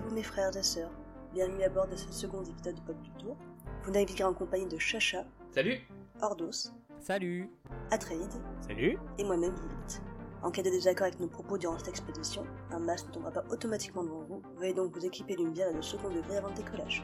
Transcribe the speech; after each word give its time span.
vous 0.00 0.14
mes 0.14 0.22
frères 0.22 0.56
et 0.56 0.62
sœurs. 0.62 0.90
Bienvenue 1.32 1.62
à 1.62 1.68
bord 1.68 1.88
de 1.88 1.96
ce 1.96 2.10
second 2.12 2.42
épisode 2.42 2.74
de 2.76 2.80
Pop 2.80 2.96
Culture. 3.02 3.36
Vous 3.84 3.90
naviguerez 3.90 4.24
en 4.24 4.34
compagnie 4.34 4.66
de 4.66 4.78
Chacha. 4.78 5.24
Salut 5.52 5.80
Ordos. 6.20 6.70
Salut 7.00 7.50
Atreide. 7.90 8.20
Salut 8.66 8.98
Et 9.18 9.24
moi-même, 9.24 9.54
Lilith. 9.54 10.02
En 10.42 10.50
cas 10.50 10.62
de 10.62 10.70
désaccord 10.70 11.06
avec 11.06 11.20
nos 11.20 11.28
propos 11.28 11.58
durant 11.58 11.78
cette 11.78 11.88
expédition, 11.88 12.44
un 12.70 12.78
masque 12.78 13.08
ne 13.08 13.12
tombera 13.12 13.30
pas 13.30 13.44
automatiquement 13.50 14.04
devant 14.04 14.22
vous. 14.22 14.42
Veuillez 14.56 14.74
donc 14.74 14.94
vous 14.96 15.04
équiper 15.04 15.36
d'une 15.36 15.52
bière 15.52 15.70
et 15.70 15.74
de 15.74 15.82
second 15.82 16.10
degré 16.10 16.36
avant 16.36 16.48
le 16.48 16.54
décollage. 16.54 17.02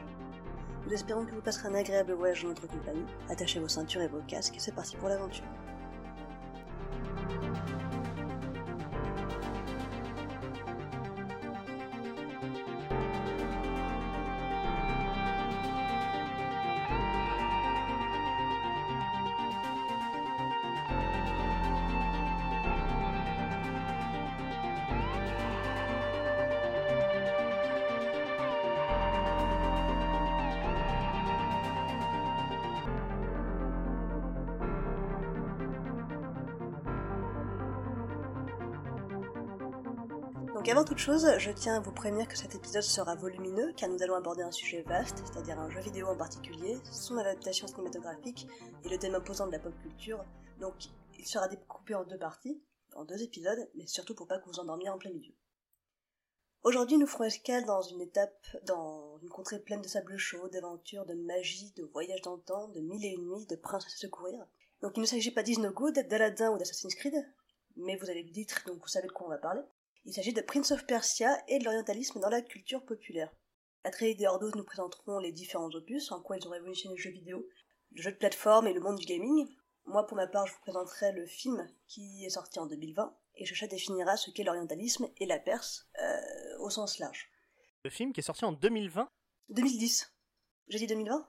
Nous 0.85 0.93
espérons 0.93 1.25
que 1.25 1.31
vous 1.31 1.41
passerez 1.41 1.69
un 1.69 1.75
agréable 1.75 2.13
voyage 2.13 2.43
dans 2.43 2.49
notre 2.49 2.67
compagnie. 2.67 3.05
Attachez 3.29 3.59
vos 3.59 3.67
ceintures 3.67 4.01
et 4.01 4.07
vos 4.07 4.21
casques, 4.27 4.55
c'est 4.57 4.73
parti 4.73 4.95
pour 4.97 5.09
l'aventure. 5.09 5.45
Avant 40.71 40.85
toute 40.85 40.99
chose, 40.99 41.27
je 41.37 41.51
tiens 41.51 41.75
à 41.75 41.79
vous 41.81 41.91
prévenir 41.91 42.29
que 42.29 42.37
cet 42.37 42.55
épisode 42.55 42.81
sera 42.81 43.13
volumineux 43.15 43.73
car 43.75 43.89
nous 43.89 44.01
allons 44.03 44.15
aborder 44.15 44.41
un 44.41 44.53
sujet 44.53 44.83
vaste, 44.83 45.21
c'est-à-dire 45.25 45.59
un 45.59 45.69
jeu 45.69 45.81
vidéo 45.81 46.07
en 46.07 46.15
particulier, 46.15 46.77
son 46.89 47.17
adaptation 47.17 47.67
cinématographique 47.67 48.47
et 48.85 48.87
le 48.87 48.97
thème 48.97 49.15
imposant 49.15 49.47
de 49.47 49.51
la 49.51 49.59
pop 49.59 49.73
culture. 49.81 50.23
Donc 50.61 50.75
il 51.19 51.27
sera 51.27 51.49
découpé 51.49 51.93
en 51.93 52.05
deux 52.05 52.17
parties, 52.17 52.63
en 52.95 53.03
deux 53.03 53.21
épisodes, 53.21 53.69
mais 53.75 53.85
surtout 53.85 54.15
pour 54.15 54.27
pas 54.27 54.39
que 54.39 54.45
vous 54.45 54.61
endormiez 54.61 54.87
en 54.87 54.97
plein 54.97 55.11
milieu. 55.11 55.33
Aujourd'hui, 56.63 56.97
nous 56.97 57.07
ferons 57.07 57.25
escale 57.25 57.65
dans 57.65 57.81
une 57.81 57.99
étape, 57.99 58.47
dans 58.63 59.17
une 59.21 59.29
contrée 59.29 59.59
pleine 59.59 59.81
de 59.81 59.89
sable 59.89 60.15
chaud, 60.15 60.47
d'aventures, 60.47 61.05
de 61.05 61.15
magie, 61.15 61.73
de 61.75 61.83
voyages 61.83 62.21
dans 62.21 62.37
le 62.37 62.43
temps, 62.43 62.69
de 62.69 62.79
mille 62.79 63.03
et 63.03 63.09
une 63.09 63.27
nuits, 63.27 63.45
de 63.45 63.57
princes 63.57 63.87
à 63.87 63.89
secourir. 63.89 64.39
Donc 64.81 64.93
il 64.95 65.01
ne 65.01 65.05
s'agit 65.05 65.31
pas 65.31 65.43
d'Is 65.43 65.59
No 65.59 65.71
Good, 65.71 66.07
d'Aladin 66.07 66.53
ou 66.53 66.57
d'Assassin's 66.57 66.95
Creed, 66.95 67.15
mais 67.75 67.97
vous 67.97 68.09
avez 68.09 68.23
le 68.23 68.31
titre, 68.31 68.63
donc 68.67 68.79
vous 68.79 68.87
savez 68.87 69.07
de 69.07 69.11
quoi 69.11 69.27
on 69.27 69.31
va 69.31 69.37
parler. 69.37 69.63
Il 70.05 70.13
s'agit 70.13 70.33
de 70.33 70.41
Prince 70.41 70.71
of 70.71 70.85
Persia 70.87 71.37
et 71.47 71.59
de 71.59 71.63
l'orientalisme 71.63 72.19
dans 72.19 72.29
la 72.29 72.41
culture 72.41 72.83
populaire. 72.83 73.31
Atreides 73.83 74.21
et 74.21 74.27
Ordos 74.27 74.51
nous 74.55 74.63
présenteront 74.63 75.19
les 75.19 75.31
différents 75.31 75.69
opus, 75.69 76.11
en 76.11 76.21
quoi 76.21 76.37
ils 76.37 76.47
ont 76.47 76.51
révolutionné 76.51 76.95
le 76.95 77.01
jeu 77.01 77.11
vidéo, 77.11 77.47
le 77.91 78.01
jeu 78.01 78.11
de 78.11 78.17
plateforme 78.17 78.67
et 78.67 78.73
le 78.73 78.81
monde 78.81 78.97
du 78.97 79.05
gaming. 79.05 79.47
Moi, 79.85 80.05
pour 80.05 80.17
ma 80.17 80.27
part, 80.27 80.47
je 80.47 80.53
vous 80.53 80.61
présenterai 80.61 81.11
le 81.11 81.25
film 81.25 81.67
qui 81.87 82.25
est 82.25 82.29
sorti 82.29 82.59
en 82.59 82.65
2020, 82.65 83.15
et 83.35 83.45
Chacha 83.45 83.67
définira 83.67 84.17
ce 84.17 84.31
qu'est 84.31 84.43
l'orientalisme 84.43 85.07
et 85.19 85.25
la 85.25 85.39
Perse, 85.39 85.87
euh, 86.01 86.57
au 86.59 86.69
sens 86.69 86.99
large. 86.99 87.29
Le 87.83 87.89
film 87.89 88.13
qui 88.13 88.19
est 88.19 88.23
sorti 88.23 88.45
en 88.45 88.51
2020 88.51 89.07
2010. 89.49 90.13
J'ai 90.67 90.77
dit 90.79 90.87
2020 90.87 91.27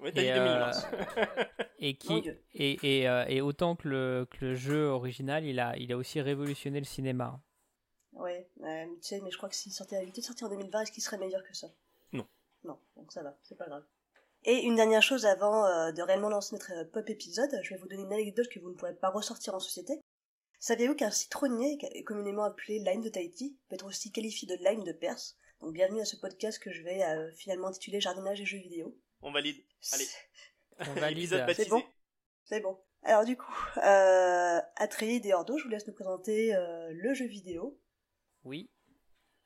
Oui, 0.00 0.12
t'as 0.12 0.22
dit 0.22 0.28
2020. 0.28 0.70
Euh, 0.92 1.44
et, 1.78 1.96
qui, 1.96 2.22
et, 2.54 3.00
et, 3.00 3.08
euh, 3.08 3.24
et, 3.28 3.40
autant 3.40 3.76
que 3.76 3.88
le, 3.88 4.26
que 4.30 4.44
le 4.44 4.54
jeu 4.54 4.86
original, 4.86 5.44
il 5.44 5.60
a, 5.60 5.76
il 5.76 5.92
a 5.92 5.96
aussi 5.96 6.20
révolutionné 6.20 6.78
le 6.78 6.86
cinéma. 6.86 7.40
Ouais, 8.12 8.48
euh, 8.62 8.86
tu 9.00 9.08
sais, 9.08 9.20
mais 9.20 9.30
je 9.30 9.36
crois 9.36 9.48
que 9.48 9.54
s'il 9.54 9.72
sortait, 9.72 10.04
il 10.04 10.22
sorti 10.22 10.44
en 10.44 10.48
2020, 10.48 10.82
est-ce 10.82 10.92
qu'il 10.92 11.02
serait 11.02 11.18
meilleur 11.18 11.42
que 11.42 11.54
ça? 11.54 11.68
Non. 12.12 12.26
Non, 12.64 12.78
donc 12.96 13.12
ça 13.12 13.22
va, 13.22 13.36
c'est 13.42 13.56
pas 13.56 13.66
grave. 13.66 13.84
Et 14.44 14.62
une 14.62 14.74
dernière 14.74 15.02
chose 15.02 15.24
avant 15.24 15.66
euh, 15.66 15.92
de 15.92 16.02
réellement 16.02 16.28
lancer 16.28 16.54
notre 16.54 16.72
euh, 16.72 16.84
pop 16.84 17.08
épisode, 17.08 17.50
je 17.62 17.70
vais 17.74 17.80
vous 17.80 17.88
donner 17.88 18.02
une 18.02 18.12
anecdote 18.12 18.48
que 18.48 18.58
vous 18.58 18.70
ne 18.70 18.74
pourrez 18.74 18.94
pas 18.94 19.10
ressortir 19.10 19.54
en 19.54 19.60
société. 19.60 20.00
Saviez-vous 20.58 20.94
qu'un 20.94 21.10
citronnier, 21.10 21.78
communément 22.06 22.44
appelé 22.44 22.78
lime 22.78 23.02
de 23.02 23.08
Tahiti, 23.08 23.56
peut 23.68 23.74
être 23.74 23.86
aussi 23.86 24.12
qualifié 24.12 24.46
de 24.46 24.62
lime 24.62 24.84
de 24.84 24.92
Perse? 24.92 25.36
Donc 25.62 25.74
bienvenue 25.74 26.00
à 26.00 26.04
ce 26.04 26.16
podcast 26.16 26.58
que 26.58 26.72
je 26.72 26.82
vais 26.82 27.04
euh, 27.04 27.30
finalement 27.32 27.68
intituler 27.68 28.00
Jardinage 28.00 28.40
et 28.40 28.44
jeux 28.44 28.58
vidéo. 28.58 28.96
On 29.22 29.30
valide. 29.30 29.56
Allez. 29.92 30.06
On 30.80 30.94
valide. 30.94 31.44
C'est 31.54 31.68
bon. 31.68 31.82
C'est 32.44 32.60
bon. 32.60 32.78
Alors 33.04 33.24
du 33.24 33.36
coup, 33.36 33.54
euh, 33.78 34.60
Atreides 34.76 35.26
et 35.26 35.34
Ordo, 35.34 35.58
je 35.58 35.64
vous 35.64 35.70
laisse 35.70 35.86
nous 35.86 35.94
présenter 35.94 36.54
euh, 36.54 36.90
le 36.92 37.14
jeu 37.14 37.26
vidéo. 37.26 37.78
Oui. 38.44 38.68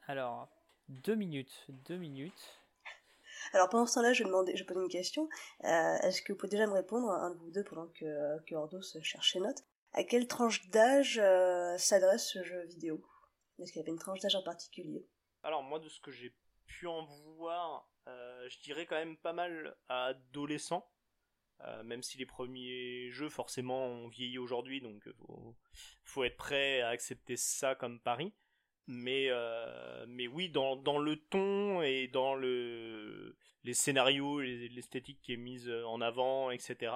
Alors, 0.07 0.49
deux 0.89 1.15
minutes. 1.15 1.67
Deux 1.69 1.97
minutes. 1.97 2.61
Alors 3.53 3.69
pendant 3.69 3.87
ce 3.87 3.95
temps-là, 3.95 4.13
je 4.13 4.23
vais 4.23 4.29
demander, 4.29 4.57
je 4.57 4.65
pose 4.65 4.77
une 4.77 4.89
question. 4.89 5.29
Euh, 5.65 5.97
Est-ce 5.99 6.23
que 6.23 6.33
vous 6.33 6.39
pouvez 6.39 6.51
déjà 6.51 6.67
me 6.67 6.73
répondre, 6.73 7.11
un 7.11 7.31
de 7.31 7.37
vous 7.37 7.51
deux, 7.51 7.65
pendant 7.65 7.87
que, 7.89 8.43
que 8.45 8.55
Ordos 8.55 8.83
cherche 9.03 9.33
ses 9.33 9.41
notes, 9.41 9.63
à 9.93 10.05
quelle 10.05 10.27
tranche 10.27 10.69
d'âge 10.71 11.19
euh, 11.23 11.77
s'adresse 11.79 12.29
ce 12.29 12.43
jeu 12.43 12.65
vidéo? 12.65 13.05
Est-ce 13.59 13.73
qu'il 13.73 13.81
y 13.81 13.83
avait 13.83 13.93
une 13.93 13.99
tranche 13.99 14.21
d'âge 14.21 14.35
en 14.35 14.43
particulier? 14.43 15.07
Alors 15.43 15.63
moi, 15.63 15.79
de 15.79 15.89
ce 15.89 16.01
que 16.01 16.11
j'ai 16.11 16.35
pu 16.67 16.87
en 16.87 17.05
voir, 17.05 17.89
euh, 18.09 18.49
je 18.49 18.59
dirais 18.61 18.87
quand 18.87 18.97
même 18.97 19.17
pas 19.17 19.33
mal 19.33 19.77
à 19.89 20.07
adolescent. 20.07 20.89
Euh, 21.63 21.83
même 21.85 22.03
si 22.03 22.19
les 22.19 22.27
premiers 22.27 23.11
jeux 23.11 23.31
forcément 23.31 23.87
ont 23.87 24.09
vieilli 24.09 24.37
aujourd'hui, 24.37 24.83
donc 24.83 25.09
faut, 25.13 25.57
faut 26.05 26.25
être 26.25 26.37
prêt 26.37 26.83
à 26.83 26.89
accepter 26.89 27.37
ça 27.37 27.75
comme 27.75 27.99
pari 27.99 28.35
mais 28.87 29.27
euh, 29.31 30.05
mais 30.09 30.27
oui 30.29 30.49
dans, 30.49 30.77
dans 30.77 30.99
le 30.99 31.17
ton 31.17 31.83
et 31.83 32.09
dans 32.09 32.35
le 32.35 33.37
les 33.65 33.75
scénarios 33.75 34.41
l'esthétique 34.41 35.21
qui 35.23 35.33
est 35.33 35.39
mise 35.39 35.71
en 35.87 36.01
avant 36.01 36.51
etc 36.51 36.93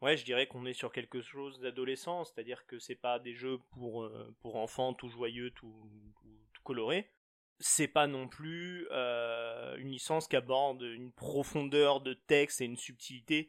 ouais 0.00 0.16
je 0.16 0.24
dirais 0.24 0.46
qu'on 0.46 0.64
est 0.64 0.72
sur 0.72 0.92
quelque 0.92 1.20
chose 1.20 1.60
d'adolescent. 1.60 2.24
C'est 2.24 2.40
à 2.40 2.42
dire 2.42 2.66
que 2.66 2.78
c'est 2.78 2.94
pas 2.94 3.18
des 3.18 3.34
jeux 3.34 3.58
pour 3.72 4.04
euh, 4.04 4.34
pour 4.40 4.56
enfants 4.56 4.94
tout 4.94 5.08
joyeux 5.08 5.50
tout, 5.50 5.90
tout, 6.20 6.38
tout 6.54 6.62
coloré 6.62 7.10
c'est 7.58 7.88
pas 7.88 8.06
non 8.06 8.26
plus 8.26 8.88
euh, 8.90 9.76
une 9.76 9.90
licence 9.90 10.26
qui 10.26 10.36
aborde 10.36 10.82
une 10.82 11.12
profondeur 11.12 12.00
de 12.00 12.14
texte 12.14 12.60
et 12.60 12.64
une 12.64 12.76
subtilité 12.76 13.48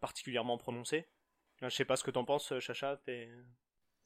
particulièrement 0.00 0.58
prononcée. 0.58 1.06
Je 1.62 1.68
sais 1.68 1.84
pas 1.84 1.94
ce 1.94 2.02
que 2.02 2.10
t'en 2.10 2.24
penses 2.24 2.58
Chacha 2.58 2.96
t'es 2.96 3.30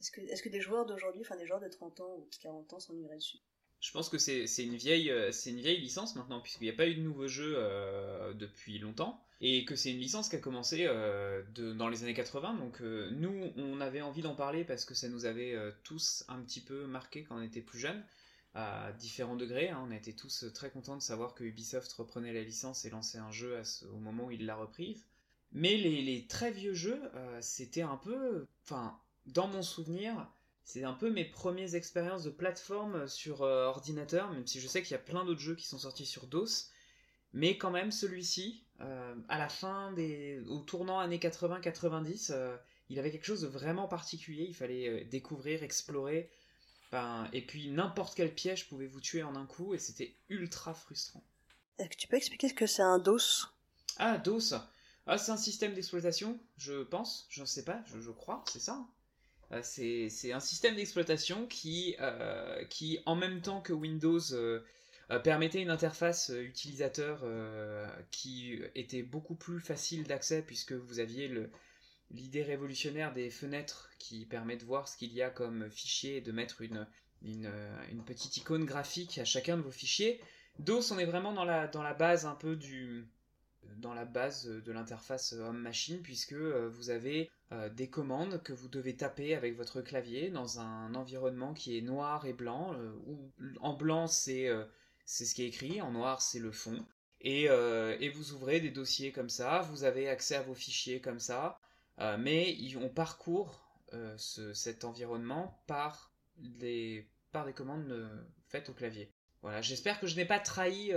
est-ce 0.01 0.43
que, 0.43 0.49
des 0.49 0.61
joueurs 0.61 0.87
d'aujourd'hui, 0.87 1.23
enfin 1.23 1.37
des 1.37 1.47
joueurs 1.47 1.61
de 1.61 1.69
30 1.69 2.01
ans 2.01 2.17
ou 2.19 2.29
de 2.31 2.37
40 2.37 2.73
ans 2.73 2.81
s'ennuieraient 2.81 3.17
dessus? 3.17 3.39
Je 3.81 3.93
pense 3.93 4.09
que 4.09 4.17
c'est 4.17 4.47
une, 4.59 4.77
vieille, 4.77 5.13
c'est 5.31 5.51
une 5.51 5.61
vieille 5.61 5.81
licence 5.81 6.17
maintenant, 6.17 6.41
puisqu'il 6.41 6.65
n'y 6.65 6.71
a 6.71 6.75
pas 6.75 6.87
eu 6.87 6.95
de 6.95 7.03
nouveaux 7.03 7.29
jeux 7.29 7.55
euh, 7.57 8.33
depuis 8.33 8.79
longtemps, 8.79 9.23
et 9.41 9.67
que 9.67 9.77
c'est 9.77 9.91
une 9.91 9.99
licence 9.99 10.31
qui 10.31 10.37
a 10.37 10.39
commencé 10.39 10.87
euh, 10.87 11.43
dans 11.77 11.89
les 11.89 12.03
années 12.03 12.15
80, 12.15 12.55
donc 12.55 12.81
euh, 12.81 13.11
nous, 13.11 13.53
on 13.57 13.81
avait 13.81 14.01
envie 14.01 14.23
d'en 14.23 14.35
parler 14.35 14.65
parce 14.65 14.87
que 14.87 14.95
ça 14.95 15.09
nous 15.09 15.27
avait 15.27 15.55
euh, 15.55 15.71
tous 15.83 16.25
un 16.29 16.41
petit 16.41 16.61
peu 16.61 16.87
marqué 16.87 17.25
quand 17.25 17.37
on 17.37 17.43
était 17.43 17.61
plus 17.61 17.79
jeunes, 17.79 18.03
à 18.55 18.93
différents 18.93 19.37
degrés, 19.37 19.69
hein. 19.69 19.85
on 19.87 19.91
était 19.91 20.13
tous 20.15 20.47
très 20.55 20.71
contents 20.71 20.97
de 20.97 21.03
savoir 21.03 21.35
que 21.35 21.45
Ubisoft 21.45 21.93
reprenait 21.93 22.33
la 22.33 22.43
licence 22.43 22.87
et 22.87 22.91
lançait 22.91 23.19
un 23.19 23.33
jeu 23.33 23.61
au 23.93 23.99
moment 23.99 24.27
où 24.27 24.31
il 24.31 24.47
l'a 24.47 24.57
reprise. 24.57 25.05
Mais 25.53 25.77
les, 25.77 26.03
les 26.03 26.27
très 26.27 26.51
vieux 26.51 26.75
jeux, 26.75 27.03
euh, 27.15 27.39
c'était 27.41 27.83
un 27.83 27.97
peu... 27.97 28.47
Enfin, 28.65 28.99
dans 29.27 29.47
mon 29.49 29.63
souvenir, 29.63 30.29
c'est 30.65 30.85
un 30.85 30.95
peu 30.95 31.11
mes 31.11 31.25
premières 31.25 31.75
expériences 31.75 32.25
de 32.25 32.31
plateforme 32.31 33.07
sur 33.07 33.43
euh, 33.43 33.67
ordinateur, 33.67 34.31
même 34.31 34.47
si 34.47 34.61
je 34.61 34.67
sais 34.67 34.83
qu'il 34.83 34.93
y 34.93 34.95
a 34.95 34.99
plein 34.99 35.25
d'autres 35.25 35.41
jeux 35.41 35.55
qui 35.55 35.67
sont 35.67 35.79
sortis 35.79 36.07
sur 36.07 36.27
DOS. 36.27 36.71
Mais 37.33 37.59
quand 37.59 37.71
même, 37.71 37.91
celui-ci, 37.91 38.65
euh, 38.81 39.15
à 39.29 39.39
la 39.39 39.49
fin 39.49 39.93
des. 39.93 40.41
au 40.47 40.61
tournant 40.61 41.01
années 41.01 41.19
80-90, 41.19 42.33
euh, 42.33 42.57
il 42.89 42.99
avait 42.99 43.11
quelque 43.11 43.27
chose 43.27 43.43
de 43.43 43.47
vraiment 43.47 43.89
particulier. 43.89 44.47
Il 44.49 44.55
fallait 44.55 45.05
découvrir, 45.05 45.63
explorer. 45.63 46.31
Ben, 46.93 47.29
et 47.33 47.45
puis 47.45 47.71
n'importe 47.71 48.15
quel 48.15 48.33
piège 48.33 48.69
pouvait 48.69 48.87
vous 48.87 49.01
tuer 49.01 49.23
en 49.23 49.35
un 49.35 49.47
coup, 49.47 49.75
et 49.75 49.79
c'était 49.79 50.17
ultra 50.29 50.75
frustrant. 50.75 51.25
Est-ce 51.79 51.89
que 51.89 51.97
tu 51.97 52.07
peux 52.07 52.17
expliquer 52.17 52.49
ce 52.49 52.55
que 52.55 52.67
c'est 52.67 52.83
un 52.83 52.99
DOS? 53.01 53.49
Ah, 53.97 54.17
DOS 54.19 54.55
ah, 55.07 55.19
C'est 55.19 55.33
un 55.33 55.37
système 55.37 55.75
d'exploitation, 55.75 56.39
je 56.57 56.85
pense. 56.85 57.27
Je 57.31 57.41
ne 57.41 57.47
sais 57.47 57.65
pas, 57.65 57.83
je, 57.87 58.01
je 58.01 58.11
crois, 58.13 58.45
c'est 58.47 58.61
ça. 58.61 58.87
Euh, 59.53 59.61
c'est 59.63 60.33
un 60.33 60.41
système 60.41 60.77
d'exploitation 60.77 61.47
qui, 61.47 61.97
euh, 62.01 62.65
qui, 62.67 62.99
en 63.07 63.17
même 63.17 63.41
temps 63.41 63.61
que 63.61 63.73
Windows, 63.73 64.33
euh, 64.33 64.61
permettait 65.23 65.61
une 65.61 65.71
interface 65.71 66.33
utilisateur 66.35 67.25
qui 68.11 68.59
était 68.75 69.03
beaucoup 69.03 69.35
plus 69.35 69.61
facile 69.61 70.05
d'accès 70.05 70.43
puisque 70.43 70.73
vous 70.73 70.99
aviez 70.99 71.31
l'idée 72.11 72.43
révolutionnaire 72.43 73.13
des 73.13 73.29
fenêtres 73.31 73.91
qui 73.99 74.25
permet 74.25 74.57
de 74.57 74.65
voir 74.65 74.89
ce 74.89 74.97
qu'il 74.97 75.13
y 75.13 75.21
a 75.21 75.29
comme 75.29 75.71
fichier 75.71 76.17
et 76.17 76.21
de 76.23 76.33
mettre 76.33 76.63
une, 76.63 76.87
petite 78.07 78.39
icône 78.39 78.65
graphique 78.65 79.19
à 79.19 79.27
chacun 79.27 79.59
de 79.59 79.63
vos 79.63 79.71
fichiers. 79.71 80.21
DOS, 80.59 80.91
on 80.91 80.99
est 80.99 81.05
vraiment 81.05 81.33
dans 81.33 81.45
la 81.45 81.95
base 81.95 82.25
un 82.25 82.35
peu 82.35 82.57
du, 82.57 83.07
dans 83.79 83.95
la 83.95 84.05
base 84.05 84.47
de 84.47 84.73
l'interface 84.73 85.33
homme-machine 85.33 86.01
puisque 86.03 86.35
vous 86.35 86.91
avez 86.91 87.31
des 87.73 87.89
commandes 87.89 88.43
que 88.43 88.53
vous 88.53 88.69
devez 88.69 88.97
taper 88.97 89.35
avec 89.35 89.57
votre 89.57 89.81
clavier 89.81 90.31
dans 90.31 90.61
un 90.61 90.95
environnement 90.95 91.55
qui 91.55 91.79
est 91.79 91.83
noir 91.83 92.27
et 92.27 92.33
blanc. 92.33 92.75
Où 93.07 93.31
en 93.61 93.75
blanc 93.75 94.07
c'est 94.07 94.49
c'est 95.05 95.25
ce 95.25 95.35
qui 95.35 95.43
est 95.43 95.49
écrit, 95.49 95.81
en 95.81 95.93
noir 95.93 96.23
c'est 96.23 96.41
le 96.41 96.53
fond. 96.53 96.85
Et, 97.21 97.45
et, 97.45 98.09
vous 98.11 98.33
ouvrez 98.33 98.61
des 98.61 98.71
dossiers 98.71 99.13
comme 99.13 99.31
ça, 99.31 99.63
vous 99.71 99.85
avez 99.85 100.09
accès 100.09 100.37
à 100.37 100.43
vos 100.43 100.55
fichiers 100.55 101.01
comme 101.01 101.21
ça, 101.21 101.59
mais 102.19 102.57
on 102.77 102.89
parcourt 102.89 103.65
cet 104.17 104.85
environnement 104.85 105.63
par 105.67 106.13
des, 106.37 107.09
par 107.33 107.45
des 107.45 107.53
commandes 107.53 108.11
faites 108.49 108.69
au 108.69 108.73
clavier. 108.75 109.11
Voilà, 109.43 109.61
j'espère 109.61 110.01
que 110.01 110.07
je 110.07 110.17
n'ai 110.17 110.25
pas 110.25 110.41
trahi 110.41 110.93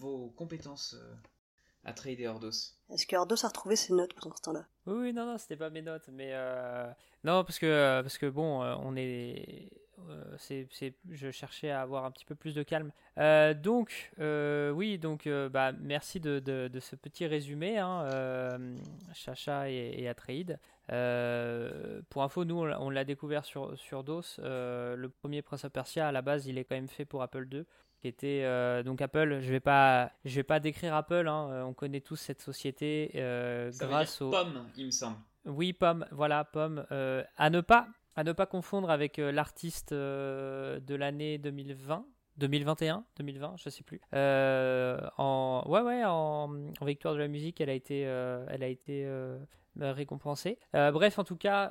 vos 0.00 0.30
compétences 0.30 0.96
euh, 0.98 1.14
à 1.84 1.92
trader 1.92 2.26
Ordos. 2.26 2.50
Est-ce 2.90 3.06
que 3.06 3.16
Ordos 3.16 3.44
a 3.44 3.48
retrouvé 3.48 3.76
ses 3.76 3.92
notes 3.92 4.14
pour 4.14 4.36
ce 4.36 4.42
temps-là? 4.42 4.66
Oui, 4.86 5.12
non, 5.12 5.26
non, 5.26 5.38
c'était 5.38 5.56
pas 5.56 5.70
mes 5.70 5.82
notes, 5.82 6.08
mais 6.12 6.30
euh, 6.32 6.90
non, 7.24 7.44
parce 7.44 7.58
que 7.58 7.66
euh, 7.66 8.02
parce 8.02 8.18
que 8.18 8.26
bon, 8.26 8.62
on 8.62 8.96
est, 8.96 9.70
c'est, 10.38 10.66
je 11.10 11.30
cherchais 11.30 11.70
à 11.70 11.82
avoir 11.82 12.04
un 12.04 12.10
petit 12.10 12.24
peu 12.24 12.34
plus 12.34 12.54
de 12.54 12.62
calme. 12.62 12.90
donc, 13.62 14.12
oui, 14.18 14.98
donc, 14.98 15.28
bah, 15.28 15.72
merci 15.72 16.20
de, 16.20 16.38
de, 16.40 16.80
ce 16.80 16.96
petit 16.96 17.26
résumé, 17.26 17.78
hein, 17.78 18.06
Chacha 19.14 19.70
et, 19.70 19.94
et 19.98 20.08
Atreide. 20.08 20.58
pour 20.88 22.22
info, 22.22 22.44
nous, 22.44 22.56
on 22.60 22.90
l'a 22.90 23.04
découvert 23.04 23.44
sur, 23.44 23.78
sur 23.78 24.04
DOS. 24.04 24.38
le 24.38 25.06
premier 25.08 25.42
Prince 25.42 25.64
of 25.64 25.72
Persia, 25.72 26.08
à 26.08 26.12
la 26.12 26.22
base, 26.22 26.46
il 26.46 26.58
est 26.58 26.64
quand 26.64 26.76
même 26.76 26.88
fait 26.88 27.04
pour 27.04 27.22
Apple 27.22 27.46
II 27.52 27.64
qui 28.00 28.08
était 28.08 28.42
euh, 28.44 28.82
donc 28.82 29.00
Apple. 29.02 29.40
Je 29.40 29.50
vais 29.50 29.60
pas, 29.60 30.10
je 30.24 30.34
vais 30.36 30.42
pas 30.42 30.60
décrire 30.60 30.94
Apple. 30.94 31.28
Hein, 31.28 31.48
euh, 31.50 31.62
on 31.62 31.74
connaît 31.74 32.00
tous 32.00 32.16
cette 32.16 32.40
société 32.40 33.12
euh, 33.14 33.70
grâce 33.78 34.20
au 34.20 34.30
Pomme, 34.30 34.66
il 34.76 34.86
me 34.86 34.90
semble. 34.90 35.16
Oui, 35.44 35.72
Pomme. 35.72 36.06
Voilà, 36.10 36.44
Pomme. 36.44 36.84
à 36.90 37.50
ne 37.50 37.60
pas, 37.60 37.88
à 38.16 38.24
ne 38.24 38.32
pas 38.32 38.46
confondre 38.46 38.90
avec 38.90 39.18
l'artiste 39.18 39.92
de 39.92 40.94
l'année 40.94 41.38
2020. 41.38 42.04
2021, 42.40 43.04
2020, 43.18 43.54
je 43.56 43.70
sais 43.70 43.82
plus. 43.82 44.00
en 44.12 45.64
ouais 45.66 45.80
ouais 45.82 46.02
en, 46.04 46.48
victoire 46.82 47.14
de 47.14 47.20
la 47.20 47.28
musique, 47.28 47.60
elle 47.60 47.70
a 47.70 47.74
été, 47.74 48.00
elle 48.00 48.62
a 48.62 48.68
été 48.68 49.08
récompensée. 49.78 50.58
bref, 50.72 51.18
en 51.18 51.24
tout 51.24 51.36
cas, 51.36 51.68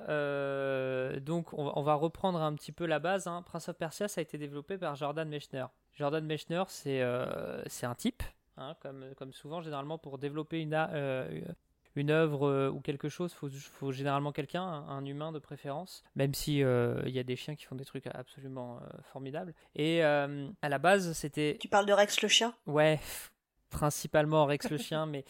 donc 1.20 1.54
on, 1.54 1.82
va 1.82 1.96
reprendre 1.96 2.42
un 2.42 2.54
petit 2.54 2.72
peu 2.72 2.86
la 2.86 3.00
base. 3.00 3.28
Hein. 3.28 3.44
Prince 3.46 3.70
of 3.70 3.78
Persia, 3.78 4.08
ça 4.08 4.20
a 4.20 4.24
été 4.24 4.38
développé 4.38 4.78
par 4.78 4.96
Jordan 4.96 5.28
Mechner. 5.28 5.66
Jordan 6.00 6.26
Mechner, 6.26 6.64
c'est 6.68 7.02
euh, 7.02 7.62
un 7.84 7.96
type, 7.96 8.24
hein, 8.56 8.76
comme, 8.82 9.14
comme 9.18 9.34
souvent, 9.34 9.62
généralement, 9.62 9.98
pour 9.98 10.18
développer 10.18 10.62
une, 10.62 10.74
euh, 10.74 11.42
une 12.00 12.12
œuvre 12.12 12.48
euh, 12.48 12.70
ou 12.70 12.80
quelque 12.80 13.10
chose, 13.10 13.36
il 13.44 13.60
faut, 13.60 13.92
généralement 13.92 14.32
quelqu'un, 14.32 14.64
un, 14.64 15.06
humain 15.06 15.32
de 15.32 15.40
préférence, 15.40 16.04
même 16.16 16.34
si 16.34 16.58
il 16.58 17.12
y 17.12 17.20
a 17.20 17.24
des 17.24 17.36
chiens 17.36 17.56
qui 17.56 17.66
font 17.66 17.76
des 17.76 17.86
trucs 17.86 18.08
absolument 18.08 18.80
formidables. 19.12 19.54
Et 19.76 20.02
à 20.04 20.70
la 20.70 20.78
base, 20.78 21.14
c'était... 21.14 21.58
Tu 21.60 21.68
parles 21.68 21.86
de 21.86 21.94
Rex 21.94 22.22
le 22.22 22.28
chien? 22.28 22.54
Ouais, 22.66 23.00
principalement 23.70 24.46
Rex 24.46 24.70
le 24.70 24.78
chien, 24.78 25.06
mais... 25.06 25.26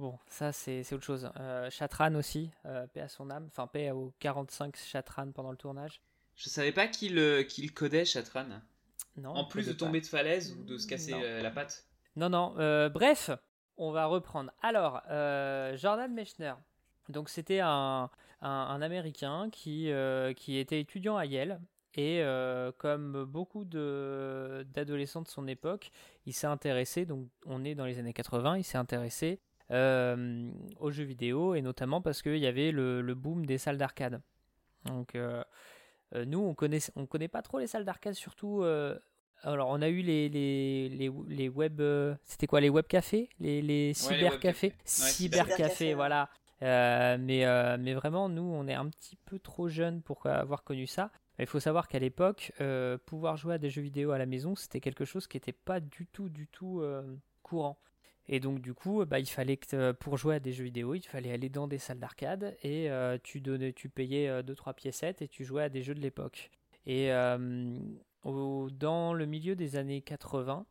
Bon, 0.00 0.18
ça 0.26 0.52
c'est 0.52 0.92
autre 0.92 1.04
chose. 1.04 1.30
Chatran 1.70 2.14
aussi, 2.16 2.50
paix 2.92 3.00
à 3.00 3.08
son 3.08 3.30
âme, 3.30 3.46
enfin 3.46 3.66
paix 3.66 3.90
aux 3.92 4.12
45 4.18 4.76
Chatran 4.76 5.30
pendant 5.32 5.50
le 5.50 5.56
tournage. 5.56 6.00
Je 6.34 6.48
savais 6.48 6.72
pas 6.72 6.88
qu'il 6.88 7.46
qu'il 7.46 7.72
codait 7.72 8.04
Chatran 8.04 8.46
en 9.24 9.44
plus 9.44 9.66
de 9.66 9.72
tomber 9.72 10.00
de 10.00 10.06
falaise 10.06 10.52
ou 10.52 10.64
de 10.64 10.76
se 10.76 10.86
casser 10.86 11.12
euh, 11.14 11.42
la 11.42 11.50
patte 11.50 11.84
Non, 12.16 12.28
non. 12.28 12.54
Euh, 12.58 12.88
bref, 12.88 13.30
on 13.76 13.90
va 13.90 14.06
reprendre. 14.06 14.52
Alors, 14.62 15.02
euh, 15.10 15.76
Jordan 15.76 16.12
Mechner. 16.12 16.54
Donc, 17.08 17.28
c'était 17.28 17.60
un, 17.60 18.10
Américain 18.40 19.48
qui, 19.50 19.90
qui 20.36 20.58
était 20.58 20.80
étudiant 20.80 21.16
à 21.16 21.24
Yale. 21.24 21.60
Et 21.96 22.22
comme 22.78 23.24
beaucoup 23.24 23.64
d'adolescents 23.64 25.22
de, 25.22 25.28
son 25.28 25.46
époque, 25.46 25.90
il 26.26 26.32
s'est 26.32 26.46
intéressé, 26.46 27.06
donc 27.06 27.28
on 27.46 27.64
est 27.64 27.74
dans 27.74 27.86
les 27.86 27.98
années 27.98 28.12
80, 28.12 28.58
il 28.58 28.64
s'est 28.64 28.78
intéressé 28.78 29.40
aux 29.70 30.90
jeux 30.90 31.04
vidéo, 31.04 31.54
et 31.54 31.62
notamment 31.62 32.02
parce 32.02 32.20
qu'il 32.20 32.38
y 32.38 32.46
avait 32.46 32.72
le, 32.72 33.14
boom 33.14 33.46
des 33.46 33.58
salles 33.58 33.78
d'arcade. 33.78 34.20
Donc 34.86 35.14
euh, 36.14 36.24
nous, 36.26 36.40
on 36.40 36.54
connaît, 36.54 36.80
on 36.96 37.06
connaît 37.06 37.28
pas 37.28 37.42
trop 37.42 37.58
les 37.58 37.66
salles 37.66 37.84
d'arcade, 37.84 38.14
surtout. 38.14 38.64
Euh, 39.44 39.52
alors, 39.52 39.68
on 39.70 39.82
a 39.82 39.88
eu 39.88 40.00
les, 40.00 40.28
les, 40.28 40.88
les, 40.88 41.10
les 41.28 41.48
web. 41.48 41.80
Euh, 41.80 42.14
c'était 42.24 42.46
quoi 42.46 42.60
Les 42.60 42.68
web 42.68 42.86
cafés 42.86 43.28
Les, 43.40 43.62
les 43.62 43.94
cybercafés? 43.94 44.74
Cybercafés, 44.84 45.94
voilà. 45.94 46.28
mais, 46.60 47.44
mais 47.78 47.94
vraiment, 47.94 48.28
nous, 48.28 48.42
on 48.42 48.66
est 48.66 48.74
un 48.74 48.88
petit 48.88 49.16
peu 49.24 49.38
trop 49.38 49.68
jeunes 49.68 50.02
pour 50.02 50.26
avoir 50.26 50.64
connu 50.64 50.86
ça. 50.86 51.10
Il 51.38 51.46
faut 51.46 51.60
savoir 51.60 51.88
qu'à 51.88 51.98
l'époque, 51.98 52.52
pouvoir 53.06 53.36
jouer 53.36 53.54
à 53.54 53.58
des 53.58 53.70
jeux 53.70 53.82
vidéo 53.82 54.12
à 54.12 54.18
la 54.18 54.26
maison, 54.26 54.54
c'était 54.54 54.80
quelque 54.80 55.04
chose 55.04 55.26
qui 55.26 55.36
n'était 55.36 55.52
pas 55.52 55.80
du 55.80 56.06
tout, 56.06 56.28
du 56.28 56.46
tout 56.46 56.82
courant. 57.42 57.78
Et 58.26 58.40
donc 58.40 58.60
du 58.60 58.74
coup, 58.74 59.04
bah, 59.04 59.18
il 59.18 59.28
fallait 59.28 59.56
que 59.56 59.76
euh, 59.76 59.92
pour 59.92 60.16
jouer 60.16 60.36
à 60.36 60.40
des 60.40 60.52
jeux 60.52 60.64
vidéo, 60.64 60.94
il 60.94 61.02
fallait 61.02 61.32
aller 61.32 61.48
dans 61.48 61.68
des 61.68 61.78
salles 61.78 61.98
d'arcade 61.98 62.56
et 62.62 62.90
euh, 62.90 63.18
tu 63.22 63.40
donnais, 63.40 63.72
tu 63.72 63.88
payais 63.88 64.42
2-3 64.42 64.70
euh, 64.70 64.72
piécettes 64.72 65.22
et 65.22 65.28
tu 65.28 65.44
jouais 65.44 65.64
à 65.64 65.68
des 65.68 65.82
jeux 65.82 65.94
de 65.94 66.00
l'époque. 66.00 66.50
Et 66.86 67.10
dans 68.24 69.12
le 69.12 69.26
milieu 69.26 69.54
des 69.56 69.76
années 69.76 70.00
80, 70.02 70.66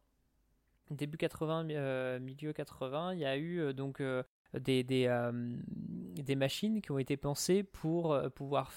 début 0.92 1.18
80, 1.18 2.20
milieu 2.20 2.54
80, 2.54 3.14
il 3.14 3.20
y 3.20 3.26
a 3.26 3.38
eu 3.38 3.74
donc 3.74 4.02
des, 4.54 4.84
des, 4.84 5.32
des, 6.16 6.36
machines 6.36 6.82
qui 6.82 6.92
ont 6.92 7.00
été 7.00 7.18
pensées 7.18 7.64
pour 7.64 8.20
pouvoir 8.36 8.72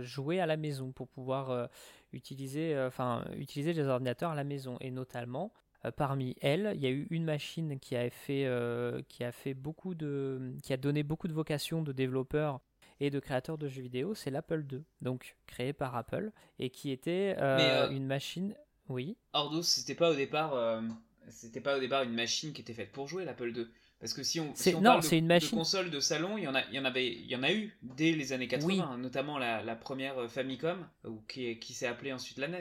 jouer 0.00 0.40
à 0.40 0.46
la 0.46 0.56
maison, 0.56 0.92
pour 0.92 1.08
pouvoir 1.08 1.68
utiliser, 2.12 2.78
enfin, 2.86 3.24
utiliser 3.36 3.72
les 3.72 3.86
ordinateurs 3.86 4.30
à 4.30 4.34
la 4.34 4.44
maison. 4.44 4.76
Et 4.80 4.90
notamment, 4.90 5.52
euh, 5.84 5.90
parmi 5.90 6.36
elles, 6.40 6.72
il 6.74 6.80
y 6.82 6.86
a 6.86 6.90
eu 6.90 7.06
une 7.10 7.24
machine 7.24 7.78
qui 7.78 7.96
a 7.96 8.08
fait, 8.10 8.46
euh, 8.46 9.02
qui 9.08 9.24
a 9.24 9.32
fait 9.32 9.54
beaucoup 9.54 9.94
de, 9.94 10.54
qui 10.62 10.72
a 10.72 10.76
donné 10.76 11.02
beaucoup 11.02 11.28
de 11.28 11.32
vocation 11.32 11.82
de 11.82 11.92
développeurs 11.92 12.60
et 13.00 13.10
de 13.10 13.18
créateurs 13.20 13.58
de 13.58 13.68
jeux 13.68 13.82
vidéo, 13.82 14.14
c'est 14.14 14.30
l'Apple 14.30 14.64
II, 14.70 14.82
donc 15.00 15.36
créé 15.46 15.72
par 15.72 15.96
Apple 15.96 16.30
et 16.58 16.70
qui 16.70 16.90
était 16.90 17.36
euh, 17.38 17.90
une 17.90 18.06
machine. 18.06 18.54
Oui. 18.88 19.16
Ordos, 19.32 19.62
c'était 19.62 19.94
pas 19.94 20.10
au 20.10 20.14
départ, 20.14 20.82
c'était 21.28 21.60
pas 21.60 21.76
au 21.76 21.80
départ 21.80 22.02
une 22.02 22.14
machine 22.14 22.52
qui 22.52 22.60
était 22.60 22.74
faite 22.74 22.92
pour 22.92 23.08
jouer 23.08 23.24
l'Apple 23.24 23.56
II. 23.56 23.66
Parce 23.98 24.12
que 24.12 24.22
si 24.22 24.38
on, 24.38 24.54
si 24.54 24.74
on 24.74 24.82
parle 24.82 25.02
de, 25.02 25.14
une 25.14 25.26
machine... 25.26 25.56
console 25.56 25.90
de 25.90 26.00
salon, 26.00 26.36
il 26.36 26.44
y 26.44 26.48
en 26.48 26.54
a, 26.54 26.62
il 26.66 26.74
y 26.74 26.78
en 26.78 26.84
avait, 26.84 27.06
il 27.06 27.26
y 27.26 27.36
en 27.36 27.42
a 27.42 27.50
eu 27.52 27.74
dès 27.80 28.12
les 28.12 28.34
années 28.34 28.48
80, 28.48 28.98
notamment 28.98 29.38
la, 29.38 29.76
première 29.76 30.30
Famicom, 30.30 30.86
qui, 31.26 31.58
qui 31.58 31.72
s'est 31.72 31.86
appelée 31.86 32.12
ensuite 32.12 32.38
la 32.38 32.48
NES 32.48 32.60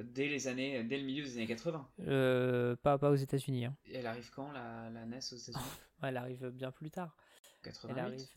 dès 0.00 0.28
les 0.28 0.48
années, 0.48 0.82
dès 0.84 0.98
le 0.98 1.04
milieu 1.04 1.24
des 1.24 1.36
années 1.36 1.46
80. 1.46 1.88
Euh, 2.08 2.76
pas, 2.76 2.98
pas 2.98 3.10
aux 3.10 3.16
États-unis. 3.16 3.66
Hein. 3.66 3.76
Elle 3.92 4.06
arrive 4.06 4.30
quand 4.30 4.50
la, 4.52 4.88
la 4.90 5.04
NES 5.04 5.18
aux 5.32 5.36
États-Unis? 5.36 5.64
Elle 6.02 6.16
arrive 6.16 6.50
bien 6.50 6.72
plus 6.72 6.90
tard. 6.90 7.14
88. 7.62 7.92
Elle 7.92 7.98
arrive. 8.04 8.28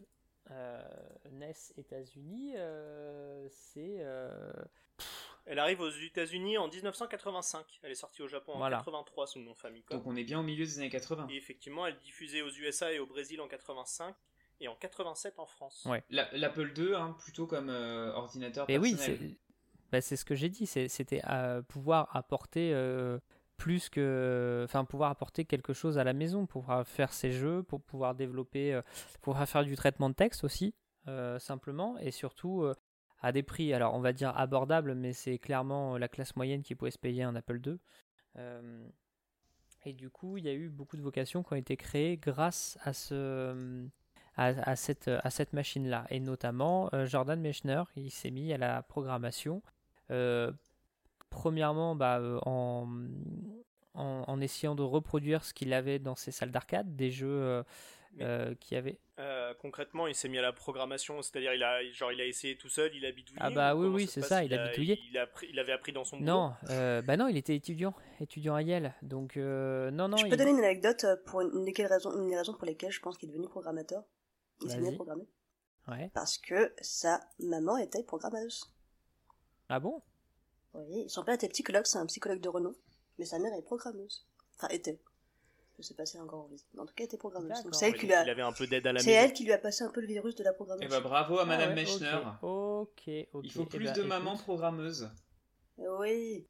Euh, 0.52 0.82
NES 1.32 1.56
États-Unis, 1.78 2.54
euh, 2.56 3.48
c'est. 3.50 3.98
Euh, 4.00 4.52
Elle 5.46 5.60
arrive 5.60 5.82
aux 5.82 5.90
États-Unis 5.90 6.58
en 6.58 6.68
1985. 6.68 7.80
Elle 7.84 7.92
est 7.92 7.96
sortie 7.96 8.22
au 8.22 8.28
Japon 8.28 8.54
en 8.54 8.70
83 8.70 9.28
sous 9.28 9.40
le 9.40 9.46
nom 9.46 9.56
Famicom. 9.56 9.98
Donc 9.98 10.08
on 10.08 10.16
est 10.16 10.24
bien 10.24 10.40
au 10.40 10.44
milieu 10.44 10.66
des 10.66 10.80
années 10.80 10.90
80. 10.90 11.28
Et 11.30 11.36
effectivement, 11.36 11.86
elle 11.86 11.96
est 11.96 12.04
diffusée 12.04 12.42
aux 12.42 12.50
USA 12.50 12.92
et 12.94 13.00
au 13.00 13.06
Brésil 13.06 13.42
en 13.42 13.48
85 13.48 14.16
et 14.62 14.68
en 14.68 14.75
87 14.75 15.40
en 15.40 15.46
France. 15.46 15.86
Ouais. 15.86 16.04
L'Apple 16.10 16.74
II, 16.78 16.96
hein, 16.96 17.16
plutôt 17.20 17.48
comme 17.48 17.70
ordinateur 17.70 18.70
et 18.70 18.80
personnel. 18.80 19.18
Oui, 19.22 19.38
bah, 19.96 20.02
c'est 20.02 20.18
ce 20.18 20.25
que 20.25 20.36
j'ai 20.36 20.50
dit, 20.50 20.66
c'était 20.66 21.22
à 21.24 21.62
pouvoir 21.62 22.14
apporter 22.16 22.74
euh, 22.74 23.18
plus 23.58 23.90
que, 23.90 24.62
enfin 24.66 24.86
pouvoir 24.86 25.12
apporter 25.12 25.46
quelque 25.46 25.74
chose 25.74 25.98
à 25.98 26.04
la 26.04 26.14
maison, 26.14 26.46
pour 26.46 26.62
pouvoir 26.62 26.88
faire 26.88 27.14
ses 27.14 27.32
jeux, 27.32 27.64
pour 27.64 27.82
pouvoir 27.82 28.16
développer, 28.16 28.74
euh, 28.74 28.82
pour 29.22 29.38
faire 29.38 29.64
du 29.64 29.76
traitement 29.76 30.10
de 30.10 30.16
texte 30.16 30.44
aussi, 30.44 30.74
euh, 31.08 31.40
simplement, 31.40 31.98
et 32.00 32.12
surtout 32.12 32.66
à 33.22 33.32
des 33.32 33.44
prix, 33.44 33.74
alors 33.74 33.94
on 33.96 34.00
va 34.00 34.14
dire 34.14 34.38
abordables, 34.38 34.96
mais 34.96 35.14
c'est 35.14 35.38
clairement 35.38 35.98
la 35.98 36.08
classe 36.08 36.36
moyenne 36.36 36.64
qui 36.64 36.76
pouvait 36.76 36.92
se 36.92 37.00
payer 37.00 37.24
un 37.24 37.36
Apple 37.36 37.60
II. 37.66 37.80
et 39.86 39.94
du 39.94 40.10
coup, 40.10 40.38
il 40.38 40.46
y 40.46 40.50
a 40.50 40.54
eu 40.54 40.70
beaucoup 40.70 40.98
de 40.98 41.02
vocations 41.02 41.44
qui 41.44 41.54
ont 41.54 41.58
été 41.58 41.78
créées 41.78 42.18
grâce 42.18 42.78
à 42.84 42.94
ce 42.94 43.88
à, 44.38 44.76
cette, 44.76 45.08
à 45.08 45.30
cette 45.30 45.54
machine-là. 45.54 46.06
Et 46.10 46.20
notamment, 46.20 46.90
Jordan 47.06 47.40
Mechner, 47.40 47.84
il 47.96 48.12
s'est 48.12 48.32
mis 48.32 48.52
à 48.52 48.58
la 48.58 48.84
programmation 48.84 49.62
euh, 50.12 50.52
premièrement, 51.36 51.96
bah, 51.96 52.20
euh, 52.20 52.39
en, 52.46 52.88
en, 53.94 54.42
essayant 54.42 54.74
de 54.74 54.82
reproduire 54.84 55.44
ce 55.44 55.54
qu'il 55.54 55.74
avait 55.74 56.00
dans 56.00 56.15
ses 56.15 56.32
salles 56.32 56.51
d'arcade, 56.51 56.96
des 56.96 57.12
jeux, 57.12 57.27
euh, 57.27 57.63
euh, 58.22 58.56
qui 58.62 58.77
avait. 58.77 59.00
Euh, 59.20 59.54
concrètement, 59.60 60.08
il 60.08 60.15
s'est 60.15 60.30
mis 60.30 60.38
à 60.38 60.42
la 60.42 60.54
programmation, 60.54 61.22
c'est-à-dire 61.22 61.54
il 61.54 61.63
a, 61.63 61.84
genre, 61.92 62.13
il 62.13 62.22
a 62.22 62.25
essayé 62.25 62.58
tout 62.58 62.70
seul, 62.70 62.89
il 62.96 63.06
a 63.06 63.12
bidouillé. 63.12 63.39
Ah 63.42 63.50
bah 63.50 63.75
ou 63.75 63.84
oui, 63.84 63.88
oui, 63.88 64.08
c'est 64.08 64.22
ça, 64.22 64.46
il 64.46 64.54
a 64.54 64.70
bidouillé. 64.70 64.98
Il, 65.10 65.18
a 65.18 65.27
il 65.50 65.60
avait 65.60 65.74
appris 65.74 65.92
dans 65.92 66.06
son 66.06 66.18
boulot? 66.18 66.32
Non, 66.32 66.54
euh, 66.70 67.01
bah 67.01 67.18
non, 67.18 67.27
il 67.27 67.36
était 67.36 67.56
étudiant, 67.56 67.94
étudiant 68.22 68.56
à 68.56 68.62
Yale. 68.62 68.94
Donc 69.01 69.36
euh, 69.36 69.92
non, 69.92 70.08
non. 70.08 70.15
je 70.18 70.25
il- 70.25 70.30
peux 70.30 70.38
donner 70.38 70.51
une 70.51 70.60
anecdote 70.60 71.06
pour 71.25 71.42
une, 71.42 71.51
une 71.54 71.65
des 71.65 71.86
raisons, 71.86 72.18
une 72.18 72.30
des 72.30 72.38
raisons 72.38 72.54
pour 72.54 72.65
lesquelles 72.65 72.92
je 72.92 73.01
pense 73.01 73.18
qu'il 73.18 73.27
est 73.30 73.34
devenu 73.34 73.50
programmateur. 73.50 74.04
Il 74.62 74.72
s'est 74.72 74.80
mis 74.80 74.88
à 74.88 74.94
programmer. 74.94 75.27
Ouais. 75.89 76.10
Parce 76.13 76.38
que 76.38 76.74
sa 76.82 77.20
maman 77.39 77.77
était 77.77 78.04
programmeuse. 78.04 78.74
Ah 79.68 79.80
bon? 79.82 80.01
Oui, 80.89 81.05
son 81.10 81.24
père 81.24 81.36
était 81.36 81.50
psychologue, 81.50 81.86
c'est 81.86 81.98
un 81.98 82.05
psychologue 82.05 82.41
de 82.41 82.50
renom, 82.50 82.74
mais 83.17 83.25
sa 83.25 83.39
mère 83.39 83.53
est 83.53 83.62
programmeuse. 83.62 84.25
Enfin, 84.58 84.67
était. 84.70 85.00
Je 85.77 85.84
sais 85.84 85.94
pas 85.94 86.05
si 86.05 86.15
elle 86.15 86.22
est 86.22 86.25
encore 86.25 86.46
en 86.46 86.48
vie. 86.48 86.63
En 86.77 86.86
tout 86.86 86.94
cas, 86.94 87.03
elle 87.03 87.05
était 87.05 87.17
programmeuse. 87.17 87.50
D'accord. 87.50 87.63
Donc 87.65 87.75
c'est 87.75 87.88
elle, 87.88 87.98
qui 87.98 88.05
lui 88.05 88.13
a... 88.13 88.24
il 88.24 88.29
avait 88.29 88.41
un 88.41 88.53
peu 88.53 88.65
d'aide 88.65 88.88
à 88.88 88.94
la 88.94 89.00
c'est 89.01 89.12
elle 89.12 89.34
qui 89.34 89.44
lui 89.44 89.51
a 89.51 89.58
passé 89.58 89.84
un 89.84 89.89
peu 89.89 90.00
le 90.00 90.08
virus 90.08 90.36
de 90.36 90.44
la 90.44 90.51
Et 90.51 90.55
programmation. 90.55 90.89
bah 90.89 91.01
bravo 91.01 91.38
à 91.39 91.41
Ah 91.41 91.46
Madame 91.46 91.70
ouais, 91.70 91.75
Mechner. 91.75 92.20
Ok, 92.41 93.10
ok. 93.34 93.44
Il 93.44 93.51
faut 93.51 93.63
eh 93.63 93.77
plus 93.77 93.86
ben, 93.86 93.94
de 93.94 94.03
mamans 94.03 94.38
programmeuses. 94.38 95.10
Oui. 95.77 96.48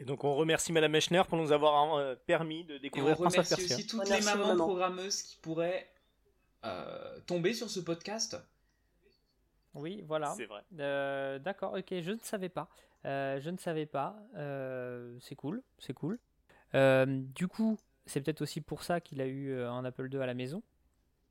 Et 0.00 0.04
donc 0.04 0.24
on 0.24 0.34
remercie 0.34 0.72
Madame 0.72 0.92
Mechner 0.92 1.22
pour 1.28 1.38
nous 1.38 1.52
avoir 1.52 1.94
euh, 1.96 2.16
permis 2.26 2.64
de 2.64 2.74
Et 2.74 2.78
on 2.78 2.80
découvrir 2.80 3.16
Prince 3.16 3.38
of 3.38 3.46
remercie 3.48 3.72
aussi 3.74 3.86
toutes 3.86 4.00
Remercie 4.00 4.20
les 4.20 4.36
mamans. 4.36 4.56
programmeuses 4.56 5.22
qui 5.22 5.36
pourraient 5.38 5.88
euh, 6.64 7.20
tomber 7.26 7.54
sur 7.54 7.70
ce 7.70 7.78
podcast. 7.80 8.36
Oui, 9.74 10.02
voilà. 10.06 10.34
C'est 10.36 10.46
vrai. 10.46 10.62
Euh, 10.80 11.38
D'accord, 11.38 11.74
ok, 11.74 11.86
je 12.00 12.10
ne 12.10 12.18
savais 12.22 12.48
pas. 12.48 12.68
Euh, 13.04 13.40
je 13.40 13.50
ne 13.50 13.56
savais 13.56 13.86
pas. 13.86 14.16
Euh, 14.36 15.16
c'est 15.20 15.36
cool, 15.36 15.62
c'est 15.78 15.94
cool. 15.94 16.18
Euh, 16.74 17.06
du 17.06 17.48
coup, 17.48 17.78
c'est 18.06 18.20
peut-être 18.20 18.42
aussi 18.42 18.60
pour 18.60 18.82
ça 18.82 19.00
qu'il 19.00 19.20
a 19.20 19.26
eu 19.26 19.60
un 19.62 19.84
Apple 19.84 20.08
II 20.12 20.20
à 20.20 20.26
la 20.26 20.34
maison. 20.34 20.62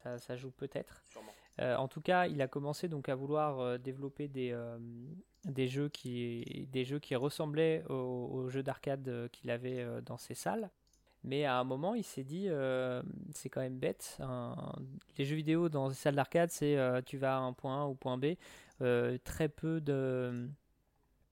Ça, 0.04 0.18
ça 0.18 0.36
joue 0.36 0.52
peut-être. 0.52 1.04
En 1.60 1.88
tout 1.88 2.02
cas, 2.02 2.28
il 2.28 2.40
a 2.44 2.48
commencé 2.48 2.88
donc 2.88 3.10
à 3.10 3.16
vouloir 3.16 3.80
développer 3.80 4.28
des, 4.28 4.56
des, 5.46 5.68
jeux 5.68 5.90
qui, 5.90 6.68
des 6.72 6.86
jeux 6.86 7.00
qui 7.00 7.16
ressemblaient 7.16 7.84
aux, 7.90 8.30
aux 8.32 8.50
jeux 8.50 8.62
d'arcade 8.62 9.28
qu'il 9.32 9.50
avait 9.50 9.84
dans 10.06 10.18
ses 10.18 10.36
salles. 10.36 10.70
Mais 11.24 11.46
à 11.46 11.58
un 11.60 11.64
moment, 11.64 11.94
il 11.96 12.04
s'est 12.04 12.24
dit, 12.24 12.46
euh, 12.48 13.02
c'est 13.34 13.50
quand 13.50 13.62
même 13.62 13.80
bête. 13.80 14.18
un- 14.22 14.56
les 15.18 15.26
jeux 15.26 15.36
vidéo 15.36 15.68
dans 15.68 15.90
les 15.90 15.94
salles 15.96 16.16
d'arcade, 16.16 16.52
c'est 16.52 16.78
euh, 16.78 17.02
tu 17.06 17.18
vas 17.18 17.38
à 17.38 17.40
un 17.40 17.54
point 17.54 17.84
A 17.84 17.88
ou 17.88 17.96
point 17.96 18.18
B, 18.18 18.36
euh, 18.82 19.18
très 19.24 19.50
peu 19.50 19.82
de 19.82 20.48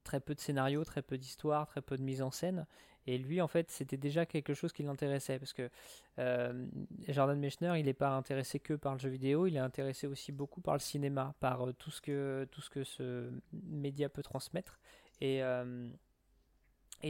très 0.06 0.22
peu 0.22 0.34
de 0.34 0.40
scénarios, 0.40 0.86
très 0.86 1.02
peu 1.02 1.18
d'histoire, 1.18 1.68
très 1.68 1.82
peu 1.82 1.98
de 1.98 2.04
mise 2.04 2.22
en 2.22 2.32
scène. 2.32 2.66
Et 3.08 3.18
lui, 3.18 3.42
en 3.42 3.48
fait, 3.48 3.70
c'était 3.70 3.98
déjà 3.98 4.26
quelque 4.26 4.54
chose 4.54 4.72
qui 4.74 4.84
l'intéressait 4.84 5.38
parce 5.38 5.54
que 5.54 5.70
euh, 6.18 6.66
Jordan 7.08 7.40
Mechner, 7.40 7.74
il 7.78 7.86
n'est 7.86 7.94
pas 7.94 8.16
intéressé 8.16 8.60
que 8.60 8.74
par 8.74 8.94
le 8.94 9.00
jeu 9.00 9.10
vidéo, 9.10 9.46
il 9.46 9.56
est 9.58 9.60
intéressé 9.60 10.08
aussi 10.08 10.32
beaucoup 10.32 10.62
par 10.62 10.74
le 10.74 10.80
cinéma, 10.80 11.36
par 11.40 11.68
euh, 11.68 11.74
tout 11.74 11.92
ce 11.92 12.02
que 12.02 12.48
tout 12.52 12.62
ce 12.62 13.30
média 13.52 14.10
peut 14.10 14.24
transmettre. 14.24 14.80
Et 15.22 15.44
euh, 15.44 15.90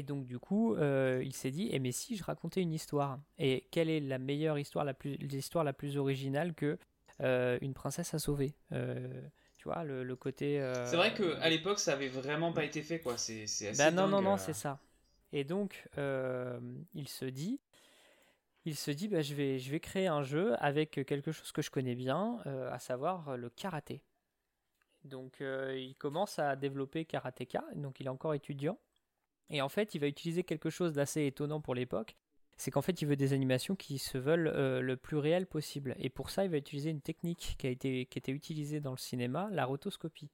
donc 0.05 0.25
du 0.25 0.39
coup, 0.39 0.75
il 0.75 1.31
s'est 1.31 1.51
dit, 1.51 1.69
eh 1.71 1.79
mais 1.79 1.93
si 1.93 2.17
je 2.17 2.23
racontais 2.25 2.61
une 2.61 2.73
histoire 2.73 3.17
Et 3.37 3.69
quelle 3.71 3.89
est 3.89 4.01
la 4.01 4.17
meilleure 4.17 4.59
histoire, 4.59 4.85
l'histoire 5.05 5.63
la 5.63 5.71
plus 5.71 5.95
originale 5.97 6.53
que 6.53 6.77
une 7.21 7.73
princesse 7.73 8.13
à 8.13 8.19
sauver 8.19 8.55
Tu 9.65 9.72
vois, 9.72 9.84
le, 9.84 10.03
le 10.03 10.15
côté. 10.15 10.62
euh, 10.62 10.86
C'est 10.86 10.95
vrai 10.95 11.12
qu'à 11.15 11.50
l'époque, 11.50 11.79
ça 11.79 11.93
avait 11.93 12.07
vraiment 12.07 12.53
pas 12.53 12.63
été 12.63 12.84
fait, 12.84 13.00
quoi. 13.00 13.17
C'est 13.17 13.45
assez 13.45 13.72
bah 13.75 13.89
non, 13.89 14.07
non, 14.07 14.22
non, 14.22 14.36
euh. 14.36 14.38
c'est 14.38 14.53
ça. 14.53 14.79
Et 15.34 15.43
donc, 15.43 15.88
euh, 15.98 16.60
il 16.93 17.07
se 17.07 17.25
dit, 17.25 17.60
il 18.65 18.75
se 18.75 18.91
dit, 18.91 19.07
bah, 19.07 19.24
je, 19.24 19.34
vais, 19.34 19.57
je 19.57 19.72
vais 19.72 19.79
créer 19.79 20.05
un 20.05 20.22
jeu 20.22 20.53
avec 20.60 20.91
quelque 21.07 21.31
chose 21.31 21.51
que 21.51 21.63
je 21.63 21.72
connais 21.72 21.95
bien, 21.95 22.38
à 22.72 22.77
savoir 22.77 23.38
le 23.38 23.50
karaté. 23.50 24.03
Donc, 25.03 25.41
euh, 25.41 25.75
il 25.75 25.95
commence 25.95 26.38
à 26.38 26.55
développer 26.55 27.05
Karateka, 27.05 27.63
donc 27.74 28.00
il 28.00 28.05
est 28.05 28.10
encore 28.10 28.36
étudiant. 28.36 28.77
Et 29.50 29.63
en 29.63 29.69
fait, 29.69 29.95
il 29.95 30.00
va 30.00 30.05
utiliser 30.07 30.43
quelque 30.43 30.69
chose 30.69 30.93
d'assez 30.93 31.25
étonnant 31.25 31.60
pour 31.60 31.74
l'époque, 31.74 32.15
c'est 32.57 32.71
qu'en 32.71 32.81
fait, 32.81 33.01
il 33.01 33.05
veut 33.07 33.15
des 33.15 33.33
animations 33.33 33.75
qui 33.75 33.97
se 34.00 34.17
veulent 34.17 34.47
euh, 34.47 34.79
le 34.81 34.95
plus 34.97 35.17
réel 35.17 35.45
possible. 35.45 35.95
Et 36.00 36.09
pour 36.09 36.29
ça, 36.29 36.45
il 36.45 36.51
va 36.51 36.57
utiliser 36.57 36.89
une 36.89 37.01
technique 37.01 37.55
qui 37.59 37.67
a 37.67 37.69
été, 37.69 38.05
qui 38.05 38.17
était 38.17 38.31
utilisée 38.31 38.79
dans 38.79 38.91
le 38.91 38.97
cinéma, 38.97 39.50
la 39.51 39.65
rotoscopie. 39.65 40.29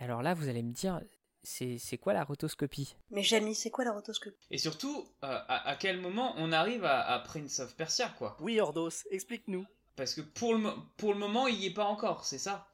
Et 0.00 0.04
alors 0.04 0.22
là, 0.22 0.34
vous 0.34 0.48
allez 0.48 0.62
me 0.62 0.72
dire, 0.72 1.00
c'est 1.42 1.78
c'est 1.78 1.98
quoi 1.98 2.12
la 2.12 2.24
rotoscopie? 2.24 2.96
Mais 3.10 3.22
Jamie, 3.22 3.54
c'est 3.54 3.70
quoi 3.70 3.84
la 3.84 3.92
rotoscopie? 3.92 4.46
Et 4.50 4.58
surtout, 4.58 5.06
euh, 5.24 5.26
à, 5.48 5.68
à 5.70 5.76
quel 5.76 6.00
moment 6.00 6.34
on 6.36 6.52
arrive 6.52 6.84
à, 6.84 7.00
à 7.00 7.18
Prince 7.20 7.60
of 7.60 7.74
Persia, 7.76 8.08
quoi? 8.18 8.36
Oui, 8.40 8.60
Ordos, 8.60 8.90
explique-nous. 9.10 9.64
Parce 9.96 10.14
que 10.14 10.20
pour 10.20 10.52
le, 10.52 10.60
mo- 10.60 10.74
pour 10.96 11.12
le 11.12 11.18
moment, 11.18 11.46
il 11.48 11.56
y 11.56 11.66
est 11.66 11.74
pas 11.74 11.86
encore, 11.86 12.24
c'est 12.24 12.38
ça? 12.38 12.68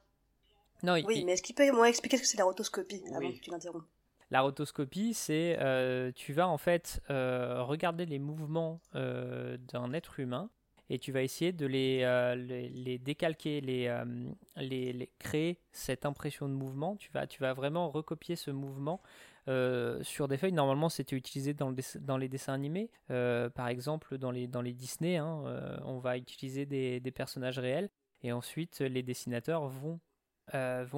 Non, 0.83 0.97
il- 0.97 1.07
Oui, 1.07 1.19
il- 1.21 1.25
mais 1.27 1.33
est-ce 1.33 1.43
qu'il 1.43 1.55
peut 1.55 1.71
moins 1.73 1.87
expliquer 1.87 2.17
ce 2.19 2.23
que 2.23 2.29
c'est 2.29 2.37
la 2.39 2.45
rotoscopie? 2.45 3.03
Avant 3.11 3.19
Oui. 3.21 3.39
que 3.39 3.45
tu 3.45 3.51
l'interromps 3.51 3.85
la 4.31 4.41
rotoscopie, 4.41 5.15
c'est 5.15 5.57
euh, 5.61 6.11
tu 6.15 6.33
vas 6.33 6.49
en 6.49 6.59
fait 6.59 7.01
euh, 7.11 7.63
regarder 7.63 8.07
les 8.07 8.19
mouvements 8.19 8.81
euh, 8.95 9.57
d'un 9.59 9.93
être 9.93 10.19
humain 10.19 10.51
et 10.91 10.99
tu 10.99 11.13
vas 11.13 11.23
essayer 11.23 11.53
de 11.53 11.67
les, 11.67 12.99
décalquer, 12.99 13.61
les, 13.61 15.11
créer 15.19 15.59
cette 15.73 16.05
impression 16.05 16.49
de 16.49 16.55
mouvement. 16.55 16.97
Tu 16.97 17.11
vas, 17.13 17.55
vraiment 17.55 17.91
recopier 17.91 18.37
ce 18.37 18.51
mouvement 18.51 19.01
sur 19.47 20.29
des 20.29 20.37
feuilles. 20.37 20.53
Normalement, 20.53 20.91
c'était 20.91 21.17
utilisé 21.17 21.55
dans, 21.55 21.71
les 22.19 22.29
dessins 22.29 22.53
animés. 22.53 22.91
Par 23.09 23.69
exemple, 23.69 24.19
dans 24.19 24.31
les, 24.31 24.47
Disney, 24.75 25.17
hein, 25.17 25.81
on 25.87 26.01
va 26.01 26.19
utiliser 26.19 26.67
des, 26.67 27.13
personnages 27.13 27.59
réels 27.59 27.89
et 28.23 28.33
ensuite 28.33 28.81
les 28.81 29.03
dessinateurs 29.03 29.67
vont, 29.69 30.01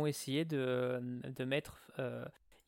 essayer 0.06 0.44
de, 0.44 1.00
mettre 1.44 1.92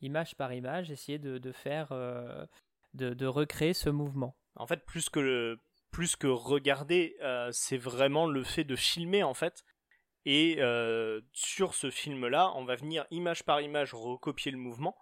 image 0.01 0.35
par 0.35 0.53
image, 0.53 0.91
essayer 0.91 1.19
de, 1.19 1.37
de 1.37 1.51
faire, 1.51 1.91
euh, 1.91 2.45
de, 2.93 3.13
de 3.13 3.25
recréer 3.25 3.73
ce 3.73 3.89
mouvement. 3.89 4.35
En 4.55 4.67
fait, 4.67 4.85
plus 4.85 5.09
que 5.09 5.19
le, 5.19 5.59
plus 5.91 6.15
que 6.15 6.27
regarder, 6.27 7.15
euh, 7.21 7.49
c'est 7.51 7.77
vraiment 7.77 8.27
le 8.27 8.43
fait 8.43 8.63
de 8.63 8.75
filmer 8.75 9.23
en 9.23 9.33
fait. 9.33 9.63
Et 10.25 10.57
euh, 10.59 11.21
sur 11.33 11.73
ce 11.73 11.89
film-là, 11.89 12.51
on 12.55 12.65
va 12.65 12.75
venir 12.75 13.05
image 13.09 13.43
par 13.43 13.61
image 13.61 13.93
recopier 13.93 14.51
le 14.51 14.57
mouvement 14.57 14.95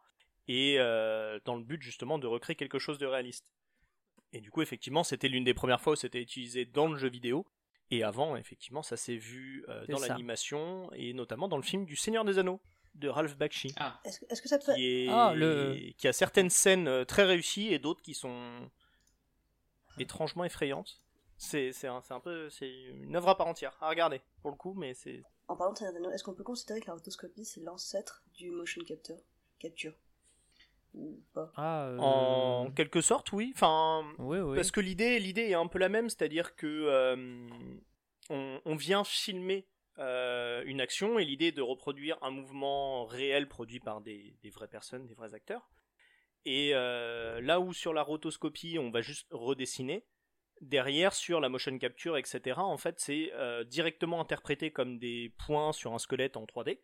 et 0.47 0.77
dans 0.77 1.57
le 1.57 1.63
but 1.63 1.81
justement 1.81 2.17
de 2.19 2.27
recréer 2.27 2.55
quelque 2.55 2.79
chose 2.79 2.97
de 2.99 3.05
réaliste. 3.05 3.45
Et 4.33 4.41
du 4.41 4.51
coup, 4.51 4.61
effectivement, 4.61 5.03
c'était 5.03 5.27
l'une 5.27 5.43
des 5.43 5.53
premières 5.53 5.81
fois 5.81 5.93
où 5.93 5.95
c'était 5.95 6.21
utilisé 6.21 6.65
dans 6.65 6.87
le 6.87 6.97
jeu 6.97 7.09
vidéo. 7.09 7.45
Et 7.89 8.03
avant, 8.03 8.35
effectivement, 8.35 8.83
ça 8.83 8.97
s'est 8.97 9.15
vu 9.15 9.65
euh, 9.69 9.85
dans 9.87 9.99
l'animation 9.99 10.91
et 10.93 11.13
notamment 11.13 11.47
dans 11.47 11.57
le 11.57 11.63
film 11.63 11.85
du 11.85 11.95
Seigneur 11.95 12.25
des 12.25 12.37
Anneaux 12.37 12.61
de 12.97 13.09
Ralph 13.09 13.37
Bakshi, 13.37 13.73
Ah, 13.77 13.99
Est-ce 14.05 14.19
que, 14.19 14.25
est-ce 14.29 14.41
que 14.41 14.49
ça 14.49 14.57
peut... 14.59 14.73
qui 14.73 14.85
est 14.85 15.07
Ah, 15.09 15.33
le- 15.35 15.91
qui 15.97 16.07
a 16.07 16.13
certaines 16.13 16.49
scènes 16.49 16.87
euh, 16.87 17.05
très 17.05 17.23
réussies 17.25 17.73
et 17.73 17.79
d'autres 17.79 18.01
qui 18.01 18.13
sont 18.13 18.69
étrangement 19.99 20.43
effrayantes. 20.43 21.01
C'est 21.37 21.71
c'est 21.71 21.87
un, 21.87 22.01
c'est 22.01 22.13
un 22.13 22.19
peu 22.19 22.49
c'est 22.49 22.69
une 22.69 23.15
œuvre 23.15 23.29
à 23.29 23.37
part 23.37 23.47
entière 23.47 23.75
à 23.81 23.89
regarder 23.89 24.21
pour 24.41 24.49
le 24.51 24.57
coup, 24.57 24.73
mais 24.73 24.93
c'est 24.93 25.23
En 25.47 25.55
parlant 25.55 25.73
de 25.73 26.13
est-ce 26.13 26.23
qu'on 26.23 26.33
peut 26.33 26.43
considérer 26.43 26.81
que 26.81 26.87
la 26.87 26.93
rotoscopie 26.93 27.45
c'est 27.45 27.61
l'ancêtre 27.61 28.23
du 28.35 28.49
motion 28.49 28.81
capture 28.83 29.17
Capture? 29.59 29.93
Ou 30.95 31.19
pas? 31.33 31.51
Ah, 31.55 31.85
euh, 31.85 31.99
en 31.99 32.71
quelque 32.71 33.01
sorte 33.01 33.31
oui. 33.33 33.51
Enfin 33.55 34.03
oui, 34.17 34.39
oui. 34.39 34.55
Parce 34.55 34.71
que 34.71 34.79
l'idée, 34.79 35.19
l'idée 35.19 35.43
est 35.43 35.53
un 35.53 35.67
peu 35.67 35.77
la 35.77 35.89
même, 35.89 36.09
c'est-à-dire 36.09 36.55
que 36.55 36.65
euh, 36.65 37.47
on, 38.29 38.61
on 38.65 38.75
vient 38.75 39.03
filmer 39.03 39.67
euh, 39.99 40.63
une 40.65 40.81
action 40.81 41.19
et 41.19 41.25
l'idée 41.25 41.51
de 41.51 41.61
reproduire 41.61 42.17
un 42.21 42.31
mouvement 42.31 43.05
réel 43.05 43.47
produit 43.47 43.79
par 43.79 44.01
des, 44.01 44.35
des 44.43 44.49
vraies 44.49 44.67
personnes, 44.67 45.07
des 45.07 45.15
vrais 45.15 45.33
acteurs. 45.33 45.69
Et 46.45 46.71
euh, 46.73 47.41
là 47.41 47.59
où 47.59 47.73
sur 47.73 47.93
la 47.93 48.03
rotoscopie 48.03 48.77
on 48.79 48.89
va 48.89 49.01
juste 49.01 49.27
redessiner, 49.31 50.05
derrière 50.61 51.13
sur 51.13 51.39
la 51.39 51.49
motion 51.49 51.77
capture, 51.77 52.17
etc. 52.17 52.59
En 52.59 52.77
fait, 52.77 52.99
c'est 52.99 53.31
euh, 53.33 53.63
directement 53.63 54.21
interprété 54.21 54.71
comme 54.71 54.97
des 54.97 55.33
points 55.45 55.71
sur 55.73 55.93
un 55.93 55.99
squelette 55.99 56.37
en 56.37 56.45
3D 56.45 56.79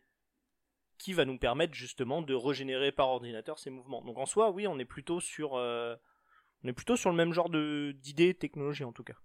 qui 0.98 1.12
va 1.12 1.24
nous 1.24 1.38
permettre 1.38 1.74
justement 1.74 2.22
de 2.22 2.34
régénérer 2.34 2.92
par 2.92 3.08
ordinateur 3.08 3.58
ces 3.58 3.70
mouvements. 3.70 4.02
Donc 4.02 4.18
en 4.18 4.26
soi, 4.26 4.50
oui, 4.50 4.66
on 4.66 4.78
est 4.78 4.84
plutôt 4.84 5.20
sur 5.20 5.56
euh, 5.56 5.96
on 6.62 6.68
est 6.68 6.72
plutôt 6.72 6.96
sur 6.96 7.10
le 7.10 7.16
même 7.16 7.32
genre 7.32 7.50
de 7.50 7.92
d'idées, 7.98 8.34
technologie 8.34 8.84
en 8.84 8.92
tout 8.92 9.04
cas. 9.04 9.16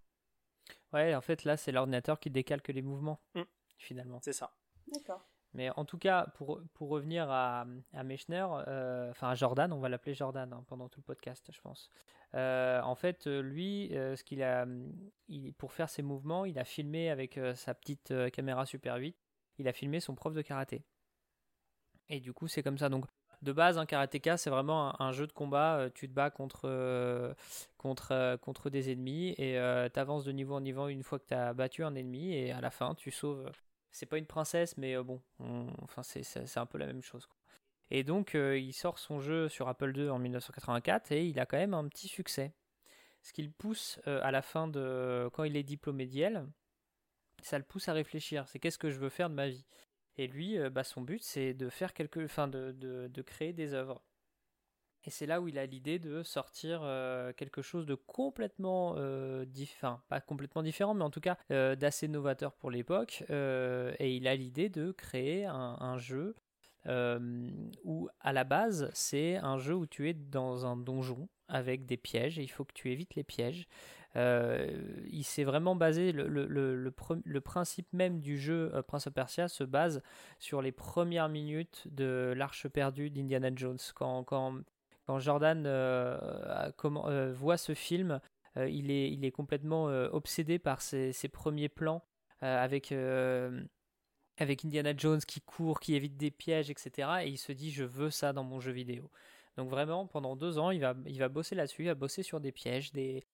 Ouais, 0.94 1.14
en 1.14 1.22
fait, 1.22 1.44
là, 1.44 1.56
c'est 1.56 1.72
l'ordinateur 1.72 2.20
qui 2.20 2.30
décalque 2.30 2.70
les 2.70 2.82
mouvements, 2.82 3.22
Mm. 3.36 3.42
Finalement. 3.80 4.20
C'est 4.22 4.34
ça. 4.34 4.54
D'accord. 4.88 5.26
Mais 5.54 5.72
en 5.72 5.86
tout 5.86 5.98
cas, 5.98 6.28
pour, 6.36 6.62
pour 6.74 6.90
revenir 6.90 7.30
à, 7.30 7.66
à 7.94 8.04
Mechner, 8.04 8.46
euh, 8.68 9.10
enfin 9.10 9.30
à 9.30 9.36
Jordan, 9.36 9.74
on 9.74 9.80
va 9.80 9.90
l'appeler 9.90 10.14
Jordan 10.14 10.54
hein, 10.54 10.64
pendant 10.68 10.90
tout 10.90 11.00
le 11.00 11.06
podcast, 11.06 11.50
je 11.52 11.60
pense. 11.62 11.90
Euh, 12.36 12.82
en 12.82 12.96
fait, 12.96 13.26
lui, 13.26 13.96
euh, 13.96 14.16
ce 14.16 14.24
qu'il 14.24 14.44
a, 14.44 14.66
il, 15.28 15.54
pour 15.54 15.74
faire 15.74 15.90
ses 15.90 16.04
mouvements, 16.04 16.46
il 16.46 16.60
a 16.60 16.66
filmé 16.66 17.10
avec 17.10 17.38
euh, 17.38 17.56
sa 17.56 17.74
petite 17.74 18.12
euh, 18.12 18.30
caméra 18.30 18.66
Super 18.66 18.96
8, 18.98 19.16
il 19.58 19.68
a 19.68 19.74
filmé 19.74 20.00
son 20.00 20.14
prof 20.14 20.34
de 20.34 20.42
karaté. 20.42 20.84
Et 22.10 22.20
du 22.20 22.34
coup, 22.34 22.48
c'est 22.48 22.62
comme 22.62 22.78
ça. 22.78 22.90
Donc, 22.90 23.06
de 23.42 23.52
base, 23.52 23.78
un 23.78 23.86
karatéka, 23.86 24.38
c'est 24.38 24.50
vraiment 24.50 25.02
un, 25.02 25.12
jeu 25.12 25.26
de 25.26 25.32
combat. 25.32 25.90
tu 25.96 26.08
te 26.10 26.14
bats 26.14 26.30
contre, 26.30 27.36
contre, 27.78 28.38
contre 28.42 28.70
des 28.70 28.92
ennemis 28.92 29.30
et 29.38 29.54
tu 29.94 30.00
avances 30.00 30.26
de 30.26 30.32
niveau 30.32 30.56
en 30.56 30.62
niveau 30.62 30.88
une 30.90 31.04
fois 31.04 31.20
que 31.20 31.28
tu 31.28 31.34
as 31.36 31.54
battu 31.54 31.84
un 31.84 31.96
ennemi 31.96 32.34
et 32.34 32.52
à 32.52 32.62
la 32.62 32.72
fin, 32.72 32.96
tu 32.96 33.12
sauves. 33.12 33.50
C'est 33.92 34.06
pas 34.06 34.18
une 34.18 34.26
princesse, 34.26 34.78
mais 34.78 34.96
bon, 34.98 35.22
enfin, 35.82 36.04
c'est 36.04 36.58
un 36.58 36.66
peu 36.66 36.78
la 36.78 36.86
même 36.86 37.02
chose. 37.02 37.28
Et 37.92 38.04
donc, 38.04 38.36
il 38.36 38.74
sort 38.74 39.00
son 39.00 39.20
jeu 39.20 39.50
sur 39.50 39.68
Apple 39.68 39.98
II 39.98 40.10
en 40.10 40.20
1984 40.20 41.12
et 41.12 41.26
il 41.26 41.40
a 41.40 41.46
quand 41.46 41.58
même 41.58 41.74
un 41.74 41.88
petit 41.88 42.08
succès. 42.08 42.54
Ce 43.22 43.34
qui 43.34 43.42
le 43.42 43.52
pousse 43.52 44.00
à 44.06 44.32
la 44.32 44.42
fin 44.42 44.68
de. 44.68 45.30
Quand 45.34 45.44
il 45.44 45.58
est 45.58 45.64
diplômé 45.64 46.06
d'IEL, 46.06 46.46
ça 47.42 47.58
le 47.58 47.64
pousse 47.64 47.90
à 47.90 47.94
réfléchir. 47.94 48.48
C'est 48.48 48.60
qu'est-ce 48.60 48.78
que 48.78 48.92
je 48.92 49.00
veux 49.00 49.10
faire 49.10 49.30
de 49.30 49.36
ma 49.36 49.48
vie? 49.48 49.66
Et 50.18 50.28
lui, 50.28 50.58
bah, 50.70 50.84
son 50.84 51.02
but, 51.02 51.24
c'est 51.24 51.54
de 51.54 51.70
faire 51.70 51.94
quelque. 51.94 52.24
Enfin, 52.24 52.48
de, 52.48 52.72
de, 52.72 53.22
créer 53.22 53.54
des 53.54 53.74
œuvres. 53.74 54.04
Et 55.06 55.10
c'est 55.10 55.26
là 55.26 55.42
où 55.42 55.48
il 55.48 55.58
a 55.58 55.66
l'idée 55.66 55.98
de 55.98 56.24
sortir 56.24 56.82
quelque 57.38 57.62
chose 57.62 57.86
de 57.86 57.96
complètement 57.96 58.96
différent, 59.46 60.02
pas 60.10 60.20
complètement 60.20 60.62
différent, 60.62 60.94
mais 60.94 61.04
en 61.04 61.10
tout 61.10 61.22
cas 61.22 61.38
d'assez 61.50 62.08
novateur 62.08 62.54
pour 62.54 62.70
l'époque. 62.70 63.24
et 63.30 64.16
il 64.16 64.28
a 64.28 64.36
l'idée 64.36 64.70
de 64.70 64.92
créer 64.92 65.46
un 65.46 65.98
jeu 65.98 66.36
euh, 66.88 67.50
où 67.84 68.08
à 68.22 68.32
la 68.32 68.46
base 68.46 68.90
c'est 68.94 69.36
un 69.36 69.58
jeu 69.58 69.76
où 69.76 69.86
tu 69.86 70.10
es 70.10 70.14
dans 70.14 70.66
un 70.66 70.78
donjon 70.78 71.28
avec 71.50 71.86
des 71.86 71.98
pièges 71.98 72.40
et 72.40 72.44
il 72.44 72.48
faut 72.48 72.64
que 72.64 72.74
tu 72.74 72.92
évites 72.92 73.16
les 73.16 73.24
pièges. 73.24 73.68
Euh, 74.16 74.82
il 75.12 75.24
s'est 75.24 75.44
vraiment 75.44 75.76
basé, 75.76 76.12
le, 76.12 76.28
le, 76.28 76.46
le, 76.48 77.42
principe 77.42 77.88
même 77.94 78.22
du 78.22 78.40
jeu 78.40 78.72
euh, 78.74 78.82
Prince 78.82 79.06
of 79.06 79.14
Persia 79.14 79.48
se 79.48 79.64
base 79.64 80.02
sur 80.40 80.64
les 80.64 80.72
premières 80.72 81.30
minutes 81.30 81.88
de 81.92 82.34
l'Arche 82.36 82.68
perdue 82.70 83.12
d'Indiana 83.12 83.52
Jones. 83.56 83.78
Quand, 83.94 84.24
quand, 84.24 84.56
quand 85.10 85.18
Jordan 85.18 85.64
comment, 86.78 87.10
voit 87.32 87.58
ce 87.58 87.74
film, 87.74 88.22
il, 88.56 88.92
est, 88.92 89.12
il 89.12 89.26
est 89.26 89.32
complètement 89.32 89.86
obsédé 89.86 90.60
par 90.60 90.84
ses, 90.84 91.14
premiers 91.34 91.68
plans 91.68 92.04
avec 92.42 92.92
Indiana 94.64 94.94
Jones 94.96 95.22
qui 95.22 95.42
court, 95.42 95.80
qui 95.80 95.96
évite 95.96 96.16
des 96.16 96.30
pièges, 96.30 96.70
etc. 96.70 97.10
Et 97.24 97.30
il 97.30 97.40
se 97.40 97.52
dit, 97.52 97.72
je 97.72 97.84
veux 97.84 98.12
ça 98.12 98.34
dans 98.34 98.44
mon 98.44 98.60
jeu 98.60 98.72
vidéo. 98.72 99.10
Donc 99.58 99.72
vraiment, 99.72 100.06
pendant 100.06 100.36
deux 100.36 100.60
ans, 100.60 100.70
il 100.70 100.80
va, 100.80 100.94
bosser 101.28 101.56
là-dessus, 101.56 101.82
il 101.82 101.88
va 101.88 101.96
bosser 101.96 102.22
sur 102.22 102.40
des 102.40 102.52
pièges, 102.52 102.92
des, 102.92 103.26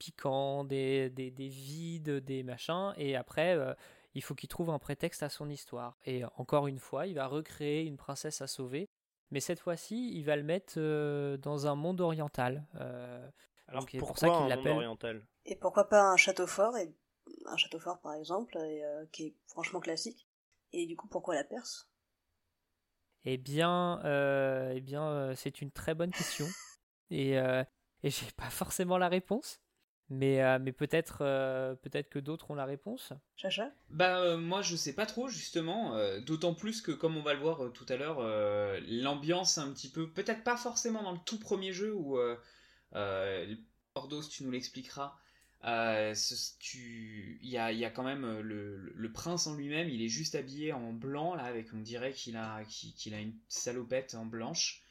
piquants, 0.00 0.64
des, 0.64 1.10
des, 1.10 1.30
des 1.30 1.48
vides, 1.48 2.10
des 2.10 2.42
machins. 2.42 2.92
Et 2.96 3.14
après, 3.14 3.56
euh, 3.56 3.72
il 4.14 4.22
faut 4.24 4.34
qu'il 4.34 4.48
trouve 4.48 4.70
un 4.70 4.80
prétexte 4.80 5.22
à 5.22 5.28
son 5.28 5.48
histoire. 5.48 5.96
Et 6.06 6.24
encore 6.34 6.66
une 6.66 6.80
fois, 6.80 7.06
il 7.06 7.14
va 7.14 7.28
recréer 7.28 7.84
une 7.84 7.96
princesse 7.96 8.42
à 8.42 8.48
sauver. 8.48 8.88
Mais 9.30 9.40
cette 9.40 9.60
fois-ci, 9.60 10.12
il 10.14 10.24
va 10.24 10.36
le 10.36 10.42
mettre 10.42 10.74
euh, 10.76 11.36
dans 11.36 11.66
un 11.66 11.74
monde 11.74 12.00
oriental. 12.00 12.66
Euh, 12.76 13.28
Alors 13.68 13.86
pourquoi 13.86 14.06
pour 14.08 14.18
ça 14.18 14.30
qu'il 14.30 14.48
l'appelle 14.48 14.72
oriental? 14.72 15.26
Et 15.44 15.56
pourquoi 15.56 15.88
pas 15.88 16.02
un 16.02 16.16
château 16.16 16.46
fort 16.46 16.76
et 16.76 16.92
un 17.46 17.56
château 17.56 17.78
fort 17.78 18.00
par 18.00 18.14
exemple, 18.14 18.56
et, 18.58 18.82
qui 19.12 19.26
est 19.26 19.34
franchement 19.46 19.80
classique. 19.80 20.28
Et 20.72 20.86
du 20.86 20.96
coup, 20.96 21.08
pourquoi 21.08 21.34
la 21.34 21.44
Perse? 21.44 21.90
Eh 23.24 23.36
bien, 23.36 24.00
euh, 24.04 24.72
eh 24.74 24.80
bien 24.80 25.06
euh, 25.08 25.34
c'est 25.36 25.60
une 25.60 25.70
très 25.70 25.94
bonne 25.94 26.10
question. 26.10 26.46
et, 27.10 27.38
euh, 27.38 27.62
et 28.02 28.10
j'ai 28.10 28.30
pas 28.36 28.50
forcément 28.50 28.98
la 28.98 29.08
réponse. 29.08 29.60
Mais, 30.10 30.42
euh, 30.42 30.58
mais 30.60 30.72
peut-être 30.72 31.18
peut-être 31.82 32.10
que 32.10 32.18
d'autres 32.18 32.50
ont 32.50 32.56
la 32.56 32.64
réponse. 32.64 33.12
Chacha? 33.36 33.70
Bah 33.90 34.36
moi 34.36 34.60
je 34.60 34.74
sais 34.74 34.92
pas 34.92 35.06
trop 35.06 35.28
justement, 35.28 35.96
d'autant 36.26 36.52
plus 36.52 36.82
que 36.82 36.90
comme 36.90 37.16
on 37.16 37.22
va 37.22 37.32
le 37.32 37.40
voir 37.40 37.72
tout 37.72 37.86
à 37.88 37.96
l'heure, 37.96 38.20
l'ambiance 38.88 39.58
un 39.58 39.72
petit 39.72 39.88
peu, 39.88 40.10
peut-être 40.10 40.42
pas 40.42 40.56
forcément 40.56 41.02
dans 41.02 41.12
le 41.12 41.20
tout 41.24 41.38
premier 41.38 41.72
jeu 41.72 41.94
où 41.94 42.18
Ordos 43.94 44.22
tu 44.22 44.44
nous 44.44 44.50
l'expliqueras, 44.50 45.16
euh, 45.64 46.14
il 46.74 47.48
y 47.48 47.58
a, 47.58 47.72
y 47.72 47.84
a, 47.84 47.90
quand 47.90 48.02
même 48.02 48.24
euh, 48.24 48.40
le, 48.40 48.76
le 48.94 49.12
prince 49.12 49.46
en 49.46 49.54
lui-même, 49.54 49.90
il 49.90 50.00
est 50.02 50.08
juste 50.08 50.34
habillé 50.34 50.72
en 50.72 50.92
blanc, 50.92 51.34
là, 51.34 51.44
avec 51.44 51.68
on 51.74 51.80
dirait 51.80 52.12
qu'il 52.12 52.36
a, 52.36 52.64
qu'il, 52.64 53.14
a 53.14 53.20
une 53.20 53.34
salopette 53.48 54.14
en 54.14 54.24
blanche. 54.24 54.82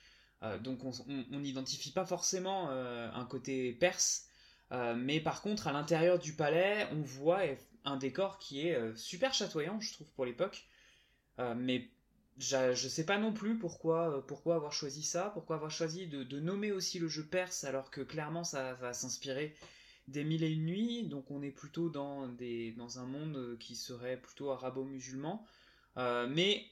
Euh, 0.43 0.59
donc 0.59 0.83
on 0.83 0.91
n'identifie 1.37 1.91
pas 1.91 2.05
forcément 2.05 2.69
un 2.69 3.25
côté 3.25 3.73
perse, 3.73 4.28
mais 4.71 5.19
par 5.19 5.41
contre 5.41 5.67
à 5.67 5.71
l'intérieur 5.71 6.19
du 6.19 6.33
palais, 6.33 6.87
on 6.91 7.01
voit 7.01 7.41
un 7.85 7.97
décor 7.97 8.37
qui 8.39 8.67
est 8.67 8.95
super 8.95 9.33
chatoyant, 9.33 9.79
je 9.79 9.93
trouve, 9.93 10.11
pour 10.13 10.25
l'époque. 10.25 10.65
mais 11.57 11.89
je, 12.37 12.73
je 12.73 12.87
sais 12.87 13.05
pas 13.05 13.17
non 13.17 13.33
plus 13.33 13.57
pourquoi, 13.57 14.25
pourquoi 14.27 14.55
avoir 14.55 14.71
choisi 14.71 15.03
ça, 15.03 15.31
pourquoi 15.33 15.55
avoir 15.57 15.71
choisi 15.71 16.07
de, 16.07 16.23
de 16.23 16.39
nommer 16.39 16.71
aussi 16.71 16.99
le 16.99 17.07
jeu 17.07 17.25
perse 17.25 17.63
alors 17.65 17.91
que 17.91 18.01
clairement 18.01 18.45
ça 18.45 18.75
va 18.75 18.93
s'inspirer 18.93 19.55
des 20.09 20.23
mille 20.23 20.43
et 20.43 20.49
une 20.49 20.65
nuits, 20.65 21.03
donc 21.03 21.29
on 21.31 21.41
est 21.41 21.51
plutôt 21.51 21.89
dans, 21.89 22.27
des, 22.27 22.71
dans 22.73 22.99
un 22.99 23.05
monde 23.05 23.57
qui 23.59 23.75
serait 23.75 24.17
plutôt 24.17 24.51
arabo-musulman. 24.51 25.45
Euh, 25.97 26.27
mais. 26.27 26.65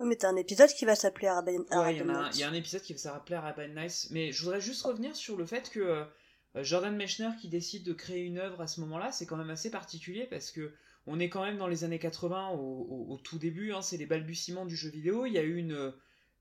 Oui, 0.00 0.08
mais 0.08 0.16
t'as 0.16 0.28
un 0.28 0.36
épisode 0.36 0.70
qui 0.70 0.84
va 0.84 0.96
s'appeler 0.96 1.28
Arabian 1.28 1.64
Ouais, 1.70 1.94
il 1.94 2.38
y, 2.38 2.42
a 2.42 2.48
un 2.48 2.52
épisode 2.52 2.82
qui 2.82 2.92
va 2.92 2.98
s'appeler 2.98 3.36
Arabian 3.36 3.68
Nice. 3.68 4.08
Mais 4.10 4.32
je 4.32 4.42
voudrais 4.42 4.60
juste 4.60 4.82
revenir 4.82 5.14
sur 5.14 5.36
le 5.36 5.46
fait 5.46 5.70
que 5.70 5.80
euh, 5.80 6.04
Jordan 6.62 6.94
Mechner 6.94 7.30
qui 7.40 7.48
décide 7.48 7.84
de 7.84 7.92
créer 7.92 8.22
une 8.22 8.38
œuvre 8.38 8.60
à 8.60 8.66
ce 8.66 8.80
moment-là, 8.80 9.10
c'est 9.10 9.26
quand 9.26 9.36
même 9.36 9.50
assez 9.50 9.70
particulier 9.70 10.26
parce 10.26 10.50
que 10.50 10.72
on 11.06 11.18
est 11.18 11.28
quand 11.28 11.42
même 11.42 11.58
dans 11.58 11.66
les 11.66 11.84
années 11.84 11.98
80 11.98 12.52
au, 12.52 13.20
tout 13.22 13.38
début, 13.38 13.72
hein, 13.72 13.82
c'est 13.82 13.98
les 13.98 14.06
balbutiements 14.06 14.64
du 14.64 14.76
jeu 14.76 14.88
vidéo. 14.88 15.26
Il 15.26 15.32
y 15.32 15.38
a 15.38 15.42
eu 15.42 15.56
une, 15.56 15.92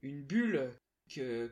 bulle 0.03 0.71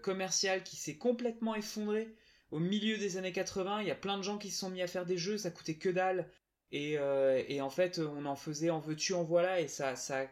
commerciale 0.01 0.63
qui 0.63 0.75
s'est 0.75 0.97
complètement 0.97 1.55
effondrée 1.55 2.15
au 2.51 2.59
milieu 2.59 2.97
des 2.97 3.17
années 3.17 3.31
80, 3.31 3.81
il 3.81 3.87
y 3.87 3.91
a 3.91 3.95
plein 3.95 4.17
de 4.17 4.23
gens 4.23 4.37
qui 4.37 4.51
se 4.51 4.59
sont 4.59 4.69
mis 4.69 4.81
à 4.81 4.87
faire 4.87 5.05
des 5.05 5.17
jeux, 5.17 5.37
ça 5.37 5.51
coûtait 5.51 5.77
que 5.77 5.89
dalle. 5.89 6.29
Et, 6.73 6.97
euh, 6.97 7.61
en 7.61 7.69
fait, 7.69 7.99
on 7.99 8.25
en 8.25 8.35
faisait 8.35 8.69
en 8.69 8.79
veux-tu, 8.79 9.13
en 9.13 9.23
voilà, 9.23 9.61
et 9.61 9.67
ça, 9.67 9.95
ça, 9.95 10.27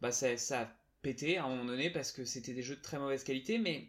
bah 0.00 0.12
ça, 0.12 0.36
ça 0.36 0.60
a 0.62 0.76
pété 1.02 1.36
à 1.36 1.44
un 1.44 1.48
moment 1.48 1.64
donné 1.64 1.90
parce 1.90 2.12
que 2.12 2.24
c'était 2.24 2.54
des 2.54 2.62
jeux 2.62 2.76
de 2.76 2.82
très 2.82 2.98
mauvaise 2.98 3.24
qualité. 3.24 3.58
Mais 3.58 3.88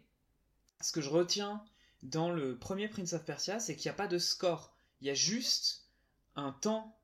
ce 0.80 0.92
que 0.92 1.00
je 1.00 1.10
retiens 1.10 1.64
dans 2.10 2.30
le 2.30 2.56
premier 2.56 2.88
Prince 2.88 3.12
of 3.12 3.24
Persia, 3.24 3.60
c'est 3.60 3.76
qu'il 3.76 3.88
n'y 3.88 3.94
a 3.94 3.98
pas 3.98 4.06
de 4.06 4.18
score. 4.18 4.74
Il 5.00 5.06
y 5.06 5.10
a 5.10 5.14
juste 5.14 5.88
un 6.34 6.52
temps, 6.52 6.96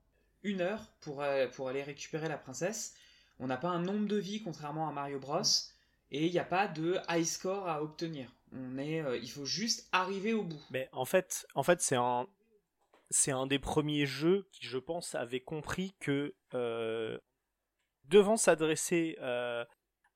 une 0.43 0.61
heure, 0.61 0.91
pour, 1.01 1.21
euh, 1.21 1.47
pour 1.47 1.69
aller 1.69 1.83
récupérer 1.83 2.27
la 2.27 2.37
princesse. 2.37 2.95
On 3.39 3.47
n'a 3.47 3.57
pas 3.57 3.69
un 3.69 3.81
nombre 3.81 4.07
de 4.07 4.17
vies, 4.17 4.41
contrairement 4.41 4.87
à 4.87 4.91
Mario 4.91 5.19
Bros. 5.19 5.41
Et 6.11 6.27
il 6.27 6.31
n'y 6.31 6.39
a 6.39 6.45
pas 6.45 6.67
de 6.67 6.97
high 7.09 7.25
score 7.25 7.67
à 7.67 7.81
obtenir. 7.81 8.31
On 8.51 8.77
est, 8.77 9.01
euh, 9.01 9.17
il 9.17 9.29
faut 9.29 9.45
juste 9.45 9.89
arriver 9.91 10.33
au 10.33 10.43
bout. 10.43 10.61
Mais 10.69 10.87
en 10.91 11.05
fait, 11.05 11.47
en 11.55 11.63
fait, 11.63 11.81
c'est 11.81 11.95
un, 11.95 12.27
c'est 13.09 13.31
un 13.31 13.47
des 13.47 13.59
premiers 13.59 14.05
jeux 14.05 14.47
qui, 14.51 14.65
je 14.65 14.77
pense, 14.77 15.15
avait 15.15 15.41
compris 15.41 15.95
que 15.99 16.35
euh, 16.53 17.17
devant 18.05 18.37
s'adresser 18.37 19.17
euh, 19.21 19.65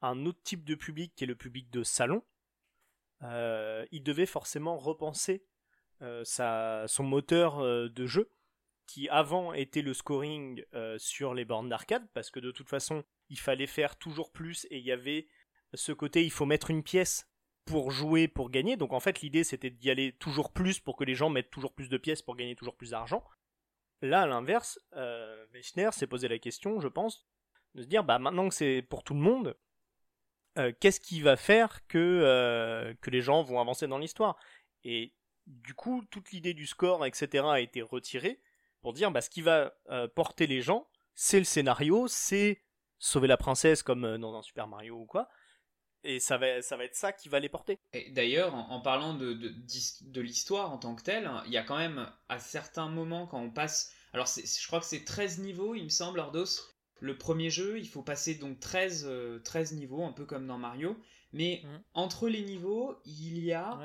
à 0.01 0.09
un 0.09 0.25
autre 0.25 0.41
type 0.43 0.63
de 0.63 0.75
public 0.75 1.13
qui 1.15 1.23
est 1.23 1.27
le 1.27 1.35
public 1.35 1.69
de 1.71 1.83
salon, 1.83 2.23
il 3.21 4.03
devait 4.03 4.25
forcément 4.25 4.77
repenser 4.77 5.45
sa, 6.23 6.85
son 6.87 7.03
moteur 7.03 7.61
de 7.89 8.05
jeu 8.05 8.31
qui 8.85 9.09
avant 9.09 9.53
était 9.53 9.81
le 9.81 9.93
scoring 9.93 10.63
sur 10.97 11.33
les 11.33 11.45
bornes 11.45 11.69
d'arcade 11.69 12.07
parce 12.13 12.29
que 12.29 12.39
de 12.39 12.51
toute 12.51 12.69
façon 12.69 13.03
il 13.29 13.39
fallait 13.39 13.67
faire 13.67 13.97
toujours 13.97 14.31
plus 14.31 14.65
et 14.69 14.77
il 14.77 14.85
y 14.85 14.91
avait 14.91 15.27
ce 15.73 15.91
côté 15.91 16.23
il 16.23 16.31
faut 16.31 16.45
mettre 16.45 16.69
une 16.69 16.83
pièce 16.83 17.27
pour 17.67 17.91
jouer, 17.91 18.27
pour 18.27 18.49
gagner. 18.49 18.77
Donc 18.77 18.93
en 18.93 18.99
fait, 18.99 19.21
l'idée 19.21 19.43
c'était 19.43 19.69
d'y 19.69 19.91
aller 19.91 20.13
toujours 20.13 20.51
plus 20.51 20.79
pour 20.79 20.95
que 20.95 21.03
les 21.03 21.13
gens 21.13 21.29
mettent 21.29 21.51
toujours 21.51 21.73
plus 21.73 21.89
de 21.89 21.97
pièces 21.97 22.23
pour 22.23 22.35
gagner 22.35 22.55
toujours 22.55 22.75
plus 22.75 22.91
d'argent. 22.91 23.23
Là, 24.01 24.21
à 24.21 24.27
l'inverse, 24.27 24.79
euh, 24.93 25.45
s'est 25.91 26.07
posé 26.07 26.27
la 26.27 26.39
question, 26.39 26.79
je 26.79 26.87
pense, 26.87 27.27
de 27.75 27.83
se 27.83 27.87
dire 27.87 28.03
bah 28.03 28.17
maintenant 28.17 28.47
que 28.47 28.55
c'est 28.55 28.81
pour 28.81 29.03
tout 29.03 29.13
le 29.13 29.19
monde, 29.19 29.55
euh, 30.57 30.71
qu'est-ce 30.79 30.99
qui 30.99 31.21
va 31.21 31.35
faire 31.35 31.85
que, 31.87 31.97
euh, 31.97 32.93
que 33.01 33.09
les 33.09 33.21
gens 33.21 33.43
vont 33.43 33.59
avancer 33.59 33.87
dans 33.87 33.97
l'histoire? 33.97 34.37
Et 34.83 35.13
du 35.45 35.73
coup, 35.73 36.03
toute 36.09 36.31
l'idée 36.31 36.53
du 36.53 36.67
score, 36.67 37.05
etc., 37.05 37.45
a 37.47 37.59
été 37.59 37.81
retirée 37.81 38.39
pour 38.81 38.93
dire 38.93 39.11
bah, 39.11 39.21
ce 39.21 39.29
qui 39.29 39.41
va 39.41 39.73
euh, 39.89 40.07
porter 40.07 40.47
les 40.47 40.61
gens, 40.61 40.87
c'est 41.15 41.39
le 41.39 41.45
scénario, 41.45 42.07
c'est 42.07 42.61
sauver 42.99 43.27
la 43.27 43.37
princesse 43.37 43.83
comme 43.83 44.17
dans 44.17 44.41
Super 44.41 44.67
Mario 44.67 44.95
ou 44.95 45.05
quoi, 45.05 45.29
et 46.03 46.19
ça 46.19 46.37
va, 46.37 46.61
ça 46.61 46.77
va 46.77 46.85
être 46.85 46.95
ça 46.95 47.11
qui 47.11 47.29
va 47.29 47.39
les 47.39 47.49
porter. 47.49 47.79
D'ailleurs, 48.11 48.53
en, 48.55 48.81
parlant 48.81 49.13
de, 49.13 49.33
de, 49.33 49.53
de 50.01 50.21
l'histoire 50.21 50.71
en 50.71 50.77
tant 50.77 50.95
que 50.95 51.03
telle, 51.03 51.29
il 51.45 51.51
y 51.51 51.57
a 51.57 51.63
quand 51.63 51.77
même 51.77 52.11
à 52.29 52.39
certains 52.39 52.87
moments 52.87 53.27
quand 53.27 53.39
on 53.39 53.51
passe. 53.51 53.91
Alors, 54.13 54.27
je 54.27 54.67
crois 54.67 54.79
que 54.79 54.85
c'est 54.85 55.03
13 55.03 55.39
niveaux, 55.39 55.75
il 55.75 55.83
me 55.83 55.89
semble, 55.89 56.19
Ordos. 56.19 56.45
Le 56.99 57.17
premier 57.17 57.49
jeu, 57.49 57.77
il 57.79 57.87
faut 57.87 58.01
passer 58.01 58.35
donc 58.35 58.59
13, 58.59 59.09
13 59.43 59.73
euh, 59.73 59.75
niveaux, 59.75 60.03
un 60.03 60.11
peu 60.11 60.25
comme 60.25 60.47
dans 60.47 60.57
Mario. 60.57 60.97
Mais 61.33 61.61
mhm. 61.63 61.81
entre 61.93 62.29
les 62.29 62.41
niveaux, 62.41 62.95
il 63.05 63.39
y 63.39 63.53
a 63.53 63.77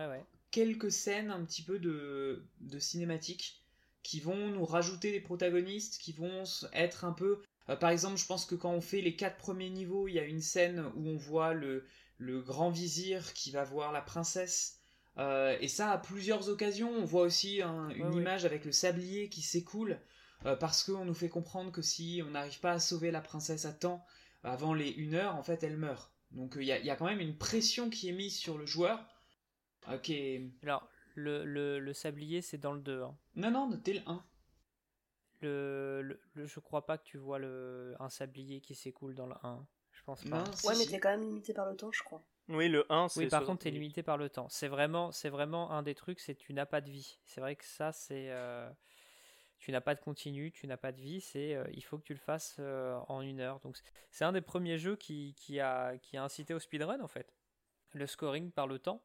quelques 0.51 0.92
scènes 0.92 1.31
un 1.31 1.44
petit 1.44 1.62
peu 1.62 1.79
de, 1.79 2.44
de 2.61 2.79
cinématiques 2.79 3.62
qui 4.03 4.20
vont 4.20 4.48
nous 4.48 4.64
rajouter 4.64 5.12
des 5.12 5.20
protagonistes, 5.20 5.98
qui 5.98 6.12
vont 6.12 6.44
être 6.72 7.05
un 7.05 7.12
peu. 7.12 7.42
Euh, 7.68 7.77
par 7.77 7.90
exemple, 7.90 8.16
je 8.16 8.27
pense 8.27 8.46
que 8.46 8.55
quand 8.55 8.72
on 8.72 8.81
fait 8.81 9.01
les 9.01 9.16
quatre 9.16 9.37
premiers 9.37 9.70
niveaux, 9.70 10.09
il 10.09 10.14
y 10.14 10.18
a 10.18 10.25
une 10.25 10.40
scène 10.40 10.85
où 10.96 11.09
on 11.09 11.16
voit 11.16 11.55
le, 11.55 11.87
le 12.18 12.40
grand 12.40 12.70
vizir 12.70 13.33
qui 13.35 13.51
va 13.51 13.64
voir 13.64 13.92
la 13.92 14.01
princesse. 14.01 14.79
Euh, 15.18 15.57
et 15.61 15.68
ça 15.68 15.90
à 15.90 15.98
plusieurs 15.98 16.48
occasions. 16.48 16.90
On 16.90 17.05
voit 17.05 17.22
aussi 17.22 17.61
une 17.62 18.14
image 18.14 18.44
avec 18.44 18.64
le 18.64 18.72
sablier 18.72 19.29
qui 19.29 19.42
s'écoule 19.42 19.98
euh, 20.46 20.57
parce 20.57 20.85
qu'on 20.85 21.05
nous 21.05 21.14
fait 21.14 21.28
comprendre 21.28 21.72
que 21.72 21.83
si 21.83 22.22
on 22.26 22.31
n'arrive 22.31 22.61
pas 22.61 22.72
à 22.72 22.78
sauver 22.78 23.11
la 23.11 23.20
princesse 23.20 23.64
à 23.64 23.72
temps 23.72 24.05
avant 24.42 24.74
les 24.74 24.94
1 24.98 25.14
heure, 25.14 25.37
en 25.37 25.42
fait, 25.42 25.62
elle 25.62 25.76
meurt. 25.76 26.12
Donc 26.31 26.55
il 26.57 26.64
y, 26.64 26.72
a 26.72 26.96
quand 26.96 27.05
même 27.05 27.20
une 27.20 27.37
pression 27.37 27.90
qui 27.90 28.09
est 28.09 28.12
mise 28.12 28.37
sur 28.37 28.57
le 28.57 28.66
joueur. 28.66 29.05
Ok. 29.92 30.11
Alors, 30.62 30.88
le, 31.14 31.44
le, 31.44 31.92
sablier, 31.92 32.40
c'est 32.40 32.59
dans 32.59 32.72
le 32.72 32.81
2. 32.81 33.02
Hein. 33.02 33.16
Non, 33.35 33.50
non, 33.50 33.68
notez 33.68 33.94
le 33.94 34.00
1. 34.07 34.24
Le, 35.42 36.20
le, 36.35 36.46
je 36.46 36.61
crois 36.61 36.87
pas 36.87 36.98
que 36.98 37.05
tu 37.05 37.18
vois 37.18 37.38
le, 37.38 37.94
un 37.98 38.09
sablier 38.09 38.61
qui 38.61 38.74
s'écoule 38.74 39.14
dans 39.14 39.26
le 39.26 39.35
1. 39.42 39.66
Je 39.92 40.02
pense 40.05 40.24
pas. 40.24 40.44
ouais, 40.64 40.74
mais 40.78 40.87
t'es 40.87 40.98
quand 40.98 41.11
même 41.11 41.22
limité 41.22 41.52
par 41.52 41.68
le 41.68 41.76
temps, 41.76 41.92
je 41.92 42.02
crois. 42.02 42.22
Oui, 42.48 42.68
le 42.68 42.90
1, 42.90 43.09
c'est. 43.09 43.20
Oui, 43.20 43.28
par 43.28 43.44
contre, 43.44 43.64
t'es 43.64 43.70
limité 43.70 44.02
par 44.02 44.16
le 44.16 44.28
temps. 44.31 44.48
C'est 44.48 44.68
vraiment, 44.68 45.12
c'est 45.12 45.28
vraiment 45.28 45.70
un 45.70 45.83
des 45.83 45.94
trucs, 45.94 46.20
c'est 46.20 46.35
tu 46.35 46.52
n'as 46.55 46.66
pas 46.66 46.81
de 46.81 46.90
vie. 46.90 47.18
C'est 47.24 47.40
vrai 47.40 47.57
que 47.57 47.64
ça, 47.64 47.92
c'est. 47.92 48.31
Euh, 48.31 48.68
tu 49.62 49.70
n'as 49.70 49.81
pas 49.81 49.94
de 49.94 50.01
continu, 50.01 50.51
tu 50.51 50.66
n'as 50.66 50.77
pas 50.77 50.90
de 50.90 51.01
vie, 51.01 51.20
c'est 51.20 51.55
euh, 51.55 51.64
il 51.72 51.85
faut 51.85 51.96
que 51.96 52.03
tu 52.03 52.14
le 52.14 52.18
fasses 52.18 52.57
euh, 52.59 52.98
en 53.07 53.20
une 53.20 53.38
heure. 53.38 53.61
Donc 53.61 53.79
c'est 54.11 54.25
un 54.25 54.33
des 54.33 54.40
premiers 54.40 54.77
jeux 54.77 54.96
qui, 54.96 55.35
qui, 55.37 55.61
a, 55.61 55.96
qui 55.98 56.16
a 56.16 56.25
incité 56.25 56.53
au 56.53 56.59
speedrun 56.59 57.01
en 57.01 57.07
fait. 57.07 57.33
Le 57.92 58.09
scoring 58.09 58.51
par 58.51 58.66
le 58.66 58.81
temps, 58.81 59.05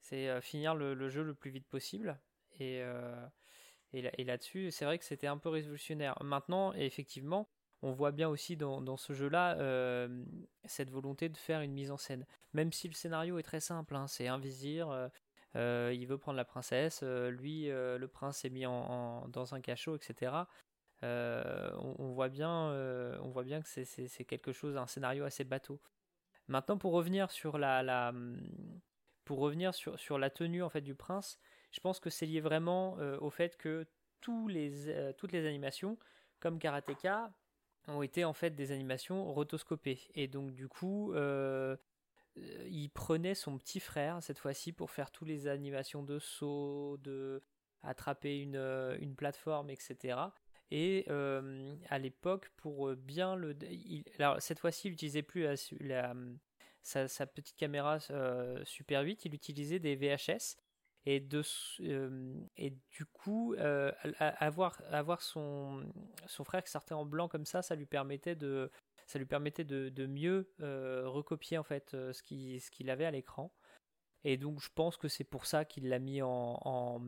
c'est 0.00 0.40
finir 0.42 0.74
le, 0.74 1.08
jeu 1.08 1.22
le 1.22 1.34
plus 1.34 1.50
vite 1.50 1.66
possible. 1.66 2.20
Et, 2.60 2.82
et, 3.92 4.24
là-dessus, 4.24 4.70
c'est 4.72 4.84
vrai 4.84 4.98
que 4.98 5.04
c'était 5.04 5.28
un 5.28 5.38
peu 5.38 5.48
révolutionnaire. 5.48 6.18
Maintenant, 6.22 6.72
effectivement, 6.74 7.48
on 7.82 7.92
voit 7.92 8.10
bien 8.10 8.28
aussi 8.28 8.56
dans, 8.56 8.96
ce 8.96 9.12
jeu-là 9.12 9.56
euh, 9.58 10.24
cette 10.64 10.90
volonté 10.90 11.28
de 11.28 11.36
faire 11.36 11.60
une 11.60 11.72
mise 11.72 11.90
en 11.92 11.96
scène. 11.96 12.26
Même 12.52 12.72
si 12.72 12.88
le 12.88 12.94
scénario 12.94 13.38
est 13.38 13.44
très 13.44 13.60
simple, 13.60 13.94
hein, 13.94 14.08
c'est 14.08 14.26
un 14.26 14.38
vizir, 14.38 15.10
euh, 15.56 15.88
euh, 15.88 15.94
il 15.94 16.06
veut 16.06 16.18
prendre 16.18 16.36
la 16.36 16.44
princesse, 16.44 17.02
lui, 17.02 17.66
le 17.66 18.06
prince 18.06 18.44
est 18.44 18.50
mis 18.50 18.62
dans 18.62 19.54
un 19.54 19.60
cachot, 19.60 19.96
etc. 19.96 20.32
On, 21.02 22.12
voit 22.14 22.28
bien, 22.28 22.50
on 23.22 23.30
voit 23.30 23.44
bien 23.44 23.60
que 23.62 23.68
c'est 23.68 24.24
quelque 24.24 24.52
chose, 24.52 24.76
un 24.76 24.86
scénario 24.86 25.24
assez 25.24 25.44
bateau. 25.44 25.80
Maintenant, 26.48 26.78
pour 26.78 26.92
revenir 26.92 27.30
sur 27.30 27.58
la, 27.58 28.12
pour 29.24 29.38
revenir 29.38 29.74
sur, 29.74 29.98
sur, 29.98 30.18
la 30.18 30.30
tenue 30.30 30.62
en 30.62 30.70
fait 30.70 30.80
du 30.80 30.94
prince, 30.94 31.38
je 31.70 31.80
pense 31.80 32.00
que 32.00 32.10
c'est 32.10 32.26
lié 32.26 32.40
vraiment 32.40 32.94
au 33.20 33.30
fait 33.30 33.56
que 33.56 33.86
tous 34.20 34.48
les, 34.48 35.14
toutes 35.16 35.32
les 35.32 35.46
animations, 35.46 35.98
comme 36.40 36.58
Karateka, 36.58 37.30
ont 37.88 38.02
été 38.02 38.24
en 38.24 38.32
fait 38.32 38.50
des 38.50 38.72
animations 38.72 39.32
rotoscopées. 39.32 40.00
Et 40.14 40.28
donc 40.28 40.52
du 40.52 40.68
coup, 40.68 41.12
euh, 41.14 41.76
il 42.70 42.88
prenait 42.90 43.34
son 43.34 43.58
petit 43.58 43.80
frère 43.80 44.22
cette 44.22 44.38
fois-ci 44.38 44.72
pour 44.72 44.90
faire 44.90 45.10
toutes 45.10 45.28
les 45.28 45.46
animations 45.46 46.02
de 46.02 46.18
saut, 46.18 46.98
de 47.02 47.42
attraper 47.82 48.40
une, 48.40 48.56
euh, 48.56 48.98
plateforme, 49.16 49.70
etc. 49.70 50.18
Et 50.70 51.04
euh, 51.08 51.74
à 51.88 51.98
l'époque, 51.98 52.50
pour 52.56 52.94
bien 52.94 53.36
le... 53.36 53.56
alors 54.18 54.40
cette 54.42 54.58
fois-ci, 54.58 54.88
il 54.88 54.90
n'utilisait 54.92 55.22
plus 55.22 55.46
sa, 56.82 57.26
petite 57.26 57.56
caméra 57.56 57.98
Super 58.64 59.02
8, 59.02 59.24
il 59.24 59.34
utilisait 59.34 59.78
des 59.78 59.96
VHS 59.96 60.56
et 61.08 61.26
euh, 61.80 62.34
du 62.90 63.06
coup 63.06 63.54
euh, 63.54 63.90
avoir 64.18 65.22
son 65.22 65.82
frère 66.44 66.62
qui 66.62 66.70
sortait 66.70 66.92
en 66.92 67.06
blanc 67.06 67.28
comme 67.28 67.46
ça 67.46 67.62
ça 67.62 67.74
lui 67.74 67.86
permettait 67.86 68.34
de 68.34 68.70
ça 69.08 69.18
lui 69.18 69.26
permettait 69.26 69.64
de, 69.64 70.06
mieux 70.06 70.52
euh, 70.60 71.04
recopier 71.06 71.58
en 71.58 71.64
fait 71.64 71.90
ce 71.90 72.22
qu'il 72.22 72.60
ce 72.60 72.70
qu'il 72.70 72.90
avait 72.90 73.04
à 73.06 73.10
l'écran 73.10 73.52
et 74.24 74.36
donc 74.36 74.60
je 74.60 74.68
pense 74.74 74.96
que 74.96 75.08
c'est 75.08 75.24
pour 75.24 75.46
ça 75.46 75.64
qu'il 75.64 75.88
l'a 75.88 75.98
mis 75.98 76.20
en, 76.22 77.00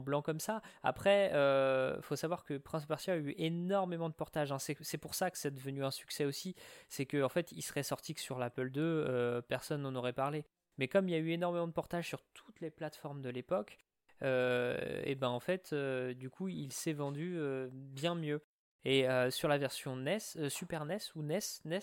blanc 0.00 0.20
comme 0.20 0.40
ça. 0.40 0.62
Après, 0.82 1.30
il 1.32 2.02
faut 2.02 2.16
savoir 2.16 2.44
que 2.44 2.58
Prince 2.58 2.82
of 2.82 2.88
Persia 2.88 3.14
a 3.14 3.16
eu 3.16 3.34
énormément 3.38 4.08
de 4.08 4.14
portages. 4.14 4.50
Hein. 4.50 4.58
C'est 4.58 4.98
pour 4.98 5.14
ça 5.14 5.30
que 5.30 5.38
c'est 5.38 5.54
devenu 5.54 5.84
un 5.84 5.92
succès 5.92 6.24
aussi. 6.24 6.56
C'est 6.88 7.06
qu'en 7.06 7.22
en 7.22 7.28
fait, 7.28 7.52
il 7.52 7.62
serait 7.62 7.84
sorti 7.84 8.14
que 8.14 8.20
sur 8.20 8.40
l'Apple 8.40 8.72
II, 8.74 9.42
personne 9.48 9.82
n'en 9.82 9.94
aurait 9.94 10.12
parlé. 10.12 10.44
Mais 10.78 10.88
comme 10.88 11.08
il 11.08 11.12
y 11.12 11.14
a 11.14 11.18
eu 11.18 11.30
énormément 11.30 11.68
de 11.68 11.72
portages 11.72 12.08
sur 12.08 12.22
toutes 12.34 12.60
les 12.60 12.70
plateformes 12.70 13.22
de 13.22 13.30
l'époque, 13.30 13.78
euh, 14.22 15.02
et 15.04 15.14
ben 15.14 15.28
en 15.28 15.40
fait, 15.40 15.70
euh, 15.72 16.14
du 16.14 16.30
coup, 16.30 16.48
il 16.48 16.72
s'est 16.72 16.92
vendu 16.92 17.36
euh, 17.36 17.68
bien 17.72 18.14
mieux. 18.14 18.40
Et 18.84 19.06
sur 19.30 19.48
la 19.48 19.58
version 19.58 19.96
NES, 19.96 20.48
Super 20.48 20.84
NES 20.84 20.98
ou 21.16 21.22
NES, 21.22 21.40
NES, 21.64 21.80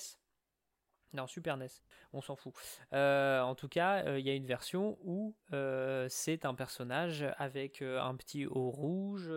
non, 1.12 1.28
Super 1.28 1.58
NES, 1.58 1.68
on 2.14 2.22
s'en 2.22 2.36
fout. 2.36 2.54
en 2.94 3.56
tout 3.56 3.68
cas, 3.68 4.18
il 4.18 4.26
y 4.26 4.30
a 4.30 4.34
une 4.34 4.46
version 4.46 4.98
où 5.04 5.36
c'est 6.08 6.46
un 6.46 6.54
personnage 6.56 7.26
avec 7.38 7.82
un 7.82 8.16
petit 8.16 8.46
haut 8.46 8.70
rouge, 8.70 9.32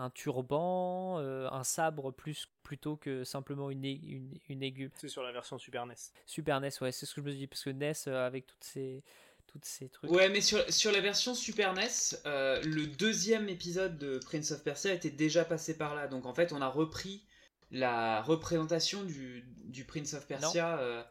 un 0.00 0.10
turban, 0.10 1.18
euh, 1.18 1.48
un 1.50 1.62
sabre 1.62 2.10
plus 2.10 2.46
plutôt 2.62 2.96
que 2.96 3.22
simplement 3.24 3.70
une, 3.70 3.84
une, 3.84 4.38
une 4.48 4.62
aiguille. 4.62 4.90
C'est 4.94 5.08
sur 5.08 5.22
la 5.22 5.32
version 5.32 5.58
Super 5.58 5.86
NES. 5.86 5.94
Super 6.26 6.60
NES, 6.60 6.70
ouais, 6.80 6.92
c'est 6.92 7.04
ce 7.06 7.14
que 7.14 7.20
je 7.20 7.26
me 7.26 7.32
dis 7.32 7.46
parce 7.46 7.64
que 7.64 7.70
NES 7.70 7.92
euh, 8.06 8.26
avec 8.26 8.46
toutes 8.46 8.64
ces 8.64 9.04
toutes 9.50 9.64
ces 9.64 9.88
trucs. 9.88 10.10
Ouais, 10.10 10.28
mais 10.28 10.40
sur, 10.40 10.62
sur 10.72 10.92
la 10.92 11.00
version 11.00 11.34
Super 11.34 11.74
NES, 11.74 11.88
euh, 12.26 12.62
le 12.62 12.86
deuxième 12.86 13.48
épisode 13.48 13.98
de 13.98 14.18
Prince 14.18 14.50
of 14.52 14.62
Persia 14.62 14.92
était 14.92 15.10
déjà 15.10 15.44
passé 15.44 15.76
par 15.76 15.94
là, 15.94 16.08
donc 16.08 16.26
en 16.26 16.34
fait 16.34 16.52
on 16.52 16.60
a 16.60 16.68
repris 16.68 17.24
la 17.70 18.22
représentation 18.22 19.02
du, 19.04 19.44
du 19.64 19.84
Prince 19.84 20.14
of 20.14 20.26
Persia 20.26 21.06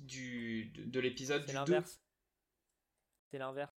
du, 0.00 0.66
de, 0.66 0.84
de 0.84 1.00
l'épisode 1.00 1.44
du 1.44 1.54
2. 1.66 1.82
C'est 3.30 3.38
l'inverse 3.38 3.72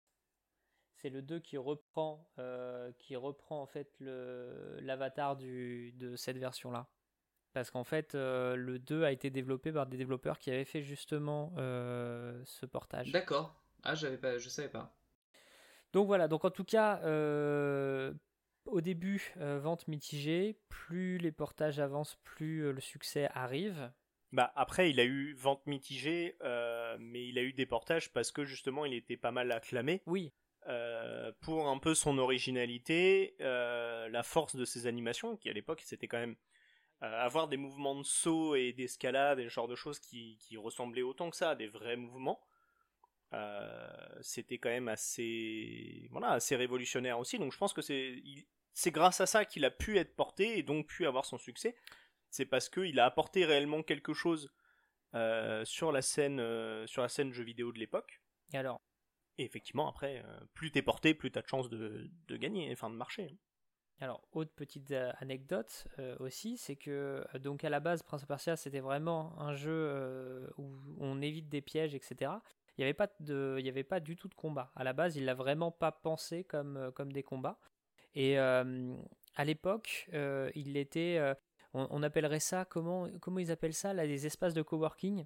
c'est 1.06 1.11
le 1.11 1.22
2 1.22 1.38
qui 1.40 1.56
reprend, 1.56 2.28
euh, 2.38 2.90
qui 2.98 3.16
reprend 3.16 3.62
en 3.62 3.66
fait 3.66 3.92
l'avatar 4.00 5.37
de 5.37 6.16
cette 6.16 6.38
version-là. 6.38 6.88
Parce 7.56 7.70
qu'en 7.70 7.84
fait, 7.84 8.14
euh, 8.14 8.54
le 8.54 8.78
2 8.78 9.04
a 9.04 9.12
été 9.12 9.30
développé 9.30 9.72
par 9.72 9.86
des 9.86 9.96
développeurs 9.96 10.38
qui 10.38 10.50
avaient 10.50 10.66
fait 10.66 10.82
justement 10.82 11.54
euh, 11.56 12.38
ce 12.44 12.66
portage. 12.66 13.10
D'accord. 13.12 13.58
Ah, 13.82 13.94
j'avais 13.94 14.18
pas, 14.18 14.36
je 14.36 14.50
savais 14.50 14.68
pas. 14.68 14.94
Donc 15.94 16.06
voilà, 16.06 16.28
donc 16.28 16.44
en 16.44 16.50
tout 16.50 16.64
cas, 16.64 17.00
au 18.66 18.80
début, 18.82 19.32
vente 19.36 19.88
mitigée. 19.88 20.58
Plus 20.68 21.16
les 21.16 21.32
portages 21.32 21.80
avancent, 21.80 22.18
plus 22.24 22.70
le 22.70 22.80
succès 22.82 23.30
arrive. 23.32 23.90
Bah 24.32 24.52
après, 24.54 24.90
il 24.90 25.00
a 25.00 25.04
eu 25.04 25.32
vente 25.32 25.66
mitigée, 25.66 26.36
mais 26.98 27.26
il 27.26 27.38
a 27.38 27.42
eu 27.42 27.54
des 27.54 27.64
portages 27.64 28.12
parce 28.12 28.32
que 28.32 28.44
justement, 28.44 28.84
il 28.84 28.92
était 28.92 29.16
pas 29.16 29.30
mal 29.30 29.50
acclamé. 29.50 30.02
Oui. 30.04 30.30
Euh, 30.68 31.32
pour 31.40 31.68
un 31.68 31.78
peu 31.78 31.94
son 31.94 32.18
originalité, 32.18 33.34
euh, 33.40 34.10
la 34.10 34.22
force 34.22 34.56
de 34.56 34.66
ses 34.66 34.86
animations, 34.86 35.38
qui 35.38 35.48
à 35.48 35.54
l'époque 35.54 35.80
c'était 35.84 36.08
quand 36.08 36.18
même 36.18 36.34
euh, 36.34 36.34
avoir 37.00 37.48
des 37.48 37.56
mouvements 37.56 37.94
de 37.94 38.02
saut 38.02 38.54
et 38.54 38.72
d'escalade 38.72 39.38
et 39.38 39.44
ce 39.44 39.48
genre 39.50 39.68
de 39.68 39.74
choses 39.74 39.98
qui, 39.98 40.38
qui, 40.40 40.56
ressemblaient 40.56 41.02
autant 41.02 41.30
que 41.30 41.37
ça 41.37 41.50
à 41.50 41.54
des 41.54 41.66
vrais 41.66 41.96
mouvements. 41.96 42.40
c'était 44.22 44.59
quand 44.59 44.70
même 44.70 44.88
assez 44.88 46.09
voilà 46.11 46.30
assez 46.30 46.56
révolutionnaire 46.56 47.18
aussi 47.18 47.38
donc 47.38 47.52
je 47.52 47.59
pense 47.59 47.72
que 47.74 47.82
c'est 47.82 48.22
c'est 48.72 48.90
grâce 48.90 49.20
à 49.20 49.26
ça 49.26 49.44
qu'il 49.44 49.64
a 49.64 49.70
pu 49.70 49.98
être 49.98 50.16
porté 50.16 50.59
et 50.59 50.62
donc 50.62 50.87
pu 50.87 51.06
avoir 51.06 51.26
son 51.26 51.38
succès 51.38 51.76
c'est 52.30 52.46
parce 52.46 52.68
qu'il 52.68 52.98
a 52.98 53.04
apporté 53.04 53.44
réellement 53.44 53.82
quelque 53.82 54.14
chose 54.14 54.54
sur 55.64 55.92
la 55.92 56.02
scène 56.02 56.38
sur 56.87 57.02
la 57.02 57.09
scène 57.09 57.32
jeux 57.32 57.44
vidéo 57.44 57.72
de 57.72 57.78
l'époque 57.78 58.20
et 58.52 58.59
alors? 58.59 58.80
Et 59.38 59.44
effectivement, 59.44 59.88
après, 59.88 60.22
euh, 60.24 60.40
plus 60.54 60.70
t'es 60.70 60.82
porté, 60.82 61.14
plus 61.14 61.30
t'as 61.30 61.42
de 61.42 61.48
chances 61.48 61.68
de, 61.68 62.11
de, 62.28 62.37
gagner, 62.37 62.70
enfin 62.72 62.90
de 62.90 62.96
marcher. 62.96 63.28
Hein. 63.30 63.37
Alors, 64.00 64.20
autre 64.32 64.50
petite 64.54 64.90
euh, 64.90 65.11
anecdote 65.20 65.87
euh, 65.98 66.16
aussi, 66.20 66.59
c'est 66.59 66.76
que 66.76 67.24
donc 67.38 67.64
à 67.64 67.70
la 67.70 67.80
base, 67.80 68.02
Prince 68.02 68.22
of 68.22 68.28
Persia, 68.28 68.56
c'était 68.56 68.80
vraiment 68.80 69.38
un 69.40 69.54
jeu 69.54 70.50
où 70.59 70.70
on 71.00 71.22
évite 71.22 71.48
des 71.48 71.62
pièges, 71.62 71.94
etc. 71.94 72.32
Il 72.76 72.82
n'y 72.82 72.85
avait 72.85 72.94
pas 72.94 73.09
avait 73.20 73.85
pas 73.85 74.00
du 74.00 74.16
tout 74.16 74.28
de 74.28 74.35
combat. 74.35 74.70
À 74.76 74.85
la 74.85 74.92
base, 74.92 75.16
il 75.16 75.24
l'a 75.24 75.35
vraiment 75.35 75.70
pas 75.70 75.92
pensé 75.92 76.44
comme 76.44 76.92
comme 76.94 77.11
des 77.11 77.22
combats. 77.22 77.59
Et 78.14 78.38
à 78.38 79.44
l'époque, 79.44 80.11
il 80.54 80.76
était, 80.76 81.35
on, 81.72 82.02
appellerait 82.02 82.40
ça 82.40 82.66
comment 82.66 83.09
comment 83.20 83.38
ils 83.38 83.50
appellent 83.50 83.74
ça 83.74 83.94
là, 83.94 84.06
des 84.06 84.26
espaces 84.26 84.54
de 84.54 84.62
coworking? 84.62 85.24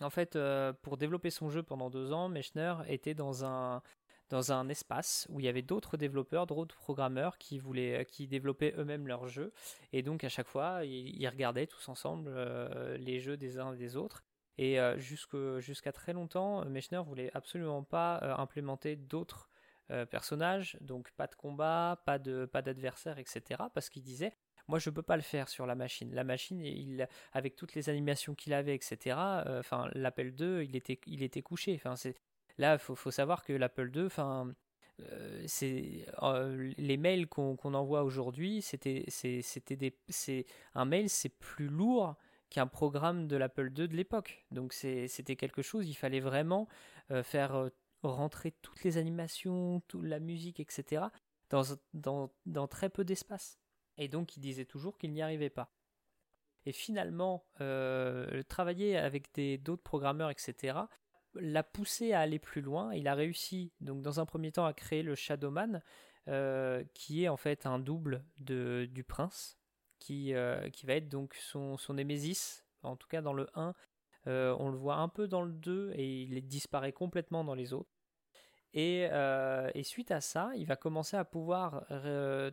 En 0.00 0.10
fait, 0.10 0.36
euh, 0.36 0.72
pour 0.82 0.98
développer 0.98 1.30
son 1.30 1.48
jeu 1.48 1.62
pendant 1.62 1.88
deux 1.88 2.12
ans, 2.12 2.28
Mechner 2.28 2.74
était 2.86 3.14
dans 3.14 3.44
un, 3.44 3.82
dans 4.28 4.52
un 4.52 4.68
espace 4.68 5.26
où 5.30 5.40
il 5.40 5.46
y 5.46 5.48
avait 5.48 5.62
d'autres 5.62 5.96
développeurs, 5.96 6.46
d'autres 6.46 6.76
programmeurs 6.76 7.38
qui 7.38 7.58
voulaient, 7.58 8.04
qui 8.06 8.26
développaient 8.26 8.74
eux-mêmes 8.76 9.06
leurs 9.06 9.28
jeux. 9.28 9.52
Et 9.92 10.02
donc 10.02 10.24
à 10.24 10.28
chaque 10.28 10.48
fois, 10.48 10.84
ils, 10.84 11.26
regardaient 11.28 11.66
tous 11.66 11.88
ensemble 11.88 12.30
euh, 12.34 12.96
les 12.98 13.20
jeux 13.20 13.36
des 13.36 13.58
uns 13.58 13.72
et 13.72 13.76
des 13.76 13.96
autres. 13.96 14.24
Et 14.58 14.80
euh, 14.80 14.98
jusqu'à 14.98 15.92
très 15.92 16.12
longtemps, 16.12 16.64
Mechner 16.64 17.02
voulait 17.04 17.30
absolument 17.34 17.82
pas 17.82 18.18
implémenter 18.38 18.96
d'autres 18.96 19.48
personnages, 20.10 20.76
donc 20.80 21.12
pas 21.12 21.28
de 21.28 21.36
combat, 21.36 22.02
pas 22.06 22.18
de 22.18 22.44
pas 22.46 22.60
d'adversaire, 22.60 23.20
etc. 23.20 23.62
Parce 23.72 23.88
qu'il 23.88 24.02
disait 24.02 24.32
Moi, 24.66 24.80
je 24.80 24.90
peux 24.90 25.02
pas 25.02 25.14
le 25.16 25.22
faire 25.22 25.48
sur 25.48 25.64
la 25.66 25.76
machine. 25.76 26.12
La 26.12 26.24
machine, 26.24 27.06
avec 27.32 27.54
toutes 27.54 27.74
les 27.74 27.88
animations 27.88 28.34
qu'il 28.34 28.54
avait, 28.54 28.74
etc. 28.74 29.16
Enfin, 29.46 29.88
l'Apple 29.92 30.32
2, 30.32 30.64
il 30.64 30.74
était, 30.74 30.98
il 31.06 31.22
était 31.22 31.42
couché. 31.42 31.80
Là, 32.58 32.78
faut, 32.78 32.94
faut 32.94 33.10
savoir 33.10 33.42
que 33.42 33.52
l'Apple 33.52 33.90
2, 33.90 34.06
enfin, 34.06 34.54
c'est 35.46 36.06
les 36.78 36.96
mails 36.96 37.26
qu'on 37.26 37.74
envoie 37.74 38.02
aujourd'hui, 38.02 38.62
c'était 38.62 39.04
un 40.74 40.84
mail, 40.84 41.10
c'est 41.10 41.28
plus 41.28 41.68
lourd 41.68 42.16
qu'un 42.48 42.66
programme 42.66 43.26
de 43.26 43.36
l'Apple 43.36 43.70
2 43.70 43.88
de 43.88 43.96
l'époque. 43.96 44.46
Donc 44.50 44.72
c'était 44.72 45.36
quelque 45.36 45.62
chose, 45.62 45.88
il 45.88 45.94
fallait 45.94 46.20
vraiment 46.20 46.68
faire 47.22 47.70
rentrer 48.02 48.52
toutes 48.62 48.84
les 48.84 48.98
animations, 48.98 49.80
toute 49.88 50.04
la 50.04 50.20
musique, 50.20 50.60
etc. 50.60 51.06
Dans, 51.50 51.78
dans, 52.44 52.66
très 52.66 52.88
peu 52.88 53.04
d'espace. 53.04 53.58
Et 53.98 54.08
donc 54.08 54.36
il 54.36 54.40
disait 54.40 54.64
toujours 54.64 54.98
qu'il 54.98 55.12
n'y 55.12 55.22
arrivait 55.22 55.50
pas. 55.50 55.72
Et 56.64 56.72
finalement, 56.72 57.46
euh, 57.60 58.42
travailler 58.44 58.96
avec 58.96 59.30
d'autres 59.62 59.82
programmeurs, 59.82 60.30
etc., 60.30 60.78
l'a 61.40 61.62
poussé 61.62 62.12
à 62.12 62.20
aller 62.20 62.38
plus 62.38 62.60
loin. 62.60 62.94
Il 62.94 63.08
a 63.08 63.14
réussi, 63.14 63.72
donc 63.80 64.02
dans 64.02 64.20
un 64.20 64.26
premier 64.26 64.52
temps, 64.52 64.66
à 64.66 64.72
créer 64.72 65.02
le 65.02 65.14
Shadowman, 65.14 65.82
euh, 66.28 66.82
qui 66.92 67.22
est 67.22 67.28
en 67.28 67.36
fait 67.36 67.66
un 67.66 67.78
double 67.78 68.24
de, 68.38 68.88
du 68.90 69.04
prince, 69.04 69.58
qui, 70.00 70.34
euh, 70.34 70.68
qui 70.70 70.84
va 70.84 70.94
être 70.94 71.08
donc 71.08 71.34
son, 71.34 71.76
son 71.76 71.94
Némésis, 71.94 72.64
en 72.82 72.96
tout 72.96 73.08
cas 73.08 73.22
dans 73.22 73.32
le 73.32 73.48
1. 73.54 73.74
Euh, 74.26 74.56
on 74.58 74.68
le 74.68 74.76
voit 74.76 74.96
un 74.96 75.08
peu 75.08 75.28
dans 75.28 75.42
le 75.42 75.52
2 75.52 75.92
et 75.94 76.22
il 76.22 76.46
disparaît 76.48 76.92
complètement 76.92 77.44
dans 77.44 77.54
les 77.54 77.72
autres. 77.72 77.90
Et, 78.74 79.08
et 79.74 79.82
suite 79.84 80.10
à 80.10 80.20
ça, 80.20 80.50
il 80.54 80.66
va 80.66 80.76
commencer 80.76 81.16
à 81.16 81.24
pouvoir 81.24 81.86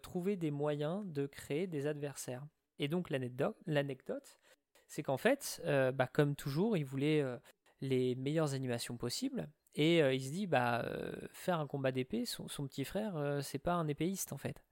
trouver 0.02 0.38
des 0.38 0.52
moyens 0.52 1.04
de 1.06 1.26
créer 1.26 1.68
des 1.68 1.86
adversaires. 1.86 2.46
Et 2.80 2.88
donc 2.88 3.10
l'anecdote, 3.10 4.40
c'est 4.88 5.04
qu'en 5.04 5.18
fait, 5.18 5.62
bah, 5.66 6.08
comme 6.08 6.38
toujours, 6.38 6.78
il 6.78 6.86
voulait 6.86 7.26
les 7.84 8.16
meilleures 8.16 8.54
animations 8.54 8.98
possibles. 8.98 9.48
Et 9.76 10.02
euh, 10.02 10.14
il 10.14 10.22
se 10.22 10.32
dit, 10.32 10.48
bah, 10.48 10.84
euh, 10.86 11.14
faire 11.32 11.60
un 11.60 11.68
combat 11.68 11.92
d'épée, 11.92 12.26
son, 12.26 12.48
petit 12.68 12.86
frère, 12.86 13.16
euh, 13.18 13.42
c'est 13.42 13.60
pas 13.60 13.74
un 13.74 13.88
épéiste 13.88 14.34
en 14.34 14.38
fait. 14.38 14.64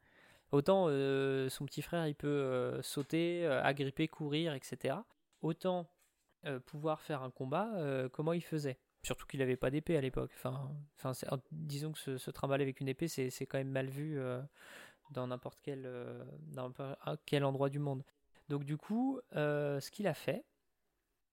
Autant 0.52 0.88
son 0.88 1.65
petit 1.65 1.82
frère, 1.82 2.08
il 2.08 2.15
peut 2.15 2.78
sauter, 2.82 3.45
agripper, 3.45 4.10
courir, 4.10 4.54
etc. 4.54 4.95
Autant 5.41 5.89
pouvoir 6.65 7.00
faire 7.00 7.24
un 7.24 7.32
combat, 7.32 7.71
comment 8.12 8.34
il 8.34 8.43
faisait 8.43 8.78
Surtout 9.02 9.26
qu'il 9.28 9.39
n'avait 9.39 9.56
pas 9.56 9.71
d'épée 9.71 9.95
à 9.95 10.02
l'époque. 10.02 10.34
Enfin, 10.36 10.69
disons 11.54 11.93
que 11.93 12.00
se, 12.00 12.17
se, 12.17 12.32
trimballer 12.32 12.63
avec 12.63 12.82
une 12.82 12.89
épée, 12.89 13.08
c'est 13.08 13.45
quand 13.45 13.60
même 13.60 13.69
mal 13.69 13.88
vu 13.88 14.19
dans 15.12 15.26
n'importe 15.26 15.62
quel, 15.63 15.89
quel 17.26 17.45
endroit 17.45 17.69
du 17.69 17.80
monde. 17.80 18.04
Donc 18.50 18.65
du 18.65 18.76
coup, 18.76 19.21
ce 19.32 19.89
qu'il 19.89 20.06
a 20.06 20.13
fait, 20.13 20.43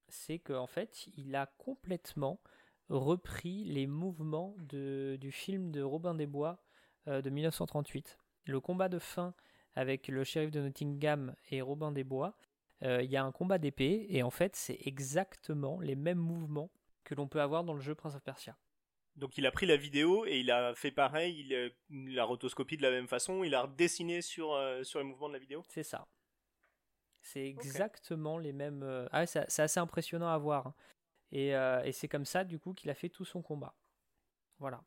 c'est 0.08 0.38
qu'en 0.38 0.66
fait, 0.66 1.08
il 1.16 1.34
a 1.34 1.46
complètement 1.58 2.40
repris 2.88 3.64
les 3.64 3.86
mouvements 3.86 4.54
du 4.58 5.32
film 5.32 5.70
de 5.70 5.82
Robin 5.82 6.14
des 6.14 6.26
Bois 6.26 6.58
euh, 7.06 7.20
de 7.20 7.30
1938. 7.30 8.18
Le 8.44 8.60
combat 8.60 8.88
de 8.88 8.98
fin 8.98 9.34
avec 9.74 10.08
le 10.08 10.24
shérif 10.24 10.50
de 10.50 10.60
Nottingham 10.60 11.34
et 11.50 11.60
Robin 11.60 11.92
des 11.92 12.04
Bois, 12.04 12.36
euh, 12.82 13.02
il 13.02 13.10
y 13.10 13.16
a 13.16 13.24
un 13.24 13.32
combat 13.32 13.58
d'épée 13.58 14.06
et 14.08 14.22
en 14.22 14.30
fait, 14.30 14.56
c'est 14.56 14.78
exactement 14.84 15.80
les 15.80 15.96
mêmes 15.96 16.18
mouvements 16.18 16.70
que 17.04 17.14
l'on 17.14 17.28
peut 17.28 17.40
avoir 17.40 17.64
dans 17.64 17.74
le 17.74 17.80
jeu 17.80 17.94
Prince 17.94 18.14
of 18.14 18.22
Persia. 18.22 18.56
Donc 19.16 19.36
il 19.36 19.46
a 19.46 19.50
pris 19.50 19.66
la 19.66 19.76
vidéo 19.76 20.26
et 20.26 20.38
il 20.38 20.50
a 20.50 20.74
fait 20.74 20.92
pareil, 20.92 21.46
il, 21.90 22.14
l'a 22.14 22.24
rotoscopie 22.24 22.76
de 22.76 22.82
la 22.82 22.90
même 22.90 23.08
façon, 23.08 23.42
il 23.42 23.54
a 23.54 23.62
redessiné 23.62 24.22
sur, 24.22 24.52
euh, 24.54 24.84
sur 24.84 25.00
les 25.00 25.04
mouvements 25.04 25.28
de 25.28 25.34
la 25.34 25.40
vidéo 25.40 25.64
C'est 25.68 25.82
ça. 25.82 26.06
C'est 27.32 27.46
exactement 27.46 28.38
les 28.38 28.52
mêmes. 28.52 28.82
Euh, 28.82 29.06
ah, 29.12 29.26
c'est 29.26 29.60
assez 29.60 29.80
impressionnant 29.80 30.28
à 30.28 30.38
voir. 30.38 30.68
Hein. 30.68 30.74
Euh, 31.34 31.82
et, 31.82 31.92
c'est 31.92 32.08
comme 32.08 32.24
ça, 32.24 32.42
du 32.42 32.58
coup, 32.58 32.72
qu'il 32.72 32.88
a 32.88 32.94
fait 32.94 33.10
tout 33.10 33.26
son 33.26 33.42
combat. 33.42 33.74
Voilà. 34.58 34.82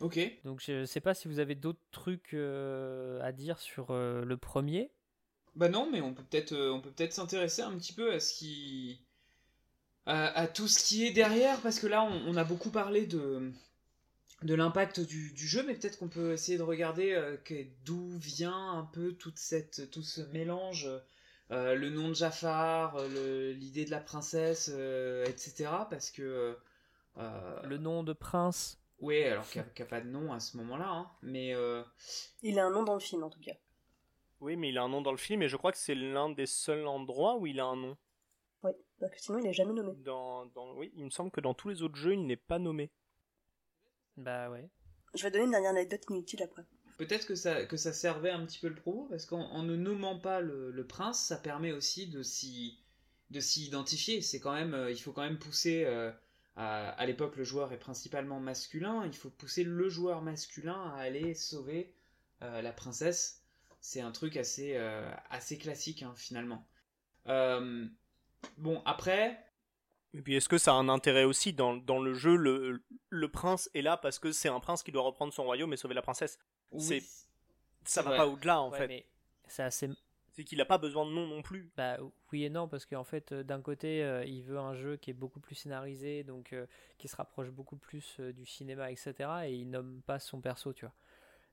Ok. 0.00 0.20
Donc, 0.44 0.62
je 0.62 0.84
sais 0.84 1.00
pas 1.00 1.14
si 1.14 1.26
vous 1.26 1.38
avez 1.38 1.54
d'autres 1.54 1.80
trucs 1.90 2.34
euh, 2.34 3.20
à 3.22 3.32
dire 3.32 3.58
sur 3.58 3.92
le 3.92 4.36
premier. 4.36 4.90
Bah 5.56 5.68
non, 5.68 5.90
mais 5.90 6.02
on 6.02 6.12
peut 6.12 6.22
peut-être 6.22 6.54
on 6.54 6.80
peut 6.80 6.92
peut-être 6.92 7.14
s'intéresser 7.14 7.62
un 7.62 7.76
petit 7.76 7.94
peu 7.94 8.12
à 8.12 8.20
ce 8.20 8.34
qui 8.34 9.00
à, 10.06 10.46
tout 10.46 10.68
ce 10.68 10.82
qui 10.82 11.04
est 11.04 11.10
derrière, 11.10 11.60
parce 11.60 11.80
que 11.80 11.86
là, 11.86 12.02
on, 12.02 12.36
a 12.36 12.44
beaucoup 12.44 12.70
parlé 12.70 13.06
de 13.06 13.52
de 14.42 14.54
l'impact 14.54 15.00
du, 15.00 15.34
jeu, 15.36 15.64
mais 15.66 15.74
peut-être 15.74 15.98
qu'on 15.98 16.08
peut 16.08 16.32
essayer 16.32 16.56
de 16.58 16.62
regarder 16.62 17.20
d'où 17.84 18.16
vient 18.18 18.72
un 18.72 18.84
peu 18.84 19.14
toute 19.14 19.38
cette 19.38 19.90
tout 19.90 20.04
ce 20.04 20.20
mélange 20.32 20.88
euh, 21.50 21.74
le 21.74 21.88
nom 21.88 22.08
de 22.08 22.14
Jafar, 22.14 22.96
euh, 22.98 23.52
l'idée 23.52 23.84
de 23.84 23.90
la 23.90 24.00
princesse, 24.00 24.70
euh, 24.72 25.24
etc. 25.26 25.70
Parce 25.88 26.10
que. 26.10 26.56
le 27.16 27.76
nom 27.78 28.02
de 28.02 28.12
prince 28.12 28.80
Oui, 29.00 29.22
alors 29.24 29.48
qu'il 29.48 29.62
n'y 29.62 29.82
a, 29.82 29.86
pas 29.86 30.00
de 30.00 30.08
nom 30.08 30.32
à 30.32 30.40
ce 30.40 30.56
moment-là. 30.58 30.88
Hein, 30.88 31.10
mais. 31.22 31.54
Il 32.42 32.58
a 32.58 32.66
un 32.66 32.70
nom 32.70 32.82
dans 32.82 32.94
le 32.94 33.00
film 33.00 33.22
en 33.22 33.30
tout 33.30 33.40
cas. 33.40 33.54
Oui, 34.40 34.56
mais 34.56 34.68
il 34.68 34.78
a 34.78 34.82
un 34.82 34.88
nom 34.88 35.02
dans 35.02 35.10
le 35.10 35.18
film 35.18 35.42
et 35.42 35.48
je 35.48 35.56
crois 35.56 35.72
que 35.72 35.78
c'est 35.78 35.96
l'un 35.96 36.30
des 36.30 36.46
seuls 36.46 36.86
endroits 36.86 37.36
où 37.36 37.46
il 37.46 37.58
a 37.58 37.64
un 37.64 37.76
nom. 37.76 37.96
Oui, 38.62 38.70
parce 39.00 39.12
que 39.12 39.20
sinon 39.20 39.38
il 39.38 39.44
n'est 39.44 39.52
jamais 39.52 39.72
nommé. 39.72 39.94
Dans, 40.04 40.46
Oui, 40.76 40.92
il 40.94 41.04
me 41.04 41.10
semble 41.10 41.30
que 41.30 41.40
dans 41.40 41.54
tous 41.54 41.68
les 41.68 41.82
autres 41.82 41.96
jeux, 41.96 42.12
il 42.12 42.24
n'est 42.24 42.36
pas 42.36 42.58
nommé. 42.58 42.90
Bah 44.16 44.48
ouais. 44.50 44.68
Je 45.14 45.22
vais 45.22 45.30
donner 45.30 45.44
une 45.44 45.50
dernière 45.50 45.70
anecdote 45.70 46.04
inutile 46.10 46.42
après. 46.42 46.64
Peut-être 46.98 47.26
que 47.26 47.36
ça, 47.36 47.92
servait 47.92 48.30
un 48.30 48.44
petit 48.44 48.58
peu 48.58 48.66
le 48.66 48.74
propos, 48.74 49.06
parce 49.08 49.24
qu'en 49.24 49.62
ne 49.62 49.76
nommant 49.76 50.18
pas 50.18 50.40
le, 50.40 50.84
prince, 50.86 51.24
ça 51.24 51.36
permet 51.36 51.72
aussi 51.72 52.08
de 52.08 52.22
s'y 52.22 52.78
de 53.30 53.40
s'y 53.40 53.66
identifier. 53.66 54.20
C'est 54.20 54.40
quand 54.40 54.54
même, 54.54 54.74
euh, 54.74 54.90
il 54.90 54.98
faut 54.98 55.12
quand 55.12 55.22
même 55.22 55.38
pousser. 55.38 55.84
Euh, 55.86 56.10
à, 56.56 57.06
l'époque, 57.06 57.36
le 57.36 57.44
joueur 57.44 57.72
est 57.72 57.78
principalement 57.78 58.40
masculin. 58.40 59.06
Il 59.06 59.14
faut 59.14 59.30
pousser 59.30 59.62
le 59.62 59.88
joueur 59.88 60.22
masculin 60.22 60.92
à 60.92 61.02
aller 61.02 61.34
sauver 61.34 61.94
euh, 62.42 62.62
la 62.62 62.72
princesse. 62.72 63.44
C'est 63.80 64.00
un 64.00 64.10
truc 64.10 64.36
assez 64.36 64.76
classique 65.60 66.02
hein, 66.02 66.14
finalement. 66.16 66.66
bon 67.26 68.82
après. 68.86 69.38
Et 70.14 70.22
puis 70.22 70.34
est-ce 70.34 70.48
que 70.48 70.58
ça 70.58 70.72
a 70.72 70.74
un 70.74 70.88
intérêt 70.88 71.22
aussi 71.22 71.52
dans, 71.52 71.74
le 71.74 72.14
jeu 72.14 72.34
le 72.34 73.28
prince 73.30 73.70
est 73.74 73.82
là 73.82 73.96
parce 73.96 74.18
que 74.18 74.32
c'est 74.32 74.48
un 74.48 74.58
prince 74.58 74.82
qui 74.82 74.90
doit 74.90 75.02
reprendre 75.02 75.32
son 75.32 75.44
royaume 75.44 75.72
et 75.72 75.76
sauver 75.76 75.94
la 75.94 76.02
princesse? 76.02 76.40
C'est 76.76 77.02
ça 77.84 78.02
va 78.02 78.16
pas 78.16 78.26
au-delà 78.26 78.60
en 78.60 78.70
fait. 78.70 79.06
C'est 79.46 79.62
assez 79.62 79.88
c'est 80.38 80.44
qu'il 80.44 80.60
a 80.60 80.64
pas 80.64 80.78
besoin 80.78 81.04
de 81.04 81.10
nom 81.10 81.26
non 81.26 81.42
plus. 81.42 81.68
Bah 81.76 81.98
oui 82.30 82.44
et 82.44 82.50
non 82.50 82.68
parce 82.68 82.86
qu'en 82.86 83.02
fait 83.02 83.32
euh, 83.32 83.42
d'un 83.42 83.60
côté 83.60 84.04
euh, 84.04 84.24
il 84.24 84.44
veut 84.44 84.58
un 84.58 84.72
jeu 84.72 84.96
qui 84.96 85.10
est 85.10 85.14
beaucoup 85.14 85.40
plus 85.40 85.56
scénarisé 85.56 86.22
donc 86.22 86.52
euh, 86.52 86.66
qui 86.96 87.08
se 87.08 87.16
rapproche 87.16 87.50
beaucoup 87.50 87.76
plus 87.76 88.20
du 88.20 88.46
cinéma 88.46 88.92
etc 88.92 89.12
et 89.46 89.54
il 89.54 89.68
nomme 89.68 90.00
pas 90.06 90.20
son 90.20 90.40
perso 90.40 90.72
tu 90.72 90.84
vois. 90.84 90.94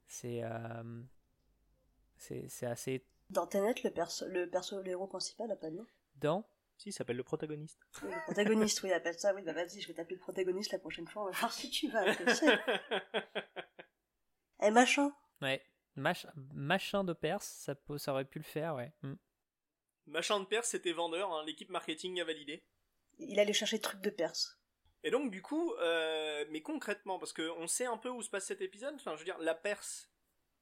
C'est 0.08 0.44
c'est 2.18 2.66
assez. 2.68 3.04
Dans 3.32 3.48
Tenet 3.48 3.74
le 3.84 3.90
perso 3.90 4.28
le 4.28 4.48
perso 4.48 4.80
le 4.80 4.92
héros 4.92 5.08
principal 5.08 5.50
a 5.52 5.56
pas 5.56 5.72
de 5.72 5.78
nom. 5.78 5.88
Dans 6.18 6.46
si, 6.78 6.90
il 6.90 6.92
s'appelle 6.92 7.16
le 7.16 7.24
protagoniste. 7.24 7.80
le 8.04 8.22
protagoniste, 8.26 8.84
oui, 8.84 8.90
il 8.90 8.94
appelle 8.94 9.18
ça. 9.18 9.34
Oui, 9.34 9.42
bah 9.44 9.54
vas-y, 9.54 9.80
je 9.80 9.88
vais 9.88 9.94
t'appeler 9.94 10.16
le 10.16 10.22
protagoniste 10.22 10.74
la 10.74 10.80
prochaine 10.80 11.08
fois. 11.08 11.24
On 11.24 11.26
va 11.28 11.32
voir 11.32 11.54
si 11.54 11.70
tu 11.70 11.90
vas. 11.90 12.04
Et 14.62 14.72
machin. 14.72 15.12
Ouais. 15.42 15.62
machin 15.96 17.04
de 17.04 17.14
Perse, 17.14 17.46
ça, 17.46 17.76
ça 17.98 18.12
aurait 18.12 18.26
pu 18.26 18.40
le 18.40 18.46
faire, 18.46 18.76
ouais. 18.76 18.94
Hmm. 19.02 19.16
Machin 20.08 20.40
de 20.40 20.46
Perse, 20.46 20.70
c'était 20.70 20.92
vendeur, 20.92 21.32
hein, 21.32 21.44
l'équipe 21.46 21.70
marketing 21.70 22.22
a 22.22 22.26
validé. 22.26 22.64
Il 23.18 23.40
allait 23.40 23.54
chercher 23.54 23.80
trucs 23.80 24.02
de 24.02 24.10
Perse. 24.10 24.60
Et 25.04 25.12
donc, 25.12 25.32
du 25.32 25.42
coup, 25.42 25.74
euh, 25.74 26.46
mais 26.50 26.62
concrètement, 26.62 27.20
parce 27.20 27.34
qu'on 27.34 27.68
sait 27.68 27.86
un 27.86 27.98
peu 27.98 28.10
où 28.10 28.22
se 28.22 28.30
passe 28.30 28.46
cet 28.46 28.62
épisode, 28.62 28.96
enfin, 28.96 29.14
je 29.14 29.20
veux 29.20 29.26
dire, 29.26 29.38
la 29.40 29.54
Perse, 29.54 30.10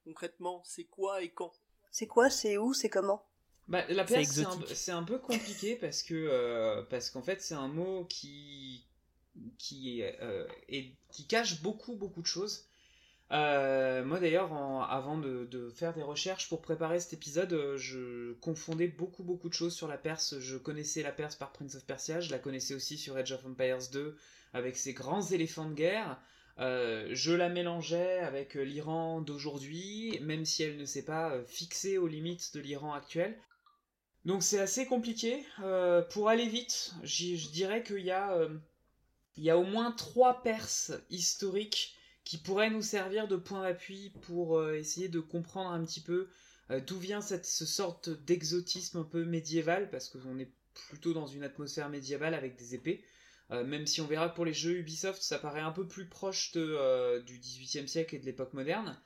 concrètement, 0.04 0.62
c'est 0.66 0.86
quoi 0.86 1.24
et 1.24 1.30
quand? 1.30 1.54
C'est 1.92 2.08
quoi, 2.08 2.30
c'est 2.30 2.58
où, 2.58 2.74
c'est 2.74 2.90
comment? 2.90 3.26
Bah, 3.68 3.86
la 3.88 4.04
Perse, 4.04 4.42
c'est 4.74 4.92
un, 4.92 5.04
peu 5.04 5.20
compliqué 5.20 5.76
parce 5.82 6.04
que 6.04 6.14
euh, 6.14 6.84
parce 6.84 7.10
qu'en 7.10 7.22
fait, 7.22 7.42
c'est 7.42 7.54
un 7.54 7.70
mot 7.70 8.06
qui 8.06 8.86
qui, 9.58 10.04
euh, 10.04 10.48
qui 11.10 11.26
cache 11.26 11.62
beaucoup 11.62 11.96
beaucoup 11.96 12.22
de 12.22 12.28
choses. 12.28 12.68
Euh, 13.34 14.04
moi 14.04 14.20
d'ailleurs, 14.20 14.54
avant 14.92 15.18
de, 15.18 15.72
faire 15.76 15.94
des 15.94 16.04
recherches 16.04 16.50
pour 16.50 16.62
préparer 16.62 17.00
cet 17.00 17.14
épisode, 17.14 17.54
euh, 17.54 17.78
je 17.78 18.34
confondais 18.34 18.88
beaucoup 18.88 19.24
beaucoup 19.24 19.50
de 19.50 19.54
choses 19.54 19.74
sur 19.74 19.88
la 19.88 19.98
Perse. 19.98 20.38
Je 20.40 20.56
connaissais 20.56 21.02
la 21.02 21.12
Perse 21.12 21.36
par 21.36 21.52
Prince 21.52 21.76
of 21.76 21.86
Persia, 21.86 22.20
je 22.20 22.30
la 22.30 22.38
connaissais 22.38 22.76
aussi 22.76 22.98
sur 22.98 23.18
Age 23.18 23.32
of 23.32 23.44
Empires 23.46 23.90
2 23.92 24.16
avec 24.54 24.78
ses 24.78 24.94
grands 24.94 25.24
éléphants 25.24 25.68
de 25.68 25.74
guerre. 25.74 26.22
Euh, 26.60 27.10
je 27.12 27.32
la 27.32 27.50
mélangeais 27.50 28.20
avec 28.20 28.54
l'Iran 28.54 29.22
d'aujourd'hui, 29.22 30.20
même 30.22 30.46
si 30.46 30.62
elle 30.62 30.78
ne 30.78 30.86
s'est 30.86 31.06
pas 31.06 31.44
fixée 31.48 31.98
aux 31.98 32.08
limites 32.08 32.54
de 32.54 32.60
l'Iran 32.60 32.94
actuel. 32.94 33.36
Donc 34.26 34.44
c'est 34.44 34.60
assez 34.60 34.86
compliqué. 34.86 35.44
pour 36.12 36.30
aller 36.30 36.48
vite, 36.48 36.94
je 37.02 37.50
dirais 37.50 37.82
qu'il 37.82 38.06
y 38.06 38.12
a, 38.12 38.48
il 39.38 39.44
y 39.44 39.50
a 39.50 39.58
au 39.58 39.64
moins 39.64 39.92
trois 39.92 40.44
Perses 40.44 40.92
historiques 41.10 41.96
qui 42.24 42.38
pourrait 42.38 42.70
nous 42.70 42.82
servir 42.82 43.28
de 43.28 43.36
point 43.36 43.62
d'appui 43.64 44.12
pour 44.22 44.58
euh, 44.58 44.76
essayer 44.76 45.10
de 45.10 45.20
comprendre 45.20 45.72
un 45.72 45.84
petit 45.84 46.02
peu 46.02 46.28
D'où 46.88 46.98
vient 46.98 47.22
cette 47.22 47.46
ce 47.46 47.66
sorte 47.66 48.10
d'exotisme 48.10 48.98
un 48.98 49.04
peu 49.04 49.26
médiéval, 49.26 49.92
parce 49.92 50.10
qu'on 50.10 50.40
est 50.40 50.50
plutôt 50.88 51.14
dans 51.14 51.28
une 51.28 51.44
atmosphère 51.44 51.90
médiévale 51.90 52.34
avec 52.34 52.56
des 52.56 52.74
épées. 52.74 53.04
même 53.52 53.86
si 53.86 54.02
on 54.02 54.08
verra 54.08 54.30
que 54.30 54.36
pour 54.36 54.46
les 54.46 54.54
jeux 54.54 54.78
Ubisoft, 54.78 55.22
ça 55.22 55.38
paraît 55.38 55.60
un 55.60 55.74
peu 55.74 55.86
plus 55.86 56.08
proche 56.08 56.54
de, 56.54 57.20
du 57.26 57.38
XVIIIe 57.38 57.88
siècle 57.88 58.16
et 58.16 58.20
de 58.20 58.26
l'époque 58.26 58.54
moderne. 58.54 58.98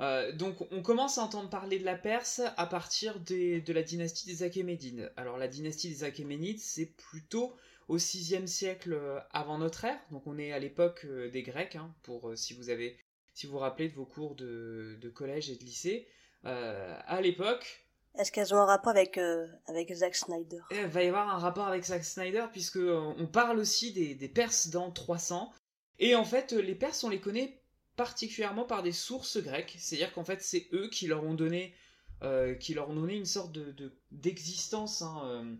Euh, 0.00 0.32
donc 0.32 0.60
on 0.72 0.80
commence 0.80 1.18
à 1.18 1.22
entendre 1.22 1.50
parler 1.50 1.78
de 1.78 1.84
la 1.84 1.96
Perse 1.96 2.40
à 2.56 2.66
partir 2.66 3.18
de 3.18 3.72
la 3.72 3.82
dynastie 3.82 4.26
des 4.26 4.42
Achéménides. 4.42 5.12
Alors 5.16 5.38
la 5.38 5.48
dynastie 5.48 5.88
des 5.88 6.04
Achéménides, 6.04 6.60
c'est 6.60 6.92
plutôt 7.10 7.56
au 7.88 7.98
6 7.98 8.46
siècle 8.46 8.92
euh, 8.92 9.18
avant 9.30 9.58
notre 9.58 9.84
ère, 9.84 9.98
donc 10.10 10.26
on 10.26 10.38
est 10.38 10.52
à 10.52 10.58
l'époque 10.58 11.02
euh, 11.04 11.30
des 11.30 11.42
Grecs, 11.42 11.76
hein, 11.76 11.94
pour 12.02 12.32
si 12.36 12.54
vous 12.54 12.70
avez 12.70 12.96
si 13.34 13.46
vous 13.46 13.52
vous 13.52 13.58
rappelez 13.58 13.88
de 13.88 13.94
vos 13.94 14.04
cours 14.04 14.34
de, 14.34 15.12
collège 15.14 15.48
et 15.48 15.56
de 15.56 15.64
lycée. 15.64 16.08
à 16.42 17.20
l'époque, 17.20 17.84
est-ce 18.16 18.32
qu'elles 18.32 18.52
ont 18.52 18.58
un 18.58 18.64
rapport 18.64 18.90
avec, 18.90 19.16
avec 19.66 19.94
Zack 19.94 20.16
Snyder? 20.16 20.58
Il 20.72 20.86
va 20.86 21.04
y 21.04 21.06
avoir 21.06 21.28
un 21.28 21.38
rapport 21.38 21.68
avec 21.68 21.84
Zack 21.84 22.04
Snyder, 22.04 22.46
puisque 22.50 22.80
on 22.80 23.28
parle 23.28 23.60
aussi 23.60 23.92
des, 23.92 24.16
des 24.16 24.28
Perses 24.28 24.70
dans 24.70 24.90
300. 24.90 25.52
Et 26.00 26.16
en 26.16 26.24
fait, 26.24 26.50
les 26.50 26.74
Perses, 26.74 27.04
on 27.04 27.10
les 27.10 27.20
connaît 27.20 27.60
particulièrement 27.98 28.64
par 28.64 28.82
des 28.82 28.92
sources 28.92 29.38
grecques. 29.38 29.74
C'est-à-dire 29.78 30.12
qu'en 30.14 30.24
fait, 30.24 30.40
c'est 30.40 30.68
eux 30.72 30.88
qui 30.88 31.08
leur 31.08 31.24
ont 31.24 31.34
donné, 31.34 31.74
euh, 32.22 32.54
qui 32.54 32.72
leur 32.72 32.88
ont 32.88 32.94
donné 32.94 33.16
une 33.16 33.26
sorte 33.26 33.52
de, 33.52 33.92
d'existence 34.12 35.02
hein, 35.02 35.58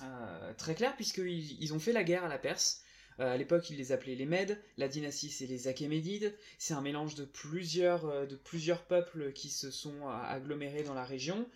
euh, 0.00 0.04
euh, 0.04 0.54
très 0.54 0.74
claire, 0.74 0.96
puisqu'ils 0.96 1.62
ils 1.62 1.74
ont 1.74 1.78
fait 1.78 1.92
la 1.92 2.04
guerre 2.04 2.24
à 2.24 2.28
la 2.28 2.38
Perse. 2.38 2.82
à 3.18 3.36
l'époque, 3.36 3.68
ils 3.70 3.76
les 3.76 3.92
appelaient 3.92 4.14
les 4.14 4.26
Mèdes. 4.26 4.60
La 4.76 4.88
dynastie, 4.88 5.30
c'est 5.30 5.46
les 5.46 5.68
Achéménides. 5.68 6.36
C'est 6.58 6.74
un 6.74 6.80
mélange 6.80 7.14
de 7.14 7.24
plusieurs, 7.24 8.26
de 8.26 8.36
plusieurs 8.36 8.84
peuples 8.84 9.32
qui 9.32 9.48
se 9.48 9.70
sont 9.70 10.08
agglomérés 10.08 10.82
dans 10.82 10.94
la 10.94 11.04
région. 11.04 11.46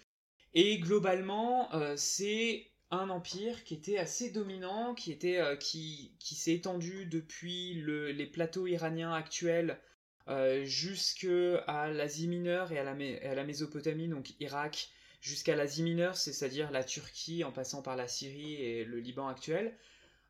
Et 0.54 0.78
globalement, 0.78 1.70
c'est 1.96 2.66
un 2.90 3.10
empire 3.10 3.64
qui 3.64 3.74
était 3.74 3.98
assez 3.98 4.30
dominant, 4.30 4.94
qui 4.94 5.10
était 5.10 5.42
qui, 5.58 6.14
qui 6.20 6.34
s'est 6.34 6.54
étendu 6.54 7.06
depuis 7.06 7.74
le, 7.74 8.12
les 8.12 8.26
plateaux 8.26 8.66
iraniens 8.66 9.12
actuels 9.12 9.80
euh, 10.28 10.64
jusque 10.64 11.28
à 11.68 11.88
l'Asie 11.88 12.26
mineure 12.26 12.72
et 12.72 12.78
à, 12.78 12.84
la, 12.84 13.44
Mésopotamie, 13.44 14.08
donc 14.08 14.34
Irak, 14.40 14.88
jusqu'à 15.26 15.56
l'Asie 15.56 15.82
mineure, 15.82 16.16
c'est-à-dire 16.16 16.70
la 16.70 16.84
Turquie 16.84 17.42
en 17.42 17.50
passant 17.50 17.82
par 17.82 17.96
la 17.96 18.06
Syrie 18.06 18.54
et 18.54 18.84
le 18.84 19.00
Liban 19.00 19.26
actuel. 19.26 19.76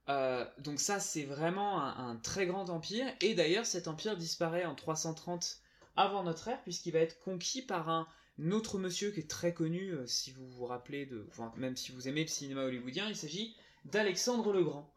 Euh, 0.08 0.46
donc 0.58 0.80
ça, 0.80 1.00
c'est 1.00 1.24
vraiment 1.24 1.82
un, 1.82 2.16
très 2.16 2.46
grand 2.46 2.70
empire. 2.70 3.06
Et 3.20 3.34
d'ailleurs, 3.34 3.66
cet 3.66 3.88
empire 3.88 4.16
disparaît 4.16 4.64
en 4.64 4.74
330 4.74 5.60
avant 5.96 6.22
notre 6.22 6.48
ère, 6.48 6.62
puisqu'il 6.62 6.92
va 6.92 7.00
être 7.00 7.20
conquis 7.20 7.60
par 7.60 7.90
un 7.90 8.08
autre 8.50 8.78
monsieur 8.78 9.10
qui 9.10 9.20
est 9.20 9.30
très 9.30 9.52
connu, 9.52 9.90
euh, 9.90 10.06
si 10.06 10.30
vous 10.30 10.46
vous 10.48 10.64
rappelez 10.64 11.10
même 11.56 11.76
si 11.76 11.92
vous 11.92 12.08
aimez 12.08 12.22
le 12.22 12.28
cinéma 12.28 12.62
hollywoodien, 12.62 13.06
il 13.06 13.16
s'agit 13.16 13.54
d'Alexandre 13.84 14.50
le 14.50 14.64
Grand. 14.64 14.90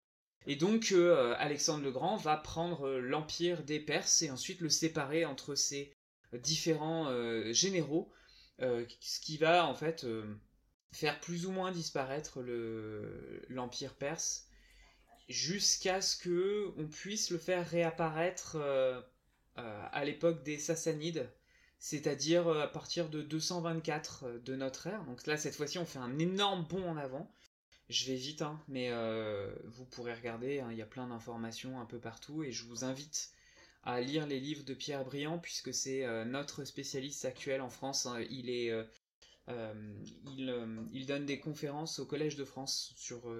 Et 0.47 0.55
donc 0.55 0.93
euh, 0.93 1.35
Alexandre 1.39 1.83
le 1.83 1.91
Grand 1.91 2.15
va 2.15 2.37
prendre 2.37 2.89
l'empire 2.99 3.63
des 3.63 3.81
Perses 3.81 4.21
et 4.21 4.31
ensuite 4.31 4.61
le 4.61 4.69
séparer 4.69 5.25
entre 5.25 5.55
ses 5.55 5.93
différents 6.33 7.11
généraux, 7.51 8.11
ce 8.59 9.19
qui 9.19 9.37
va 9.37 9.65
en 9.65 9.73
fait 9.73 10.05
faire 10.91 11.19
plus 11.19 11.45
ou 11.45 11.51
moins 11.51 11.71
disparaître 11.71 12.41
l'empire 13.49 13.93
perse 13.95 14.47
jusqu'à 15.27 16.01
ce 16.01 16.17
que 16.17 16.73
on 16.77 16.87
puisse 16.87 17.29
le 17.29 17.37
faire 17.37 17.67
réapparaître 17.69 18.57
à 19.55 20.05
l'époque 20.05 20.43
des 20.43 20.57
Sassanides, 20.57 21.29
c'est-à-dire 21.77 22.47
à 22.47 22.67
partir 22.67 23.09
de 23.09 23.21
224 23.21 24.39
de 24.43 24.55
notre 24.55 24.87
ère. 24.87 25.03
Donc 25.05 25.25
là 25.27 25.37
cette 25.37 25.55
fois-ci 25.55 25.77
on 25.77 25.85
fait 25.85 25.99
un 25.99 26.17
énorme 26.19 26.65
bond 26.65 26.89
en 26.89 26.97
avant 26.97 27.31
je 27.89 28.05
vais 28.05 28.15
vite, 28.15 28.43
hein, 28.43 28.61
mais 28.67 28.89
euh, 28.91 29.51
vous 29.65 29.83
pourrez 29.85 30.13
regarder, 30.13 30.59
hein, 30.59 30.67
il 30.71 30.77
y 30.77 30.81
a 30.81 30.85
plein 30.85 31.07
d'informations 31.07 31.79
un 31.79 31.85
peu 31.85 31.99
partout, 31.99 32.43
et 32.43 32.51
je 32.51 32.65
vous 32.65 32.83
invite 32.83 33.31
à 33.83 34.01
lire 34.01 34.27
les 34.27 34.39
livres 34.39 34.63
de 34.63 34.73
Pierre 34.73 35.05
Briand, 35.05 35.39
puisque 35.39 35.73
c'est 35.73 36.05
euh, 36.05 36.25
notre 36.25 36.63
spécialiste 36.65 37.25
actuel 37.25 37.61
en 37.61 37.69
France. 37.69 38.05
Hein. 38.05 38.21
il, 38.29 38.49
est, 38.49 38.71
euh, 38.71 38.83
il, 40.25 41.05
donne 41.05 41.25
des 41.25 41.39
conférences 41.39 41.99
au 41.99 42.05
Collège 42.05 42.35
de 42.35 42.45
France 42.45 42.93
sur, 42.95 43.33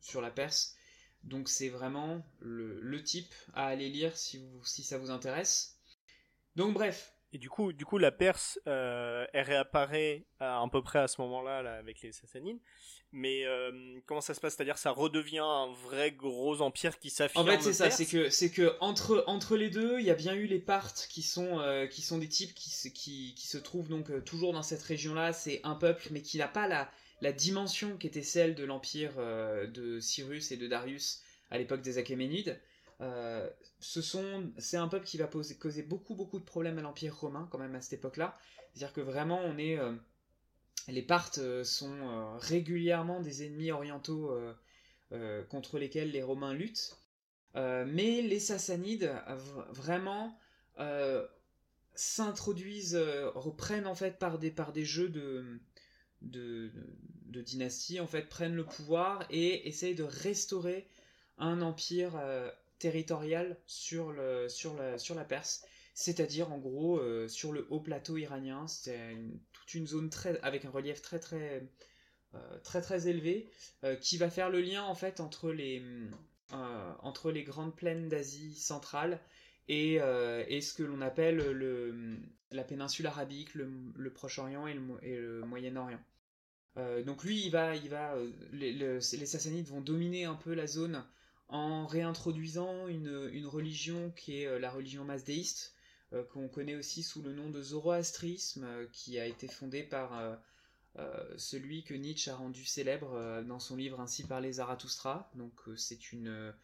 sur 0.00 0.20
la 0.20 0.30
Perse, 0.30 0.76
donc 1.24 1.48
c'est 1.48 1.68
vraiment 1.68 2.24
le, 2.38 3.02
type 3.02 3.34
à 3.52 3.66
aller 3.66 3.88
lire 3.88 4.16
si, 4.16 4.38
vous, 4.38 4.64
si 4.64 4.84
ça 4.84 4.98
vous 4.98 5.10
intéresse. 5.10 5.80
Donc 6.54 6.72
bref, 6.72 7.15
et 7.36 7.38
du 7.38 7.50
coup, 7.50 7.74
du 7.74 7.84
coup, 7.84 7.98
la 7.98 8.12
Perse, 8.12 8.58
elle 8.64 9.28
réapparaît 9.34 10.24
à, 10.40 10.62
à 10.62 10.68
peu 10.72 10.82
près 10.82 11.00
à 11.00 11.06
ce 11.06 11.20
moment-là 11.20 11.60
là, 11.60 11.74
avec 11.74 12.00
les 12.00 12.12
Sassanides. 12.12 12.60
Mais 13.12 13.44
euh, 13.44 14.00
comment 14.06 14.22
ça 14.22 14.32
se 14.32 14.40
passe? 14.40 14.56
C'est-à-dire 14.56 14.78
ça 14.78 14.90
redevient 14.90 15.38
un 15.44 15.70
vrai 15.84 16.12
gros 16.12 16.62
empire 16.62 16.98
qui 16.98 17.10
s'affirme. 17.10 17.46
En 17.46 17.50
fait, 17.50 17.60
c'est 17.60 17.74
ça, 17.74 17.90
c'est 17.90 18.06
que 18.06 18.30
c'est 18.30 18.50
que 18.50 18.74
entre 18.80 19.22
entre 19.26 19.56
les 19.56 19.68
deux, 19.68 20.00
il 20.00 20.06
y 20.06 20.10
a 20.10 20.14
bien 20.14 20.34
eu 20.34 20.46
les 20.46 20.58
Parthes 20.58 21.06
qui 21.10 21.20
sont 21.20 21.60
euh, 21.60 21.86
qui 21.86 22.00
sont 22.00 22.18
des 22.18 22.28
types 22.28 22.54
qui 22.54 22.70
se 22.70 22.88
qui, 22.88 23.34
qui 23.36 23.46
se 23.46 23.58
trouvent 23.58 23.88
donc 23.88 24.10
euh, 24.10 24.20
toujours 24.22 24.52
dans 24.54 24.62
cette 24.62 24.82
région-là. 24.82 25.34
C'est 25.34 25.60
un 25.62 25.74
peuple, 25.74 26.08
mais 26.10 26.22
qui 26.22 26.38
n'a 26.38 26.48
pas 26.48 26.66
la 26.68 26.90
la 27.20 27.32
dimension 27.32 27.98
qui 27.98 28.06
était 28.06 28.22
celle 28.22 28.54
de 28.54 28.64
l'empire 28.64 29.12
de 29.16 30.00
Cyrus 30.00 30.52
et 30.52 30.56
de 30.56 30.66
Darius 30.66 31.22
à 31.50 31.58
l'époque 31.58 31.82
des 31.82 31.98
Achéménides. 31.98 32.60
Ce 32.98 34.02
sont 34.02 34.50
c'est 34.58 34.78
un 34.78 34.88
peuple 34.88 35.04
qui 35.04 35.18
va 35.18 35.26
poser, 35.26 35.56
causer 35.56 35.82
beaucoup 35.82 36.14
beaucoup 36.14 36.38
de 36.38 36.44
problèmes 36.44 36.78
à 36.78 36.82
l'empire 36.82 37.16
romain 37.16 37.48
quand 37.50 37.58
même 37.58 37.74
à 37.74 37.80
cette 37.80 37.94
époque-là. 37.94 38.38
C'est-à-dire 38.72 38.92
que 38.92 39.00
vraiment 39.00 39.40
on 39.44 39.58
est 39.58 39.78
les 40.88 41.02
Parthes 41.02 41.38
euh, 41.38 41.64
sont 41.64 41.94
euh, 41.94 42.36
régulièrement 42.38 43.20
des 43.20 43.44
ennemis 43.44 43.70
orientaux 43.70 44.30
euh, 45.12 45.44
contre 45.44 45.78
lesquels 45.78 46.10
les 46.10 46.22
Romains 46.22 46.54
luttent. 46.54 46.98
mais 47.54 48.22
les 48.22 48.40
Sassanides 48.40 49.12
vraiment 49.70 50.36
s'introduisent, 51.94 53.00
reprennent 53.34 53.86
en 53.86 53.94
fait 53.94 54.18
par 54.18 54.38
des, 54.38 54.50
par 54.50 54.72
des 54.72 54.84
jeux 54.84 55.08
de, 55.08 55.60
de, 56.22 56.70
dynastie, 57.40 58.00
en 58.00 58.06
fait, 58.06 58.28
prennent 58.28 58.56
le 58.56 58.64
pouvoir 58.64 59.24
et 59.30 59.68
essayent 59.68 59.94
de 59.94 60.02
restaurer 60.02 60.88
un 61.38 61.62
empire 61.62 62.20
territorial 62.78 63.56
sur, 63.66 64.12
le, 64.12 64.48
sur, 64.48 64.74
la, 64.74 64.98
sur 64.98 65.14
la 65.14 65.24
Perse 65.24 65.64
c'est-à-dire 65.96 66.52
en 66.52 66.58
gros 66.58 66.98
euh, 66.98 67.26
sur 67.26 67.52
le 67.52 67.66
haut 67.70 67.80
plateau 67.80 68.18
iranien, 68.18 68.68
c'était 68.68 69.16
toute 69.54 69.72
une 69.72 69.86
zone 69.86 70.10
très, 70.10 70.38
avec 70.42 70.66
un 70.66 70.70
relief 70.70 71.00
très 71.00 71.18
très 71.18 71.66
euh, 72.34 72.58
très 72.62 72.82
très 72.82 73.08
élevé, 73.08 73.48
euh, 73.82 73.96
qui 73.96 74.18
va 74.18 74.28
faire 74.28 74.50
le 74.50 74.60
lien 74.60 74.82
en 74.82 74.94
fait 74.94 75.20
entre 75.20 75.50
les 75.50 75.82
entre 76.50 77.32
les 77.32 77.42
grandes 77.42 77.74
plaines 77.74 78.08
d'Asie 78.08 78.54
centrale 78.54 79.20
et, 79.68 79.94
et, 79.94 80.60
ce 80.60 80.74
que 80.74 80.84
l'on 80.84 81.00
appelle 81.00 81.38
le, 81.38 82.18
la 82.52 82.62
péninsule 82.62 83.08
arabique, 83.08 83.54
le, 83.54 84.12
Proche-Orient 84.14 84.68
et 84.68 84.74
le, 84.74 85.40
Moyen-Orient. 85.44 85.98
donc 87.04 87.24
lui, 87.24 87.44
il 87.44 87.50
va, 87.50 87.74
il 87.74 87.88
va, 87.88 88.14
les, 88.52 89.00
Sassanides 89.00 89.66
vont 89.66 89.80
dominer 89.80 90.24
un 90.24 90.36
peu 90.36 90.54
la 90.54 90.68
zone 90.68 91.04
en 91.48 91.86
réintroduisant 91.86 92.88
une, 92.88 93.46
religion 93.46 94.10
qui 94.16 94.42
est 94.42 94.58
la 94.58 94.70
religion 94.70 95.04
masdéiste, 95.04 95.76
euh, 96.12 96.22
qu'on 96.24 96.48
connaît 96.48 96.76
aussi 96.76 97.02
sous 97.02 97.20
le 97.22 97.32
nom 97.32 97.50
de 97.50 97.60
zoroastrisme, 97.60 98.64
euh, 98.64 98.86
qui 98.92 99.18
a 99.18 99.26
été 99.26 99.48
fondé 99.48 99.82
par 99.82 100.38
euh, 100.96 101.36
celui 101.36 101.82
que 101.82 101.94
Nietzsche 101.94 102.30
a 102.30 102.36
rendu 102.36 102.64
célèbre 102.64 103.42
dans 103.42 103.60
son 103.60 103.76
livre 103.76 104.00
Ainsi 104.00 104.24
parlait 104.24 104.52
Zarathustra. 104.52 105.30
Donc 105.34 105.52
c'est 105.76 106.12
une, 106.12 106.54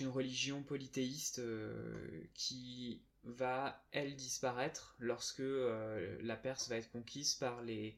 une 0.00 0.08
religion 0.08 0.62
polythéiste 0.62 1.40
qui 2.34 3.00
va, 3.24 3.82
elle, 3.90 4.16
disparaître 4.16 4.96
lorsque 4.98 5.42
la 6.20 6.36
Perse 6.36 6.68
va 6.68 6.76
être 6.76 6.90
conquise 6.92 7.34
par 7.36 7.62
les, 7.62 7.96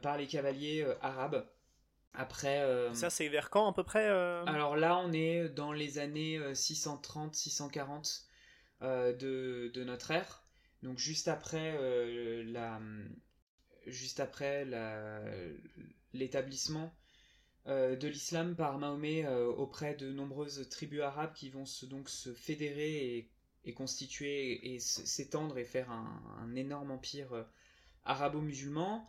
par 0.00 0.16
les 0.16 0.26
cavaliers 0.26 0.86
arabes. 1.02 1.46
Après, 2.18 2.62
ça 2.94 3.10
c'est 3.10 3.28
vers 3.28 3.48
quand 3.48 3.70
à 3.70 3.72
peu 3.72 3.84
près 3.84 4.06
Alors 4.08 4.76
là, 4.76 4.98
on 4.98 5.12
est 5.12 5.48
dans 5.48 5.72
les 5.72 5.98
années 5.98 6.38
630-640 6.52 8.28
euh, 8.82 9.12
de, 9.12 9.82
notre 9.82 10.12
ère. 10.12 10.44
Donc 10.84 10.98
juste 10.98 11.26
après 11.26 11.76
euh, 11.80 12.44
la, 12.46 12.80
juste 13.86 14.20
après 14.20 14.64
l'établissement 16.12 16.94
euh, 17.66 17.96
de 17.96 18.06
l'islam 18.06 18.54
par 18.54 18.78
Mahomet 18.78 19.26
auprès 19.26 19.94
de 19.94 20.12
nombreuses 20.12 20.68
tribus 20.68 21.00
arabes 21.00 21.32
qui 21.32 21.50
vont 21.50 21.66
se, 21.66 21.86
donc 21.86 22.08
se 22.08 22.32
fédérer 22.32 23.28
et, 23.64 23.74
constituer 23.74 24.74
et 24.74 24.78
s'étendre 24.78 25.58
et 25.58 25.64
faire 25.64 25.90
un, 25.90 26.54
énorme 26.54 26.92
empire 26.92 27.46
arabo-musulman. 28.04 29.08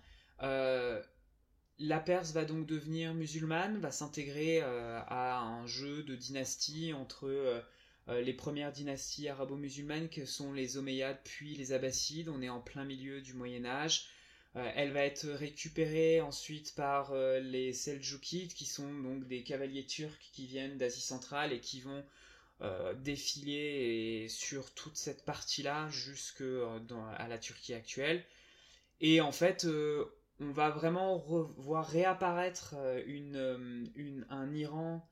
La 1.80 2.00
Perse 2.00 2.34
va 2.34 2.44
donc 2.44 2.66
devenir 2.66 3.14
musulmane, 3.14 3.80
va 3.80 3.92
s'intégrer 3.92 4.62
à 4.62 5.40
un 5.40 5.66
jeu 5.66 6.04
de 6.04 6.16
dynastie 6.16 6.94
entre 6.94 7.28
euh, 7.28 8.22
les 8.22 8.34
premières 8.34 8.72
dynasties 8.72 9.30
arabo-musulmanes 9.30 10.10
que 10.10 10.26
sont 10.26 10.52
les 10.52 10.78
Omeyyades 10.78 11.20
puis 11.24 11.56
les 11.56 11.72
Abbassides. 11.72 12.28
On 12.28 12.42
est 12.42 12.50
en 12.50 12.60
plein 12.60 12.84
milieu 12.84 13.22
du 13.22 13.34
Moyen 13.34 13.66
Âge. 13.66 14.08
elle 14.56 14.92
va 14.92 15.06
être 15.06 15.28
récupérée 15.30 16.20
ensuite 16.20 16.76
par 16.76 17.14
les 17.14 17.72
Seljoukides, 17.72 18.54
qui 18.54 18.66
sont 18.66 18.92
donc 19.02 19.28
des 19.28 19.44
cavaliers 19.44 19.86
turcs 19.86 20.32
qui 20.34 20.48
viennent 20.48 20.78
d'Asie 20.78 21.02
centrale 21.02 21.54
et 21.54 21.60
qui 21.60 21.82
vont 21.82 22.04
défiler 22.96 24.28
sur 24.28 24.74
toute 24.74 24.98
cette 24.98 25.24
partie-là 25.24 25.88
jusque 25.90 26.44
à 27.18 27.28
la 27.28 27.38
Turquie 27.38 27.76
actuelle. 27.76 28.26
Et 29.02 29.22
en 29.22 29.32
fait, 29.32 29.68
on 30.40 30.52
va 30.52 30.70
vraiment 30.70 31.18
voir 31.18 31.86
réapparaître 31.88 32.76
une, 33.06 34.26
un 34.30 34.54
Iran, 34.54 35.08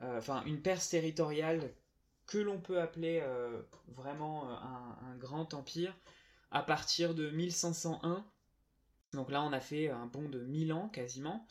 enfin 0.00 0.42
une 0.44 0.60
Perse 0.60 0.90
territoriale 0.90 1.72
que 2.26 2.38
l'on 2.38 2.60
peut 2.60 2.80
appeler 2.80 3.22
vraiment 3.88 4.50
un, 4.50 5.16
grand 5.16 5.54
empire 5.54 5.94
à 6.50 6.62
partir 6.62 7.14
de 7.14 7.30
1501. 7.30 8.24
Donc 9.14 9.30
là, 9.30 9.42
on 9.42 9.52
a 9.52 9.60
fait 9.60 9.88
un 9.88 10.06
bond 10.06 10.28
de 10.28 10.40
1000 10.40 10.72
ans 10.72 10.88
quasiment. 10.90 11.46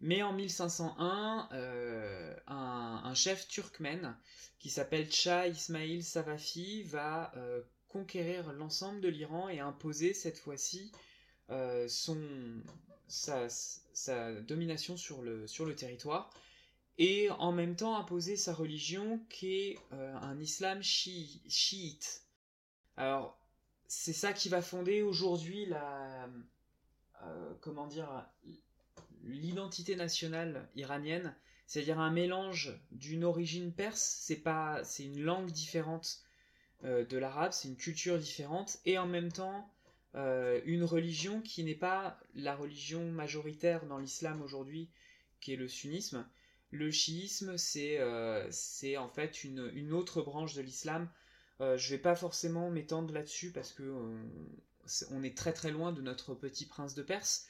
Mais 0.00 0.22
en 0.22 0.32
1501, 0.32 1.48
euh, 1.52 2.36
un, 2.46 3.14
chef 3.14 3.48
turkmène 3.48 4.16
qui 4.58 4.70
s'appelle 4.70 5.10
Shah 5.10 5.48
Ismail 5.48 6.02
Savafi 6.02 6.84
va 6.84 7.32
euh, 7.36 7.62
conquérir 7.88 8.52
l'ensemble 8.52 9.00
de 9.00 9.08
l'Iran 9.08 9.48
et 9.48 9.58
imposer 9.58 10.14
cette 10.14 10.38
fois-ci 10.38 10.92
euh, 11.50 11.88
sa, 13.08 14.32
domination 14.42 14.96
sur 14.96 15.22
le, 15.22 15.46
sur 15.46 15.64
le 15.64 15.74
territoire 15.74 16.30
et 16.98 17.30
en 17.30 17.52
même 17.52 17.76
temps 17.76 17.96
imposer 17.96 18.36
sa 18.36 18.52
religion 18.52 19.20
qui 19.30 19.54
est 19.54 19.78
un 19.92 20.38
islam 20.40 20.82
chiite. 20.82 22.22
Alors, 22.96 23.38
c'est 23.86 24.12
ça 24.12 24.32
qui 24.32 24.48
va 24.48 24.62
fonder 24.62 25.02
aujourd'hui 25.02 25.64
la. 25.66 26.28
comment 27.60 27.86
dire 27.86 28.26
l'identité 29.22 29.96
nationale 29.96 30.68
iranienne, 30.74 31.34
c'est-à-dire 31.66 31.98
un 31.98 32.10
mélange 32.10 32.78
d'une 32.92 33.24
origine 33.24 33.72
perse, 33.72 34.18
c'est 34.20 34.36
pas, 34.36 34.82
c'est 34.84 35.04
une 35.04 35.20
langue 35.20 35.50
différente 35.50 36.22
euh, 36.84 37.04
de 37.04 37.18
l'arabe, 37.18 37.52
c'est 37.52 37.68
une 37.68 37.76
culture 37.76 38.18
différente, 38.18 38.78
et 38.84 38.98
en 38.98 39.06
même 39.06 39.30
temps 39.30 39.70
euh, 40.14 40.60
une 40.64 40.84
religion 40.84 41.40
qui 41.42 41.64
n'est 41.64 41.74
pas 41.74 42.18
la 42.34 42.56
religion 42.56 43.10
majoritaire 43.10 43.86
dans 43.86 43.98
l'islam 43.98 44.42
aujourd'hui, 44.42 44.90
qui 45.40 45.52
est 45.52 45.56
le 45.56 45.68
sunnisme. 45.68 46.26
Le 46.70 46.90
chiisme, 46.90 47.56
c'est 47.56 47.98
euh, 47.98 48.50
en 48.98 49.08
fait 49.08 49.44
une, 49.44 49.70
une, 49.74 49.92
autre 49.92 50.22
branche 50.22 50.54
de 50.54 50.62
l'islam. 50.62 51.08
je 51.60 51.90
vais 51.90 51.98
pas 51.98 52.14
forcément 52.14 52.70
m'étendre 52.70 53.14
là-dessus 53.14 53.52
parce 53.52 53.72
que 53.72 53.82
on 55.10 55.22
est 55.22 55.36
très 55.36 55.52
très 55.52 55.70
loin 55.70 55.92
de 55.92 56.02
notre 56.02 56.34
petit 56.34 56.66
prince 56.66 56.94
de 56.94 57.02
Perse. 57.02 57.46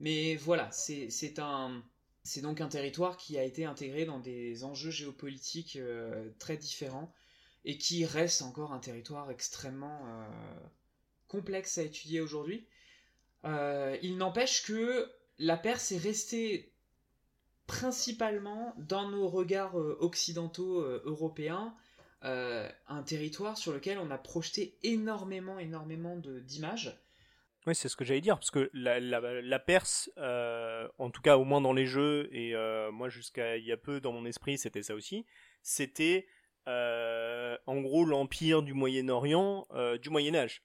Mais 0.00 0.36
voilà, 0.36 0.70
c'est 0.72 1.38
un, 1.38 1.82
c'est 2.26 2.40
donc 2.40 2.60
un 2.60 2.68
territoire 2.68 3.16
qui 3.16 3.38
a 3.38 3.44
été 3.44 3.64
intégré 3.64 4.04
dans 4.04 4.18
des 4.18 4.64
enjeux 4.64 4.90
géopolitiques 4.90 5.76
euh, 5.76 6.28
très 6.38 6.56
différents 6.56 7.12
et 7.64 7.78
qui 7.78 8.04
reste 8.04 8.42
encore 8.42 8.72
un 8.72 8.78
territoire 8.78 9.30
extrêmement 9.30 10.00
euh, 10.06 10.58
complexe 11.36 11.78
à 11.78 11.82
étudier 11.82 12.20
aujourd'hui. 12.20 12.66
Euh, 13.44 13.96
il 14.02 14.16
n'empêche 14.16 14.64
que 14.64 15.10
la 15.38 15.56
Perse 15.56 15.92
est 15.92 15.98
restée 15.98 16.72
principalement 17.66 18.74
dans 18.78 19.08
nos 19.08 19.28
regards 19.28 19.74
occidentaux 19.74 20.80
européens 21.04 21.74
un 22.22 23.02
territoire 23.04 23.58
sur 23.58 23.72
lequel 23.72 23.98
on 23.98 24.10
a 24.10 24.18
projeté 24.18 24.78
énormément, 24.82 25.58
énormément 25.58 26.16
d'images. 26.16 26.96
Oui, 27.66 27.74
c'est 27.74 27.88
ce 27.88 27.96
que 27.96 28.04
j'allais 28.04 28.20
dire, 28.20 28.36
parce 28.38 28.52
que 28.52 28.70
la, 28.74 29.58
Perse, 29.58 30.08
euh, 30.18 30.86
en 30.98 31.10
tout 31.10 31.20
cas 31.20 31.36
au 31.36 31.44
moins 31.44 31.60
dans 31.60 31.72
les 31.72 31.86
jeux, 31.86 32.28
et 32.30 32.54
euh, 32.54 32.92
moi 32.92 33.08
jusqu'à 33.08 33.56
il 33.56 33.64
y 33.64 33.72
a 33.72 33.76
peu 33.76 34.00
dans 34.00 34.12
mon 34.12 34.24
esprit, 34.24 34.56
c'était 34.56 34.84
ça 34.84 34.94
aussi, 34.94 35.26
c'était 35.62 36.28
euh, 36.68 37.58
en 37.66 37.80
gros 37.80 38.04
l'empire 38.04 38.62
du 38.62 38.72
Moyen-Orient, 38.72 39.66
du 40.00 40.10
Moyen-Âge. 40.10 40.62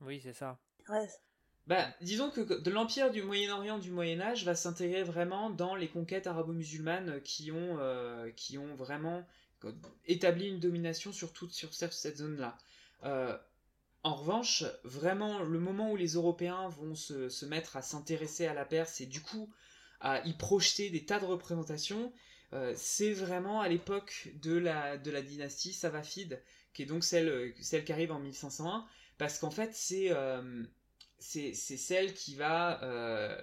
Oui, 0.00 0.20
c'est 0.22 0.32
ça. 0.32 0.58
Ouais. 0.88 1.08
Bah, 1.66 1.86
disons 2.00 2.30
que 2.30 2.60
de 2.60 2.70
l'empire 2.70 3.10
du 3.10 3.22
Moyen-Orient 3.22 3.78
du 3.78 3.90
Moyen-Âge 3.90 4.44
va 4.44 4.54
s'intégrer 4.54 5.02
vraiment 5.02 5.50
dans 5.50 5.74
les 5.74 5.88
conquêtes 5.88 6.28
arabo-musulmanes 6.28 7.20
qui 7.22 7.50
ont, 7.50 7.78
qui 8.36 8.56
ont 8.56 8.76
vraiment 8.76 9.26
établi 10.04 10.46
une 10.46 10.60
domination 10.60 11.12
sur 11.12 11.32
toute 11.32 11.52
sur 11.52 11.74
cette 11.74 12.16
zone-là. 12.16 12.56
En 14.06 14.14
revanche, 14.14 14.62
vraiment, 14.84 15.42
le 15.42 15.58
moment 15.58 15.90
où 15.90 15.96
les 15.96 16.12
Européens 16.12 16.68
vont 16.68 16.94
se, 16.94 17.44
mettre 17.44 17.76
à 17.76 17.82
s'intéresser 17.82 18.46
à 18.46 18.54
la 18.54 18.64
Perse 18.64 19.00
et 19.00 19.06
du 19.06 19.20
coup 19.20 19.52
à 20.00 20.24
y 20.24 20.32
projeter 20.32 20.90
des 20.90 21.04
tas 21.04 21.18
de 21.18 21.24
représentations, 21.24 22.12
euh, 22.52 22.72
c'est 22.76 23.12
vraiment 23.12 23.60
à 23.60 23.68
l'époque 23.68 24.28
de 24.40 24.56
la, 24.56 24.96
de 24.96 25.10
la 25.10 25.22
dynastie 25.22 25.72
Savafide, 25.72 26.40
qui 26.72 26.82
est 26.82 26.86
donc 26.86 27.02
celle, 27.02 27.52
celle 27.60 27.84
qui 27.84 27.92
arrive 27.92 28.12
en 28.12 28.20
1501, 28.20 28.86
parce 29.18 29.38
qu'en 29.38 29.50
fait, 29.50 29.74
c'est 29.74 30.10
euh, 30.10 30.62
c'est 31.18 31.54
celle 31.54 32.12
qui 32.14 32.34
va, 32.34 32.82
euh, 32.84 33.40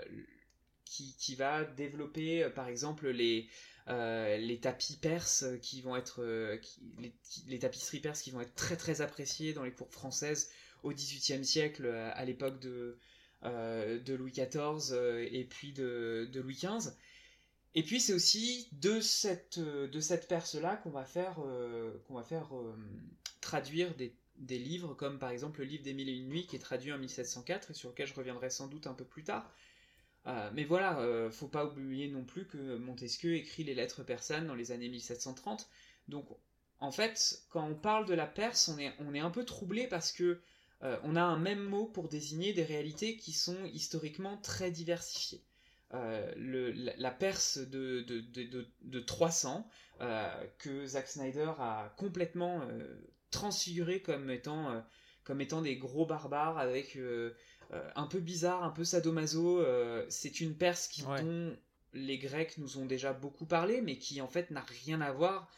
qui, 0.85 1.15
qui, 1.17 1.35
va 1.35 1.63
développer, 1.63 2.47
par 2.55 2.67
exemple, 2.67 3.09
les, 3.09 3.49
euh, 3.89 4.37
les 4.37 4.59
tapis 4.59 4.95
perses 4.95 5.43
qui 5.61 5.81
vont 5.81 5.97
être 5.97 6.23
euh, 6.23 6.57
les, 7.47 7.59
tapisseries 7.59 7.99
perses 7.99 8.21
qui 8.21 8.31
vont 8.31 8.39
être 8.39 8.55
très 8.55 8.77
très 8.77 9.01
appréciées 9.01 9.51
dans 9.51 9.63
les 9.63 9.73
cours 9.73 9.91
françaises 9.91 10.49
au 10.83 10.93
XVIIIe 10.93 11.43
siècle 11.43 11.85
euh, 11.85 12.09
à 12.13 12.23
l'époque 12.23 12.61
de, 12.61 12.97
de 13.43 14.13
Louis 14.13 14.31
XIV 14.31 14.95
et 15.29 15.43
puis 15.43 15.73
de, 15.73 16.29
Louis 16.33 16.55
XV. 16.55 16.91
Et 17.75 17.83
puis 17.83 17.99
c'est 17.99 18.13
aussi 18.13 18.69
de 18.71 19.01
cette, 19.01 19.59
de 19.59 19.99
cette 19.99 20.29
Perse-là 20.29 20.77
qu'on 20.77 20.91
va 20.91 21.03
faire, 21.03 21.41
qu'on 22.07 22.13
va 22.13 22.23
faire 22.23 22.51
traduire 23.41 23.93
des, 23.95 24.15
des, 24.37 24.59
livres, 24.59 24.93
comme 24.93 25.19
par 25.19 25.29
exemple 25.29 25.59
le 25.59 25.65
livre 25.65 25.83
des 25.83 25.93
Mille 25.93 26.09
et 26.09 26.13
Une 26.13 26.27
Nuits 26.27 26.45
qui 26.47 26.55
est 26.55 26.59
traduit 26.59 26.91
en 26.91 26.97
1704 26.97 27.71
et 27.71 27.73
sur 27.73 27.89
lequel 27.89 28.07
je 28.07 28.13
reviendrai 28.13 28.49
sans 28.49 28.67
doute 28.67 28.87
un 28.87 28.93
peu 28.93 29.05
plus 29.05 29.23
tard. 29.23 29.51
Euh, 30.25 30.49
mais 30.53 30.63
voilà, 30.63 30.99
euh, 30.99 31.29
faut 31.29 31.47
pas 31.47 31.65
oublier 31.65 32.07
non 32.07 32.23
plus 32.23 32.45
que 32.45 32.77
Montesquieu 32.77 33.35
écrit 33.35 33.63
les 33.63 33.75
lettres 33.75 34.03
persanes 34.03 34.47
dans 34.47 34.55
les 34.55 34.71
années 34.71 34.89
1730. 34.89 35.69
Donc, 36.07 36.27
en 36.79 36.91
fait, 36.91 37.43
quand 37.49 37.65
on 37.65 37.75
parle 37.75 38.05
de 38.05 38.13
la 38.13 38.25
Perse, 38.25 38.69
on 38.69 38.77
est, 38.77 38.93
on 38.99 39.13
est 39.13 39.19
un 39.19 39.29
peu 39.29 39.43
troublé 39.43 39.87
parce 39.87 40.11
que 40.11 40.39
euh, 40.83 40.97
on 41.03 41.15
a 41.15 41.21
un 41.21 41.37
même 41.37 41.63
mot 41.63 41.85
pour 41.85 42.07
désigner 42.09 42.53
des 42.53 42.63
réalités 42.63 43.17
qui 43.17 43.33
sont 43.33 43.65
historiquement 43.65 44.37
très 44.37 44.71
diversifiées. 44.71 45.41
la, 45.91 47.11
Perse 47.11 47.57
de, 47.57 48.01
de, 48.01 48.67
de 48.81 48.99
300, 48.99 49.67
que 50.57 50.85
Zack 50.85 51.07
Snyder 51.07 51.51
a 51.59 51.93
complètement 51.97 52.61
transfiguré 53.33 54.01
comme 54.01 54.29
étant, 54.29 54.83
comme 55.23 55.41
étant 55.41 55.61
des 55.61 55.75
gros 55.75 56.05
barbares 56.05 56.57
avec 56.57 56.97
euh, 57.73 57.89
un 57.95 58.07
peu 58.07 58.19
bizarre, 58.19 58.63
un 58.63 58.69
peu 58.69 58.83
sadomaso. 58.83 59.59
Euh, 59.59 60.05
c'est 60.09 60.41
une 60.41 60.55
Perse 60.55 60.87
qui, 60.87 61.03
dont 61.03 61.57
les 61.93 62.17
Grecs 62.17 62.57
nous 62.57 62.77
ont 62.77 62.85
déjà 62.85 63.13
beaucoup 63.13 63.45
parlé, 63.45 63.81
mais 63.81 63.97
qui 63.97 64.21
en 64.21 64.27
fait 64.27 64.51
n'a 64.51 64.61
rien 64.61 65.01
à 65.01 65.11
voir 65.11 65.49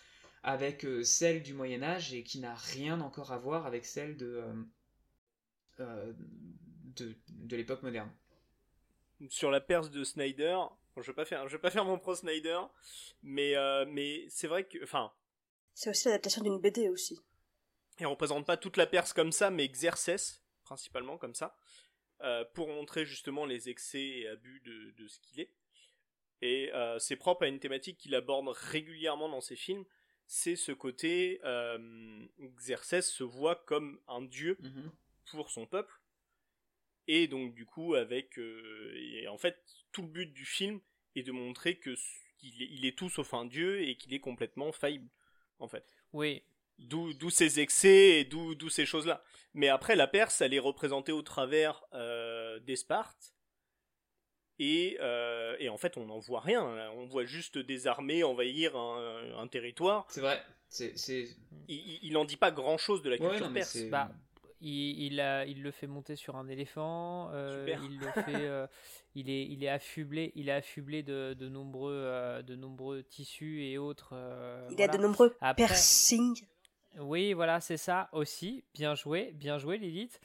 avec 0.43 0.86
euh, 0.86 1.03
celle 1.03 1.43
du 1.43 1.53
Moyen 1.53 1.84
Âge 1.84 2.13
et 2.13 2.23
qui 2.23 2.39
n'a 2.39 2.55
rien 2.55 3.01
encore 3.01 3.32
à 3.32 3.38
voir 3.38 3.65
avec 3.65 3.86
celle 3.86 4.15
de, 4.15 4.43
de, 5.78 7.55
l'époque 7.55 7.84
moderne. 7.84 8.11
Sur 9.30 9.49
la 9.49 9.59
Perse 9.59 9.89
de 9.91 10.03
Snyder, 10.03 10.57
je 10.97 11.01
vais 11.01 11.13
pas 11.13 11.26
faire, 11.26 11.47
je 11.47 11.55
vais 11.55 11.61
pas 11.61 11.71
faire 11.71 11.86
mon 11.86 11.97
pro 11.97 12.15
Snyder, 12.15 12.59
mais 13.23 13.55
mais 13.88 14.26
c'est 14.30 14.47
vrai 14.47 14.65
que, 14.65 14.82
enfin, 14.84 15.11
c'est 15.73 15.89
aussi 15.89 16.07
l'adaptation 16.07 16.43
d'une 16.43 16.59
BD 16.59 16.89
aussi. 16.89 17.19
Et 18.00 18.06
représente 18.06 18.46
pas 18.46 18.58
toute 18.58 18.78
la 18.78 18.88
Perse 18.88 19.14
comme 19.14 19.32
ça, 19.32 19.50
mais 19.50 19.68
Xerxes 19.68 20.41
principalement 20.66 21.18
comme 21.18 21.36
ça. 21.36 21.56
Euh, 22.22 22.43
pour 22.54 22.68
montrer 22.70 23.06
justement 23.06 23.46
les 23.46 23.70
excès 23.70 24.04
et 24.04 24.28
abus 24.28 24.62
de, 24.62 25.08
ce 25.08 25.20
qu'il 25.20 25.39
est. 25.41 25.52
Et 26.41 26.74
euh, 26.74 26.98
c'est 27.00 27.16
propre 27.16 27.43
à 27.43 27.48
une 27.48 27.60
thématique 27.60 27.98
qu'il 27.98 28.16
aborde 28.16 28.48
régulièrement 28.48 29.30
dans 29.30 29.41
ses 29.41 29.56
films, 29.56 29.86
c'est 30.26 30.56
ce 30.56 30.72
côté 30.72 31.39
euh, 31.43 32.26
Xerxes 32.58 33.02
se 33.02 33.24
voit 33.24 33.56
comme 33.56 34.00
un 34.08 34.22
dieu 34.22 34.58
mhm. 34.60 34.91
pour 35.32 35.50
son 35.50 35.66
peuple. 35.66 36.02
Et 37.08 37.28
donc 37.28 37.54
du 37.54 37.66
coup 37.66 37.93
avec 37.93 38.39
et 38.39 39.28
en 39.28 39.38
fait 39.38 39.62
tout 39.91 40.02
le 40.02 40.08
but 40.08 40.34
du 40.34 40.46
film 40.46 40.82
est 41.16 41.22
de 41.22 41.32
montrer 41.32 41.78
que 41.78 41.93
qu'il 42.39 42.64
est, 42.64 42.68
il 42.72 42.86
est 42.86 42.98
tout 42.98 43.10
sauf 43.10 43.36
un 43.36 43.46
dieu 43.46 43.82
et 43.82 43.96
qu'il 43.96 44.14
est 44.14 44.20
complètement 44.20 44.72
faillible 44.72 45.12
en 45.60 45.68
fait. 45.68 45.86
Oui, 46.14 46.43
D'où 46.80 47.30
ces 47.30 47.59
excès 47.59 48.19
et 48.19 48.26
d'où 48.26 48.69
ces 48.69 48.86
choses-là. 48.86 49.23
Mais 49.55 49.69
après, 49.69 49.95
la 49.95 50.07
Perse, 50.07 50.41
elle 50.41 50.53
est 50.53 50.59
représentée 50.59 51.13
au 51.13 51.21
travers 51.21 51.84
euh, 51.93 52.59
des 52.59 52.76
Spartes. 52.76 53.34
Et, 54.59 54.97
euh, 55.01 55.55
et, 55.59 55.69
en 55.69 55.78
fait, 55.78 55.97
on 55.97 56.05
n'en 56.05 56.19
voit 56.19 56.41
rien. 56.41 56.63
On 56.95 57.05
voit 57.05 57.26
juste 57.26 57.57
des 57.57 57.88
armées 57.88 58.23
envahir 58.23 58.76
un, 58.76 59.38
un 59.38 59.47
territoire. 59.47 60.05
C'est 60.09 60.21
vrai. 60.21 60.41
Il, 61.67 62.11
n'en 62.11 62.26
dit 62.26 62.38
pas 62.38 62.51
grand-chose 62.51 63.01
de 63.01 63.09
la 63.09 63.17
culture 63.17 63.51
perse. 63.51 63.78
Bah, 63.89 64.11
il, 64.61 65.19
a, 65.21 65.45
il 65.45 65.61
le 65.61 65.71
fait 65.71 65.88
monter 65.88 66.15
sur 66.17 66.36
un 66.36 66.47
éléphant. 66.49 67.32
il 67.34 67.99
le 67.99 68.11
fait. 68.23 68.67
il 69.15 69.30
est, 69.30 69.45
il 69.45 69.63
est 69.63 69.69
affublé, 69.69 70.34
il 70.36 70.49
est 70.49 70.53
affublé 70.53 71.01
de, 71.01 71.34
de 71.34 71.47
nombreux, 71.47 72.43
de 72.45 72.55
nombreux 72.55 73.03
tissus 73.03 73.63
et 73.63 73.78
autres. 73.78 74.13
il 74.69 74.82
a 74.82 74.88
de 74.89 74.97
nombreux 74.97 75.34
piercings. 75.55 76.45
Oui, 77.00 77.34
voilà, 77.34 77.62
c'est 77.62 77.78
ça 77.78 78.10
aussi. 78.12 78.64
Bien 78.74 78.96
joué, 78.96 79.32
bien 79.34 79.58
joué, 79.58 79.78
Lilith. 79.78 80.20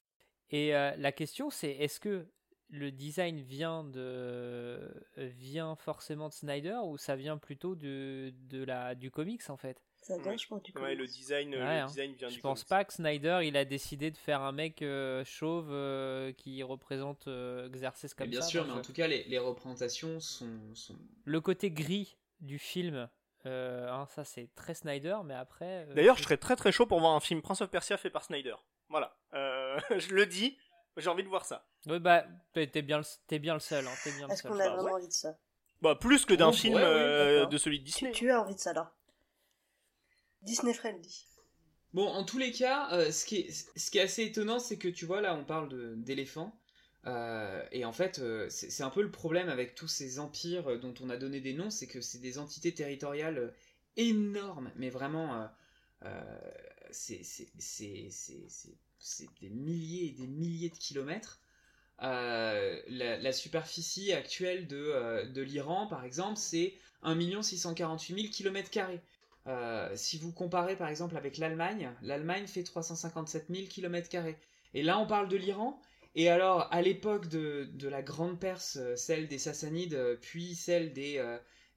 Et 0.51 0.71
la 0.73 1.13
question, 1.13 1.51
c'est 1.51 1.71
est-ce 1.71 2.01
que 2.01 2.27
le 2.71 2.91
design 2.93 3.41
vient 3.41 3.85
de 3.85 4.81
vient 5.17 5.75
forcément 5.77 6.29
de 6.29 6.33
Snyder 6.33 6.79
ou 6.85 6.97
ça 6.99 7.17
vient 7.17 7.37
plutôt 7.37 7.75
de, 7.75 8.33
de 8.49 8.63
la 8.65 8.95
du 8.95 9.11
comics 9.11 9.49
en 9.49 9.57
fait? 9.57 9.83
Ça 10.03 10.17
vient, 10.17 10.37
je 10.37 10.47
pense, 10.47 10.63
du 10.63 10.73
ouais, 10.73 10.95
le 10.95 11.07
design, 11.07 11.51
le 11.51 11.61
hein. 11.61 11.87
design 11.87 12.15
vient 12.15 12.31
je 12.31 12.41
pense 12.41 12.65
pas 12.65 12.85
que 12.85 12.93
Snyder 12.93 13.41
il 13.45 13.57
a 13.57 13.67
décidé 13.67 14.11
de 14.11 14.17
faire 14.17 14.41
un 14.41 14.53
mec 14.53 14.81
euh, 14.81 15.25
chauve 15.27 15.69
euh, 15.71 16.33
qui 16.33 16.63
représente 16.63 17.29
euh, 17.29 17.69
Xerxes 17.69 18.15
comme 18.15 18.29
bien 18.29 18.41
ça. 18.41 18.47
Bien 18.47 18.51
sûr, 18.51 18.67
mais 18.67 18.73
en 18.73 18.83
tout 18.83 18.95
cas 18.95 19.07
les, 19.07 19.25
les 19.25 19.39
représentations 19.39 20.19
sont, 20.19 20.75
sont, 20.75 20.97
Le 21.25 21.41
côté 21.43 21.71
gris 21.71 22.17
du 22.41 22.59
film, 22.59 23.11
hein, 23.45 24.07
ça 24.15 24.25
c'est 24.25 24.49
très 24.55 24.75
Snyder, 24.75 25.19
mais 25.25 25.35
après. 25.35 25.87
D'ailleurs, 25.95 26.17
je 26.17 26.23
serais 26.23 26.37
très 26.37 26.57
très 26.57 26.73
chaud 26.73 26.87
pour 26.87 27.01
voir 27.01 27.15
un 27.15 27.21
film 27.21 27.43
Prince 27.43 27.61
of 27.61 27.71
Persia 27.71 27.97
fait 27.97 28.11
par 28.11 28.25
Snyder. 28.25 28.55
Voilà, 28.89 29.17
je 29.33 30.15
le 30.15 30.27
dis, 30.27 30.59
j'ai 30.97 31.09
envie 31.09 31.23
de 31.23 31.29
voir 31.29 31.45
ça. 31.45 31.67
Oui, 31.87 31.99
bah, 31.99 32.25
t'es 32.53 32.67
bien, 32.83 33.01
es 33.31 33.39
bien 33.39 33.55
le 33.55 33.61
seul. 33.61 33.87
Hein, 33.87 34.29
Est-ce 34.31 34.43
qu'on 34.43 34.59
a 34.59 34.69
vraiment 34.69 34.95
envie 34.95 35.09
de 35.09 35.13
ça? 35.13 35.37
Bah, 35.81 35.95
plus 35.95 36.27
que 36.27 36.35
d'un 36.35 36.53
film 36.53 36.77
euh, 36.77 37.47
de 37.47 37.57
celui 37.57 37.81
de 37.81 37.85
Disney. 37.85 38.13
Tu, 38.13 38.31
as 38.31 38.41
envie 38.41 38.55
de 38.55 38.61
ça, 38.61 38.73
là 38.73 38.93
Disney 40.43 40.75
friendly. 40.75 41.27
Bon, 41.93 42.07
en 42.07 42.25
tous 42.25 42.39
les 42.39 42.53
cas, 42.53 42.93
euh, 42.93 43.11
ce, 43.11 43.25
qui 43.25 43.39
est, 43.39 43.51
ce 43.51 43.91
qui 43.91 43.99
est 43.99 44.03
assez 44.03 44.25
étonnant, 44.25 44.59
c'est 44.59 44.79
que 44.79 44.89
tu 44.89 45.07
vois, 45.07 45.21
là, 45.21 45.35
on 45.35 45.45
parle 45.45 45.97
d'éléphants. 45.97 46.55
Euh, 47.07 47.63
et 47.73 47.85
en 47.85 47.93
fait, 47.93 48.21
c'est 48.49 48.83
un 48.83 48.91
peu 48.91 49.03
le 49.03 49.11
problème 49.11 49.49
avec 49.49 49.75
tous 49.75 49.89
ces 49.89 50.19
empires 50.19 50.79
dont 50.79 50.95
on 51.01 51.11
a 51.11 51.17
donné 51.17 51.41
des 51.41 51.55
noms, 51.55 51.71
c'est 51.71 51.87
que 51.87 52.01
c'est 52.01 52.21
des 52.21 52.39
entités 52.39 52.75
territoriales 52.75 53.53
énormes, 53.97 54.71
mais 54.77 54.91
vraiment, 54.91 55.49
c'est 56.91 57.23
des 59.41 59.49
milliers 59.51 60.07
et 60.07 60.13
des 60.13 60.27
milliers 60.27 60.71
de 60.71 60.77
kilomètres. 60.77 61.41
Euh, 62.03 62.81
la, 62.89 63.33
superficie 63.33 64.13
actuelle 64.13 64.67
de, 64.67 64.77
euh, 64.77 65.27
de 65.27 65.43
l'Iran, 65.43 65.87
par 65.87 66.05
exemple, 66.05 66.39
c'est 66.39 66.75
1 67.03 67.43
648 67.43 68.15
000 68.15 68.33
km. 68.33 68.71
si 69.95 70.19
vous 70.19 70.33
comparez 70.33 70.77
par 70.77 70.89
exemple 70.89 71.17
avec 71.17 71.37
l'Allemagne, 71.39 71.93
l'Allemagne 72.03 72.47
fait 72.47 72.63
357 72.63 73.47
000 73.51 73.67
km. 73.69 74.09
Et 74.73 74.83
là, 74.83 74.99
on 74.99 75.07
parle 75.07 75.29
de 75.29 75.37
l'Iran. 75.37 75.81
Et 76.15 76.29
alors, 76.29 76.69
à 76.73 76.83
l'époque 76.83 77.29
de, 77.29 77.69
de, 77.73 77.89
la 77.89 78.03
Grande 78.03 78.41
Perse, 78.41 78.79
euh, 78.81 78.97
celle 78.97 79.29
des 79.29 79.39
Sassanides, 79.39 80.19
puis 80.21 80.55
celle 80.55 80.93
des, 80.93 81.25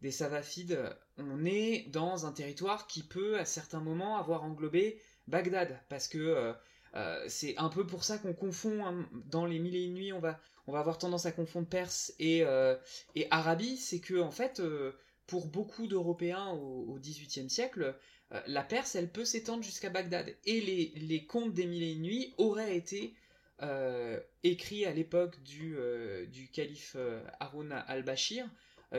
des 0.02 0.12
Savafides, 0.12 0.80
on 1.18 1.46
est 1.46 1.90
dans 1.90 2.26
un 2.26 2.32
territoire 2.32 2.88
qui 2.88 3.04
peut, 3.04 3.38
à 3.38 3.46
certains 3.46 3.82
moments, 3.82 4.18
avoir 4.18 4.44
englobé 4.44 5.00
Bagdad. 5.28 5.80
Parce 5.90 6.08
que 6.08 6.54
euh, 6.96 7.24
c'est 7.28 7.58
un 7.58 7.70
peu 7.70 7.86
pour 7.88 8.04
ça 8.04 8.18
qu'on 8.18 8.34
confond 8.34 8.86
hein, 8.86 9.10
dans 9.26 9.46
les 9.46 9.60
mille 9.60 9.76
et 9.76 9.84
une 9.84 9.96
nuits, 9.96 10.14
on 10.14 10.20
va, 10.20 10.40
on 10.68 10.72
va 10.72 10.80
avoir 10.80 10.98
tendance 10.98 11.26
à 11.26 11.32
confondre 11.32 11.68
Perse 11.68 12.14
et, 12.20 12.44
euh, 12.44 12.76
et 13.16 13.28
Arabie. 13.32 13.78
C'est 13.78 14.00
que 14.00 14.20
en 14.20 14.32
fait, 14.32 14.60
euh, 14.60 14.94
pour 15.26 15.48
beaucoup 15.48 15.88
d'Européens 15.88 16.52
au 16.52 16.98
XVIIIe 17.00 17.50
siècle, 17.50 17.96
la 18.48 18.64
Perse, 18.64 18.96
elle 18.96 19.12
peut 19.12 19.26
s'étendre 19.26 19.64
jusqu'à 19.64 19.92
Bagdad. 19.92 20.36
Et 20.46 20.60
les, 20.60 20.92
les, 20.96 21.26
contes 21.28 21.54
des 21.54 21.68
mille 21.68 21.84
et 21.84 21.92
une 21.92 22.02
nuits 22.02 22.34
auraient 22.40 22.76
été 22.76 23.14
écrits 24.43 24.86
à 24.86 24.93
l'époque 24.93 25.41
du, 25.43 25.78
du 26.28 26.49
calife 26.49 26.97
Haroun 27.39 27.72
al-Bashir, 27.72 28.45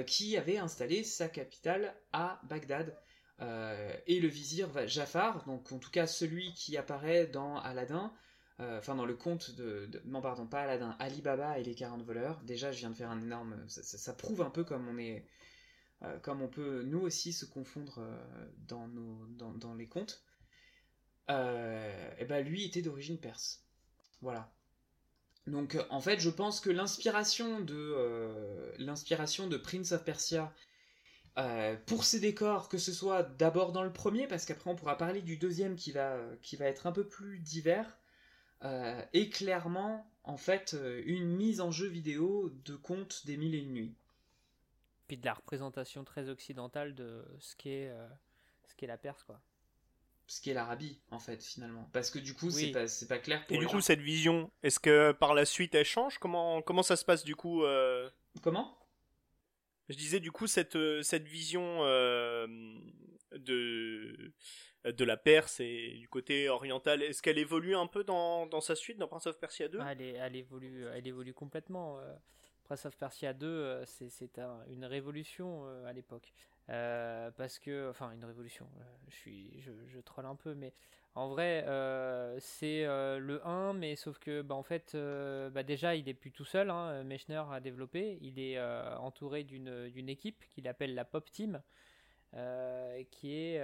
qui 0.07 0.37
avait 0.37 0.59
installé 0.59 1.05
sa 1.05 1.29
capitale 1.29 1.95
à 2.13 2.41
Bagdad. 2.49 2.97
Euh, 3.41 3.93
et 4.07 4.21
le 4.21 4.29
vizir 4.29 4.71
Jafar, 4.87 5.45
donc 5.45 5.73
en 5.73 5.79
tout 5.79 5.91
cas 5.91 6.07
celui 6.07 6.53
qui 6.55 6.77
apparaît 6.77 7.27
dans 7.27 7.59
Aladdin, 7.59 8.13
euh, 8.61 8.79
enfin 8.79 8.95
dans 8.95 9.07
le 9.07 9.17
conte 9.17 9.51
de, 9.57 9.91
non 10.05 10.21
pardon 10.21 10.47
pas 10.47 10.63
Aladdin, 10.63 10.97
Ali 11.01 11.21
Baba 11.21 11.59
et 11.59 11.65
les 11.65 11.75
40 11.75 12.03
voleurs. 12.05 12.41
Déjà 12.45 12.71
je 12.71 12.79
viens 12.79 12.91
de 12.91 12.97
faire 12.97 13.11
un 13.11 13.21
énorme, 13.21 13.65
ça, 13.69 14.13
prouve 14.13 14.41
un 14.43 14.51
peu 14.51 14.63
comme 14.63 14.87
on 14.87 14.99
est, 14.99 15.27
euh, 16.03 16.19
comme 16.21 16.43
on 16.43 16.49
peut 16.49 16.83
nous 16.85 17.01
aussi 17.01 17.33
se 17.33 17.45
confondre 17.45 18.01
dans 18.69 18.89
dans, 18.89 19.75
les 19.75 19.89
contes. 19.89 20.23
et 21.29 22.25
ben 22.29 22.45
lui 22.45 22.65
était 22.65 22.83
d'origine 22.83 23.19
perse, 23.19 23.64
voilà. 24.25 24.53
Donc 25.47 25.79
en 25.91 26.01
fait 26.01 26.19
je 26.19 26.31
pense 26.31 26.61
que 26.61 26.71
l'inspiration 26.71 27.61
de 27.61 28.75
l'inspiration 28.79 29.47
de 29.47 29.57
Prince 29.57 29.93
of 29.93 30.05
Persia 30.05 30.53
euh, 31.37 31.77
pour 31.87 32.05
ces 32.05 32.21
décors, 32.21 32.69
que 32.69 32.79
ce 32.79 32.93
soit 32.93 33.25
d'abord 33.25 33.73
dans 33.73 33.83
le 33.83 33.93
premier, 33.93 34.27
parce 34.29 34.45
qu'après 34.45 34.71
on 34.71 34.77
pourra 34.77 34.97
parler 34.97 35.21
du 35.21 35.37
deuxième 35.37 35.75
qui 35.75 35.91
va, 35.91 36.17
qui 36.43 36.57
va 36.57 36.67
être 36.67 36.87
un 36.87 36.93
peu 36.93 37.07
plus 37.07 37.41
divers, 37.41 37.99
euh, 38.63 39.03
et 39.13 39.31
clairement, 39.31 40.09
en 40.23 40.37
fait, 40.37 40.75
euh, 40.75 41.03
une 41.07 41.27
mise 41.27 41.61
en 41.61 41.73
jeu 41.73 41.89
vidéo 41.89 42.51
de 42.65 42.77
contes 42.77 43.27
des 43.27 43.37
mille 43.37 43.55
et 43.55 43.59
une 43.59 43.73
nuits. 43.73 43.95
Puis 45.09 45.17
de 45.17 45.27
la 45.27 45.35
représentation 45.35 46.05
très 46.05 46.29
occidentale 46.29 46.95
de 46.95 47.25
ce 47.41 47.57
qu'est 47.57 47.93
ce 48.65 48.75
qu'est 48.77 48.87
la 48.87 48.97
Perse, 48.97 49.23
quoi. 49.25 49.41
Ce 50.27 50.41
qu'est 50.41 50.55
l'Arabie, 50.55 51.01
en 51.11 51.19
fait, 51.19 51.43
finalement. 51.43 51.89
Parce 51.93 52.11
que 52.11 52.19
du 52.19 52.35
coup, 52.35 52.51
c'est 52.51 52.73
pas, 52.73 52.87
pas 53.09 53.19
clair 53.19 53.47
pour 53.47 53.57
Et 53.57 53.59
du 53.59 53.67
coup, 53.67 53.81
cette 53.81 54.01
vision, 54.01 54.51
est-ce 54.63 54.81
que 54.81 55.13
par 55.13 55.35
la 55.35 55.45
suite 55.45 55.75
elle 55.75 55.85
change? 55.85 56.19
Comment, 56.19 56.63
comment 56.63 56.83
ça 56.83 56.97
se 56.97 57.05
passe 57.05 57.25
du 57.25 57.37
coup 57.37 57.63
Comment? 58.43 58.79
Je 59.89 59.97
disais 59.97 60.21
du 60.21 60.33
coup 60.33 60.47
cette, 60.47 60.77
euh, 60.77 61.03
cette 61.03 61.29
vision 61.29 61.81
euh, 61.83 62.47
de, 63.37 64.33
de 64.85 65.05
la 65.05 65.17
Perse 65.17 65.61
et 65.61 65.97
du 65.99 66.09
côté 66.09 66.49
oriental, 66.49 67.03
est-ce 67.03 67.23
qu'elle 67.23 67.39
évolue 67.39 67.77
un 67.77 67.87
peu 67.87 68.03
dans, 68.03 68.47
dans, 68.47 68.63
sa 68.63 68.75
suite, 68.75 68.99
dans 68.99 69.09
Prince 69.09 69.27
of 69.27 69.39
Persia 69.39 69.69
2 69.69 69.79
ah, 69.83 69.93
elle, 69.93 70.01
elle, 70.01 70.37
évolue, 70.37 70.87
elle 70.95 71.07
évolue 71.07 71.35
complètement. 71.35 71.99
Euh. 72.01 72.15
Prince 72.65 72.87
of 72.87 72.97
Persia 72.97 73.35
2, 73.35 73.83
c'est 73.85 74.41
une 74.71 74.87
révolution 74.87 75.67
à 75.85 75.93
l'époque. 75.93 76.33
Parce 76.67 77.59
que, 77.59 77.91
enfin, 77.91 78.13
une 78.13 78.25
révolution, 78.25 78.67
je, 79.09 79.15
suis, 79.15 79.61
je, 79.61 79.73
je 79.87 80.01
troll 80.01 80.27
un 80.27 80.37
peu, 80.37 80.55
mais 80.55 80.73
en 81.17 81.29
vrai, 81.29 81.65
euh, 81.69 82.37
c'est 82.41 82.85
euh, 82.85 83.19
le 83.21 83.47
1, 83.47 83.73
mais 83.75 83.95
sauf 83.95 84.19
que 84.19 84.43
bah, 84.43 84.57
en 84.57 84.65
fait, 84.65 84.95
euh, 84.95 85.49
bah, 85.49 85.63
déjà, 85.63 85.95
il 85.95 86.09
est 86.09 86.15
plus 86.15 86.33
tout 86.33 86.45
seul. 86.45 86.71
Hein, 86.71 87.05
Mechner 87.05 87.43
a 87.53 87.61
développé. 87.61 88.19
Il 88.21 88.41
est 88.41 88.61
entouré 88.99 89.45
d'une 89.45 90.09
équipe 90.09 90.45
qu'il 90.51 90.67
appelle 90.67 90.95
la 90.95 91.05
Pop 91.05 91.31
Team, 91.31 91.63
qui 93.11 93.33
est. 93.33 93.61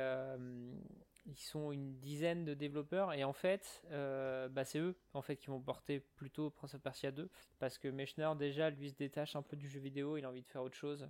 ils 1.26 1.38
sont 1.38 1.72
une 1.72 1.98
dizaine 1.98 2.44
de 2.44 2.54
développeurs 2.54 3.12
et 3.12 3.24
en 3.24 3.32
fait, 3.32 3.82
bah, 3.90 4.64
c'est 4.64 4.78
eux 4.78 4.96
en 5.14 5.22
fait 5.22 5.36
qui 5.36 5.48
vont 5.48 5.60
porter 5.60 6.00
plutôt 6.00 6.50
Prince 6.50 6.74
of 6.74 6.82
Persia 6.82 7.10
2 7.10 7.28
parce 7.58 7.78
que 7.78 7.88
Mechner 7.88 8.30
déjà 8.38 8.70
lui 8.70 8.90
se 8.90 8.96
détache 8.96 9.34
un 9.34 9.42
peu 9.42 9.56
du 9.56 9.68
jeu 9.68 9.80
vidéo. 9.80 10.16
Il 10.16 10.24
a 10.24 10.28
envie 10.28 10.42
de 10.42 10.48
faire 10.48 10.62
autre 10.62 10.76
chose. 10.76 11.08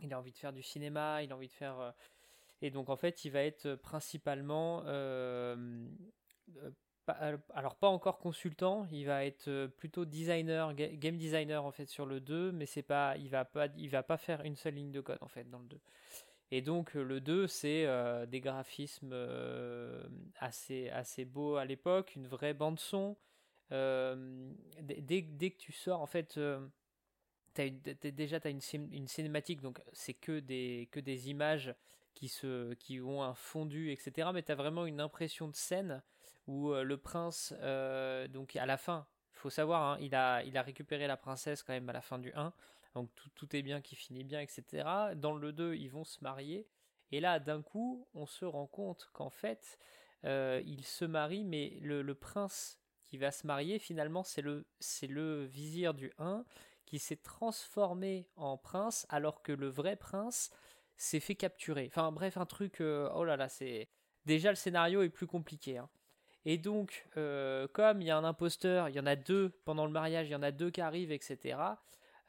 Il 0.00 0.12
a 0.12 0.18
envie 0.18 0.32
de 0.32 0.38
faire 0.38 0.52
du 0.52 0.62
cinéma. 0.62 1.22
Il 1.22 1.32
a 1.32 1.36
envie 1.36 1.48
de 1.48 1.52
faire 1.52 1.94
et 2.62 2.70
donc 2.70 2.88
en 2.88 2.96
fait, 2.96 3.24
il 3.24 3.30
va 3.30 3.42
être 3.42 3.74
principalement, 3.74 4.82
euh, 4.86 5.86
euh, 7.08 7.36
alors 7.54 7.76
pas 7.76 7.88
encore 7.88 8.18
consultant, 8.18 8.86
il 8.90 9.04
va 9.06 9.24
être 9.24 9.48
euh, 9.48 9.68
plutôt 9.68 10.04
designer, 10.04 10.74
game 10.74 11.16
designer 11.16 11.64
en 11.64 11.70
fait 11.70 11.86
sur 11.86 12.06
le 12.06 12.20
2, 12.20 12.52
mais 12.52 12.66
c'est 12.66 12.82
pas, 12.82 13.16
il 13.18 13.28
va 13.28 13.44
pas, 13.44 13.68
il 13.76 13.90
va 13.90 14.02
pas 14.02 14.16
faire 14.16 14.42
une 14.42 14.56
seule 14.56 14.74
ligne 14.74 14.92
de 14.92 15.00
code 15.00 15.18
en 15.20 15.28
fait 15.28 15.48
dans 15.50 15.58
le 15.58 15.66
2. 15.66 15.80
Et 16.52 16.62
donc 16.62 16.94
le 16.94 17.20
2, 17.20 17.46
c'est 17.48 17.86
des 18.28 18.40
graphismes 18.40 19.14
assez, 20.38 20.88
assez 20.90 21.24
beaux 21.24 21.56
à 21.56 21.64
l'époque, 21.64 22.14
une 22.14 22.28
vraie 22.28 22.54
bande 22.54 22.78
son. 22.78 23.16
dès, 23.70 25.22
dès, 25.22 25.50
que 25.50 25.58
tu 25.58 25.72
sors, 25.72 26.00
en 26.00 26.06
fait, 26.06 26.38
déjà 27.62 28.40
tu 28.40 28.48
as 28.48 28.50
une, 28.50 28.60
une, 28.92 29.08
cinématique, 29.08 29.60
donc 29.60 29.80
c'est 29.92 30.14
que 30.14 30.40
des, 30.40 31.30
images 31.30 31.74
qui, 32.14 32.28
se, 32.28 32.74
qui 32.74 33.00
ont 33.00 33.22
un 33.22 33.34
fondu, 33.34 33.90
etc. 33.92 34.30
Mais 34.32 34.42
tu 34.42 34.52
as 34.52 34.54
vraiment 34.54 34.86
une 34.86 35.00
impression 35.00 35.48
de 35.48 35.56
scène 35.56 36.02
où 36.46 36.72
euh, 36.72 36.82
le 36.82 36.96
prince, 36.96 37.54
euh, 37.60 38.28
donc 38.28 38.56
à 38.56 38.66
la 38.66 38.76
fin, 38.76 39.06
faut 39.32 39.50
savoir, 39.50 39.82
hein, 39.82 39.98
il, 40.00 40.14
a, 40.14 40.62
récupéré 40.62 41.06
la 41.06 41.16
princesse 41.16 41.62
quand 41.62 41.72
même 41.72 41.88
à 41.88 41.92
la 41.92 42.00
fin 42.00 42.18
du 42.18 42.32
1, 42.34 42.52
donc 42.94 43.10
tout, 43.34 43.54
est 43.54 43.62
bien 43.62 43.80
qui 43.80 43.94
finit 43.94 44.24
bien, 44.24 44.40
etc. 44.40 44.88
Dans 45.16 45.34
le 45.34 45.52
2, 45.52 45.74
ils 45.74 45.90
vont 45.90 46.04
se 46.04 46.18
marier, 46.22 46.66
et 47.12 47.20
là, 47.20 47.38
d'un 47.38 47.62
coup, 47.62 48.06
on 48.14 48.26
se 48.26 48.44
rend 48.44 48.66
compte 48.66 49.10
qu'en 49.12 49.30
fait, 49.30 49.78
euh, 50.24 50.62
il 50.64 50.84
se 50.84 51.04
marie, 51.04 51.44
mais 51.44 51.78
le, 51.82 52.02
le, 52.02 52.14
prince 52.14 52.80
qui 53.04 53.18
va 53.18 53.30
se 53.30 53.46
marier, 53.46 53.78
finalement, 53.78 54.24
c'est 54.24 54.42
le, 54.42 54.66
c'est 54.80 55.06
le 55.06 55.44
vizir 55.44 55.94
du 55.94 56.12
1 56.18 56.44
qui 56.86 56.98
s'est 56.98 57.16
transformé 57.16 58.26
en 58.36 58.56
prince, 58.56 59.06
alors 59.10 59.42
que 59.42 59.52
le 59.52 59.68
vrai 59.68 59.96
prince, 59.96 60.50
s'est 60.96 61.20
fait 61.20 61.34
capturer. 61.34 61.86
Enfin 61.88 62.10
bref, 62.12 62.36
un 62.36 62.46
truc, 62.46 62.80
euh, 62.80 63.10
oh 63.14 63.24
là 63.24 63.36
là, 63.36 63.48
c'est 63.48 63.88
déjà 64.24 64.50
le 64.50 64.56
scénario 64.56 65.02
est 65.02 65.10
plus 65.10 65.26
compliqué. 65.26 65.78
Hein. 65.78 65.88
Et 66.46 66.58
donc, 66.58 67.04
comme 67.72 68.00
il 68.00 68.06
y 68.06 68.10
a 68.10 68.16
un 68.16 68.22
imposteur, 68.22 68.88
il 68.88 68.94
y 68.94 69.00
en 69.00 69.06
a 69.06 69.16
deux 69.16 69.50
pendant 69.64 69.84
le 69.84 69.90
mariage, 69.90 70.28
il 70.28 70.30
y 70.30 70.36
en 70.36 70.44
a 70.44 70.52
deux 70.52 70.70
qui 70.70 70.80
arrivent, 70.80 71.10
etc. 71.10 71.58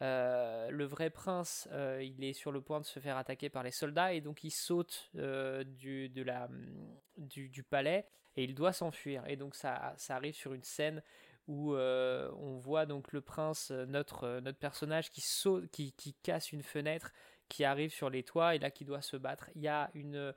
le 0.01 0.84
vrai 0.86 1.12
prince, 1.12 1.70
il 2.01 2.24
est 2.24 2.34
sur 2.34 2.51
le 2.51 2.60
point 2.60 2.80
de 2.80 2.86
se 2.86 2.99
faire 2.99 3.16
attaquer 3.16 3.49
par 3.49 3.62
les 3.62 3.70
soldats 3.70 4.14
et 4.14 4.22
donc 4.22 4.43
il 4.43 4.49
saute 4.49 5.12
du, 5.14 6.10
du, 6.10 7.49
du, 7.49 7.64
palais 7.64 8.08
et 8.36 8.43
il 8.43 8.55
doit 8.55 8.74
s'enfuir. 8.74 9.24
Et 9.28 9.36
donc 9.36 9.53
ça, 9.53 9.93
ça 9.97 10.16
arrive 10.16 10.34
sur 10.34 10.55
une 10.55 10.64
scène 10.64 11.03
où 11.48 11.74
euh, 11.74 12.30
on 12.39 12.58
voit 12.58 12.86
donc 12.86 13.12
le 13.14 13.22
prince, 13.22 13.72
euh, 13.72 13.86
notre, 13.86 14.26
euh, 14.26 14.41
notre 14.41 14.60
personnage 14.60 15.10
qui, 15.12 15.22
saute, 15.22 15.70
qui, 15.72 16.16
casse 16.22 16.52
une 16.52 16.64
fenêtre, 16.64 17.14
qui 17.48 17.64
arrive 17.64 17.91
sur 17.91 18.10
les 18.10 18.24
toits 18.24 18.56
et 18.56 18.60
là 18.60 18.70
qui 18.70 18.86
doit 18.86 19.02
se 19.02 19.18
battre. 19.18 19.50
Il 19.56 19.62
y 19.62 19.68
a 19.68 19.89
une. 19.93 20.34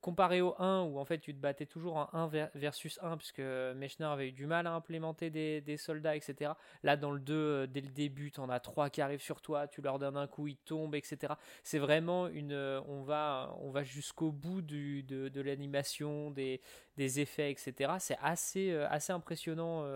Comparé 0.00 0.42
au 0.42 0.54
1 0.58 0.82
où 0.82 0.98
en 0.98 1.04
fait 1.06 1.20
tu 1.20 1.32
te 1.32 1.40
battais 1.40 1.64
toujours 1.64 1.96
en 1.96 2.10
1 2.12 2.26
versus 2.54 2.98
1 3.02 3.16
puisque 3.16 3.38
Mechner 3.38 4.04
avait 4.04 4.28
eu 4.28 4.32
du 4.32 4.44
mal 4.44 4.66
à 4.66 4.72
implémenter 4.72 5.30
des, 5.30 5.76
soldats 5.78 6.16
etc. 6.16 6.52
Là 6.82 6.96
dans 6.96 7.12
le 7.12 7.20
2 7.20 7.68
dès 7.68 7.80
le 7.80 7.88
début 7.88 8.30
tu 8.30 8.40
en 8.40 8.50
as 8.50 8.60
3 8.60 8.90
qui 8.90 9.00
arrivent 9.00 9.22
sur 9.22 9.40
toi, 9.40 9.68
tu 9.68 9.80
leur 9.80 9.98
donnes 9.98 10.16
un 10.16 10.26
coup, 10.26 10.48
ils 10.48 10.56
tombent 10.56 10.96
etc. 10.96 11.34
C'est 11.62 11.78
vraiment 11.78 12.26
une... 12.26 12.52
On 12.88 13.04
va, 13.04 13.54
jusqu'au 13.84 14.32
bout 14.32 14.60
de, 14.60 15.40
l'animation, 15.40 16.30
des, 16.32 16.60
des 16.96 17.20
effets 17.20 17.52
etc. 17.52 17.94
C'est 18.00 18.18
assez, 18.20 18.74
assez 18.74 19.12
impressionnant 19.12 19.86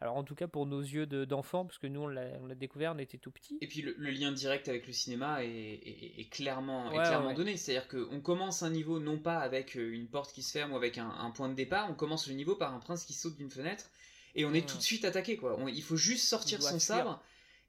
alors 0.00 0.16
en 0.16 0.24
tout 0.24 0.34
cas 0.34 0.46
pour 0.46 0.66
nos 0.66 0.80
yeux 0.80 1.06
d'enfants, 1.06 1.64
parce 1.64 1.78
que 1.78 1.86
nous 1.86 2.02
on 2.02 2.08
l'a 2.08 2.54
découvert, 2.54 2.92
on 2.94 2.98
était 2.98 3.18
tout 3.18 3.30
petits. 3.30 3.56
Et 3.60 3.66
puis 3.66 3.82
le, 3.82 3.94
lien 4.10 4.32
direct 4.32 4.68
avec 4.68 4.86
le 4.86 4.92
cinéma 4.92 5.38
est, 5.42 6.28
clairement, 6.30 6.90
clairement 6.90 7.32
donné. 7.32 7.56
C'est-à-dire 7.56 7.88
qu'on 7.88 8.20
commence 8.20 8.62
un 8.62 8.70
niveau 8.70 8.98
non 8.98 9.18
pas 9.18 9.38
avec 9.38 9.76
euh, 9.76 9.92
une 9.92 10.06
porte 10.06 10.32
qui 10.32 10.42
se 10.42 10.52
ferme 10.52 10.72
ou 10.72 10.76
avec 10.76 10.98
un, 10.98 11.30
point 11.34 11.48
de 11.48 11.54
départ, 11.54 11.88
on 11.90 11.94
commence 11.94 12.28
le 12.28 12.34
niveau 12.34 12.54
par 12.54 12.74
un 12.74 12.80
prince 12.80 13.04
qui 13.04 13.12
saute 13.12 13.36
d'une 13.36 13.50
fenêtre 13.50 13.86
et 14.34 14.44
on 14.44 14.52
est 14.52 14.68
tout 14.68 14.76
de 14.76 14.82
suite 14.82 15.04
attaqué. 15.04 15.36
Quoi. 15.36 15.56
il 15.68 15.82
faut 15.82 15.96
juste 15.96 16.26
sortir 16.26 16.62
son 16.62 16.78
sabre. 16.78 17.22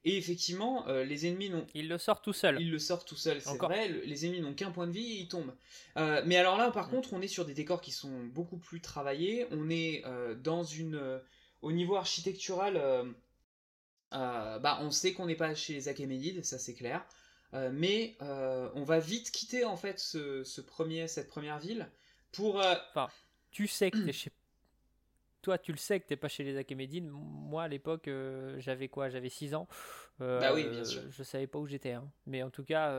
Et 0.04 0.16
effectivement, 0.16 0.86
euh, 0.86 1.04
les 1.04 1.26
ennemis 1.26 1.50
n'ont. 1.50 1.66
Il 1.74 1.88
le 1.88 1.98
sort 1.98 2.22
tout 2.22 2.32
seul. 2.32 2.60
Il 2.60 2.70
le 2.70 2.78
sort 2.78 3.04
tout 3.04 3.16
seul, 3.16 3.40
c'est 3.40 3.56
vrai. 3.56 3.88
Les 3.88 4.24
ennemis 4.24 4.40
n'ont 4.40 4.54
qu'un 4.54 4.70
point 4.70 4.86
de 4.86 4.92
vie 4.92 5.12
et 5.12 5.20
ils 5.20 5.28
tombent. 5.28 5.54
Euh, 5.96 6.22
mais 6.24 6.36
alors 6.36 6.56
là, 6.56 6.70
par 6.70 6.86
mm. 6.86 6.90
contre, 6.90 7.12
on 7.12 7.22
est 7.22 7.28
sur 7.28 7.44
des 7.44 7.54
décors 7.54 7.80
qui 7.80 7.90
sont 7.90 8.24
beaucoup 8.26 8.58
plus 8.58 8.80
travaillés. 8.80 9.46
On 9.50 9.68
est 9.68 10.04
dans 10.44 10.62
une 10.62 11.20
au 11.66 11.72
niveau 11.72 11.96
architectural, 11.96 12.76
euh, 12.76 13.04
euh, 14.14 14.58
bah, 14.60 14.78
on 14.82 14.92
sait 14.92 15.12
qu'on 15.12 15.26
n'est 15.26 15.34
pas 15.34 15.52
chez 15.56 15.72
les 15.72 15.88
Achéménides, 15.88 16.44
ça 16.44 16.60
c'est 16.60 16.74
clair. 16.74 17.04
Euh, 17.54 17.70
mais 17.72 18.16
on 18.20 18.84
va 18.84 19.00
vite 19.00 19.32
quitter 19.32 19.64
en 19.64 19.76
fait 19.76 19.98
ce, 19.98 20.60
premier, 20.60 21.08
cette 21.08 21.26
première 21.26 21.58
ville 21.58 21.90
pour. 22.30 22.56
Enfin, 22.56 23.08
tu 23.50 23.66
sais 23.66 23.90
que 23.90 23.98
t'es 23.98 24.12
chez 24.12 24.30
toi, 25.42 25.58
tu 25.58 25.72
le 25.72 25.78
sais 25.78 25.98
que 25.98 26.06
t'es 26.06 26.16
pas 26.16 26.28
chez 26.28 26.44
les 26.44 26.56
Achéménides. 26.56 27.08
Moi, 27.10 27.64
à 27.64 27.68
l'époque, 27.68 28.08
j'avais 28.58 28.88
quoi? 28.88 29.08
J'avais 29.08 29.28
6 29.28 29.54
ans. 29.56 29.66
bah 30.20 30.54
oui, 30.54 30.68
bien 30.68 30.84
sûr. 30.84 31.02
Je 31.10 31.22
savais 31.24 31.48
pas 31.48 31.58
où 31.58 31.66
j'étais. 31.66 31.92
Hein. 31.92 32.08
Mais 32.26 32.44
en 32.44 32.50
tout 32.50 32.64
cas, 32.64 32.92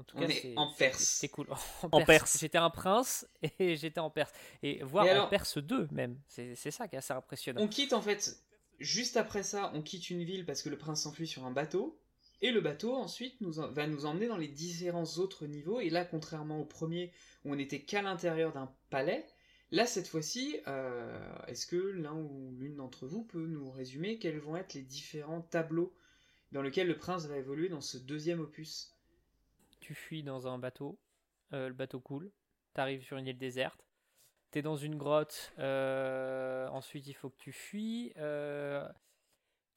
en 0.00 0.04
tout 0.04 0.18
cas, 0.18 0.28
est 0.28 0.54
en 0.56 0.72
Perse. 0.72 1.02
C'était 1.02 1.28
cool. 1.28 1.46
En, 1.92 2.04
Perse. 2.04 2.38
J'étais 2.40 2.58
un 2.58 2.70
prince 2.70 3.26
et 3.58 3.76
j'étais 3.76 4.00
en 4.00 4.10
Perse. 4.10 4.32
Et 4.62 4.82
voir 4.82 5.06
en 5.24 5.28
Perse 5.28 5.58
2 5.58 5.88
même. 5.92 6.18
C'est 6.28 6.54
ça 6.70 6.88
qui 6.88 6.96
est 6.96 6.98
assez 6.98 7.12
impressionnant. 7.12 7.60
On 7.60 7.68
quitte 7.68 7.92
en 7.92 8.02
fait, 8.02 8.42
juste 8.78 9.16
après 9.16 9.42
ça, 9.42 9.70
on 9.74 9.82
quitte 9.82 10.10
une 10.10 10.24
ville 10.24 10.46
parce 10.46 10.62
que 10.62 10.68
le 10.68 10.78
prince 10.78 11.02
s'enfuit 11.02 11.26
sur 11.26 11.44
un 11.44 11.50
bateau. 11.50 11.98
Et 12.42 12.52
le 12.52 12.62
bateau 12.62 12.94
ensuite 12.94 13.38
nous 13.42 13.52
va 13.52 13.86
nous 13.86 14.06
emmener 14.06 14.26
dans 14.26 14.38
les 14.38 14.48
différents 14.48 15.18
autres 15.18 15.46
niveaux. 15.46 15.80
Et 15.80 15.90
là, 15.90 16.06
contrairement 16.06 16.60
au 16.60 16.64
premier 16.64 17.12
où 17.44 17.52
on 17.52 17.56
n'était 17.56 17.82
qu'à 17.82 18.00
l'intérieur 18.00 18.52
d'un 18.54 18.72
palais, 18.88 19.26
là 19.70 19.84
cette 19.84 20.08
fois-ci, 20.08 20.56
euh, 20.66 21.36
est-ce 21.48 21.66
que 21.66 21.76
l'un 21.76 22.14
ou 22.14 22.56
l'une 22.58 22.76
d'entre 22.76 23.06
vous 23.06 23.24
peut 23.24 23.46
nous 23.46 23.70
résumer 23.70 24.18
quels 24.18 24.38
vont 24.38 24.56
être 24.56 24.72
les 24.72 24.82
différents 24.82 25.42
tableaux 25.42 25.94
dans 26.52 26.62
lesquels 26.62 26.88
le 26.88 26.96
prince 26.96 27.26
va 27.26 27.36
évoluer 27.36 27.68
dans 27.68 27.82
ce 27.82 27.98
deuxième 27.98 28.40
opus? 28.40 28.94
Tu 29.90 29.96
fuis 29.96 30.22
dans 30.22 30.46
un 30.46 30.56
bateau, 30.56 31.00
euh, 31.52 31.66
le 31.66 31.74
bateau 31.74 31.98
coule, 31.98 32.30
tu 32.76 32.80
arrives 32.80 33.02
sur 33.02 33.16
une 33.16 33.26
île 33.26 33.38
déserte, 33.38 33.88
tu 34.52 34.60
es 34.60 34.62
dans 34.62 34.76
une 34.76 34.96
grotte, 34.96 35.52
euh, 35.58 36.68
ensuite 36.68 37.08
il 37.08 37.14
faut 37.14 37.28
que 37.28 37.38
tu 37.38 37.50
fuis, 37.50 38.12
euh, 38.16 38.88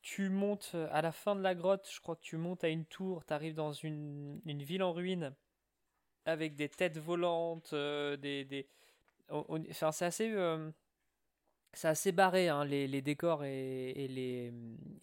tu 0.04 0.30
montes 0.30 0.76
à 0.92 1.02
la 1.02 1.12
fin 1.12 1.36
de 1.36 1.42
la 1.42 1.56
grotte, 1.56 1.90
je 1.92 2.00
crois 2.00 2.16
que 2.16 2.22
tu 2.22 2.38
montes 2.38 2.64
à 2.64 2.70
une 2.70 2.86
tour, 2.86 3.26
tu 3.26 3.34
arrives 3.34 3.56
dans 3.56 3.74
une, 3.74 4.40
ville 4.46 4.84
en 4.84 4.94
ruine 4.94 5.34
avec 6.26 6.56
des 6.56 6.70
têtes 6.70 7.00
volantes, 7.00 7.74
des... 7.74 8.46
des... 8.46 8.68
Enfin, 9.30 9.92
c'est 9.92 10.06
assez 11.88 12.12
barré, 12.12 12.50
hein, 12.50 12.66
les, 12.66 13.02
décors 13.02 13.44
et, 13.46 14.08
les, 14.08 14.54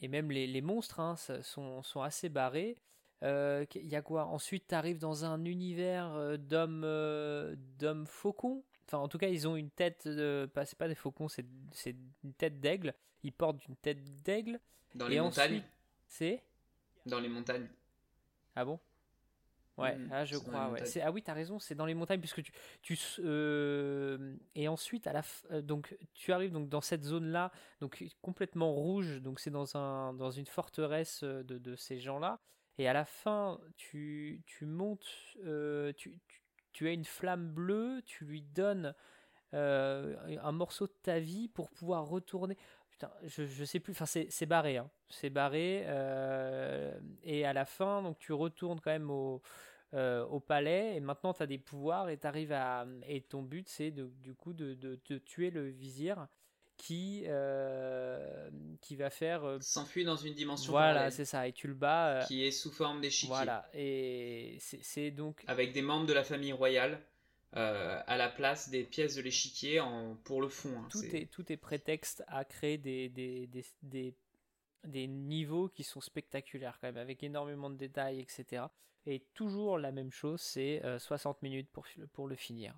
et 0.01 0.07
même 0.07 0.31
les, 0.31 0.61
monstres 0.61 1.01
hein, 1.01 1.17
sont, 1.17 1.83
assez 2.01 2.29
barrés. 2.29 2.77
Il 3.23 3.27
euh, 3.27 3.67
y 3.75 3.97
a 3.97 4.03
quoi? 4.03 4.25
Ensuite, 4.25 4.69
tu 4.69 4.75
arrives 4.75 4.99
dans 4.99 5.27
un 5.27 5.45
univers 5.45 6.15
euh, 6.15 6.39
d'hommes 6.39 6.85
euh, 6.85 7.55
d'hommes 7.79 8.07
faucons. 8.07 8.65
Enfin, 8.87 8.97
en 8.97 9.09
tout 9.09 9.19
cas, 9.19 9.29
ils 9.29 9.47
ont 9.47 9.57
une 9.57 9.71
tête. 9.71 10.09
De... 10.09 10.51
C'est 10.65 10.79
pas 10.79 10.89
des 10.89 10.95
faucons, 10.95 11.29
c'est 11.29 11.45
une 12.25 12.33
tête 12.33 12.61
d'aigle. 12.61 12.95
Ils 13.23 13.33
portent 13.33 13.67
une 13.67 13.77
tête 13.77 14.03
d'aigle. 14.23 14.59
Dans 14.95 15.07
les 15.07 15.21
montagnes 15.21 15.63
C'est? 16.07 16.43
Dans 17.05 17.21
les 17.21 17.29
montagnes. 17.29 17.69
Ah 18.57 18.65
bon? 18.65 18.81
Ouais, 19.77 19.97
mmh, 19.97 20.09
ah, 20.13 20.25
je 20.25 20.37
crois. 20.37 20.71
Ouais. 20.71 20.83
Ah 21.03 21.13
oui, 21.13 21.23
t'as 21.23 21.33
raison, 21.33 21.59
c'est 21.59 21.75
dans 21.75 21.87
les 21.87 21.95
montagnes 21.95 22.21
puisque 22.21 22.43
tu, 22.43 22.53
tu 22.83 22.99
et 24.55 24.69
ensuite 24.69 25.07
à 25.07 25.13
la 25.13 25.63
donc 25.63 25.97
tu 26.13 26.33
arrives 26.33 26.53
donc 26.53 26.69
dans 26.69 26.83
cette 26.83 27.03
zone 27.03 27.31
là, 27.31 27.51
donc 27.81 28.05
complètement 28.21 28.73
rouge, 28.73 29.23
donc 29.23 29.41
c'est 29.41 29.51
dans 29.51 29.77
un 29.77 30.13
dans 30.15 30.31
une 30.31 30.45
forteresse 30.45 31.23
de, 31.23 31.43
de 31.43 31.77
ces 31.77 31.99
gens 31.99 32.19
là. 32.19 32.41
Et 32.81 32.89
à 32.89 32.95
la 32.95 33.05
fin, 33.05 33.61
tu, 33.77 34.43
tu 34.47 34.65
montes, 34.65 35.07
euh, 35.45 35.93
tu, 35.99 36.19
tu, 36.73 36.89
as 36.89 36.93
une 36.93 37.05
flamme 37.05 37.53
bleue, 37.53 38.01
tu 38.07 38.25
lui 38.25 38.41
donnes 38.41 38.95
euh, 39.53 40.17
un 40.43 40.53
morceau 40.53 40.87
de 40.87 40.95
ta 41.03 41.19
vie 41.19 41.49
pour 41.49 41.69
pouvoir 41.69 42.07
retourner. 42.07 42.57
Putain, 42.89 43.11
je, 43.25 43.45
je 43.45 43.65
sais 43.67 43.81
plus, 43.81 43.93
enfin 43.93 44.07
c'est 44.07 44.47
barré, 44.47 44.79
hein. 44.79 44.89
c'est 45.11 45.29
barré. 45.29 45.85
Euh, 45.89 46.99
et 47.23 47.45
à 47.45 47.53
la 47.53 47.67
fin, 47.67 48.03
donc 48.03 48.19
tu 48.19 48.33
retournes 48.33 48.81
quand 48.81 48.93
même 48.93 49.11
au, 49.11 49.43
au 49.93 50.41
palais 50.41 50.97
et 50.97 51.01
maintenant 51.01 51.35
tu 51.35 51.43
as 51.43 51.47
des 51.47 51.59
pouvoirs 51.59 52.09
et 52.09 52.17
tu 52.17 52.27
arrives 52.27 52.53
à. 52.53 52.87
Et 53.07 53.21
ton 53.21 53.43
but 53.43 53.69
c'est 53.69 53.91
du 53.91 54.33
coup 54.33 54.55
de, 54.55 54.73
de, 54.73 54.99
de, 55.07 55.19
tuer 55.19 55.51
le 55.51 55.69
vizir 55.69 56.29
qui, 56.81 57.25
euh, 57.27 58.51
qui 58.81 58.97
va 58.97 59.11
faire. 59.11 59.45
Euh, 59.45 59.59
S'enfuit 59.61 60.05
dans 60.05 60.17
une 60.17 60.35
dimension. 60.35 60.73
Voilà, 60.73 61.11
c'est 61.11 61.27
ça, 61.27 61.47
et 61.47 61.53
tu 61.53 61.69
le 61.69 61.75
bats. 61.75 62.09
Euh, 62.09 62.23
qui 62.23 62.45
est 62.45 62.51
sous 62.51 62.73
forme 62.73 63.03
d'échiquier. 63.03 63.29
Voilà, 63.29 63.69
et 63.75 64.57
c'est 64.61 65.11
donc. 65.11 65.45
Avec 65.47 65.73
des 65.73 65.83
membres 65.83 66.07
de 66.07 66.15
la 66.15 66.25
famille 66.25 66.53
royale. 66.53 67.03
à 67.53 68.17
la 68.17 68.29
place 68.29 68.71
des 68.71 68.85
pièces 68.85 69.17
de 69.17 69.23
l'échiquier 69.23 69.83
pour 70.25 70.41
le 70.41 70.49
fond. 70.49 70.75
Hein, 70.79 70.89
tout, 70.91 71.05
est... 71.05 71.27
tout 71.31 71.53
est 71.53 71.59
prétexte 71.59 72.25
à 72.29 72.45
créer 72.45 72.79
des, 72.79 73.09
des, 73.11 73.47
des, 73.49 73.65
des, 73.83 74.15
des 74.85 75.07
niveaux 75.07 75.69
qui 75.69 75.85
sont 75.85 76.01
spectaculaires 76.01 76.79
quand 76.81 76.89
même, 76.89 76.97
avec 76.97 77.23
énormément 77.23 77.69
de 77.69 77.77
détails, 77.77 78.21
etc. 78.21 78.65
Et 79.05 79.21
toujours 79.35 79.79
la 79.79 79.93
même 79.93 80.13
chose, 80.13 80.41
c'est 80.41 80.81
60 80.99 81.43
minutes 81.43 81.69
pour, 81.71 81.87
pour 82.15 82.27
le 82.27 82.37
finir. 82.37 82.75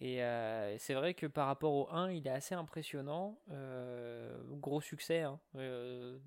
Et 0.00 0.22
euh, 0.22 0.76
c'est 0.78 0.94
vrai 0.94 1.14
que 1.14 1.26
par 1.26 1.46
rapport 1.46 1.72
au 1.72 1.88
1, 1.90 2.10
il 2.12 2.26
est 2.26 2.30
assez 2.30 2.54
impressionnant. 2.54 3.38
Euh, 3.50 4.36
gros 4.50 4.80
succès, 4.80 5.22
hein, 5.22 5.40
euh, 5.56 6.18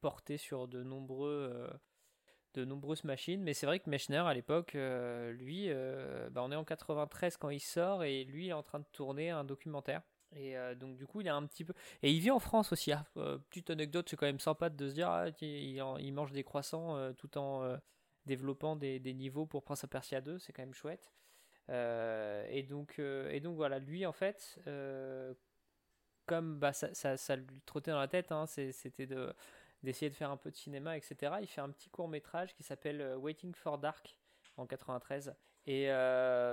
porté 0.00 0.36
sur 0.36 0.68
de, 0.68 0.82
nombreux, 0.82 1.70
de 2.54 2.64
nombreuses 2.64 3.04
machines. 3.04 3.42
Mais 3.42 3.54
c'est 3.54 3.66
vrai 3.66 3.80
que 3.80 3.90
Mechner, 3.90 4.18
à 4.18 4.34
l'époque, 4.34 4.72
lui, 4.74 5.70
bah, 6.30 6.42
on 6.42 6.50
est 6.50 6.56
en 6.56 6.64
93 6.64 7.36
quand 7.36 7.50
il 7.50 7.60
sort 7.60 8.04
et 8.04 8.24
lui 8.24 8.48
est 8.48 8.52
en 8.52 8.62
train 8.62 8.80
de 8.80 8.86
tourner 8.92 9.30
un 9.30 9.44
documentaire. 9.44 10.02
Et 10.36 10.54
donc 10.76 10.96
du 10.96 11.06
coup, 11.06 11.20
il 11.20 11.28
a 11.28 11.34
un 11.34 11.44
petit 11.44 11.64
peu... 11.64 11.74
Et 12.02 12.12
il 12.12 12.20
vit 12.20 12.30
en 12.30 12.38
France 12.38 12.72
aussi. 12.72 12.92
Hein. 12.92 13.04
petite 13.50 13.68
anecdote, 13.68 14.08
c'est 14.08 14.16
quand 14.16 14.26
même 14.26 14.40
sympa 14.40 14.70
de 14.70 14.88
se 14.88 14.94
dire, 14.94 15.10
ah, 15.10 15.26
il, 15.40 16.12
mange 16.14 16.32
des 16.32 16.44
croissants 16.44 17.12
tout 17.14 17.36
en 17.36 17.76
développant 18.26 18.76
des, 18.76 19.00
des, 19.00 19.12
niveaux 19.12 19.44
pour 19.44 19.62
Prince 19.62 19.84
of 19.84 19.90
Persia 19.90 20.20
2, 20.20 20.38
c'est 20.38 20.52
quand 20.52 20.62
même 20.62 20.74
chouette. 20.74 21.12
Euh, 21.70 22.44
et, 22.50 22.62
donc, 22.62 22.98
euh, 22.98 23.30
et 23.30 23.40
donc 23.40 23.56
voilà, 23.56 23.78
lui 23.78 24.04
en 24.04 24.12
fait, 24.12 24.58
euh, 24.66 25.32
comme 26.26 26.58
bah, 26.58 26.72
ça, 26.72 27.16
ça, 27.16 27.36
lui 27.36 27.60
trottait 27.64 27.92
dans 27.92 28.00
la 28.00 28.08
tête, 28.08 28.32
hein, 28.32 28.46
c'était 28.46 29.06
de 29.06 29.32
d'essayer 29.82 30.10
de 30.10 30.14
faire 30.14 30.30
un 30.30 30.36
peu 30.36 30.50
de 30.50 30.56
cinéma, 30.56 30.96
etc. 30.98 31.36
Il 31.40 31.46
fait 31.46 31.62
un 31.62 31.70
petit 31.70 31.88
court 31.88 32.08
métrage 32.08 32.54
qui 32.54 32.62
s'appelle 32.62 33.16
Waiting 33.16 33.54
for 33.54 33.78
Dark 33.78 34.18
en 34.58 34.66
93 34.66 35.34
et 35.66 35.86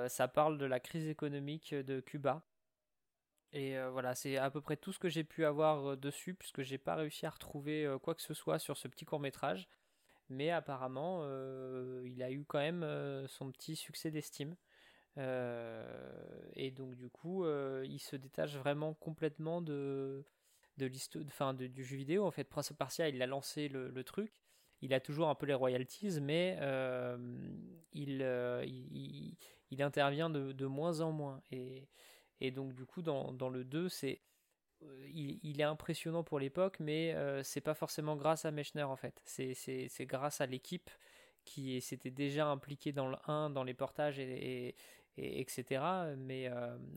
ça 0.07 0.27
parle 0.29 0.57
de 0.57 0.65
la 0.65 0.79
crise 0.79 1.07
économique 1.09 1.73
de 1.75 1.99
Cuba. 1.99 2.47
Et 3.51 3.77
voilà, 3.89 4.15
c'est 4.15 4.37
à 4.37 4.49
peu 4.49 4.61
près 4.61 4.77
tout 4.77 4.93
ce 4.93 4.99
que 4.99 5.09
j'ai 5.09 5.25
pu 5.25 5.43
avoir 5.43 5.97
dessus, 5.97 6.35
puisque 6.35 6.61
j'ai 6.61 6.77
pas 6.77 6.95
réussi 6.95 7.25
à 7.25 7.29
retrouver 7.31 7.93
quoi 8.01 8.15
que 8.15 8.21
ce 8.21 8.33
soit 8.33 8.59
sur 8.59 8.77
ce 8.77 8.87
petit 8.87 9.03
court 9.03 9.19
métrage. 9.19 9.67
Mais 10.29 10.49
apparemment, 10.49 11.25
il 12.05 12.23
a 12.23 12.31
eu 12.31 12.45
quand 12.45 12.59
même 12.59 13.27
son 13.27 13.51
petit 13.51 13.75
succès 13.75 14.09
d'estime. 14.09 14.55
Et 15.17 16.71
donc 16.71 16.95
du 16.95 17.09
coup, 17.09 17.45
il 17.83 17.99
se 17.99 18.15
détache 18.15 18.55
vraiment 18.55 18.93
complètement 18.93 19.61
de, 19.61 20.23
de 20.77 20.85
l'histoire, 20.85 21.23
enfin 21.27 21.53
du 21.53 21.83
jeu 21.83 21.97
vidéo. 21.97 22.25
En 22.25 22.31
fait, 22.31 22.43
Prince 22.43 22.71
of 22.71 22.77
Persia, 22.77 23.09
il 23.09 23.21
a 23.21 23.27
lancé 23.27 23.67
le, 23.67 24.03
truc. 24.03 24.31
Il 24.81 24.93
a 24.93 24.99
toujours 24.99 25.29
un 25.29 25.35
peu 25.35 25.45
les 25.45 25.53
royalties, 25.53 26.19
mais 26.21 26.57
il, 27.93 28.21
il, 29.71 29.81
intervient 29.81 30.29
de, 30.29 30.65
moins 30.65 31.01
en 31.01 31.11
moins. 31.11 31.41
Et, 31.51 31.87
et 32.39 32.51
donc 32.51 32.73
du 32.73 32.85
coup, 32.85 33.01
dans, 33.01 33.31
dans 33.31 33.49
le 33.49 33.63
2, 33.63 33.89
c'est 33.89 34.21
il, 35.13 35.59
est 35.59 35.63
impressionnant 35.63 36.23
pour 36.23 36.39
l'époque, 36.39 36.77
mais 36.79 37.15
c'est 37.43 37.61
pas 37.61 37.73
forcément 37.73 38.15
grâce 38.15 38.45
à 38.45 38.51
Mechner 38.51 38.83
en 38.83 38.95
fait. 38.95 39.21
C'est 39.25 40.05
grâce 40.05 40.41
à 40.41 40.45
l'équipe 40.45 40.89
qui 41.45 41.79
s'était 41.81 42.11
déjà 42.11 42.47
impliquée 42.47 42.91
dans 42.91 43.07
le 43.07 43.17
1, 43.25 43.49
dans 43.51 43.63
les 43.63 43.73
portages 43.73 44.19
et, 44.19 44.75
etc. 45.17 45.81
Mais 46.17 46.47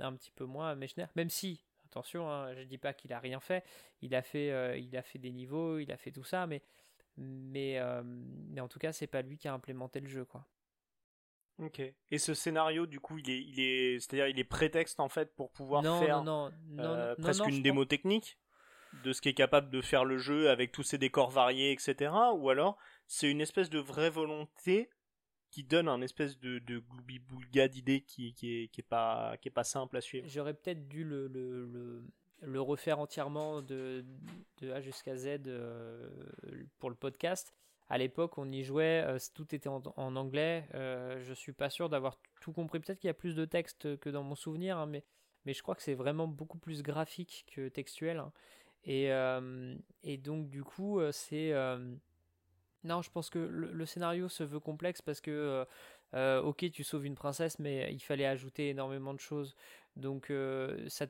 un 0.00 0.12
petit 0.14 0.30
peu 0.30 0.44
moins 0.44 0.74
Mechner. 0.74 1.06
Même 1.16 1.30
si, 1.30 1.64
attention, 1.86 2.30
hein, 2.30 2.54
je 2.54 2.62
dis 2.62 2.78
pas 2.78 2.92
qu'il 2.92 3.12
a 3.12 3.18
rien 3.18 3.40
fait. 3.40 3.64
Il 4.02 4.14
a 4.14 4.22
fait, 4.22 4.80
il 4.80 4.96
a 4.96 5.02
fait 5.02 5.18
des 5.18 5.32
niveaux, 5.32 5.78
il 5.78 5.90
a 5.92 5.96
fait 5.96 6.12
tout 6.12 6.24
ça, 6.24 6.46
mais 6.46 6.62
mais, 7.16 7.78
mais 8.48 8.60
en 8.60 8.68
tout 8.68 8.78
cas, 8.78 8.92
c'est 8.92 9.06
pas 9.06 9.22
lui 9.22 9.36
qui 9.36 9.48
a 9.48 9.52
implémenté 9.52 10.00
le 10.00 10.08
jeu, 10.08 10.24
quoi. 10.24 10.46
Ok. 11.60 11.82
Et 12.10 12.18
ce 12.18 12.34
scénario, 12.34 12.86
du 12.86 13.00
coup, 13.00 13.18
il 13.18 13.30
est, 13.30 13.42
il 13.42 13.60
est, 13.60 14.00
c'est-à-dire, 14.00 14.28
il 14.28 14.38
est 14.38 14.44
prétexte 14.44 14.98
en 14.98 15.08
fait 15.08 15.34
pour 15.36 15.50
pouvoir 15.50 15.82
faire 16.00 16.22
non, 16.22 16.50
euh, 16.78 17.14
presque 17.16 17.46
une 17.46 17.62
démo 17.62 17.84
technique 17.84 18.38
de 19.04 19.12
ce 19.12 19.20
qui 19.20 19.28
est 19.28 19.34
capable 19.34 19.70
de 19.70 19.80
faire 19.82 20.04
le 20.04 20.16
jeu 20.16 20.50
avec 20.50 20.72
tous 20.72 20.82
ses 20.82 20.98
décors 20.98 21.30
variés, 21.30 21.72
etc. 21.72 22.12
Ou 22.34 22.50
alors, 22.50 22.78
c'est 23.06 23.30
une 23.30 23.40
espèce 23.40 23.70
de 23.70 23.78
vraie 23.78 24.10
volonté 24.10 24.90
qui 25.50 25.64
donne 25.64 25.88
un 25.88 26.00
espèce 26.00 26.38
de, 26.38 26.58
de 26.60 26.78
gloubi-boulga 26.78 27.68
d'idées 27.68 28.02
qui, 28.02 28.32
qui, 28.34 28.70
est, 28.72 28.82
pas, 28.82 29.38
simple 29.62 29.96
à 29.96 30.00
suivre. 30.00 30.26
J'aurais 30.28 30.54
peut-être 30.54 30.88
dû 30.88 31.04
le, 31.04 32.02
refaire 32.60 32.98
entièrement 32.98 33.62
de, 33.62 34.04
A 34.62 34.80
jusqu'à 34.80 35.16
Z 35.16 35.40
euh, 35.46 36.08
pour 36.78 36.90
le 36.90 36.96
podcast 36.96 37.54
à 37.90 37.98
l'époque, 37.98 38.38
on 38.38 38.50
y 38.52 38.62
jouait, 38.62 39.02
euh, 39.04 39.18
tout 39.34 39.52
était 39.52 39.68
en, 39.68 39.82
anglais. 39.96 40.64
Euh, 40.74 41.20
je 41.24 41.34
suis 41.34 41.52
pas 41.52 41.70
sûr 41.70 41.88
d'avoir 41.88 42.18
tout 42.40 42.52
compris. 42.52 42.78
Peut-être 42.78 43.00
qu'il 43.00 43.08
y 43.08 43.10
a 43.10 43.14
plus 43.14 43.34
de 43.34 43.44
texte 43.44 43.98
que 43.98 44.08
dans 44.08 44.22
mon 44.22 44.36
souvenir, 44.36 44.78
hein, 44.78 44.86
mais, 44.86 45.02
je 45.44 45.60
crois 45.60 45.74
que 45.74 45.82
c'est 45.82 45.94
vraiment 45.94 46.28
beaucoup 46.28 46.58
plus 46.58 46.84
graphique 46.84 47.46
que 47.52 47.68
textuel. 47.68 48.18
Hein. 48.18 48.32
Et, 48.84 49.12
euh, 49.12 49.74
et, 50.04 50.18
donc, 50.18 50.48
du 50.48 50.62
coup, 50.62 51.00
c'est. 51.10 51.52
Non, 52.84 53.02
je 53.02 53.10
pense 53.10 53.30
que 53.30 53.38
le, 53.38 53.86
scénario 53.86 54.28
se 54.28 54.42
veut 54.42 54.60
complexe 54.60 55.02
parce 55.02 55.20
que, 55.20 55.66
ok, 56.14 56.70
tu 56.70 56.84
sauves 56.84 57.06
une 57.06 57.14
princesse, 57.14 57.58
mais 57.58 57.92
il 57.92 58.00
fallait 58.00 58.26
ajouter 58.26 58.70
énormément 58.70 59.14
de 59.14 59.20
choses. 59.20 59.54
Donc, 59.96 60.32
ça 60.88 61.06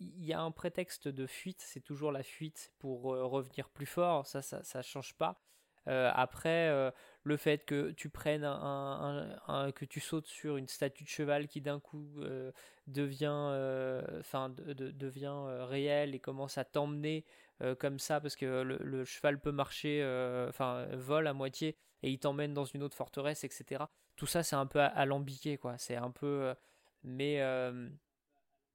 il 0.00 0.24
y 0.24 0.32
a 0.32 0.40
un 0.40 0.50
prétexte 0.50 1.08
de 1.08 1.26
fuite, 1.26 1.62
c'est 1.64 1.80
toujours 1.80 2.10
la 2.12 2.22
fuite 2.22 2.72
pour 2.78 3.02
revenir 3.02 3.68
plus 3.70 3.86
fort, 3.86 4.26
ça, 4.26 4.42
ça, 4.42 4.62
ça 4.64 4.82
change 4.82 5.14
pas. 5.14 5.40
Euh, 5.88 6.10
après, 6.14 6.68
euh, 6.68 6.90
le 7.24 7.36
fait 7.36 7.64
que 7.64 7.90
tu 7.92 8.08
prennes 8.08 8.44
un, 8.44 9.70
que 9.74 9.84
tu 9.84 10.00
sautes 10.00 10.26
sur 10.26 10.56
une 10.56 10.68
statue 10.68 11.04
de 11.04 11.08
cheval 11.08 11.46
qui 11.48 11.60
d'un 11.60 11.80
coup 11.80 12.08
euh, 12.20 12.52
devient, 12.86 13.50
enfin, 14.20 14.50
devient 14.50 15.34
réel 15.68 16.14
et 16.14 16.20
commence 16.20 16.58
à 16.58 16.64
t'emmener 16.64 17.24
comme 17.78 17.98
ça 17.98 18.20
parce 18.20 18.36
que 18.36 18.62
le, 18.62 19.04
cheval 19.04 19.40
peut 19.40 19.52
marcher, 19.52 20.02
enfin, 20.48 20.86
vole 20.92 21.26
à 21.26 21.32
moitié 21.32 21.76
et 22.02 22.10
il 22.10 22.18
t'emmène 22.18 22.52
dans 22.52 22.64
une 22.64 22.82
autre 22.82 22.96
forteresse, 22.96 23.44
etc. 23.44 23.84
Tout 24.16 24.26
ça, 24.26 24.42
c'est 24.42 24.56
un 24.56 24.66
peu 24.66 24.80
alambiqué, 24.80 25.56
quoi. 25.56 25.78
C'est 25.78 25.96
un 25.96 26.10
peu, 26.10 26.54
mais 27.02 27.40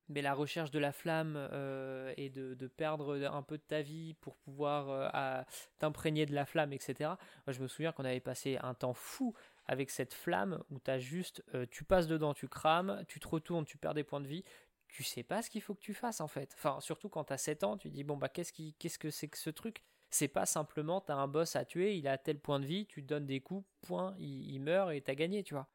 mais 0.10 0.22
la 0.22 0.34
recherche 0.34 0.72
de 0.72 0.80
la 0.80 0.92
flamme 0.92 1.36
euh, 1.38 2.14
et 2.18 2.30
de, 2.30 2.68
perdre 2.68 3.16
un 3.26 3.44
peu 3.44 3.58
de 3.58 3.64
ta 3.64 3.82
vie 3.82 4.16
pour 4.16 4.36
pouvoir 4.38 5.12
euh, 5.16 5.44
t'imprégner 5.78 6.26
de 6.26 6.34
la 6.34 6.46
flamme, 6.46 6.74
etc. 6.74 7.12
Moi, 7.48 7.54
je 7.54 7.62
me 7.62 7.68
souviens 7.68 7.92
qu'on 7.92 8.06
avait 8.06 8.20
passé 8.20 8.58
un 8.62 8.74
temps 8.74 8.94
fou 8.94 9.34
avec 9.68 9.92
cette 9.92 10.14
flamme 10.14 10.64
où 10.72 10.80
as 10.88 10.98
juste, 10.98 11.44
euh, 11.54 11.66
tu 11.70 11.84
passes 11.84 12.08
dedans, 12.08 12.34
tu 12.34 12.48
crames, 12.48 13.06
tu 13.08 13.20
te 13.20 13.28
retournes, 13.28 13.66
tu 13.66 13.78
perds 13.78 13.94
des 13.94 14.04
points 14.04 14.20
de 14.20 14.28
vie. 14.28 14.44
Tu 14.88 15.04
sais 15.04 15.22
pas 15.22 15.44
ce 15.44 15.52
qu'il 15.52 15.62
faut 15.62 15.76
que 15.76 15.82
tu 15.82 15.94
fasses 15.94 16.20
en 16.20 16.28
fait. 16.28 16.52
Enfin, 16.56 16.80
surtout 16.80 17.10
quand 17.10 17.26
tu 17.26 17.34
as 17.34 17.38
7 17.38 17.64
ans, 17.64 17.78
tu 17.78 17.92
dis 17.92 18.04
bon 18.04 18.18
bah 18.18 18.28
qu'est-ce 18.30 18.52
qui, 18.52 18.74
qu'est-ce 18.80 18.98
que 18.98 19.12
c'est 19.12 19.28
que 19.28 19.38
ce 19.38 19.52
truc? 19.52 19.84
C'est 20.10 20.28
pas 20.28 20.48
simplement 20.48 21.00
tu 21.02 21.12
as 21.12 21.16
un 21.16 21.28
boss 21.28 21.56
à 21.56 21.66
tuer, 21.66 21.96
il 21.96 22.08
a 22.08 22.18
tel 22.18 22.40
point 22.40 22.60
de 22.60 22.66
vie, 22.66 22.88
tu 22.88 23.04
donnes 23.04 23.28
des 23.28 23.42
coups, 23.42 23.68
point, 23.82 24.16
il, 24.18 24.60
meurt 24.60 24.92
et 24.92 25.02
tu 25.02 25.12
as 25.12 25.16
gagné, 25.16 25.44
tu 25.44 25.54
vois. 25.54 25.70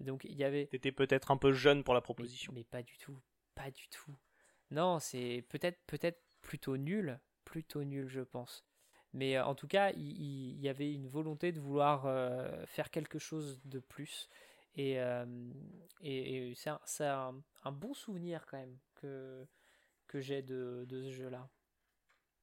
Donc 0.00 0.24
il 0.24 0.34
y 0.34 0.42
avait. 0.42 0.66
T'étais 0.66 0.90
peut-être 0.90 1.30
un 1.30 1.36
peu 1.36 1.52
jeune 1.52 1.84
pour 1.84 1.94
la 1.94 2.00
proposition. 2.00 2.52
mais 2.52 2.64
pas 2.64 2.82
du 2.82 2.98
tout, 2.98 3.16
pas 3.66 3.70
du 3.72 3.88
tout. 3.88 4.16
Non, 4.70 5.00
c'est 5.00 5.44
peut-être 5.48 5.80
peut-être 5.86 6.22
plutôt 6.40 6.76
nul, 6.76 7.18
plutôt 7.44 7.82
nul, 7.82 8.06
je 8.06 8.20
pense. 8.20 8.64
Mais 9.12 9.36
euh, 9.36 9.44
en 9.44 9.54
tout 9.56 9.66
cas, 9.66 9.90
il, 9.92 10.60
y 10.60 10.68
avait 10.68 10.92
une 10.92 11.08
volonté 11.08 11.50
de 11.50 11.58
vouloir 11.58 12.06
euh, 12.06 12.64
faire 12.66 12.90
quelque 12.90 13.18
chose 13.18 13.60
de 13.64 13.80
plus. 13.80 14.28
Et, 14.76 15.00
euh, 15.00 15.24
et, 16.00 16.54
c'est 16.54 17.06
un, 17.06 17.42
bon 17.72 17.94
souvenir 17.94 18.46
quand 18.46 18.58
même 18.58 18.78
que, 18.94 19.44
que 20.06 20.20
j'ai 20.20 20.42
de, 20.42 20.84
de, 20.88 21.02
ce 21.02 21.10
jeu-là. 21.10 21.48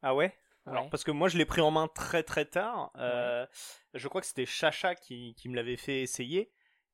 Ah 0.02 0.14
ouais, 0.16 0.36
Alors, 0.66 0.90
parce 0.90 1.06
que 1.06 1.12
moi 1.12 1.30
je 1.30 1.38
l'ai 1.38 1.46
pris 1.46 1.62
en 1.62 1.72
main 1.72 1.88
très 1.88 2.24
très 2.24 2.46
tard. 2.46 2.92
Je 3.94 4.08
crois 4.10 4.20
que 4.20 4.28
c'était 4.28 4.46
Chacha 4.46 4.96
qui, 4.96 5.36
qui 5.36 5.48
me 5.48 5.56
l'avait 5.56 5.78
fait 5.78 6.02
essayer. 6.02 6.52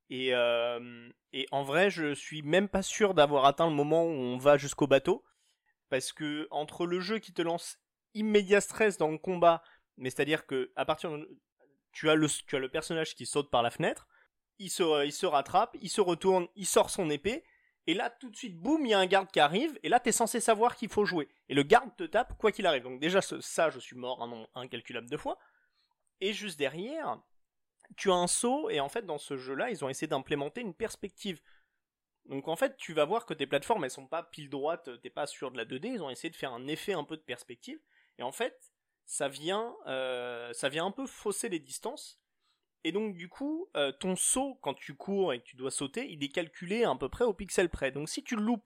Et, 0.10 0.34
euh, 0.34 1.10
et 1.34 1.48
en 1.52 1.64
vrai, 1.64 1.90
je 1.90 2.14
suis 2.14 2.42
même 2.42 2.68
pas 2.68 2.82
sûr 2.82 3.14
d'avoir 3.14 3.46
atteint 3.46 3.70
le 3.70 3.76
moment 3.76 4.04
où 4.04 4.10
on 4.10 4.38
va 4.38 4.58
jusqu'au 4.58 4.88
bateau. 4.88 5.24
Parce 5.90 6.14
que 6.14 6.48
entre 6.52 6.86
le 6.86 7.00
jeu 7.00 7.20
qui 7.20 7.34
te 7.34 7.42
lance 7.42 7.80
immédiat 8.14 8.62
stress 8.62 8.98
dans 8.98 9.10
le 9.10 9.18
combat, 9.18 9.64
mais 9.98 10.10
c'est-à-dire 10.10 10.46
que 10.46 10.72
à 10.76 10.86
partir 10.86 11.12
de, 11.12 11.40
tu 11.92 12.10
as 12.10 12.16
le 12.16 12.28
tu 12.28 12.56
as 12.56 12.60
le 12.60 12.70
personnage 12.70 13.16
qui 13.16 13.26
saute 13.26 13.50
par 13.50 13.64
la 13.64 13.72
fenêtre, 13.72 14.08
il 14.60 14.70
se 14.70 15.26
rattrape, 15.26 15.76
il 15.82 15.90
se 15.90 16.02
retourne, 16.02 16.48
il 16.56 16.66
sort 16.66 16.90
son 16.90 17.10
épée 17.10 17.44
et 17.88 17.94
là 17.94 18.10
tout 18.10 18.30
de 18.30 18.36
suite 18.36 18.58
boum, 18.58 18.86
il 18.86 18.90
y 18.90 18.94
a 18.94 19.00
un 19.00 19.06
garde 19.06 19.32
qui 19.32 19.40
arrive 19.40 19.80
et 19.82 19.90
là 19.90 20.00
tu 20.00 20.10
es 20.10 20.12
censé 20.12 20.40
savoir 20.40 20.76
qu'il 20.76 20.90
faut 20.90 21.06
jouer 21.06 21.28
et 21.48 21.56
le 21.56 21.64
garde 21.64 21.96
te 21.96 22.04
tape 22.04 22.38
quoi 22.38 22.52
qu'il 22.52 22.68
arrive. 22.68 22.84
Donc 22.84 23.00
déjà 23.00 23.22
ça 23.22 23.70
je 23.70 23.80
suis 23.80 23.96
mort 23.96 24.22
un 24.22 24.28
nombre 24.28 24.50
incalculable 24.56 25.10
de 25.10 25.18
fois. 25.18 25.40
Et 26.22 26.34
juste 26.34 26.60
derrière, 26.60 27.20
tu 27.98 28.12
as 28.12 28.16
un 28.16 28.28
saut, 28.28 28.70
et 28.70 28.80
en 28.80 28.90
fait, 28.90 29.06
dans 29.06 29.18
ce 29.18 29.38
jeu-là, 29.38 29.70
ils 29.70 29.84
ont 29.84 29.90
essayé 29.90 30.08
d'implémenter 30.08 30.62
une 30.62 30.74
perspective. 30.74 31.42
Donc 32.26 32.48
en 32.48 32.56
fait, 32.56 32.78
tu 32.78 32.94
vas 32.94 33.06
voir 33.06 33.26
que 33.26 33.34
tes 33.34 33.48
plateformes, 33.48 33.84
elles 33.84 33.92
sont 33.92 34.08
pas 34.08 34.24
pile 34.24 34.50
droite, 34.50 34.90
t'es 35.02 35.10
pas 35.10 35.26
sur 35.26 35.52
de 35.52 35.58
la 35.58 35.66
2D, 35.66 35.94
ils 35.94 36.04
ont 36.04 36.10
essayé 36.10 36.30
de 36.30 36.36
faire 36.36 36.54
un 36.54 36.68
effet 36.68 36.94
un 36.94 37.04
peu 37.04 37.18
de 37.18 37.22
perspective, 37.22 37.80
et 38.18 38.24
en 38.24 38.32
fait, 38.32 38.72
ça 39.06 39.28
vient, 39.28 39.76
euh, 39.88 40.54
ça 40.54 40.70
vient 40.70 40.86
un 40.86 40.92
peu 40.92 41.08
fausser 41.08 41.50
les 41.50 41.60
distances, 41.60 42.22
et 42.84 42.92
donc 42.92 43.16
du 43.16 43.28
coup, 43.28 43.68
euh, 43.76 43.92
ton 43.92 44.16
saut, 44.16 44.58
quand 44.62 44.74
tu 44.74 44.96
cours 44.96 45.34
et 45.34 45.40
que 45.40 45.46
tu 45.46 45.56
dois 45.56 45.72
sauter, 45.72 46.10
il 46.10 46.24
est 46.24 46.30
calculé 46.30 46.84
à 46.84 46.96
peu 46.96 47.10
près 47.10 47.26
au 47.26 47.34
pixel 47.34 47.70
près. 47.70 47.92
Donc 47.92 48.08
si 48.08 48.24
tu 48.24 48.36
loupes 48.36 48.64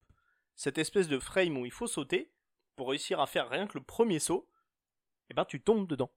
cette 0.55 0.78
espèce 0.78 1.07
de 1.07 1.17
frame 1.17 1.57
où 1.57 1.65
il 1.65 1.71
faut 1.71 1.88
sauter, 1.88 2.32
pour 2.76 2.89
réussir 2.89 3.19
à 3.19 3.28
faire 3.28 3.49
rien 3.49 3.67
que 3.67 3.78
le 3.78 3.84
premier 3.84 4.19
saut, 4.19 4.49
eh 5.30 5.34
ben 5.34 5.45
tu 5.45 5.61
tombes 5.61 5.88
dedans. 5.88 6.11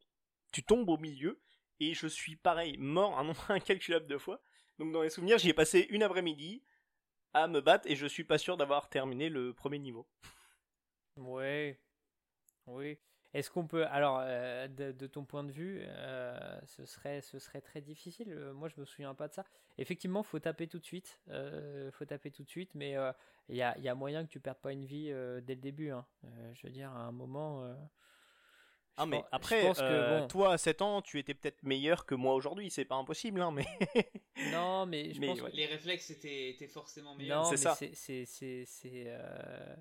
Tu 0.53 0.63
tombes 0.63 0.89
au 0.89 0.99
milieu, 0.99 1.41
et 1.81 1.95
je 1.95 2.07
suis 2.07 2.37
pareil, 2.37 2.77
mort 2.79 3.19
un 3.19 3.25
nombre 3.25 3.45
incalculable 3.51 4.07
de 4.07 4.19
fois. 4.19 4.41
Donc 4.79 4.93
dans 4.93 5.03
les 5.03 5.11
souvenirs, 5.11 5.39
j'y 5.39 5.51
ai 5.51 5.55
passé 5.55 5.87
une 5.91 6.03
après-midi 6.03 6.63
à 7.33 7.49
me 7.49 7.61
battre 7.61 7.89
et 7.89 7.97
je 7.97 8.07
suis 8.07 8.25
pas 8.25 8.39
sûr 8.39 8.57
d'avoir 8.57 8.89
terminé 8.89 9.29
le 9.29 9.53
premier 9.53 9.79
niveau. 9.79 10.07
Ouais, 11.17 11.81
oui. 12.67 12.99
Est-ce 13.37 13.51
qu'on 13.51 13.67
peut, 13.67 13.87
alors, 13.89 14.21
euh, 14.23 14.67
de, 14.67 15.07
ton 15.07 15.27
point 15.27 15.45
de 15.45 15.53
vue, 15.53 15.81
euh, 15.83 16.59
ce 16.65 16.87
serait, 16.87 17.21
ce 17.21 17.39
serait 17.39 17.61
très 17.61 17.83
difficile. 17.83 18.33
Euh, 18.33 18.55
moi, 18.55 18.71
je 18.71 18.81
me 18.81 18.87
souviens 18.87 19.15
pas 19.15 19.29
de 19.29 19.35
ça. 19.35 19.45
Effectivement, 19.77 20.23
faut 20.23 20.39
taper 20.39 20.67
tout 20.69 20.79
de 20.79 20.85
suite. 20.87 21.21
faut 21.93 22.05
taper 22.07 22.31
tout 22.31 22.45
de 22.45 22.49
suite, 22.49 22.75
mais 22.75 22.97
il 23.51 23.57
y 23.57 23.61
a, 23.63 23.79
y, 23.79 23.89
a, 23.89 23.95
moyen 23.95 24.25
que 24.25 24.31
tu 24.31 24.41
perdes 24.41 24.57
pas 24.57 24.73
une 24.73 24.87
vie 24.87 25.13
dès 25.43 25.55
le 25.55 25.61
début. 25.61 25.91
Hein. 25.91 26.07
je 26.55 26.67
veux 26.67 26.73
dire, 26.73 26.91
à 26.91 27.01
un 27.01 27.13
moment. 27.13 27.77
Ah 28.99 29.05
mais 29.05 29.23
après, 29.31 29.71
euh, 29.79 30.27
toi 30.27 30.55
à 30.55 30.59
7 30.59 30.81
ans, 30.81 31.03
tu 31.03 31.19
étais 31.19 31.35
peut-être 31.35 31.63
meilleur 31.63 32.07
que 32.07 32.15
moi 32.15 32.35
aujourd'hui, 32.35 32.71
c'est 32.71 32.87
pas 32.87 32.95
impossible, 32.95 33.43
hein, 33.43 33.51
mais... 33.51 33.67
non, 34.53 34.87
mais 34.87 35.13
je 35.13 35.21
pense 35.21 35.43
que... 35.43 35.55
Les 35.55 35.67
réflexes 35.67 36.11
étaient, 36.11 36.49
étaient 36.49 36.69
forcément 36.69 37.15
meilleurs. 37.15 37.43
Non, 37.43 37.51
c'est 37.51 37.59
ça. 37.59 37.75
C'est 37.75 39.05
euh... 39.07 39.77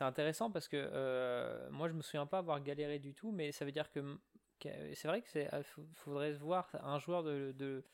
intéressant 0.00 0.50
parce 0.50 0.66
que 0.66 0.76
euh, 0.76 1.70
moi 1.70 1.88
je 1.88 1.94
me 1.94 2.02
souviens 2.02 2.26
pas 2.26 2.38
avoir 2.38 2.60
galéré 2.60 2.98
du 2.98 3.14
tout, 3.14 3.30
mais 3.30 3.52
ça 3.52 3.64
veut 3.64 3.72
dire 3.72 3.90
que... 3.90 4.18
C'est 4.60 5.06
vrai 5.06 5.22
que 5.22 5.28
c'est 5.28 5.48
faudrait 5.94 6.32
voir 6.32 6.68
un 6.82 6.98
joueur 6.98 7.22
de, 7.22 7.52
de, 7.52 7.84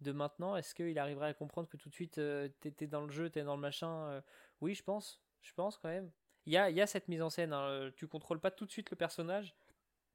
de 0.00 0.12
maintenant, 0.12 0.54
est-ce 0.54 0.72
qu'il 0.72 0.96
arriverait 1.00 1.30
à 1.30 1.34
comprendre 1.34 1.68
que 1.68 1.76
tout 1.76 1.88
de 1.88 1.94
suite 1.94 2.20
t'étais 2.60 2.86
dans 2.86 3.04
le 3.04 3.10
jeu, 3.10 3.28
t'es 3.28 3.42
dans 3.42 3.56
le 3.56 3.60
machin 3.60 4.22
Oui, 4.60 4.76
je 4.76 4.84
pense, 4.84 5.20
je 5.40 5.52
pense 5.52 5.78
quand 5.78 5.88
même. 5.88 6.12
Il 6.46 6.52
y 6.52 6.56
a, 6.56 6.70
y 6.70 6.80
a, 6.80 6.86
cette 6.86 7.08
mise 7.08 7.22
en 7.22 7.30
scène, 7.30 7.52
hein. 7.52 7.90
tu 7.96 8.06
contrôles 8.06 8.38
pas 8.38 8.52
tout 8.52 8.66
de 8.66 8.70
suite 8.70 8.90
le 8.90 8.96
personnage, 8.96 9.56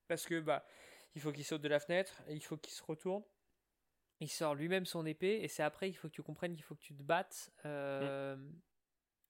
parce 0.08 0.26
que 0.26 0.40
bah 0.40 0.66
il 1.16 1.22
faut 1.22 1.32
qu'il 1.32 1.44
saute 1.46 1.62
de 1.62 1.68
la 1.68 1.80
fenêtre, 1.80 2.22
il 2.30 2.44
faut 2.44 2.58
qu'il 2.58 2.74
se 2.74 2.84
retourne. 2.84 3.24
il 4.20 4.30
sort 4.30 4.56
lui-même 4.56 4.86
son 4.86 5.06
épée 5.06 5.40
et 5.44 5.48
c'est 5.48 5.64
après 5.64 5.88
qu'il 5.90 5.98
faut 5.98 6.08
que 6.10 6.14
tu 6.14 6.24
comprennes 6.24 6.56
qu'il 6.56 6.64
faut 6.64 6.76
que 6.76 6.82
tu 6.82 6.96
te 6.96 7.04
battes. 7.04 7.52
Euh, 7.66 8.36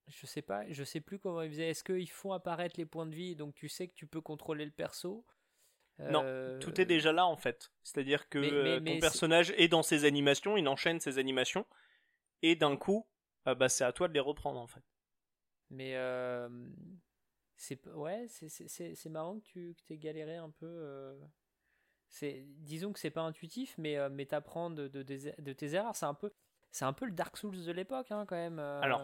Je 0.07 0.25
sais 0.25 0.41
pas, 0.41 0.63
je 0.71 0.83
sais 0.85 1.01
plus 1.01 1.19
comment 1.19 1.41
ils 1.41 1.49
faisaient. 1.51 1.69
Est-ce 1.69 1.83
qu'ils 1.83 2.09
font 2.09 2.31
apparaître 2.31 2.75
les 2.77 2.85
points 2.85 3.05
de 3.05 3.13
vie 3.15 3.35
donc 3.35 3.53
tu 3.55 3.67
sais 3.67 3.87
que 3.89 3.93
tu 3.93 4.07
peux 4.07 4.21
contrôler 4.21 4.63
le 4.65 4.71
perso? 4.71 5.25
Non, 5.99 6.21
Euh, 6.23 6.59
tout 6.59 6.79
est 6.79 6.85
déjà 6.85 7.11
là 7.11 7.25
en 7.25 7.35
fait. 7.37 7.71
C'est-à-dire 7.83 8.29
que 8.29 8.37
Mais- 8.39 8.51
mais- 8.51 8.91
euh, 8.91 8.93
ton 8.95 8.99
personnage 8.99 9.51
est 9.57 9.67
dans 9.67 9.83
ses 9.83 10.05
animations, 10.05 10.55
il 10.55 10.67
enchaîne 10.67 10.99
ses 11.01 11.17
animations, 11.17 11.65
et 12.43 12.55
d'un 12.55 12.77
coup, 12.77 13.05
bah, 13.45 13.67
c'est 13.67 13.83
à 13.83 13.91
toi 13.91 14.07
de 14.07 14.13
les 14.13 14.19
reprendre 14.21 14.59
en 14.59 14.67
fait. 14.67 14.83
Mais 15.69 15.95
c'est 17.57 17.85
ouais, 17.89 18.27
c'est- 18.29 18.49
c'est 18.49 18.67
c'est- 18.69 18.95
c'est 18.95 19.09
marrant 19.09 19.39
que 19.39 19.45
tu 19.45 19.75
que 19.87 19.93
aies 19.93 19.97
galéré 19.97 20.37
un 20.37 20.49
peu. 20.51 20.65
euh, 20.67 21.15
c'est 22.09 22.45
disons 22.59 22.93
que 22.93 22.99
c'est 22.99 23.11
pas 23.11 23.21
intuitif, 23.21 23.75
mais 23.77 23.97
euh, 23.97 24.09
mais 24.11 24.25
t'apprends 24.25 24.69
de, 24.69 24.87
de, 24.87 25.03
de 25.03 25.53
tes 25.53 25.73
erreurs. 25.75 25.95
C'est 25.95 26.05
un 26.05 26.13
peu 26.13 26.31
c'est 26.71 26.85
un 26.85 26.93
peu 26.93 27.05
le 27.05 27.11
Dark 27.13 27.37
Souls 27.37 27.65
de 27.65 27.71
l'époque 27.71 28.11
hein, 28.11 28.25
quand 28.27 28.35
même. 28.35 28.59
euh, 28.59 28.81
Alors. 28.81 29.01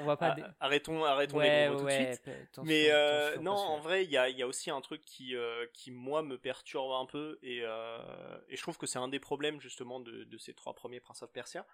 on 0.00 0.04
va 0.04 0.16
pas. 0.16 0.36
Ah, 0.40 0.54
Arrêtons, 0.60 1.04
arrêtons 1.04 1.38
ouais, 1.38 1.44
les 1.50 1.66
gros 1.66 1.78
mots 1.78 1.84
ouais, 1.84 2.16
tout 2.16 2.20
de 2.20 2.20
suite. 2.22 2.28
attention, 2.28 2.62
Mais 2.62 2.90
attention, 2.90 3.42
non, 3.42 3.52
en 3.52 3.80
vrai, 3.80 4.04
il 4.04 4.10
y 4.10 4.16
a, 4.16 4.28
il 4.28 4.36
y 4.36 4.42
a 4.42 4.46
aussi 4.46 4.70
un 4.70 4.80
truc 4.80 5.02
qui, 5.04 5.34
qui 5.72 5.90
moi, 5.90 6.22
me 6.22 6.38
perturbe 6.38 6.92
un 6.92 7.06
peu, 7.06 7.38
et, 7.42 7.58
et 7.58 8.56
je 8.56 8.62
trouve 8.62 8.78
que 8.78 8.86
c'est 8.86 8.98
un 8.98 9.08
des 9.08 9.20
problèmes, 9.20 9.60
justement, 9.60 10.00
de, 10.00 10.24
de 10.24 10.38
ces 10.38 10.54
trois 10.54 10.74
premiers 10.74 11.00
Prince 11.00 11.22
of 11.22 11.32
Persia. 11.32 11.66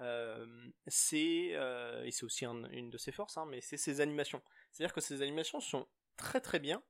Euh, 0.00 0.46
c'est, 0.86 1.50
euh, 1.54 2.04
et 2.04 2.10
c'est 2.10 2.24
aussi 2.24 2.44
un- 2.44 2.68
une 2.70 2.90
de 2.90 2.98
ses 2.98 3.12
forces, 3.12 3.38
hein, 3.38 3.46
mais 3.48 3.60
c'est 3.60 3.78
ses 3.78 4.00
animations. 4.00 4.42
C'est-à-dire 4.72 4.92
que 4.94 5.00
ces 5.00 5.22
animations 5.22 5.60
sont 5.60 5.86
très 6.16 6.40
très 6.40 6.58
bien, 6.58 6.82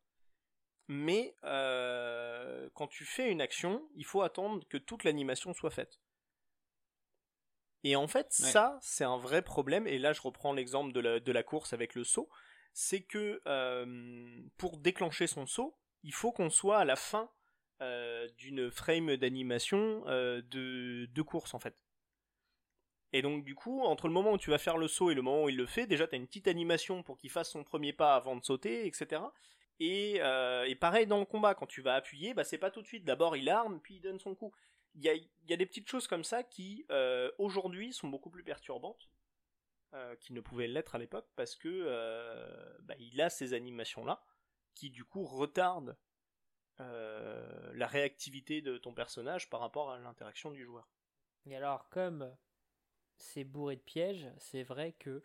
mais 0.88 1.36
euh, 1.44 2.68
quand 2.74 2.88
tu 2.88 3.04
fais 3.04 3.30
une 3.30 3.40
action, 3.40 3.88
il 3.94 4.04
faut 4.04 4.22
attendre 4.22 4.66
que 4.68 4.76
toute 4.76 5.04
l'animation 5.04 5.52
soit 5.54 5.70
faite. 5.70 6.00
Et 7.84 7.94
en 7.94 8.08
fait, 8.08 8.26
Ouais. 8.40 8.50
ça, 8.50 8.78
c'est 8.82 9.04
un 9.04 9.18
vrai 9.18 9.42
problème. 9.42 9.86
Et 9.86 9.98
là, 9.98 10.12
je 10.12 10.20
reprends 10.20 10.52
l'exemple 10.52 10.92
de 10.92 11.00
la, 11.00 11.20
de 11.20 11.32
la 11.32 11.42
course 11.44 11.72
avec 11.72 11.94
le 11.94 12.02
saut. 12.02 12.28
C'est 12.72 13.02
que 13.02 13.40
pour 14.56 14.78
déclencher 14.78 15.26
son 15.28 15.46
saut, 15.46 15.76
il 16.02 16.12
faut 16.12 16.32
qu'on 16.32 16.50
soit 16.50 16.78
à 16.78 16.84
la 16.84 16.96
fin 16.96 17.30
d'une 18.38 18.70
frame 18.72 19.16
d'animation 19.16 20.00
de, 20.06 21.06
de 21.06 21.22
course, 21.22 21.54
en 21.54 21.60
fait. 21.60 21.76
Et 23.12 23.22
donc, 23.22 23.44
du 23.44 23.54
coup, 23.54 23.82
entre 23.82 24.08
le 24.08 24.12
moment 24.12 24.32
où 24.32 24.38
tu 24.38 24.50
vas 24.50 24.58
faire 24.58 24.76
le 24.76 24.88
saut 24.88 25.10
et 25.10 25.14
le 25.14 25.22
moment 25.22 25.44
où 25.44 25.48
il 25.48 25.56
le 25.56 25.66
fait, 25.66 25.86
déjà, 25.86 26.06
tu 26.06 26.14
as 26.14 26.18
une 26.18 26.26
petite 26.26 26.48
animation 26.48 27.02
pour 27.02 27.16
qu'il 27.16 27.30
fasse 27.30 27.50
son 27.50 27.64
premier 27.64 27.92
pas 27.92 28.14
avant 28.14 28.36
de 28.36 28.44
sauter, 28.44 28.86
etc. 28.86 29.22
Et, 29.78 30.20
euh, 30.22 30.64
et 30.64 30.74
pareil 30.74 31.06
dans 31.06 31.18
le 31.18 31.24
combat, 31.24 31.54
quand 31.54 31.66
tu 31.66 31.82
vas 31.82 31.94
appuyer, 31.94 32.34
bah, 32.34 32.44
c'est 32.44 32.58
pas 32.58 32.70
tout 32.70 32.82
de 32.82 32.86
suite. 32.86 33.04
D'abord, 33.04 33.36
il 33.36 33.48
arme, 33.48 33.80
puis 33.80 33.96
il 33.96 34.00
donne 34.00 34.18
son 34.18 34.34
coup. 34.34 34.52
Il 34.94 35.04
y 35.04 35.08
a, 35.08 35.14
y 35.14 35.52
a 35.52 35.56
des 35.56 35.66
petites 35.66 35.88
choses 35.88 36.08
comme 36.08 36.24
ça 36.24 36.42
qui, 36.42 36.86
euh, 36.90 37.30
aujourd'hui, 37.38 37.92
sont 37.92 38.08
beaucoup 38.08 38.30
plus 38.30 38.42
perturbantes 38.42 39.10
euh, 39.94 40.16
qui 40.16 40.32
ne 40.32 40.40
pouvaient 40.40 40.66
l'être 40.66 40.94
à 40.94 40.98
l'époque 40.98 41.28
parce 41.36 41.54
que 41.54 41.68
euh, 41.68 42.78
bah, 42.80 42.94
il 42.98 43.20
a 43.20 43.30
ces 43.30 43.52
animations-là 43.52 44.24
qui, 44.74 44.90
du 44.90 45.04
coup, 45.04 45.24
retardent 45.24 45.96
la 46.78 47.86
réactivité 47.86 48.60
de 48.60 48.76
ton 48.76 48.92
personnage 48.92 49.48
par 49.48 49.60
rapport 49.60 49.90
à 49.92 49.98
l'interaction 49.98 50.50
du 50.50 50.62
joueur. 50.62 50.86
Et 51.46 51.56
alors, 51.56 51.88
comme 51.88 52.36
c'est 53.18 53.44
bourré 53.44 53.76
de 53.76 53.80
pièges, 53.80 54.28
c'est 54.38 54.62
vrai 54.62 54.92
que 54.92 55.22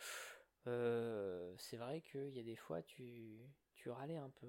euh, 0.68 1.54
c'est 1.58 1.78
vrai 1.78 2.02
qu'il 2.02 2.30
y 2.30 2.40
a 2.40 2.44
des 2.44 2.56
fois 2.56 2.82
tu 2.82 3.40
tu 3.76 3.90
râlais 3.90 4.18
un 4.18 4.30
peu. 4.30 4.48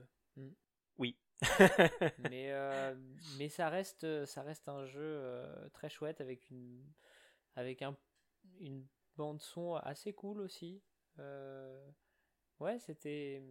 Oui. 0.99 1.17
mais 2.19 2.53
euh, 2.53 2.95
mais 3.39 3.49
ça 3.49 3.69
reste 3.69 4.25
ça 4.27 4.43
reste 4.43 4.69
un 4.69 4.87
jeu 4.87 5.01
euh, 5.03 5.69
très 5.71 5.89
chouette 5.89 6.21
avec 6.21 6.51
une 6.51 6.85
avec 7.57 7.83
un 7.83 7.97
une 8.61 8.87
bande 9.17 9.41
son 9.41 9.75
assez 9.75 10.13
cool 10.13 10.41
aussi. 10.41 10.83
Ouais, 12.61 12.79
c'était 12.79 13.43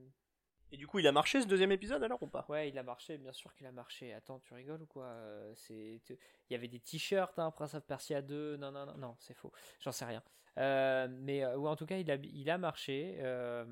Et 0.72 0.78
du 0.78 0.88
coup, 0.88 1.00
il 1.00 1.08
a 1.08 1.12
marché 1.12 1.42
ce 1.42 1.48
deuxième 1.48 1.72
épisode 1.72 2.02
alors 2.04 2.22
ou 2.24 2.28
pas? 2.28 2.46
Ouais, 2.48 2.70
il 2.70 2.78
a 2.78 2.84
marché, 2.84 3.18
bien 3.18 3.34
sûr 3.34 3.54
qu'il 3.54 3.68
a 3.68 3.72
marché. 3.72 4.14
Attends, 4.14 4.40
tu 4.40 4.54
rigoles 4.54 4.82
ou 4.82 4.86
quoi? 4.86 5.06
Euh, 5.06 5.52
C'est, 5.56 6.02
il 6.08 6.18
y 6.50 6.56
avait 6.56 6.70
des 6.70 6.80
t-shirts, 6.80 7.38
hein, 7.40 7.52
Prince 7.52 7.74
of 7.74 7.84
Persia 7.86 8.22
2. 8.22 8.56
Non, 8.58 8.72
non, 8.72 8.86
non, 8.86 8.98
non, 8.98 9.16
c'est 9.20 9.34
faux. 9.34 9.52
J'en 9.82 9.92
sais 9.92 10.06
rien. 10.06 10.24
Euh, 10.58 11.08
mais 11.10 11.44
euh, 11.44 11.58
ou 11.58 11.68
en 11.68 11.76
tout 11.76 11.86
cas, 11.86 11.98
il 11.98 12.10
a, 12.10 12.16
il 12.16 12.50
a 12.50 12.58
marché. 12.58 13.18
euh, 13.20 13.66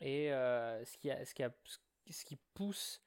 et 0.00 0.28
ce 0.28 0.96
qui 0.98 1.08
ce 1.24 1.34
qui 1.34 1.42
ce 2.12 2.24
qui 2.24 2.36
pousse 2.54 3.00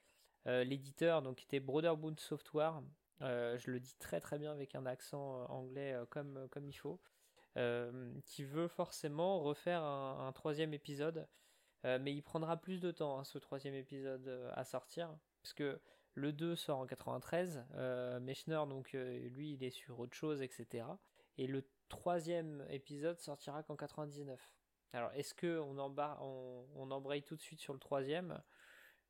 l'éditeur, 0.46 1.22
donc 1.22 1.38
qui 1.38 1.46
était 1.46 1.60
Brotherhood 1.60 2.20
Software. 2.20 2.82
je 3.22 3.72
le 3.72 3.80
dis 3.80 3.96
très 4.00 4.20
très 4.20 4.40
bien 4.40 4.52
avec 4.52 4.74
un 4.76 4.86
accent 4.86 5.46
anglais 5.50 5.96
comme 6.10 6.48
comme 6.50 6.66
il 6.66 6.74
faut. 6.74 7.00
qui 8.26 8.44
veut 8.44 8.68
forcément 8.68 9.42
refaire 9.42 9.84
un 9.84 10.32
troisième 10.34 10.74
épisode. 10.74 11.28
Euh, 11.88 11.98
mais 12.00 12.14
il 12.14 12.22
prendra 12.22 12.58
plus 12.58 12.80
de 12.80 12.92
temps, 12.92 13.18
hein, 13.20 13.24
ce 13.24 13.40
troisième 13.40 13.74
épisode, 13.74 14.28
euh, 14.28 14.52
à 14.54 14.64
sortir. 14.64 15.10
Parce 15.42 15.54
que 15.54 15.80
le 16.14 16.32
2 16.34 16.56
sort 16.56 16.78
en 16.80 16.86
93. 16.86 17.64
Euh, 17.76 18.20
Mechner, 18.20 18.62
donc, 18.70 18.94
euh, 18.94 19.18
lui, 19.30 19.54
il 19.54 19.64
est 19.64 19.72
sur 19.72 20.00
autre 20.00 20.16
chose, 20.16 20.42
etc. 20.42 20.86
Et 21.38 21.48
le 21.48 21.68
troisième 21.90 22.66
épisode 22.70 23.20
sortira 23.20 23.64
qu'en 23.64 23.76
99. 23.76 24.40
Alors, 24.94 25.12
est-ce 25.14 25.34
que 25.34 25.60
on, 25.60 25.76
embar- 25.76 26.18
on, 26.22 26.66
on 26.76 26.92
embraye 26.92 27.24
tout 27.24 27.36
de 27.36 27.42
suite 27.42 27.60
sur 27.62 27.74
le 27.74 27.80
troisième? 27.80 28.42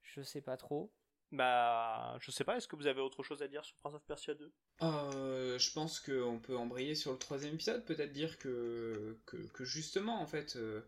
Je 0.03 0.21
sais 0.21 0.41
pas 0.41 0.57
trop. 0.57 0.93
Bah, 1.31 2.15
je 2.21 2.31
sais 2.31 2.45
pas, 2.45 2.55
est-ce 2.55 2.67
que 2.69 2.77
vous 2.77 2.87
avez 2.87 3.01
autre 3.01 3.21
chose 3.21 3.41
à 3.41 3.47
dire 3.49 3.65
sur 3.65 3.75
Prince 3.77 3.95
of 3.95 4.03
Persia 4.05 4.33
2 4.33 4.53
Euh, 4.81 5.59
je 5.59 5.73
pense 5.73 5.99
qu'on 5.99 6.39
peut 6.39 6.55
embrayer 6.57 6.95
sur 6.95 7.11
le 7.11 7.17
troisième 7.17 7.55
épisode, 7.55 7.83
peut-être 7.85 8.13
dire 8.13 8.37
que, 8.37 9.19
que, 9.25 9.37
que 9.47 9.65
justement, 9.65 10.21
en 10.21 10.25
fait, 10.25 10.55
euh, 10.55 10.81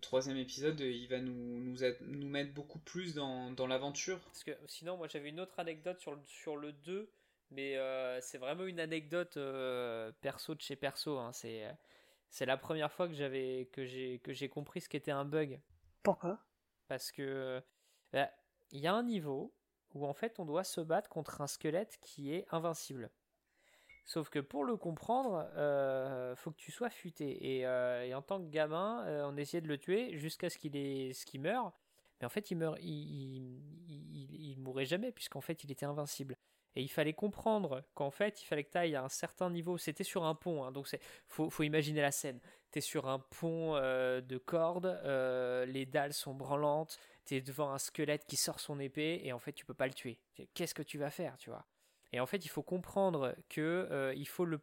troisième 0.00 0.36
épisode, 0.36 0.80
il 0.80 1.06
va 1.08 1.20
nous, 1.20 1.60
nous, 1.60 2.28
mettre 2.28 2.52
beaucoup 2.52 2.78
plus 2.78 3.14
dans, 3.14 3.50
dans 3.50 3.66
l'aventure. 3.66 4.20
Parce 4.20 4.44
que 4.44 4.52
sinon, 4.66 4.96
moi, 4.96 5.08
j'avais 5.08 5.28
une 5.28 5.40
autre 5.40 5.58
anecdote 5.58 6.00
sur 6.00 6.12
le, 6.12 6.20
sur 6.24 6.56
le 6.56 6.72
2. 6.72 7.10
Mais 7.50 7.76
euh, 7.76 8.20
c'est 8.20 8.38
vraiment 8.38 8.64
une 8.64 8.80
anecdote 8.80 9.36
euh, 9.36 10.10
perso 10.20 10.54
de 10.54 10.60
chez 10.60 10.76
perso. 10.76 11.18
hein. 11.18 11.32
C'est, 11.32 11.64
euh, 11.64 11.72
c'est 12.28 12.46
la 12.46 12.56
première 12.56 12.92
fois 12.92 13.08
que, 13.08 13.14
j'avais, 13.14 13.68
que, 13.72 13.84
j'ai, 13.84 14.18
que 14.18 14.32
j'ai 14.32 14.48
compris 14.48 14.80
ce 14.80 14.88
qu'était 14.88 15.12
un 15.12 15.24
bug. 15.24 15.60
Pourquoi? 16.02 16.38
Parce 16.88 17.12
que 17.12 17.62
bah, 18.12 18.30
il 18.70 18.80
y 18.80 18.86
a 18.86 18.94
un 18.94 19.02
niveau 19.02 19.54
où 19.94 20.06
en 20.06 20.12
fait 20.12 20.38
on 20.38 20.44
doit 20.44 20.64
se 20.64 20.80
battre 20.80 21.08
contre 21.08 21.40
un 21.40 21.46
squelette 21.46 21.98
qui 22.00 22.32
est 22.32 22.46
invincible. 22.50 23.10
Sauf 24.06 24.30
que 24.30 24.38
pour 24.38 24.64
le 24.64 24.76
comprendre, 24.76 25.50
euh, 25.56 26.36
faut 26.36 26.52
que 26.52 26.56
tu 26.56 26.70
sois 26.72 26.90
futé. 26.90 27.58
Et, 27.58 27.66
euh, 27.66 28.16
en 28.16 28.22
tant 28.22 28.40
que 28.40 28.48
gamin, 28.48 29.04
euh, 29.06 29.24
on 29.28 29.36
essayait 29.36 29.60
de 29.60 29.66
le 29.68 29.78
tuer 29.78 30.16
jusqu'à 30.16 30.48
ce 30.48 30.58
qu'il 30.58 30.72
qu'il 31.26 31.40
meure. 31.40 31.72
Mais 32.20 32.26
en 32.26 32.30
fait, 32.30 32.50
il 32.52 32.56
meurt, 32.56 32.78
il, 32.80 33.60
il, 33.88 34.34
il- 34.52 34.58
mourrait 34.60 34.86
jamais 34.86 35.12
puisqu'en 35.12 35.40
fait, 35.40 35.64
il 35.64 35.70
était 35.72 35.86
invincible. 35.86 36.36
Et 36.76 36.82
il 36.82 36.88
fallait 36.88 37.14
comprendre 37.14 37.84
qu'en 37.94 38.10
fait, 38.10 38.42
il 38.42 38.46
fallait 38.46 38.64
que 38.64 38.70
tu 38.70 38.78
ailles 38.78 38.96
à 38.96 39.02
un 39.04 39.08
certain 39.08 39.50
niveau. 39.50 39.76
C'était 39.78 40.04
sur 40.04 40.24
un 40.24 40.34
pont, 40.34 40.64
hein, 40.64 40.72
donc 40.72 40.88
c'est 40.88 41.00
faut, 41.26 41.50
faut 41.50 41.62
imaginer 41.64 42.00
la 42.00 42.12
scène. 42.12 42.40
T'es 42.70 42.80
sur 42.80 43.08
un 43.08 43.18
pont 43.18 43.74
euh, 43.76 44.20
de 44.20 44.38
cordes, 44.38 45.00
les 45.68 45.86
dalles 45.86 46.12
sont 46.12 46.34
branlantes, 46.34 46.98
t'es 47.24 47.40
devant 47.40 47.70
un 47.72 47.78
squelette 47.78 48.24
qui 48.26 48.36
sort 48.36 48.60
son 48.60 48.78
épée 48.80 49.20
et 49.24 49.32
en 49.32 49.38
fait 49.38 49.52
tu 49.52 49.64
peux 49.64 49.74
pas 49.74 49.86
le 49.86 49.94
tuer. 49.94 50.18
Qu'est-ce 50.54 50.74
que 50.74 50.82
tu 50.82 50.98
vas 50.98 51.10
faire, 51.10 51.36
tu 51.38 51.50
vois? 51.50 51.66
Et 52.12 52.20
en 52.20 52.26
fait 52.26 52.44
il 52.44 52.48
faut 52.48 52.62
comprendre 52.62 53.34
que 53.48 53.88
euh, 53.90 54.14
il 54.14 54.26
faut 54.26 54.44
le 54.44 54.60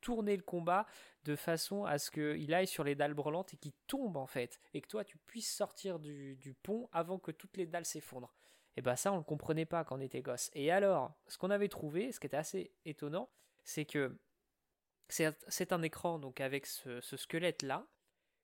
tourner 0.00 0.36
le 0.36 0.42
combat 0.42 0.86
de 1.24 1.36
façon 1.36 1.84
à 1.84 1.98
ce 1.98 2.10
qu'il 2.10 2.52
aille 2.54 2.66
sur 2.66 2.84
les 2.84 2.94
dalles 2.94 3.14
branlantes 3.14 3.54
et 3.54 3.56
qu'il 3.56 3.72
tombe 3.86 4.16
en 4.16 4.26
fait 4.26 4.60
et 4.74 4.80
que 4.80 4.88
toi 4.88 5.04
tu 5.04 5.18
puisses 5.18 5.54
sortir 5.54 5.98
du, 5.98 6.56
pont 6.62 6.88
avant 6.92 7.18
que 7.18 7.30
toutes 7.30 7.56
les 7.56 7.66
dalles 7.66 7.84
s'effondrent. 7.84 8.34
Et 8.76 8.82
ben 8.82 8.96
ça 8.96 9.12
on 9.12 9.16
le 9.16 9.22
comprenait 9.22 9.66
pas 9.66 9.84
quand 9.84 9.98
on 9.98 10.00
était 10.00 10.22
gosse. 10.22 10.50
Et 10.54 10.70
alors 10.70 11.14
ce 11.28 11.38
qu'on 11.38 11.50
avait 11.50 11.68
trouvé, 11.68 12.12
ce 12.12 12.20
qui 12.20 12.26
était 12.26 12.36
assez 12.36 12.72
étonnant, 12.84 13.30
c'est 13.64 13.84
que 13.84 14.18
c'est 15.08 15.36
c'est 15.48 15.72
un 15.72 15.82
écran 15.82 16.18
donc 16.18 16.40
avec 16.40 16.66
ce, 16.66 17.00
ce 17.00 17.16
squelette 17.16 17.62
là. 17.62 17.86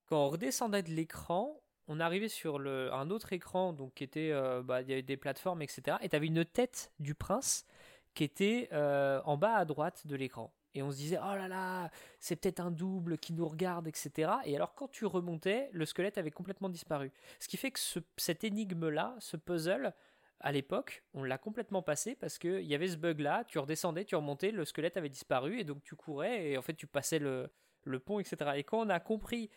Quand 0.06 0.24
on 0.24 0.28
redescendait 0.28 0.82
de 0.82 0.90
l'écran, 0.90 1.60
on 1.88 2.00
arrivait 2.00 2.28
sur 2.28 2.60
un 2.60 3.10
autre 3.10 3.32
écran 3.32 3.72
donc 3.72 3.94
qui 3.94 4.04
était 4.04 4.30
euh, 4.32 4.62
bah, 4.62 4.82
il 4.82 4.88
y 4.88 4.92
avait 4.92 5.02
des 5.02 5.16
plateformes 5.16 5.62
etc. 5.62 5.96
Et 6.02 6.08
t'avais 6.08 6.26
une 6.26 6.44
tête 6.44 6.92
du 7.00 7.14
prince 7.14 7.66
qui 8.14 8.24
était 8.24 8.68
euh, 8.72 9.20
en 9.24 9.36
bas 9.36 9.54
à 9.56 9.64
droite 9.64 10.06
de 10.06 10.14
l'écran. 10.16 10.52
Et 10.74 10.82
on 10.82 10.90
se 10.90 10.96
disait 10.96 11.18
oh 11.18 11.34
là 11.34 11.48
là 11.48 11.90
c'est 12.20 12.36
peut-être 12.36 12.60
un 12.60 12.70
double 12.70 13.18
qui 13.18 13.32
nous 13.32 13.48
regarde 13.48 13.88
etc. 13.88 14.30
Et 14.44 14.54
alors 14.54 14.74
quand 14.74 14.88
tu 14.88 15.06
remontais, 15.06 15.70
le 15.72 15.86
squelette 15.86 16.18
avait 16.18 16.30
complètement 16.30 16.68
disparu. 16.68 17.10
Ce 17.40 17.48
qui 17.48 17.56
fait 17.56 17.70
que 17.70 17.80
ce- 17.80 18.00
cette 18.16 18.44
énigme 18.44 18.88
là, 18.88 19.16
ce 19.18 19.36
puzzle 19.36 19.94
à 20.40 20.52
l'époque, 20.52 21.02
on 21.14 21.24
l'a 21.24 21.38
complètement 21.38 21.82
passé 21.82 22.14
parce 22.14 22.38
qu'il 22.38 22.62
y 22.62 22.74
avait 22.74 22.88
ce 22.88 22.96
bug 22.96 23.18
là, 23.20 23.44
tu 23.48 23.58
redescendais, 23.58 24.04
tu 24.04 24.14
remontais, 24.14 24.52
le 24.52 24.64
squelette 24.64 24.96
avait 24.96 25.08
disparu 25.08 25.58
et 25.58 25.64
donc 25.64 25.82
tu 25.82 25.96
courais 25.96 26.50
et 26.50 26.58
en 26.58 26.62
fait 26.62 26.74
tu 26.74 26.86
passais 26.86 27.18
le, 27.18 27.50
le 27.84 27.98
pont, 27.98 28.20
etc. 28.20 28.52
Et 28.56 28.62
quand 28.62 28.78
on 28.80 28.88
a 28.90 29.00
compris 29.00 29.50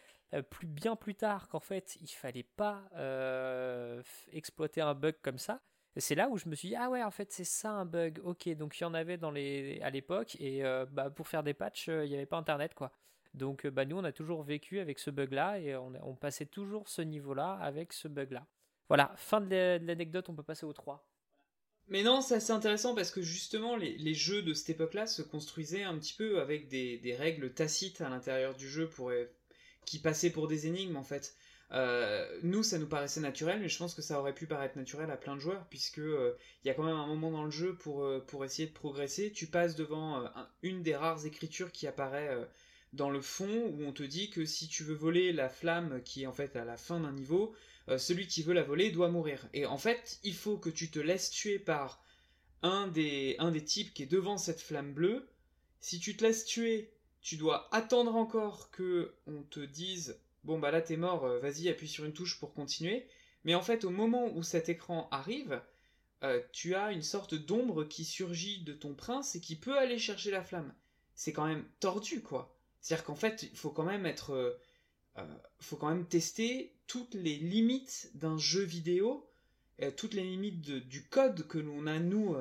plus, 0.49 0.67
bien 0.67 0.95
plus 0.95 1.15
tard 1.15 1.47
qu'en 1.49 1.59
fait 1.59 1.97
il 2.01 2.07
fallait 2.07 2.47
pas 2.55 2.83
euh, 2.95 4.01
exploiter 4.31 4.81
un 4.81 4.93
bug 4.93 5.15
comme 5.21 5.37
ça, 5.37 5.61
c'est 5.97 6.15
là 6.15 6.29
où 6.29 6.37
je 6.37 6.47
me 6.47 6.55
suis 6.55 6.69
dit, 6.69 6.75
ah 6.75 6.89
ouais, 6.89 7.03
en 7.03 7.11
fait, 7.11 7.33
c'est 7.33 7.43
ça 7.43 7.71
un 7.71 7.85
bug. 7.85 8.21
Ok, 8.23 8.47
donc 8.55 8.79
il 8.79 8.83
y 8.83 8.85
en 8.85 8.93
avait 8.93 9.17
dans 9.17 9.31
les, 9.31 9.81
à 9.81 9.89
l'époque, 9.89 10.37
et 10.39 10.63
euh, 10.63 10.85
bah, 10.89 11.09
pour 11.09 11.27
faire 11.27 11.43
des 11.43 11.53
patchs, 11.53 11.87
il 11.87 12.09
n'y 12.09 12.15
avait 12.15 12.25
pas 12.25 12.37
Internet, 12.37 12.73
quoi. 12.73 12.91
Donc 13.33 13.67
bah, 13.67 13.85
nous, 13.85 13.97
on 13.97 14.03
a 14.03 14.11
toujours 14.11 14.41
vécu 14.43 14.79
avec 14.79 14.99
ce 14.99 15.09
bug-là, 15.09 15.59
et 15.59 15.75
on, 15.75 16.15
passait 16.15 16.45
toujours 16.45 16.87
ce 16.87 17.01
niveau-là 17.01 17.53
avec 17.61 17.93
ce 17.93 18.07
bug-là. 18.07 18.45
Voilà, 18.87 19.11
fin 19.15 19.41
de 19.41 19.79
l'anecdote, 19.81 20.29
on 20.29 20.35
peut 20.35 20.43
passer 20.43 20.65
au 20.65 20.73
3. 20.73 21.05
Mais 21.87 22.03
non, 22.03 22.21
c'est 22.21 22.35
assez 22.35 22.51
intéressant 22.51 22.95
parce 22.95 23.11
que 23.11 23.21
justement, 23.21 23.75
les, 23.75 24.13
jeux 24.13 24.41
de 24.41 24.53
cette 24.53 24.69
époque-là 24.69 25.07
se 25.07 25.21
construisaient 25.21 25.83
un 25.83 25.97
petit 25.97 26.13
peu 26.13 26.39
avec 26.39 26.69
des, 26.69 27.15
règles 27.17 27.53
tacites 27.53 27.99
à 27.99 28.09
l'intérieur 28.09 28.55
du 28.55 28.69
jeu 28.69 28.87
pour, 28.87 29.11
qui 29.85 29.99
passaient 29.99 30.29
pour 30.29 30.47
des 30.47 30.67
énigmes 30.67 30.97
en 30.97 31.03
fait. 31.03 31.35
Euh, 31.73 32.27
nous, 32.43 32.63
ça 32.63 32.77
nous 32.77 32.87
paraissait 32.87 33.21
naturel, 33.21 33.59
mais 33.61 33.69
je 33.69 33.77
pense 33.77 33.93
que 33.93 34.01
ça 34.01 34.19
aurait 34.19 34.35
pu 34.35 34.45
paraître 34.45 34.77
naturel 34.77 35.09
à 35.09 35.15
plein 35.15 35.35
de 35.35 35.41
joueurs, 35.41 35.65
puisque 35.69 35.99
euh, 35.99 36.35
il 36.63 36.67
y 36.67 36.71
a 36.71 36.73
quand 36.73 36.83
même 36.83 36.95
un 36.95 37.07
moment 37.07 37.31
dans 37.31 37.45
le 37.45 37.51
jeu 37.51 37.75
pour, 37.75 38.03
euh, 38.03 38.19
pour 38.19 38.43
essayer 38.43 38.67
de 38.67 38.73
progresser. 38.73 39.31
Tu 39.31 39.47
passes 39.47 39.75
devant 39.75 40.29
une 40.63 40.83
des 40.83 40.95
rares 40.95 41.25
écritures 41.25 41.71
qui 41.71 41.87
apparaît 41.87 42.29
dans 42.93 43.09
le 43.09 43.21
fond, 43.21 43.71
où 43.73 43.85
on 43.85 43.93
te 43.93 44.03
dit 44.03 44.29
que 44.29 44.45
si 44.45 44.67
tu 44.67 44.83
veux 44.83 44.95
voler 44.95 45.31
la 45.31 45.47
flamme 45.47 46.01
qui 46.03 46.23
est 46.23 46.27
en 46.27 46.33
fait 46.33 46.55
à 46.57 46.65
la 46.65 46.75
fin 46.75 46.99
d'un 46.99 47.13
niveau, 47.13 47.55
celui 47.97 48.27
qui 48.27 48.43
veut 48.43 48.53
la 48.53 48.63
voler 48.63 48.91
doit 48.91 49.09
mourir. 49.09 49.47
Et 49.53 49.65
en 49.65 49.77
fait, 49.77 50.19
il 50.23 50.35
faut 50.35 50.57
que 50.57 50.69
tu 50.69 50.91
te 50.91 50.99
laisses 50.99 51.29
tuer 51.29 51.57
par 51.57 52.03
un 52.63 52.87
des, 52.87 53.37
un 53.39 53.51
des 53.51 53.63
types 53.63 53.93
qui 53.93 54.03
est 54.03 54.11
devant 54.11 54.37
cette 54.37 54.61
flamme 54.61 54.93
bleue. 54.93 55.27
Si 55.79 55.99
tu 55.99 56.17
te 56.17 56.23
laisses 56.23 56.45
tuer, 56.45 56.91
tu 57.21 57.37
dois 57.37 57.73
attendre 57.73 58.15
encore 58.15 58.71
que 58.71 59.13
on 59.27 59.43
te 59.43 59.59
dise 59.59 60.19
bon 60.43 60.59
bah 60.59 60.71
là 60.71 60.81
t'es 60.81 60.97
mort, 60.97 61.25
euh, 61.25 61.39
vas-y 61.39 61.69
appuie 61.69 61.87
sur 61.87 62.05
une 62.05 62.13
touche 62.13 62.39
pour 62.39 62.53
continuer. 62.53 63.07
Mais 63.43 63.55
en 63.55 63.61
fait 63.61 63.85
au 63.85 63.89
moment 63.89 64.27
où 64.35 64.43
cet 64.43 64.69
écran 64.69 65.07
arrive, 65.11 65.61
euh, 66.23 66.41
tu 66.51 66.75
as 66.75 66.91
une 66.91 67.01
sorte 67.01 67.35
d'ombre 67.35 67.83
qui 67.85 68.05
surgit 68.05 68.63
de 68.63 68.73
ton 68.73 68.93
prince 68.93 69.35
et 69.35 69.41
qui 69.41 69.55
peut 69.55 69.77
aller 69.77 69.99
chercher 69.99 70.31
la 70.31 70.43
flamme. 70.43 70.73
C'est 71.15 71.33
quand 71.33 71.45
même 71.45 71.65
tordu 71.79 72.21
quoi. 72.21 72.57
C'est-à-dire 72.81 73.05
qu'en 73.05 73.15
fait 73.15 73.43
il 73.43 73.57
faut 73.57 73.71
quand 73.71 73.85
même 73.85 74.05
être, 74.05 74.31
euh, 74.33 75.25
faut 75.59 75.77
quand 75.77 75.89
même 75.89 76.07
tester 76.07 76.75
toutes 76.87 77.13
les 77.13 77.37
limites 77.37 78.11
d'un 78.15 78.37
jeu 78.37 78.63
vidéo, 78.63 79.27
toutes 79.97 80.13
les 80.13 80.23
limites 80.23 80.61
du 80.61 81.07
code 81.07 81.47
que 81.47 81.57
l'on 81.57 81.87
a 81.87 81.97
nous 81.97 82.35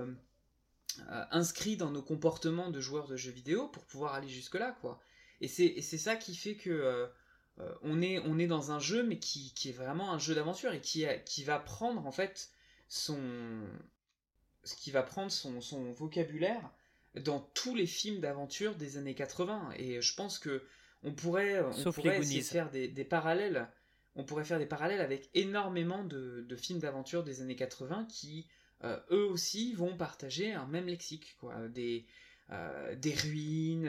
inscrit 1.31 1.77
dans 1.77 1.91
nos 1.91 2.03
comportements 2.03 2.71
de 2.71 2.81
joueurs 2.81 3.07
de 3.07 3.17
jeux 3.17 3.31
vidéo 3.31 3.69
pour 3.69 3.85
pouvoir 3.85 4.15
aller 4.15 4.29
jusque 4.29 4.55
là 4.55 4.77
quoi. 4.81 5.01
Et 5.41 5.49
c'est 5.49 5.81
ça 5.81 6.17
qui 6.17 6.35
fait 6.35 6.57
que 6.57 6.71
euh, 6.71 7.75
on, 7.83 8.03
est, 8.03 8.19
on 8.21 8.39
est 8.39 8.47
dans 8.47 8.73
un 8.73 8.79
jeu, 8.79 9.03
mais 9.03 9.19
qui, 9.19 9.53
est 9.67 9.73
vraiment 9.73 10.13
un 10.13 10.19
jeu 10.19 10.35
d'aventure 10.35 10.73
et 10.73 10.81
qui, 10.81 11.07
qui 11.25 11.45
va 11.45 11.59
prendre 11.59 12.07
en 12.07 12.13
fait 12.13 12.51
son, 12.89 13.63
qui 14.65 14.91
va 14.91 15.03
prendre 15.03 15.31
son, 15.31 15.61
son 15.61 15.93
vocabulaire 15.93 16.71
dans 17.15 17.41
tous 17.55 17.75
les 17.75 17.87
films 17.87 18.21
d'aventure 18.21 18.77
des 18.77 18.97
années 18.97 19.15
80. 19.15 19.73
Et 19.77 20.01
je 20.01 20.15
pense 20.15 20.39
que 20.39 20.63
on 21.03 21.13
pourrait, 21.13 21.61
on 21.61 21.93
pourrait 21.93 22.19
essayer 22.19 22.41
de 22.41 22.47
faire 22.47 22.71
des, 22.71 23.05
parallèles. 23.05 23.69
On 24.17 24.25
pourrait 24.25 24.45
faire 24.45 24.59
des 24.59 24.67
parallèles 24.67 25.01
avec 25.01 25.31
énormément 25.35 26.05
de, 26.05 26.57
films 26.57 26.81
d'aventure 26.81 27.25
des 27.25 27.41
années 27.41 27.57
80 27.57 28.07
qui, 28.07 28.47
euh, 28.47 28.60
eux 28.83 29.25
aussi, 29.25 29.75
vont 29.75 29.97
partager 29.97 30.53
un 30.53 30.67
même 30.67 30.87
lexique. 30.87 31.37
Quoi. 31.41 31.69
Des, 31.69 32.07
euh, 32.51 32.95
des 32.97 33.15
ruines, 33.15 33.89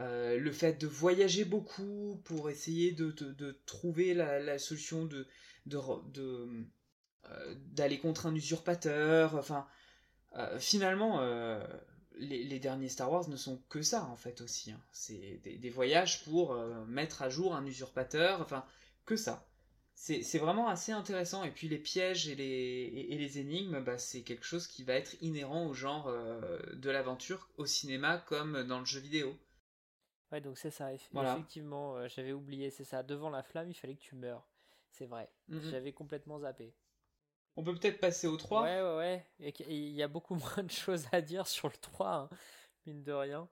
euh, 0.00 0.38
le 0.38 0.50
fait 0.50 0.80
de 0.80 0.86
voyager 0.88 1.44
beaucoup 1.44 2.20
pour 2.24 2.50
essayer 2.50 2.92
de, 2.92 3.12
trouver 3.66 4.12
la, 4.14 4.58
solution 4.58 5.04
de, 5.04 5.26
euh, 5.74 6.64
d'aller 7.72 7.98
contre 7.98 8.26
un 8.26 8.34
usurpateur. 8.34 9.36
Enfin, 9.36 9.66
euh, 10.36 10.58
finalement, 10.58 11.20
les, 12.16 12.58
derniers 12.58 12.88
Star 12.88 13.10
Wars 13.10 13.28
ne 13.28 13.36
sont 13.36 13.62
que 13.68 13.82
ça 13.82 14.04
en 14.06 14.16
fait 14.16 14.40
aussi. 14.40 14.72
Hein. 14.72 14.80
C'est 14.90 15.40
des, 15.44 15.70
voyages 15.70 16.24
pour 16.24 16.56
mettre 16.86 17.22
à 17.22 17.28
jour 17.28 17.54
un 17.54 17.64
usurpateur. 17.64 18.40
Enfin, 18.40 18.64
que 19.06 19.16
ça. 19.16 19.46
C'est 19.94 20.38
vraiment 20.38 20.68
assez 20.68 20.92
intéressant. 20.92 21.44
Et 21.44 21.50
puis 21.50 21.68
les 21.68 21.78
pièges 21.78 22.28
et 22.28 22.34
les, 22.34 23.06
et, 23.08 23.16
les 23.16 23.38
énigmes, 23.38 23.80
bah, 23.80 23.96
c'est 23.96 24.22
quelque 24.22 24.44
chose 24.44 24.66
qui 24.66 24.84
va 24.84 24.94
être 24.94 25.16
inhérent 25.22 25.66
au 25.66 25.72
genre 25.72 26.12
de 26.72 26.90
l'aventure 26.90 27.48
au 27.56 27.64
cinéma 27.64 28.18
comme 28.18 28.64
dans 28.64 28.80
le 28.80 28.84
jeu 28.84 29.00
vidéo. 29.00 29.34
Ouais, 30.34 30.40
donc 30.40 30.58
c'est 30.58 30.70
ça. 30.70 30.92
Effectivement, 30.92 31.96
euh, 31.96 32.08
j'avais 32.08 32.32
oublié, 32.32 32.70
c'est 32.70 32.82
ça. 32.82 33.04
Devant 33.04 33.30
la 33.30 33.44
flamme, 33.44 33.70
il 33.70 33.74
fallait 33.74 33.94
que 33.94 34.02
tu 34.02 34.16
meurs. 34.16 34.44
C'est 34.90 35.06
vrai. 35.06 35.30
Mhm. 35.46 35.70
J'avais 35.70 35.92
complètement 35.92 36.40
zappé. 36.40 36.74
On 37.56 37.62
peut 37.62 37.74
peut-être 37.74 38.00
passer 38.00 38.26
au 38.26 38.36
3 38.36 38.62
Ouais, 38.62 38.82
ouais, 38.82 39.24
ouais. 39.38 39.54
il 39.68 39.92
y 39.92 40.02
a 40.02 40.08
beaucoup 40.08 40.34
moins 40.56 40.64
de 40.64 40.70
choses 40.72 41.06
à 41.12 41.20
dire 41.20 41.46
sur 41.46 41.68
le 41.68 41.76
3, 41.76 42.14
hein, 42.14 42.28
mine 42.84 43.04
de 43.04 43.12
rien. 43.12 43.48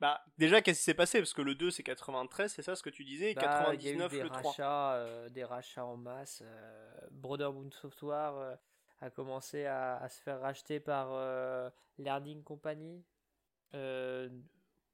Bah, 0.00 0.22
déjà, 0.38 0.60
qu'est-ce 0.60 0.80
qui 0.80 0.84
s'est 0.84 0.94
passé? 0.94 1.18
Parce 1.18 1.32
que 1.32 1.42
le 1.42 1.54
2, 1.54 1.70
c'est 1.70 1.82
93, 1.82 2.52
c'est 2.52 2.62
ça 2.62 2.76
ce 2.76 2.82
que 2.82 2.90
tu 2.90 3.04
disais? 3.04 3.30
Et 3.30 3.34
99, 3.34 4.12
bah, 4.12 4.22
le 4.22 4.28
3. 4.28 4.50
Rachats, 4.50 4.94
euh, 4.94 5.28
des 5.30 5.44
rachats 5.44 5.86
en 5.86 5.96
masse. 5.96 6.42
Euh, 6.44 7.00
Brotherhood 7.10 7.72
Software 7.72 8.58
a 9.00 9.10
commencé 9.10 9.64
à, 9.64 9.96
à, 9.96 10.08
se 10.08 10.20
faire 10.20 10.40
racheter 10.40 10.80
par 10.80 11.08
Learning 11.98 12.42
Company. 12.42 13.04
Euh, 13.74 14.28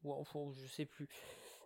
ou 0.02 0.12
enfin, 0.12 0.50
je 0.52 0.66
sais 0.66 0.86
plus. 0.86 1.08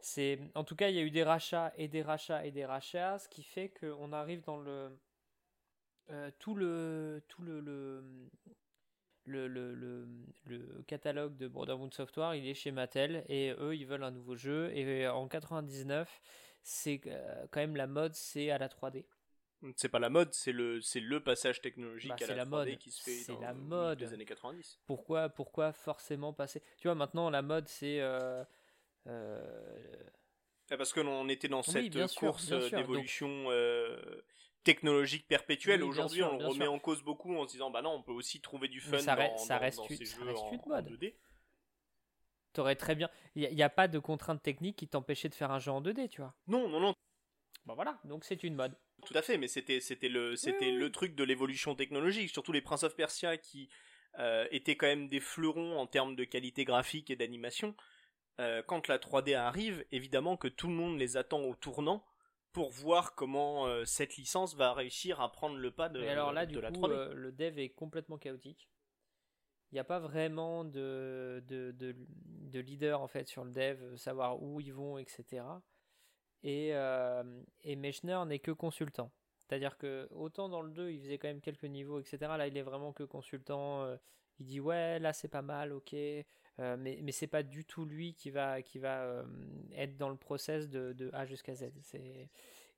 C'est, 0.00 0.38
en 0.54 0.64
tout 0.64 0.76
cas, 0.76 0.88
il 0.88 0.96
y 0.96 0.98
a 0.98 1.02
eu 1.02 1.10
des 1.10 1.24
rachats 1.24 1.72
et 1.76 1.88
des 1.88 2.02
rachats 2.02 2.44
et 2.44 2.52
des 2.52 2.64
rachats, 2.64 3.18
ce 3.18 3.28
qui 3.28 3.42
fait 3.42 3.70
qu'on 3.80 4.12
arrive 4.12 4.42
dans 4.42 4.58
le 4.58 4.98
euh, 6.10 6.30
tout 6.38 6.54
le 6.54 7.22
tout 7.26 7.42
le 7.42 7.60
le, 7.60 8.04
le, 9.26 9.48
le, 9.48 10.06
le, 10.46 10.82
catalogue 10.86 11.36
de 11.36 11.48
Brotherhood 11.48 11.92
Software, 11.92 12.34
il 12.34 12.46
est 12.48 12.54
chez 12.54 12.70
Mattel 12.70 13.24
et 13.28 13.54
eux, 13.58 13.74
ils 13.74 13.86
veulent 13.86 14.04
un 14.04 14.10
nouveau 14.10 14.36
jeu. 14.36 14.70
Et 14.74 15.06
en 15.08 15.28
99, 15.28 16.20
c'est 16.62 17.00
euh, 17.06 17.46
quand 17.50 17.60
même 17.60 17.76
la 17.76 17.86
mode, 17.86 18.14
c'est 18.14 18.50
à 18.50 18.58
la 18.58 18.68
3D. 18.68 19.04
C'est 19.74 19.88
pas 19.88 19.98
la 19.98 20.10
mode, 20.10 20.32
c'est 20.32 20.52
le, 20.52 20.80
c'est 20.80 21.00
le 21.00 21.20
passage 21.22 21.60
technologique 21.60 22.10
bah, 22.10 22.26
à 22.28 22.34
la, 22.34 22.44
3D 22.44 22.48
mode. 22.48 22.78
qui 22.78 22.90
se 22.90 23.02
fait 23.02 23.32
dans 23.32 23.40
la 23.40 23.54
mode. 23.54 24.00
les 24.00 24.12
années 24.12 24.24
90. 24.24 24.80
Pourquoi, 24.86 25.28
pourquoi 25.28 25.72
forcément 25.72 26.32
passer? 26.32 26.62
Tu 26.78 26.88
vois, 26.88 26.94
maintenant 26.94 27.30
la 27.30 27.42
mode 27.42 27.68
c'est. 27.68 28.00
Euh, 28.00 28.44
euh, 29.06 29.40
ah, 30.70 30.76
parce 30.76 30.92
que 30.92 31.00
l'on 31.00 31.28
était 31.28 31.48
dans 31.48 31.62
cette 31.62 32.14
course 32.14 32.48
d'évolution 32.70 33.46
euh, 33.50 33.96
technologique 34.66 35.28
perpétuelle. 35.28 35.84
Aujourd'hui, 35.84 36.24
on 36.24 36.36
le 36.36 36.46
remet 36.46 36.66
en 36.66 36.80
cause 36.80 37.00
beaucoup 37.02 37.36
en 37.36 37.46
se 37.46 37.52
disant 37.52 37.70
bah 37.70 37.82
non, 37.82 37.92
on 37.92 38.02
peut 38.02 38.12
aussi 38.12 38.40
trouver 38.40 38.66
du 38.66 38.80
fun 38.80 38.98
ça 38.98 39.14
dans, 39.14 39.38
ça 39.38 39.58
reste, 39.58 39.80
ces 39.88 40.04
jeux 40.04 40.36
en, 40.36 40.52
une 40.52 40.60
mode. 40.66 40.90
2D. 40.90 41.14
T'aurais 42.52 42.74
très 42.74 42.96
bien. 42.96 43.08
Il 43.36 43.48
n'y 43.54 43.62
a, 43.62 43.70
pas 43.70 43.86
de 43.86 44.00
contrainte 44.00 44.42
technique 44.42 44.76
qui 44.76 44.88
t'empêchait 44.88 45.28
de 45.28 45.34
faire 45.34 45.52
un 45.52 45.60
jeu 45.60 45.70
en 45.70 45.80
2D, 45.80 46.08
tu 46.08 46.20
vois. 46.20 46.34
Non, 46.48 46.68
non, 46.68 46.80
non. 46.80 46.94
Bah 47.64 47.74
voilà, 47.74 48.00
donc 48.04 48.24
c'est 48.24 48.42
une 48.42 48.56
mode. 48.56 48.76
Tout 49.04 49.14
à 49.14 49.22
fait, 49.22 49.38
mais 49.38 49.46
c'était 49.46 49.80
c'était 49.80 50.08
le 50.08 50.34
c'était 50.34 50.72
le 50.72 50.90
truc 50.90 51.14
de 51.14 51.22
l'évolution 51.22 51.76
technologique, 51.76 52.30
surtout 52.30 52.52
les 52.52 52.62
Prince 52.62 52.82
of 52.82 52.96
Persia 52.96 53.36
qui 53.36 53.68
euh, 54.18 54.48
étaient 54.50 54.76
quand 54.76 54.86
même 54.86 55.08
des 55.08 55.20
fleurons 55.20 55.78
en 55.78 55.86
termes 55.86 56.16
de 56.16 56.24
qualité 56.24 56.64
graphique 56.64 57.10
et 57.10 57.16
d'animation. 57.16 57.76
Euh, 58.40 58.62
quand 58.66 58.88
la 58.88 58.98
3D 58.98 59.36
arrive, 59.36 59.84
évidemment 59.92 60.36
que 60.36 60.48
tout 60.48 60.66
le 60.66 60.74
monde 60.74 60.98
les 60.98 61.16
attend 61.16 61.42
au 61.42 61.54
tournant 61.54 62.04
pour 62.56 62.70
voir 62.70 63.14
comment 63.14 63.66
euh, 63.66 63.84
cette 63.84 64.16
licence 64.16 64.56
va 64.56 64.72
réussir 64.72 65.20
à 65.20 65.30
prendre 65.30 65.58
le 65.58 65.70
pas 65.70 65.90
de, 65.90 66.00
et 66.00 66.08
alors 66.08 66.32
là, 66.32 66.46
du 66.46 66.58
la 66.58 66.72
coup, 66.72 66.86
le 66.86 67.30
dev 67.30 67.58
est 67.58 67.68
complètement 67.68 68.16
chaotique. 68.16 68.70
Il 69.70 69.74
n'y 69.74 69.78
a 69.78 69.84
pas 69.84 69.98
vraiment 69.98 70.64
de, 70.64 71.44
de, 71.48 71.72
de, 71.72 71.94
de, 71.98 72.60
leader 72.60 73.02
en 73.02 73.08
fait 73.08 73.28
sur 73.28 73.44
le 73.44 73.50
dev, 73.50 73.96
savoir 73.96 74.42
où 74.42 74.58
ils 74.62 74.72
vont, 74.72 74.96
etc. 74.96 75.44
Et, 76.44 76.70
euh, 76.72 77.42
et 77.60 77.76
Mechner 77.76 78.22
n'est 78.26 78.38
que 78.38 78.52
consultant. 78.52 79.12
C'est-à-dire 79.42 79.76
que 79.76 80.08
autant 80.12 80.48
dans 80.48 80.62
le 80.62 80.70
2, 80.70 80.92
il 80.92 81.00
faisait 81.02 81.18
quand 81.18 81.28
même 81.28 81.42
quelques 81.42 81.64
niveaux, 81.64 82.00
etc. 82.00 82.16
Là, 82.38 82.46
il 82.46 82.56
est 82.56 82.62
vraiment 82.62 82.94
que 82.94 83.02
consultant. 83.02 83.82
Euh, 83.82 83.98
il 84.38 84.46
dit 84.46 84.60
ouais, 84.60 84.98
là 84.98 85.12
c'est 85.12 85.28
pas 85.28 85.42
mal, 85.42 85.74
ok. 85.74 85.94
Euh, 86.58 86.76
mais 86.78 86.98
mais 87.02 87.12
c'est 87.12 87.26
pas 87.26 87.42
du 87.42 87.64
tout 87.64 87.84
lui 87.84 88.14
qui 88.14 88.30
va 88.30 88.62
qui 88.62 88.78
va 88.78 89.24
être 89.74 89.96
dans 89.96 90.08
le 90.08 90.16
process 90.16 90.68
de, 90.68 90.92
de 90.92 91.10
A 91.12 91.26
jusqu'à 91.26 91.54
Z. 91.54 91.66
C'est 91.82 92.28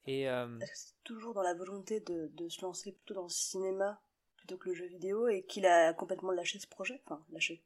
et 0.06 0.26
c'est 0.74 0.94
toujours 1.04 1.34
dans 1.34 1.42
la 1.42 1.54
volonté 1.54 2.00
de, 2.00 2.30
de, 2.34 2.48
se 2.48 2.62
lancer 2.62 2.92
plutôt 2.92 3.14
dans 3.14 3.24
le 3.24 3.28
cinéma 3.28 4.00
plutôt 4.36 4.56
que 4.56 4.70
le 4.70 4.74
jeu 4.74 4.86
vidéo 4.86 5.28
et 5.28 5.42
qu'il 5.42 5.66
a 5.66 5.92
complètement 5.92 6.32
lâché 6.32 6.58
ce 6.58 6.66
projet, 6.66 7.00
enfin 7.04 7.22
lâché. 7.30 7.62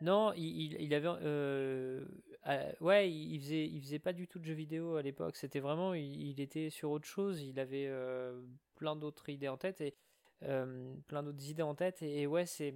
Non, 0.00 0.32
il, 0.36 0.80
il 0.80 0.92
avait. 0.94 1.08
Euh, 1.22 2.04
ouais, 2.80 3.10
il 3.10 3.40
faisait, 3.40 3.66
il 3.66 3.80
faisait 3.80 3.98
pas 3.98 4.12
du 4.12 4.28
tout 4.28 4.38
de 4.38 4.44
jeux 4.44 4.54
vidéo 4.54 4.96
à 4.96 5.02
l'époque. 5.02 5.36
C'était 5.36 5.60
vraiment. 5.60 5.94
Il, 5.94 6.40
était 6.40 6.70
sur 6.70 6.90
autre 6.90 7.06
chose. 7.06 7.40
Il 7.42 7.58
avait 7.58 7.86
euh, 7.88 8.42
plein 8.76 8.96
d'autres 8.96 9.28
idées 9.28 9.48
en 9.48 9.56
tête. 9.56 9.80
Et, 9.80 9.94
euh, 10.42 10.94
plein 11.06 11.22
d'autres 11.22 11.48
idées 11.48 11.62
en 11.62 11.74
tête. 11.74 12.02
Et, 12.02 12.26
ouais, 12.26 12.46
c'est. 12.46 12.74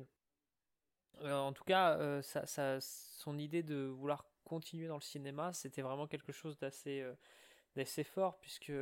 En 1.25 1.53
tout 1.53 1.65
cas, 1.65 2.23
ça, 2.23 2.47
ça, 2.47 2.79
son 2.81 3.39
idée 3.39 3.63
de 3.63 3.87
vouloir 3.87 4.25
continuer 4.45 4.89
dans 4.89 4.97
le 4.97 5.03
cinéma, 5.03 5.53
c'était 5.53 5.83
vraiment 5.83 6.07
quelque 6.07 6.33
chose 6.33 6.59
d'assez 6.59 7.05
d'assez 7.77 8.03
fort, 8.03 8.39
puisque 8.41 8.73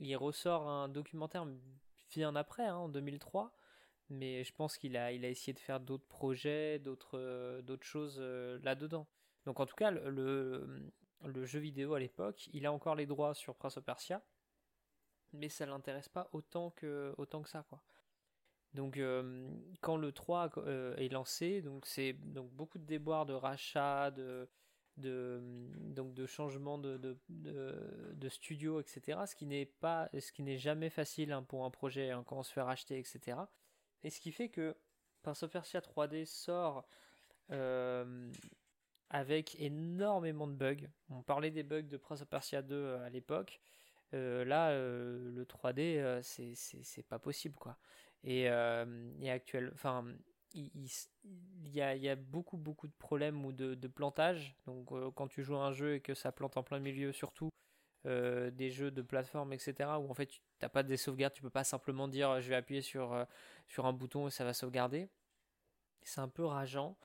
il 0.00 0.16
ressort 0.16 0.68
un 0.68 0.88
documentaire 0.88 1.46
bien 2.10 2.34
après, 2.36 2.64
hein, 2.64 2.76
en 2.76 2.88
2003. 2.88 3.52
Mais 4.10 4.42
je 4.44 4.54
pense 4.54 4.78
qu'il 4.78 4.96
a, 4.96 5.12
il 5.12 5.24
a 5.24 5.28
essayé 5.28 5.52
de 5.52 5.58
faire 5.58 5.80
d'autres 5.80 6.06
projets, 6.06 6.78
d'autres, 6.78 7.18
choses 7.82 8.18
là-dedans. 8.62 9.06
Donc 9.44 9.60
en 9.60 9.66
tout 9.66 9.76
cas, 9.76 9.90
le, 9.90 10.90
le 11.24 11.44
jeu 11.44 11.58
vidéo 11.58 11.94
à 11.94 12.00
l'époque, 12.00 12.48
il 12.52 12.66
a 12.66 12.72
encore 12.72 12.94
les 12.94 13.06
droits 13.06 13.34
sur 13.34 13.54
Prince 13.54 13.76
of 13.76 13.84
Persia, 13.84 14.22
mais 15.32 15.48
ça 15.48 15.66
l'intéresse 15.66 16.08
pas 16.08 16.28
autant 16.32 16.70
que, 16.70 17.14
autant 17.18 17.42
que 17.42 17.48
ça, 17.48 17.64
quoi. 17.68 17.82
Donc 18.74 18.96
euh, 18.96 19.48
quand 19.80 19.96
le 19.96 20.12
3 20.12 20.50
euh, 20.58 20.94
est 20.96 21.08
lancé, 21.08 21.64
c'est 21.84 22.12
beaucoup 22.12 22.78
de 22.78 22.84
déboires 22.84 23.26
de 23.26 23.32
rachat, 23.32 24.10
de, 24.10 24.48
de 24.98 25.40
donc 25.94 26.14
de 26.14 26.26
changement 26.26 26.78
de, 26.78 27.18
studio, 28.28 28.80
etc. 28.80 29.20
Ce 29.26 29.34
qui 29.34 29.46
n'est 29.46 29.66
pas, 29.66 30.10
ce 30.18 30.32
qui 30.32 30.42
n'est 30.42 30.58
jamais 30.58 30.90
facile 30.90 31.32
hein, 31.32 31.42
pour 31.42 31.64
un 31.64 31.70
projet 31.70 32.10
hein, 32.10 32.24
quand 32.26 32.38
on 32.38 32.42
se 32.42 32.52
fait 32.52 32.62
racheter, 32.62 32.98
etc. 32.98 33.38
Et 34.04 34.10
ce 34.10 34.20
qui 34.20 34.32
fait 34.32 34.48
que 34.48 34.76
Prince 35.22 35.42
of 35.42 35.50
Persia 35.50 35.80
3D 35.80 36.26
sort 36.26 36.86
euh, 37.50 38.30
avec 39.10 39.58
énormément 39.58 40.46
de 40.46 40.52
bugs. 40.52 40.86
On 41.08 41.22
parlait 41.22 41.50
des 41.50 41.62
bugs 41.62 41.82
de 41.82 41.96
Prince 41.96 42.20
of 42.20 42.28
Persia 42.28 42.60
2 42.60 42.96
à 42.96 43.08
l'époque. 43.08 43.60
là, 44.12 44.72
le 44.74 45.44
3D, 45.44 46.20
c'est 46.22 47.02
pas 47.08 47.18
possible, 47.18 47.56
quoi. 47.56 47.78
Et, 48.24 48.48
euh, 48.48 49.12
et 49.20 49.30
actuel, 49.30 49.70
enfin, 49.74 50.04
il, 50.54 50.70
y 51.72 51.80
a, 51.80 52.16
beaucoup 52.16 52.56
beaucoup 52.56 52.88
de 52.88 52.92
problèmes 52.98 53.44
ou 53.44 53.52
de, 53.52 53.74
de 53.74 53.88
plantage. 53.88 54.56
Donc 54.66 54.92
euh, 54.92 55.10
quand 55.10 55.28
tu 55.28 55.42
joues 55.42 55.56
à 55.56 55.66
un 55.66 55.72
jeu 55.72 55.94
et 55.94 56.00
que 56.00 56.14
ça 56.14 56.32
plante 56.32 56.56
en 56.56 56.62
plein 56.62 56.80
milieu, 56.80 57.12
surtout 57.12 57.50
euh, 58.06 58.50
des 58.50 58.70
jeux 58.70 58.90
de 58.90 59.02
plateforme, 59.02 59.52
etc., 59.52 59.90
où 60.00 60.10
en 60.10 60.14
fait 60.14 60.26
tu 60.26 60.40
n'as 60.62 60.68
pas 60.68 60.82
des 60.82 60.96
sauvegardes, 60.96 61.34
tu 61.34 61.42
peux 61.42 61.50
pas 61.50 61.64
simplement 61.64 62.08
dire 62.08 62.40
je 62.40 62.48
vais 62.48 62.56
appuyer 62.56 62.82
sur, 62.82 63.26
sur 63.66 63.86
un 63.86 63.92
bouton 63.92 64.28
et 64.28 64.30
ça 64.30 64.44
va 64.44 64.52
sauvegarder. 64.52 65.08
C'est 66.02 66.20
un 66.20 66.28
peu 66.28 66.44
rageant. 66.44 66.96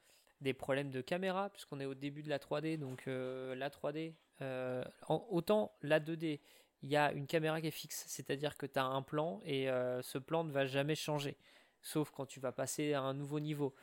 Des 0.41 0.53
problèmes 0.53 0.89
de 0.89 0.99
caméra, 0.99 1.49
puisqu'on 1.49 1.79
est 1.79 1.85
au 1.85 1.93
début 1.93 2.21
de 2.21 2.27
la 2.27 2.37
3D, 2.37 2.77
donc 2.77 3.05
la 3.05 3.69
3D, 3.69 4.13
autant 5.07 5.73
la 5.81 6.01
2D, 6.01 6.41
il 6.83 6.89
y 6.89 6.97
a 6.97 7.11
une 7.13 7.27
caméra 7.27 7.61
qui 7.61 7.67
est 7.67 7.71
fixe, 7.71 8.03
c'est-à-dire 8.07 8.57
que 8.57 8.65
tu 8.65 8.77
as 8.77 8.85
un 8.85 9.01
plan 9.01 9.39
et 9.45 9.69
euh, 9.69 10.01
ce 10.01 10.17
plan 10.17 10.43
ne 10.43 10.51
va 10.51 10.65
jamais 10.65 10.95
changer, 10.95 11.37
sauf 11.81 12.11
quand 12.11 12.25
tu 12.25 12.39
vas 12.39 12.51
passer 12.51 12.93
à 12.93 13.01
un 13.01 13.13
nouveau 13.13 13.39
niveau. 13.39 13.73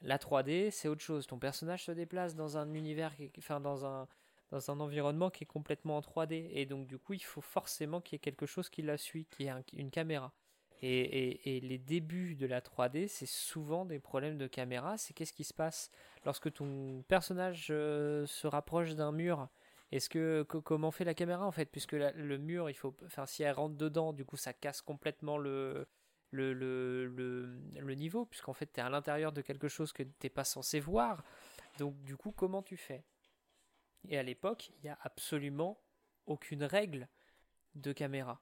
La 0.00 0.18
3D, 0.18 0.70
c'est 0.70 0.88
autre 0.88 1.02
chose. 1.02 1.26
Ton 1.26 1.38
personnage 1.38 1.84
se 1.84 1.92
déplace 1.92 2.36
dans 2.36 2.56
un 2.56 2.72
univers, 2.74 3.12
enfin 3.38 3.60
dans 3.60 3.84
un, 3.84 4.06
dans 4.50 4.70
un 4.70 4.78
environnement 4.78 5.28
qui 5.28 5.44
est 5.44 5.46
complètement 5.46 5.96
en 5.96 6.00
3D, 6.00 6.48
et 6.52 6.66
donc 6.66 6.86
du 6.86 6.98
coup, 6.98 7.14
il 7.14 7.24
faut 7.24 7.40
forcément 7.40 8.00
qu'il 8.00 8.14
y 8.14 8.16
ait 8.16 8.20
quelque 8.20 8.46
chose 8.46 8.70
qui 8.70 8.82
la 8.82 8.96
suit, 8.96 9.26
qui 9.26 9.46
est 9.48 9.52
une 9.72 9.90
caméra. 9.90 10.32
Et, 10.82 11.56
et, 11.56 11.60
les 11.60 11.78
débuts 11.78 12.34
de 12.34 12.46
la 12.46 12.60
3D, 12.60 13.08
c'est 13.08 13.26
souvent 13.26 13.86
des 13.86 13.98
problèmes 13.98 14.36
de 14.36 14.46
caméra. 14.46 14.98
C'est 14.98 15.14
qu'est-ce 15.14 15.32
qui 15.32 15.44
se 15.44 15.54
passe 15.54 15.90
lorsque 16.26 16.52
ton 16.52 17.02
personnage 17.08 17.68
euh, 17.70 18.26
se 18.26 18.46
rapproche 18.46 18.94
d'un 18.94 19.10
mur 19.10 19.48
est-ce 19.92 20.08
que, 20.08 20.42
comment 20.42 20.90
fait 20.90 21.04
la 21.04 21.14
caméra 21.14 21.46
en 21.46 21.52
fait? 21.52 21.66
Puisque 21.66 21.92
le 21.92 22.38
mur, 22.38 22.70
il 22.70 22.74
faut, 22.74 22.96
enfin, 23.04 23.26
si 23.26 23.42
elle 23.42 23.52
rentre 23.52 23.76
dedans, 23.76 24.12
du 24.12 24.24
coup, 24.24 24.36
ça 24.36 24.52
casse 24.52 24.82
complètement 24.82 25.38
le, 25.38 25.86
le, 26.30 26.52
le, 26.52 27.06
le, 27.06 27.94
niveau, 27.94 28.26
puisqu'en 28.26 28.52
fait, 28.52 28.72
tu 28.72 28.80
es 28.80 28.82
à 28.82 28.90
l'intérieur 28.90 29.32
de 29.32 29.42
quelque 29.42 29.68
chose 29.68 29.92
que 29.92 30.02
tu 30.02 30.30
pas 30.30 30.44
censé 30.44 30.80
voir. 30.80 31.24
Donc, 31.78 32.00
du 32.02 32.16
coup, 32.16 32.32
comment 32.32 32.62
tu 32.62 32.76
fais? 32.76 33.04
Et 34.08 34.18
à 34.18 34.22
l'époque, 34.22 34.70
il 34.70 34.82
n'y 34.84 34.88
a 34.88 34.98
absolument 35.02 35.80
aucune 36.26 36.64
règle 36.64 37.08
de 37.74 37.92
caméra. 37.92 38.40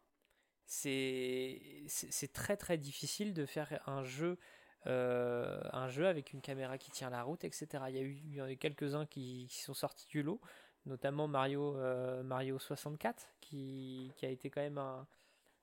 C'est 0.67 1.87
très 2.33 2.57
très 2.57 2.79
difficile 2.79 3.35
de 3.35 3.45
faire 3.45 3.81
un 3.87 4.03
jeu, 4.03 4.39
euh, 4.87 5.61
un 5.73 5.89
jeu 5.89 6.07
avec 6.07 6.33
une 6.33 6.41
caméra 6.41 6.79
qui 6.79 6.91
tient 6.91 7.11
la 7.11 7.23
route, 7.23 7.45
etc. 7.45 7.67
Il 7.89 7.97
y 7.97 8.41
a 8.41 8.51
eu, 8.51 8.57
quelques-uns 8.57 9.07
qui, 9.07 9.49
sont 9.51 9.75
sortis 9.75 10.07
du 10.09 10.23
lot, 10.23 10.41
notamment 10.87 11.29
Mario, 11.29 11.77
euh, 11.77 12.23
Mario 12.23 12.59
64, 12.59 13.27
qui, 13.41 14.13
qui, 14.17 14.27
a 14.27 14.31
été 14.31 14.51
quand 14.51 14.61
même 14.61 14.79
un, 14.79 15.07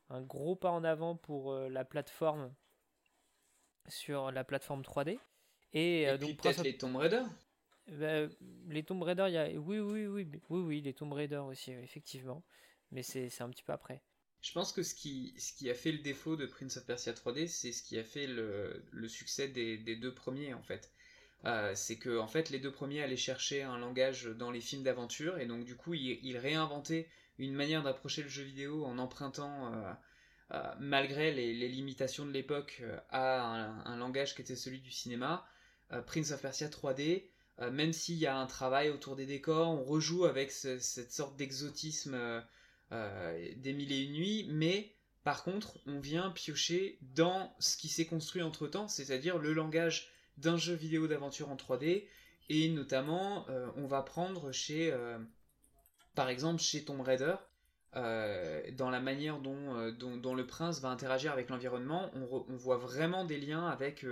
un 0.10 0.22
gros 0.22 0.56
pas 0.56 0.72
en 0.72 0.84
avant 0.84 1.16
pour 1.16 1.52
euh, 1.52 1.70
la 1.70 1.86
plateforme 1.86 2.54
sur 3.88 4.32
la 4.32 4.44
plateforme 4.44 4.82
3D. 4.82 5.20
Et, 5.74 6.08
euh, 6.08 6.18
donc 6.18 6.38
peut-être 6.38 6.64
les 6.64 6.78
Tomb 6.78 6.96
Raider 6.96 7.24
bah, 7.88 8.28
Les 8.68 8.84
Tomb 8.84 9.02
Raider, 9.04 9.26
il 9.28 9.34
y 9.34 9.38
a... 9.38 9.48
oui, 9.60 9.80
oui, 9.80 10.06
oui, 10.08 10.28
oui, 10.50 10.60
oui, 10.60 10.82
les 10.82 10.94
Tomb 10.94 11.14
Raider 11.14 11.38
aussi, 11.38 11.72
effectivement. 11.72 12.44
Mais 12.92 13.04
c'est 13.04 13.42
un 13.42 13.50
petit 13.50 13.64
peu 13.64 13.74
après. 13.74 14.02
Je 14.42 14.52
pense 14.54 14.74
que 14.74 14.82
ce 14.82 14.96
qui, 14.96 15.34
ce 15.38 15.54
qui 15.54 15.70
a 15.70 15.76
fait 15.76 15.92
le 15.92 16.00
défaut 16.00 16.36
de 16.36 16.46
Prince 16.46 16.78
of 16.78 16.86
Persia 16.86 17.14
3D, 17.14 17.48
c'est 17.48 17.72
ce 17.72 17.84
qui 17.84 17.98
a 18.00 18.04
fait 18.04 18.28
le, 18.28 18.84
le 18.92 19.08
succès 19.08 19.48
des, 19.48 19.78
des, 19.78 19.96
deux 19.96 20.14
premiers, 20.14 20.54
en 20.54 20.64
fait. 20.64 20.92
Euh, 21.46 21.72
c'est 21.74 21.96
que 21.96 22.20
en 22.20 22.28
fait 22.28 22.52
les 22.52 22.60
deux 22.60 22.72
premiers 22.72 23.02
allaient 23.02 23.18
chercher 23.18 23.64
un 23.64 23.80
langage 23.80 24.26
dans 24.26 24.52
les 24.52 24.62
films 24.62 24.84
d'aventure 24.84 25.40
et 25.40 25.48
donc 25.48 25.66
du 25.66 25.76
coup 25.76 25.96
ils, 25.96 26.38
réinventaient 26.38 27.10
une 27.40 27.56
manière 27.56 27.82
d'approcher 27.82 28.22
le 28.22 28.30
jeu 28.30 28.44
vidéo 28.44 28.86
en 28.86 29.00
empruntant 29.00 29.74
euh, 29.74 29.92
euh, 30.54 30.62
malgré 30.80 31.32
les, 31.32 31.68
limitations 31.68 32.28
de 32.28 32.32
l'époque 32.32 32.84
à 33.10 33.42
un, 33.86 33.98
langage 33.98 34.36
qui 34.36 34.44
était 34.44 34.56
celui 34.56 34.82
du 34.82 34.92
cinéma 34.92 35.44
Prince 36.06 36.32
of 36.32 36.42
Persia 36.42 36.68
3D 36.68 37.26
même 37.72 37.92
s'il 37.92 38.18
y 38.18 38.28
a 38.28 38.38
un 38.38 38.46
travail 38.46 38.92
autour 38.92 39.16
des 39.16 39.26
décors 39.26 39.68
on 39.68 39.84
rejoue 39.84 40.26
avec 40.26 40.52
cette 40.52 41.12
sorte 41.12 41.36
d'exotisme 41.38 42.44
des 42.92 43.74
mille 43.74 43.92
et 43.92 44.04
une 44.04 44.14
nuits 44.14 44.48
mais 44.52 44.94
par 45.24 45.44
contre 45.44 45.80
on 45.88 46.00
vient 46.00 46.30
piocher 46.30 47.00
dans 47.02 47.52
ce 47.58 47.78
qui 47.78 47.88
s'est 47.88 48.06
construit 48.06 48.44
entre 48.44 48.68
temps 48.68 48.88
c'est-à-dire 48.88 49.40
le 49.40 49.54
langage 49.54 50.11
d'un 50.38 50.58
jeu 50.58 50.74
vidéo 50.74 51.08
d'aventure 51.08 51.50
en 51.50 51.56
3D 51.56 52.06
et 52.50 52.70
notamment 52.70 53.46
euh, 53.50 53.68
on 53.76 53.86
va 53.86 54.02
prendre 54.02 54.52
chez 54.52 54.92
euh, 54.92 55.18
par 56.16 56.30
exemple 56.30 56.62
chez 56.62 56.84
Tomb 56.84 57.02
Raider 57.02 57.36
euh, 57.96 58.62
dans 58.72 58.90
la 58.90 59.00
manière 59.00 59.40
dont, 59.40 59.92
dont, 59.92 60.34
le 60.34 60.48
prince 60.48 60.80
va 60.80 60.88
interagir 60.88 61.34
avec 61.34 61.50
l'environnement, 61.50 62.10
on, 62.14 62.46
on, 62.48 62.56
voit 62.56 62.78
vraiment 62.78 63.26
des 63.26 63.38
liens 63.38 63.68
avec 63.68 64.06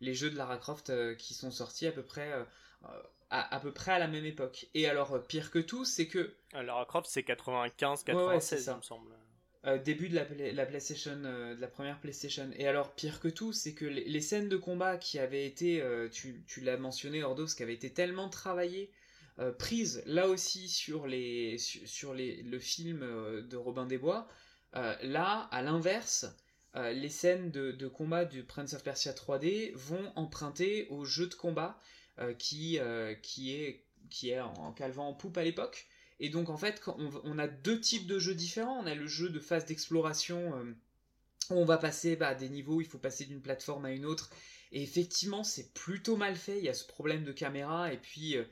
les 0.00 0.14
jeux 0.14 0.30
de 0.30 0.36
Lara 0.36 0.56
Croft 0.56 1.16
qui 1.16 1.34
sont 1.34 1.50
sortis 1.50 1.88
à 1.88 1.90
peu 1.90 2.04
près 2.04 2.32
à, 3.30 3.56
à, 3.56 3.58
peu 3.58 3.72
près 3.72 3.90
à 3.90 3.98
la 3.98 4.06
même 4.06 4.24
époque. 4.24 4.68
Et 4.74 4.88
alors 4.88 5.20
pire 5.26 5.50
que 5.50 5.58
tout, 5.58 5.84
c'est 5.84 6.06
que 6.06 6.36
Lara 6.52 6.86
Croft 6.86 7.08
c'est 7.10 7.24
95 7.24 8.04
96 8.04 8.66
il 8.68 8.76
me 8.76 8.82
semble. 8.82 9.10
Euh, 9.66 9.78
début 9.78 10.10
de 10.10 10.14
la, 10.14 10.26
la 10.52 10.66
PlayStation, 10.66 11.22
euh, 11.24 11.54
de 11.54 11.60
la 11.60 11.68
première 11.68 11.98
PlayStation. 11.98 12.50
Et 12.56 12.68
alors, 12.68 12.94
pire 12.94 13.18
que 13.18 13.28
tout, 13.28 13.54
c'est 13.54 13.72
que 13.72 13.86
les, 13.86 14.20
scènes 14.20 14.50
de 14.50 14.58
combat 14.58 14.98
qui 14.98 15.18
avaient 15.18 15.46
été, 15.46 15.80
euh, 15.80 16.08
tu, 16.10 16.60
l'as 16.60 16.76
mentionné, 16.76 17.22
Ordos, 17.22 17.46
qui 17.46 17.62
avaient 17.62 17.74
été 17.74 17.90
tellement 17.90 18.28
travaillées, 18.28 18.90
prises 19.58 20.00
là 20.06 20.28
aussi 20.28 20.68
sur, 20.68 21.08
le 21.08 22.58
film 22.60 23.00
de 23.00 23.56
Robin 23.56 23.84
des 23.84 23.98
Bois, 23.98 24.28
là, 24.74 25.48
à 25.50 25.62
l'inverse, 25.62 26.26
les 26.74 27.08
scènes 27.08 27.50
de, 27.50 27.88
combat 27.88 28.24
du 28.26 28.44
Prince 28.44 28.74
of 28.74 28.84
Persia 28.84 29.12
3D 29.12 29.72
vont 29.74 30.12
emprunter 30.14 30.86
au 30.90 31.04
jeu 31.04 31.26
de 31.26 31.34
combat 31.34 31.80
qui, 32.38 32.76
est, 32.76 33.82
qui 34.08 34.30
est 34.30 34.40
en 34.40 34.72
calvant 34.72 35.08
en 35.08 35.14
poupe 35.14 35.36
à 35.36 35.42
l'époque. 35.42 35.88
Et 36.20 36.28
donc 36.28 36.48
en 36.48 36.56
fait, 36.56 36.80
on, 36.86 37.38
a 37.38 37.48
deux 37.48 37.80
types 37.80 38.06
de 38.06 38.18
jeux 38.18 38.34
différents. 38.34 38.78
On 38.80 38.86
a 38.86 38.94
le 38.94 39.06
jeu 39.06 39.28
de 39.30 39.40
phase 39.40 39.66
d'exploration 39.66 40.56
euh, 40.56 40.72
où 41.50 41.54
on 41.58 41.64
va 41.64 41.78
passer 41.78 42.16
bah, 42.16 42.34
des 42.34 42.48
niveaux, 42.48 42.80
il 42.80 42.86
faut 42.86 42.98
passer 42.98 43.24
d'une 43.24 43.42
plateforme 43.42 43.84
à 43.84 43.92
une 43.92 44.06
autre. 44.06 44.30
Et 44.72 44.82
effectivement, 44.82 45.44
c'est 45.44 45.72
plutôt 45.74 46.16
mal 46.16 46.36
fait. 46.36 46.58
Il 46.58 46.64
y 46.64 46.68
a 46.68 46.74
ce 46.74 46.86
problème 46.86 47.24
de 47.24 47.32
caméra 47.32 47.92
et 47.92 47.98
puis 47.98 48.36
euh, 48.36 48.44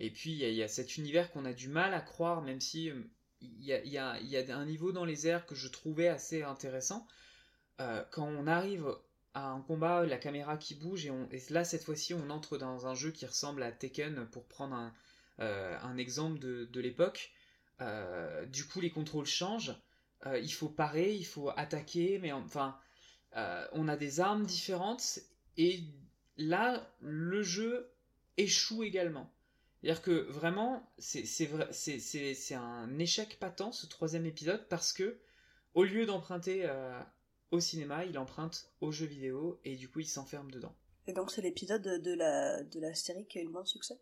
et 0.00 0.10
puis 0.10 0.30
il 0.30 0.54
y, 0.54 0.62
a, 0.62 0.68
cet 0.68 0.96
univers 0.96 1.32
qu'on 1.32 1.44
a 1.44 1.52
du 1.52 1.68
mal 1.68 1.92
à 1.92 2.00
croire, 2.00 2.40
même 2.40 2.60
si 2.60 2.88
euh, 2.88 3.02
il, 3.40 3.64
y 3.64 3.72
a, 3.72 4.20
il, 4.20 4.28
y 4.28 4.36
a, 4.36 4.56
un 4.56 4.64
niveau 4.64 4.92
dans 4.92 5.04
les 5.04 5.26
airs 5.26 5.44
que 5.44 5.56
je 5.56 5.66
trouvais 5.66 6.06
assez 6.06 6.44
intéressant. 6.44 7.04
quand 7.78 8.28
on 8.28 8.46
arrive 8.46 8.86
à 9.34 9.48
un 9.50 9.60
combat, 9.60 10.06
la 10.06 10.18
caméra 10.18 10.56
qui 10.56 10.76
bouge 10.76 11.04
et, 11.06 11.12
et 11.32 11.42
là 11.50 11.64
cette 11.64 11.82
fois-ci 11.82 12.14
on 12.14 12.30
entre 12.30 12.58
dans 12.58 12.86
un 12.86 12.94
jeu 12.94 13.10
qui 13.10 13.26
ressemble 13.26 13.62
à 13.64 13.72
Tekken 13.72 14.26
pour 14.26 14.46
prendre 14.46 14.74
un, 14.76 14.94
un 15.38 15.96
exemple 15.96 16.38
de, 16.38 16.80
l'époque. 16.80 17.32
Euh, 17.80 18.44
du 18.46 18.66
coup, 18.66 18.80
les 18.80 18.90
contrôles 18.90 19.26
changent. 19.26 19.74
Euh, 20.26 20.38
il 20.38 20.52
faut 20.52 20.68
parer, 20.68 21.14
il 21.14 21.24
faut 21.24 21.50
attaquer, 21.50 22.18
mais 22.18 22.32
enfin, 22.32 22.78
on 23.72 23.88
a 23.88 23.96
des 23.96 24.20
armes 24.20 24.46
différentes. 24.46 25.20
Et 25.56 25.84
là, 26.36 26.92
le 27.00 27.42
jeu 27.42 27.92
échoue 28.36 28.82
également. 28.82 29.32
C'est-à-dire 29.80 30.02
que 30.02 30.26
vraiment, 30.30 30.92
c'est 30.98 32.54
un 32.54 32.98
échec 32.98 33.38
patent 33.38 33.72
ce 33.72 33.86
troisième 33.86 34.26
épisode 34.26 34.66
parce 34.68 34.92
que 34.92 35.20
au 35.74 35.84
lieu 35.84 36.04
d'emprunter 36.04 36.68
au 37.50 37.60
cinéma, 37.60 38.04
il 38.04 38.18
emprunte 38.18 38.72
aux 38.80 38.90
jeux 38.90 39.06
vidéo 39.06 39.60
et 39.64 39.76
du 39.76 39.88
coup 39.88 40.00
il 40.00 40.08
s'enferme 40.08 40.50
dedans. 40.50 40.74
Et 41.06 41.12
donc 41.12 41.30
c'est 41.30 41.42
l'épisode 41.42 41.82
de, 41.82 42.12
la, 42.12 42.62
de 42.62 42.80
la 42.80 42.94
série 42.94 43.26
qui 43.26 43.38
a 43.38 43.42
eu 43.42 43.44
le 43.44 43.50
moins 43.50 43.62
de 43.62 43.68
succès? 43.68 43.98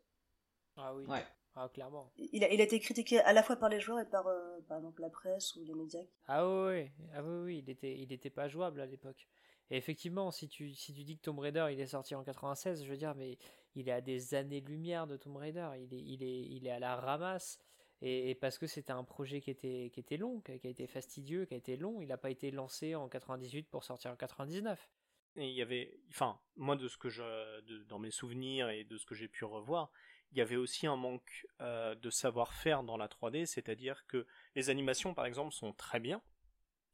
Ah 0.77 0.95
oui. 0.95 1.05
Ouais. 1.07 1.25
Ah, 1.59 1.71
clairement. 1.73 2.13
Il 2.19 2.45
a, 2.45 2.53
il 2.53 2.61
a 2.61 2.65
été 2.65 2.79
critiqué 2.81 3.19
à 3.21 3.33
la 3.33 3.43
fois 3.43 3.57
par 3.57 3.71
les 3.71 3.81
joueurs 3.81 4.01
et 4.01 4.09
par, 4.09 4.27
euh, 4.27 4.61
par 4.69 4.77
exemple, 4.77 5.01
la 5.01 5.09
presse 5.09 5.57
ou 5.57 5.65
les 5.65 5.75
médias. 5.75 6.05
Ah 6.27 6.47
oui, 6.47 6.91
ah 7.15 7.23
oui, 7.23 7.45
oui, 7.45 7.59
il 7.65 7.71
était, 7.71 7.99
il 7.99 8.13
était 8.13 8.29
pas 8.29 8.47
jouable 8.47 8.81
à 8.81 8.87
l'époque. 8.87 9.27
Et 9.71 9.79
effectivement, 9.79 10.31
si 10.31 10.49
tu, 10.49 10.75
si 10.75 10.93
tu 10.93 11.03
dis 11.03 11.17
que 11.17 11.23
Tomb 11.23 11.39
Raider 11.39 11.67
il 11.73 11.81
est 11.81 11.87
sorti 11.87 12.15
en 12.15 12.23
96, 12.23 12.85
je 12.85 12.91
veux 12.91 12.99
dire, 12.99 13.15
mais 13.15 13.39
il 13.75 13.89
est 13.89 13.93
à 13.93 14.03
des 14.03 14.35
années-lumière 14.35 15.07
de 15.07 15.17
Tomb 15.17 15.37
Raider. 15.37 15.69
Il 15.79 15.95
est, 15.95 16.03
il 16.03 16.23
est, 16.23 16.43
il 16.43 16.67
est 16.67 16.71
à 16.71 16.79
la 16.79 16.97
ramasse. 16.97 17.59
Et, 18.03 18.35
parce 18.35 18.59
que 18.59 18.67
c'était 18.67 18.93
un 18.93 19.05
projet 19.05 19.41
qui 19.41 19.51
était, 19.51 19.91
qui 19.93 20.01
était 20.01 20.19
long, 20.19 20.41
qui 20.41 20.53
a 20.53 20.71
été 20.71 20.87
fastidieux, 20.87 21.47
qui 21.47 21.55
a 21.55 21.57
été 21.57 21.79
long, 21.79 22.03
il 22.03 22.09
n'a 22.09 22.19
pas 22.19 22.29
été 22.31 22.51
lancé 22.51 22.95
en 22.95 23.09
98 23.09 23.71
pour 23.71 23.85
sortir 23.85 24.11
en 24.11 24.17
99. 24.17 24.91
Et 25.37 25.49
il 25.49 25.55
y 25.55 25.63
avait, 25.63 25.99
enfin, 26.11 26.39
moi 26.57 26.77
de 26.77 26.89
ce 26.89 26.99
que 26.99 27.09
je, 27.09 27.83
dans 27.85 27.99
mes 27.99 28.11
souvenirs 28.11 28.69
et 28.69 28.85
de 28.85 28.99
ce 28.99 29.07
que 29.07 29.15
j'ai 29.15 29.29
pu 29.29 29.47
revoir, 29.47 29.91
il 30.33 30.39
y 30.39 30.41
avait 30.41 30.57
aussi 30.57 30.87
un 30.87 30.97
manque 30.97 31.47
euh, 31.61 31.95
de 31.95 32.11
savoir-faire 32.11 32.83
dans 32.83 32.97
la 32.97 33.09
3D, 33.09 33.47
c'est-à-dire 33.47 34.07
que 34.07 34.27
les 34.55 34.71
animations, 34.71 35.15
par 35.15 35.27
exemple, 35.27 35.55
sont 35.55 35.73
très 35.73 36.01
bien, 36.01 36.23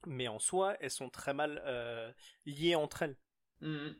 mais 0.06 0.28
en 0.28 0.38
soi, 0.38 0.76
elles 0.80 0.90
sont 0.90 1.10
très 1.10 1.34
mal 1.34 1.62
euh, 1.64 2.12
liées 2.46 2.74
entre 2.74 3.02
elles. 3.02 3.16
Mhm. 3.60 3.96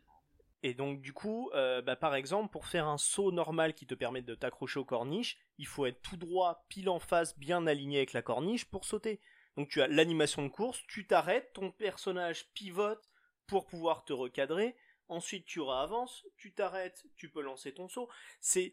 Et 0.64 0.74
donc 0.74 1.00
du 1.00 1.12
coup, 1.12 1.50
euh, 1.54 1.82
bah, 1.82 1.96
par 1.96 2.14
exemple, 2.14 2.52
pour 2.52 2.66
faire 2.66 2.86
un 2.86 2.98
saut 2.98 3.32
normal 3.32 3.74
qui 3.74 3.86
te 3.86 3.94
permet 3.94 4.22
de 4.22 4.34
t'accrocher 4.34 4.78
aux 4.78 4.84
corniches, 4.84 5.36
il 5.59 5.66
faut 5.66 5.86
être 5.86 6.00
tout 6.02 6.16
droit, 6.16 6.64
pile 6.68 6.88
en 6.88 7.00
face, 7.00 7.36
bien 7.36 7.66
aligné 7.66 7.98
avec 7.98 8.12
la 8.12 8.22
corniche 8.22 8.64
pour 8.66 8.84
sauter. 8.84 9.20
Donc 9.56 9.68
tu 9.68 9.82
as 9.82 9.88
l'animation 9.88 10.42
de 10.42 10.48
course, 10.48 10.82
tu 10.86 11.06
t'arrêtes, 11.06 11.52
ton 11.52 11.72
personnage 11.72 12.48
pivote 12.54 13.10
pour 13.46 13.66
pouvoir 13.66 14.04
te 14.04 14.12
recadrer, 14.12 14.76
ensuite 15.09 15.46
tu 15.46 15.60
réavances, 15.60 16.24
tu 16.36 16.52
t'arrêtes, 16.52 17.04
tu 17.16 17.28
peux 17.28 17.42
lancer 17.42 17.74
ton 17.74 17.88
saut. 17.88 18.09
C'est 18.40 18.72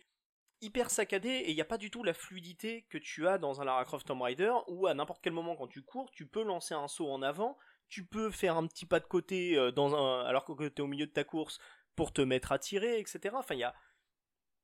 hyper 0.61 0.89
saccadé 0.89 1.29
et 1.29 1.49
il 1.49 1.55
n'y 1.55 1.61
a 1.61 1.65
pas 1.65 1.77
du 1.77 1.89
tout 1.89 2.03
la 2.03 2.13
fluidité 2.13 2.85
que 2.89 2.97
tu 2.97 3.27
as 3.27 3.37
dans 3.37 3.61
un 3.61 3.65
Lara 3.65 3.85
Croft 3.85 4.07
Tomb 4.07 4.21
Raider 4.21 4.53
où 4.67 4.87
à 4.87 4.93
n'importe 4.93 5.21
quel 5.21 5.33
moment 5.33 5.55
quand 5.55 5.67
tu 5.67 5.81
cours, 5.81 6.11
tu 6.11 6.25
peux 6.25 6.43
lancer 6.43 6.73
un 6.73 6.87
saut 6.87 7.09
en 7.09 7.21
avant, 7.21 7.57
tu 7.87 8.05
peux 8.05 8.29
faire 8.31 8.57
un 8.57 8.67
petit 8.67 8.85
pas 8.85 8.99
de 8.99 9.05
côté 9.05 9.57
euh, 9.57 9.71
dans 9.71 9.95
un, 9.95 10.25
alors 10.25 10.45
que 10.45 10.67
tu 10.67 10.75
es 10.75 10.81
au 10.81 10.87
milieu 10.87 11.07
de 11.07 11.11
ta 11.11 11.23
course 11.23 11.59
pour 11.95 12.13
te 12.13 12.21
mettre 12.21 12.51
à 12.51 12.59
tirer, 12.59 12.99
etc. 12.99 13.35
Enfin, 13.37 13.55
il 13.55 13.59
y 13.59 13.63
a 13.63 13.73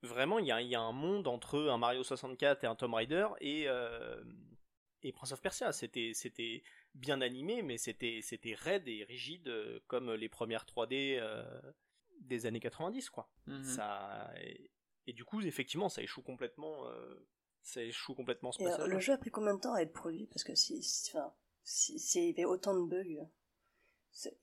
vraiment 0.02 0.40
il 0.40 0.46
y 0.46 0.52
a, 0.76 0.82
un 0.82 0.92
monde 0.92 1.28
entre 1.28 1.60
un 1.60 1.78
Mario 1.78 2.04
64 2.04 2.64
et 2.64 2.68
un 2.68 2.76
Tomb 2.76 2.94
Raider 2.94 3.28
et 3.40 3.68
euh, 3.68 4.24
et 5.02 5.12
Prince 5.12 5.32
of 5.32 5.42
Persia. 5.42 5.72
C'était 5.72 6.12
c'était 6.14 6.64
bien 6.94 7.22
animé, 7.22 7.62
mais 7.62 7.78
c'était 7.78 8.20
c'était 8.22 8.54
raide 8.54 8.88
et 8.88 9.04
rigide 9.06 9.48
euh, 9.48 9.80
comme 9.88 10.14
les 10.14 10.30
premières 10.30 10.66
3D 10.66 11.22
des 12.22 12.46
années 12.46 12.60
90 12.60 13.10
quoi. 13.10 13.30
Mhm. 13.48 13.64
Ça 13.64 14.32
et 14.42 14.70
du 15.14 15.26
coup, 15.26 15.42
effectivement, 15.42 15.90
ça 15.90 16.02
échoue 16.02 16.22
complètement. 16.22 16.88
Euh, 16.88 17.28
ça 17.62 17.82
échoue 17.82 18.14
complètement 18.14 18.52
ce 18.52 18.62
Et 18.62 18.68
alors, 18.68 18.88
le 18.88 19.00
jeu 19.00 19.14
a 19.14 19.18
pris 19.18 19.32
combien 19.32 19.56
de 19.56 19.60
temps 19.60 19.74
à 19.74 19.82
être 19.82 19.94
produit? 19.94 20.28
Parce 20.28 20.44
que 20.44 20.54
si, 20.54 20.84
si, 20.84 21.10
enfin, 21.10 21.34
si, 21.64 22.00
s'il 22.00 22.26
y 22.26 22.30
avait 22.30 22.46
autant 22.46 22.74
de 22.76 22.88
bugs 22.88 23.28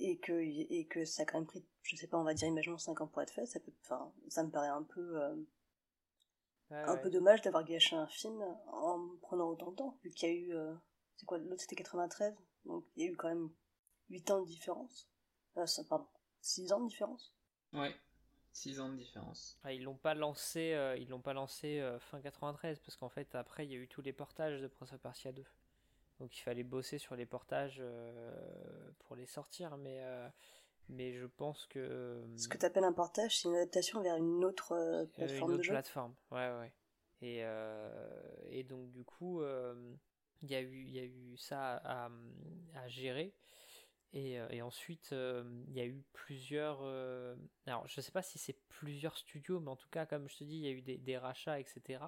et 0.01 0.19
que, 0.19 0.33
et 0.33 0.87
que 0.87 1.05
ça 1.05 1.23
a 1.23 1.25
quand 1.27 1.39
même 1.39 1.47
pris, 1.47 1.65
je 1.83 1.97
sais 1.97 2.07
pas, 2.07 2.19
on 2.19 2.25
va 2.25 2.35
dire, 2.35 2.49
imaginons 2.49 2.79
5 2.79 3.01
ans 3.01 3.07
pour 3.07 3.23
être 3.23 3.33
fait, 3.33 3.47
ça, 3.47 3.61
peut, 3.61 3.73
enfin, 3.83 4.13
ça 4.29 4.43
me 4.43 4.51
paraît 4.51 4.69
un 4.69 4.83
peu, 4.83 5.23
euh, 5.23 5.37
un 6.71 6.97
peu 6.97 7.11
dommage 7.11 7.43
d'avoir 7.43 7.65
gâché 7.65 7.97
un 7.97 8.07
film 8.07 8.43
en 8.67 9.17
prenant 9.23 9.49
autant 9.49 9.71
de 9.71 9.77
temps, 9.77 9.99
vu 10.03 10.11
qu'il 10.11 10.29
y 10.29 10.33
a 10.33 10.35
eu, 10.35 10.55
euh, 10.55 10.75
c'est 11.17 11.27
quoi, 11.27 11.39
l'autre 11.39 11.61
c'était 11.61 11.77
93, 11.77 12.35
donc 12.65 12.85
il 12.97 13.05
y 13.05 13.09
a 13.09 13.13
eu 13.13 13.17
quand 13.17 13.29
même 13.29 13.51
8 14.11 14.31
ans 14.31 14.41
de 14.43 14.47
différence. 14.47 15.09
Euh, 15.57 15.67
pardon, 15.89 16.07
6 16.41 16.73
ans 16.73 16.81
de 16.81 16.89
différence. 16.89 17.35
Ouais. 17.73 17.95
6 18.53 18.81
ans 18.81 18.89
de 18.91 18.97
différence. 18.97 19.59
Ah, 19.65 19.73
ils 19.73 19.83
l'ont 19.83 19.97
pas 19.97 20.15
lancé, 20.15 20.75
euh, 20.75 20.97
ils 20.97 21.09
l'ont 21.09 21.21
pas 21.21 21.33
lancé 21.33 21.81
euh, 21.81 21.99
fin 21.99 22.21
93 22.21 22.81
parce 22.81 22.97
qu'en 22.97 23.09
fait 23.09 23.35
après 23.35 23.65
il 23.65 23.73
y 23.73 23.75
a 23.75 23.79
eu 23.79 23.89
tous 23.89 24.03
les 24.03 24.13
portages 24.13 24.61
de 24.61 24.69
Prince 24.69 24.93
of 24.93 25.01
Persia 25.01 25.33
2. 25.33 25.45
Donc 26.21 26.37
il 26.37 26.41
fallait 26.41 26.63
bosser 26.63 26.99
sur 26.99 27.17
les 27.17 27.27
portages 27.27 27.79
euh, 27.81 28.91
pour 29.01 29.17
les 29.17 29.27
sortir, 29.27 29.77
mais 29.79 30.01
mais 30.89 31.13
je 31.13 31.27
pense 31.27 31.67
que. 31.67 32.23
Ce 32.37 32.49
que 32.49 32.59
tu 32.59 32.67
appelles 32.67 32.85
un 32.85 32.93
portage, 32.93 33.41
c'est 33.41 33.49
une 33.49 33.57
adaptation 33.57 34.03
vers 34.03 34.17
une 34.17 34.45
autre 34.45 35.07
plateforme 35.15 35.39
une 35.39 35.55
autre 35.55 35.59
de 35.59 35.63
jeu. 35.63 35.73
plateforme, 35.73 36.15
ouais 36.31 36.51
ouais. 36.59 36.73
Et 37.23 37.43
et 38.51 38.65
donc 38.65 38.91
du 38.91 39.05
coup 39.05 39.43
il 40.43 40.51
y 40.51 40.55
a 40.55 40.61
eu 40.61 40.83
il 40.85 40.91
y 40.91 40.99
a 40.99 41.05
eu 41.05 41.37
ça 41.39 41.77
à, 41.85 42.11
à 42.75 42.89
gérer. 42.89 43.33
Et, 44.15 44.39
euh, 44.39 44.47
et, 44.51 44.61
ensuite, 44.61 45.11
euh, 45.13 45.43
il 45.69 45.75
y 45.75 45.81
a 45.81 45.87
eu 45.87 46.05
plusieurs. 46.13 46.81
Euh, 46.83 47.35
alors, 47.67 47.87
je 47.89 47.99
ne 47.99 48.03
sais 48.03 48.13
pas 48.13 48.23
si 48.23 48.39
c'est 48.39 48.57
plusieurs 48.69 49.17
studios, 49.17 49.59
mais 49.59 49.71
en 49.71 49.77
tout 49.77 49.89
cas, 49.91 50.05
comme 50.05 50.29
je 50.29 50.37
te 50.37 50.45
dis, 50.45 50.57
il 50.57 50.65
y 50.65 50.69
a 50.69 50.73
eu 50.73 50.83
des, 50.83 50.99
des, 50.99 51.17
rachats, 51.17 51.59
etc. 51.59 52.05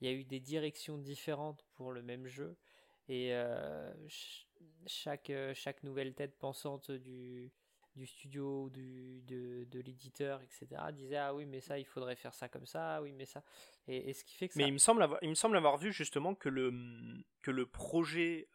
Il 0.00 0.08
y 0.08 0.10
a 0.10 0.14
eu 0.14 0.24
des 0.24 0.40
directions 0.40 0.96
différentes 0.96 1.66
pour 1.74 1.92
le 1.92 2.02
même 2.02 2.26
jeu. 2.26 2.56
Et 3.08 3.34
chaque, 4.86 5.30
chaque 5.54 5.82
nouvelle 5.82 6.14
tête 6.14 6.38
pensante 6.38 6.90
du, 6.90 7.52
du 7.94 8.06
studio, 8.06 8.70
du, 8.70 9.20
de, 9.22 9.64
de 9.64 9.80
l'éditeur, 9.80 10.40
etc., 10.40 10.80
disait 10.92 11.16
Ah 11.16 11.34
oui, 11.34 11.44
mais 11.44 11.60
ça, 11.60 11.78
il 11.78 11.84
faudrait 11.84 12.16
faire 12.16 12.32
ça 12.32 12.48
comme 12.48 12.64
ça, 12.64 12.96
ah 12.96 13.02
oui, 13.02 13.12
mais 13.12 13.26
ça. 13.26 13.42
Et, 13.86 14.08
et 14.08 14.12
ce 14.14 14.24
qui 14.24 14.36
fait 14.36 14.48
que 14.48 14.54
Mais 14.56 14.66
il, 14.66 14.72
me 14.72 14.78
semble 14.78 15.02
avoir, 15.02 15.18
il 15.22 15.28
me 15.28 15.34
semble 15.34 15.56
avoir 15.56 15.76
vu 15.76 15.92
justement 15.92 16.34
que 16.34 16.48
le, 16.48 16.72
que 17.42 17.50
le 17.50 17.66
projet 17.66 18.48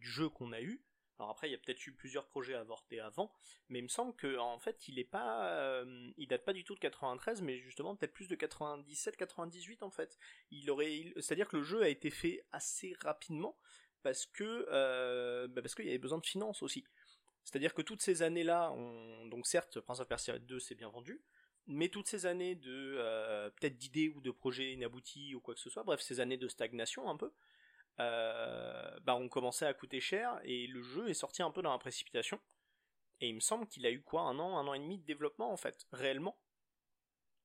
du 0.00 0.08
jeu 0.08 0.28
qu'on 0.28 0.52
a 0.52 0.60
eu 0.60 0.82
après, 1.30 1.48
il 1.48 1.52
y 1.52 1.54
a 1.54 1.58
peut-être 1.58 1.86
eu 1.86 1.92
plusieurs 1.92 2.26
projets 2.26 2.54
avortés 2.54 3.00
avant, 3.00 3.32
mais 3.68 3.80
il 3.80 3.82
me 3.82 3.88
semble 3.88 4.14
que 4.14 4.36
fait, 4.58 4.88
il 4.88 4.98
est 4.98 5.04
pas, 5.04 5.48
euh, 5.48 6.10
il 6.16 6.28
date 6.28 6.44
pas 6.44 6.52
du 6.52 6.64
tout 6.64 6.74
de 6.74 6.80
93, 6.80 7.42
mais 7.42 7.58
justement 7.58 7.96
peut-être 7.96 8.12
plus 8.12 8.28
de 8.28 8.34
97, 8.34 9.16
98 9.16 9.82
en 9.82 9.90
fait. 9.90 10.18
Il 10.50 10.70
aurait, 10.70 11.12
c'est-à-dire 11.16 11.48
que 11.48 11.56
le 11.56 11.62
jeu 11.62 11.82
a 11.82 11.88
été 11.88 12.10
fait 12.10 12.44
assez 12.52 12.94
rapidement 13.00 13.56
parce 14.02 14.26
que 14.26 14.66
euh, 14.70 15.48
bah 15.48 15.62
qu'il 15.62 15.84
y 15.84 15.88
avait 15.88 15.98
besoin 15.98 16.18
de 16.18 16.26
finances 16.26 16.62
aussi. 16.62 16.84
C'est-à-dire 17.44 17.74
que 17.74 17.82
toutes 17.82 18.02
ces 18.02 18.22
années-là, 18.22 18.72
on... 18.72 19.26
donc 19.26 19.46
certes, 19.46 19.80
Prince 19.80 20.00
of 20.00 20.08
Persia 20.08 20.38
2 20.38 20.60
s'est 20.60 20.76
bien 20.76 20.88
vendu, 20.88 21.20
mais 21.66 21.88
toutes 21.88 22.06
ces 22.06 22.26
années 22.26 22.54
de 22.54 22.96
euh, 22.98 23.50
peut-être 23.50 23.76
d'idées 23.76 24.08
ou 24.10 24.20
de 24.20 24.30
projets 24.30 24.72
inaboutis 24.72 25.34
ou 25.34 25.40
quoi 25.40 25.54
que 25.54 25.60
ce 25.60 25.70
soit, 25.70 25.82
bref, 25.82 26.00
ces 26.00 26.20
années 26.20 26.36
de 26.36 26.48
stagnation 26.48 27.08
un 27.08 27.16
peu, 27.16 27.32
euh, 28.00 28.98
bah, 29.00 29.14
ont 29.14 29.28
commencé 29.28 29.64
à 29.64 29.74
coûter 29.74 30.00
cher 30.00 30.40
et 30.44 30.66
le 30.66 30.82
jeu 30.82 31.08
est 31.08 31.14
sorti 31.14 31.42
un 31.42 31.50
peu 31.50 31.62
dans 31.62 31.72
la 31.72 31.78
précipitation. 31.78 32.40
Et 33.20 33.28
il 33.28 33.34
me 33.34 33.40
semble 33.40 33.68
qu'il 33.68 33.86
a 33.86 33.90
eu 33.90 34.02
quoi 34.02 34.22
un 34.22 34.38
an, 34.38 34.58
un 34.58 34.66
an 34.66 34.74
et 34.74 34.78
demi 34.78 34.98
de 34.98 35.04
développement 35.04 35.52
en 35.52 35.56
fait, 35.56 35.86
réellement. 35.92 36.38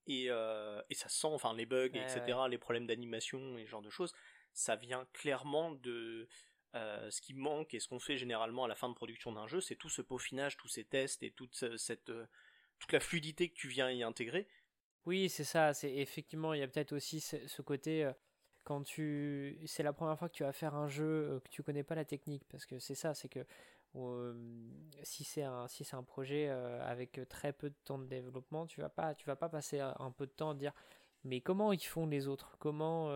Et, 0.08 0.28
euh, 0.30 0.82
et 0.90 0.96
ça 0.96 1.10
sent, 1.10 1.28
enfin 1.28 1.54
les 1.54 1.66
bugs, 1.66 1.92
etc., 1.94 2.40
les 2.50 2.58
problèmes 2.58 2.88
d'animation 2.88 3.58
et 3.58 3.66
ce 3.66 3.70
genre 3.70 3.82
de 3.82 3.90
choses, 3.90 4.14
ça 4.54 4.78
vient 4.78 5.06
clairement 5.12 5.72
de 5.72 6.28
euh, 6.76 7.12
ce 7.12 7.22
qui 7.22 7.34
manque 7.34 7.74
et 7.74 7.80
ce 7.80 7.90
qu'on 7.90 8.00
fait 8.00 8.18
généralement 8.18 8.64
à 8.64 8.68
la 8.70 8.76
fin 8.76 8.88
de 8.88 8.94
production 8.94 9.34
d'un 9.34 9.48
jeu, 9.48 9.60
c'est 9.60 9.76
tout 9.76 9.90
ce 9.90 10.02
peaufinage, 10.02 10.56
tous 10.56 10.70
ces 10.70 10.86
tests 10.86 11.24
et 11.24 11.32
toute 11.32 11.78
cette 11.78 12.12
toute 12.80 12.92
la 12.94 13.00
fluidité 13.00 13.50
que 13.50 13.56
tu 13.56 13.68
viens 13.68 13.90
y 13.92 14.04
intégrer. 14.04 14.48
Oui, 15.06 15.30
c'est 15.30 15.44
ça. 15.44 15.74
C'est 15.74 15.94
effectivement, 15.96 16.54
il 16.54 16.60
y 16.60 16.64
a 16.64 16.68
peut-être 16.68 16.94
aussi 16.94 17.22
ce, 17.22 17.62
côté 17.62 18.12
quand 18.68 18.84
tu 18.84 19.58
c'est 19.66 19.82
la 19.82 19.94
première 19.94 20.20
fois 20.20 20.28
que 20.28 20.34
tu 20.34 20.44
vas 20.44 20.52
faire 20.52 20.76
un 20.76 20.90
jeu 20.90 21.06
euh, 21.06 21.40
que 21.40 21.48
tu 21.48 21.64
connais 21.64 21.84
pas 21.84 21.96
la 21.96 22.04
technique 22.04 22.44
parce 22.50 22.66
que 22.66 22.80
c'est 22.80 22.96
ça 22.96 23.14
c'est 23.14 23.30
que 23.30 23.46
euh, 23.96 24.34
si 25.04 25.24
c'est 25.24 25.44
un 25.44 25.70
si 25.70 25.86
c'est 25.86 25.96
un 25.96 26.04
projet 26.04 26.48
euh, 26.50 26.86
avec 26.86 27.22
très 27.30 27.54
peu 27.54 27.70
de 27.70 27.76
temps 27.86 27.98
de 27.98 28.04
développement 28.08 28.68
tu 28.68 28.82
vas 28.82 28.90
pas 28.90 29.16
tu 29.16 29.26
vas 29.26 29.38
pas 29.38 29.48
passer 29.48 29.80
un 29.80 30.12
peu 30.12 30.26
de 30.26 30.32
temps 30.32 30.50
à 30.50 30.54
dire 30.54 30.74
mais 31.24 31.40
comment 31.40 31.72
ils 31.72 31.80
font 31.80 32.08
les 32.08 32.28
autres? 32.28 32.58
Comment 32.60 33.10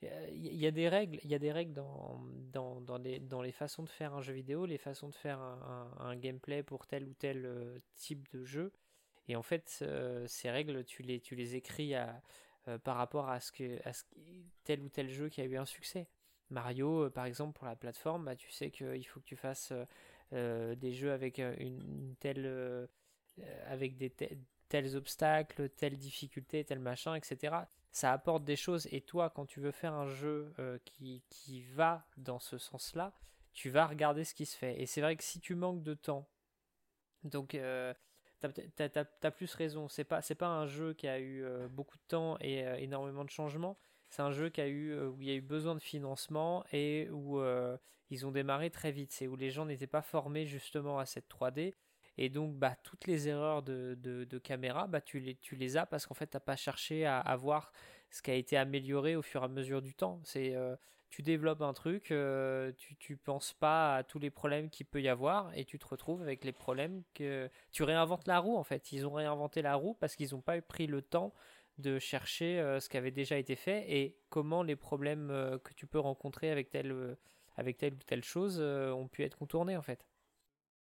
il 0.00 0.54
y, 0.54 0.66
a 0.66 0.70
des 0.70 0.88
règles 0.88 1.18
il 1.24 1.30
y 1.30 1.34
a 1.34 1.40
des 1.40 1.50
règles 1.50 1.72
dans, 1.72 2.20
dans, 2.52 2.80
dans, 2.80 2.98
les, 2.98 3.18
dans 3.18 3.42
les 3.42 3.50
façons 3.50 3.82
de 3.82 3.88
faire 3.88 4.14
un 4.14 4.22
jeu 4.22 4.32
vidéo 4.32 4.64
les 4.64 4.78
façons 4.78 5.08
de 5.08 5.14
faire 5.14 5.40
un, 5.40 5.92
un, 5.98 6.16
gameplay 6.16 6.62
pour 6.62 6.86
tel 6.86 7.08
ou 7.08 7.14
tel 7.14 7.80
type 7.96 8.28
de 8.30 8.44
jeu. 8.44 8.72
Et 9.26 9.34
en 9.34 9.42
fait 9.42 9.84
ces 10.26 10.50
règles 10.50 10.84
tu 10.84 11.02
les 11.02 11.20
tu 11.20 11.34
les 11.34 11.56
écris 11.56 11.96
à 11.96 12.22
euh, 12.68 12.78
par 12.78 12.96
rapport 12.96 13.28
à 13.28 13.40
ce 13.40 13.50
que 13.50 13.80
à 13.88 13.92
ce, 13.92 14.04
tel 14.64 14.82
ou 14.82 14.88
tel 14.88 15.08
jeu 15.10 15.28
qui 15.28 15.40
a 15.40 15.44
eu 15.44 15.56
un 15.56 15.64
succès. 15.64 16.06
Mario, 16.50 17.04
euh, 17.04 17.10
par 17.10 17.24
exemple, 17.24 17.56
pour 17.56 17.66
la 17.66 17.76
plateforme, 17.76 18.26
bah, 18.26 18.36
tu 18.36 18.50
sais 18.50 18.70
qu'il 18.70 19.06
faut 19.06 19.20
que 19.20 19.24
tu 19.24 19.36
fasses 19.36 19.72
euh, 20.32 20.74
des 20.74 20.92
jeux 20.92 21.12
avec 21.12 21.38
une, 21.38 22.14
telle, 22.20 22.88
avec 23.66 23.96
des 23.96 24.12
tels 24.68 24.96
obstacles, 24.96 25.70
telle 25.70 25.96
difficulté, 25.96 26.64
tel 26.64 26.78
machin, 26.78 27.14
etc. 27.14 27.56
Ça 27.90 28.12
apporte 28.12 28.44
des 28.44 28.56
choses 28.56 28.86
et 28.92 29.00
toi, 29.00 29.30
quand 29.30 29.46
tu 29.46 29.60
veux 29.60 29.70
faire 29.70 29.94
un 29.94 30.06
jeu 30.06 30.52
qui, 30.84 31.22
qui 31.30 31.62
va 31.62 32.06
dans 32.18 32.38
ce 32.38 32.58
sens-là, 32.58 33.14
tu 33.54 33.70
vas 33.70 33.86
regarder 33.86 34.24
ce 34.24 34.34
qui 34.34 34.46
se 34.46 34.56
fait. 34.56 34.80
Et 34.80 34.86
c'est 34.86 35.00
vrai 35.00 35.16
que 35.16 35.24
si 35.24 35.40
tu 35.40 35.54
manques 35.54 35.82
de 35.82 35.94
temps, 35.94 36.28
donc 37.24 37.56
t'as 38.40 39.04
as, 39.22 39.30
plus 39.30 39.54
raison. 39.54 39.88
C'est 39.88 40.04
pas, 40.04 40.20
pas 40.38 40.48
un 40.48 40.66
jeu 40.66 40.94
qui 40.94 41.08
a 41.08 41.18
eu 41.18 41.44
euh, 41.44 41.68
beaucoup 41.68 41.96
de 41.96 42.02
temps 42.08 42.36
et 42.40 42.66
euh, 42.66 42.76
énormément 42.76 43.24
de 43.24 43.30
changements. 43.30 43.78
C'est 44.10 44.22
un 44.22 44.30
jeu 44.30 44.48
qui 44.48 44.60
a 44.60 44.68
eu, 44.68 44.92
euh, 44.92 45.08
où 45.08 45.20
il 45.20 45.28
y 45.28 45.30
a 45.30 45.34
eu 45.34 45.40
besoin 45.40 45.74
de 45.74 45.80
financement 45.80 46.64
et 46.72 47.08
où 47.10 47.40
ils 48.10 48.26
ont 48.26 48.30
démarré 48.30 48.70
très 48.70 48.92
vite. 48.92 49.12
C'est 49.12 49.26
où 49.26 49.36
les 49.36 49.50
gens 49.50 49.66
n'étaient 49.66 49.86
pas 49.86 50.02
formés 50.02 50.46
justement 50.46 50.98
à 50.98 51.06
cette 51.06 51.28
3D. 51.28 51.74
Et 52.20 52.30
donc, 52.30 52.56
bah, 52.56 52.76
toutes 52.82 53.06
les 53.06 53.28
erreurs 53.28 53.62
de, 53.62 54.38
caméra, 54.42 54.86
bah, 54.86 55.00
tu, 55.00 55.20
les, 55.20 55.76
as 55.76 55.86
parce 55.86 56.06
qu'en 56.06 56.14
fait, 56.14 56.26
tu 56.28 56.36
n'as 56.36 56.40
pas 56.40 56.56
cherché 56.56 57.06
à 57.06 57.20
avoir 57.20 57.72
ce 58.10 58.22
qui 58.22 58.30
a 58.30 58.34
été 58.34 58.56
amélioré 58.56 59.14
au 59.14 59.22
fur 59.22 59.42
et 59.42 59.44
à 59.44 59.48
mesure 59.48 59.82
du 59.82 59.94
temps. 59.94 60.20
C'est 60.24 60.56
tu 61.10 61.22
développes 61.22 61.62
un 61.62 61.72
truc, 61.72 62.10
euh, 62.10 62.72
tu, 62.76 62.96
tu 62.96 63.16
penses 63.16 63.54
pas 63.54 63.96
à 63.96 64.02
tous 64.02 64.18
les 64.18 64.30
problèmes 64.30 64.70
qu'il 64.70 64.86
peut 64.86 65.00
y 65.00 65.08
avoir 65.08 65.50
et 65.56 65.64
tu 65.64 65.78
te 65.78 65.86
retrouves 65.86 66.22
avec 66.22 66.44
les 66.44 66.52
problèmes 66.52 67.02
que 67.14 67.50
tu 67.72 67.82
réinventes 67.82 68.26
la 68.26 68.38
roue 68.38 68.56
en 68.56 68.64
fait. 68.64 68.92
Ils 68.92 69.06
ont 69.06 69.12
réinventé 69.12 69.62
la 69.62 69.74
roue 69.74 69.94
parce 69.94 70.16
qu'ils 70.16 70.34
n'ont 70.34 70.40
pas 70.40 70.60
pris 70.60 70.86
le 70.86 71.02
temps 71.02 71.32
de 71.78 71.98
chercher 71.98 72.60
euh, 72.60 72.80
ce 72.80 72.88
qui 72.88 72.96
avait 72.96 73.10
déjà 73.10 73.38
été 73.38 73.56
fait 73.56 73.84
et 73.88 74.16
comment 74.28 74.62
les 74.62 74.76
problèmes 74.76 75.30
euh, 75.30 75.58
que 75.58 75.72
tu 75.74 75.86
peux 75.86 76.00
rencontrer 76.00 76.50
avec 76.50 76.70
telle, 76.70 77.16
avec 77.56 77.78
telle 77.78 77.94
ou 77.94 78.02
telle 78.06 78.24
chose 78.24 78.60
ont 78.60 79.08
pu 79.08 79.22
être 79.24 79.36
contournés 79.36 79.76
en 79.76 79.82
fait. 79.82 80.04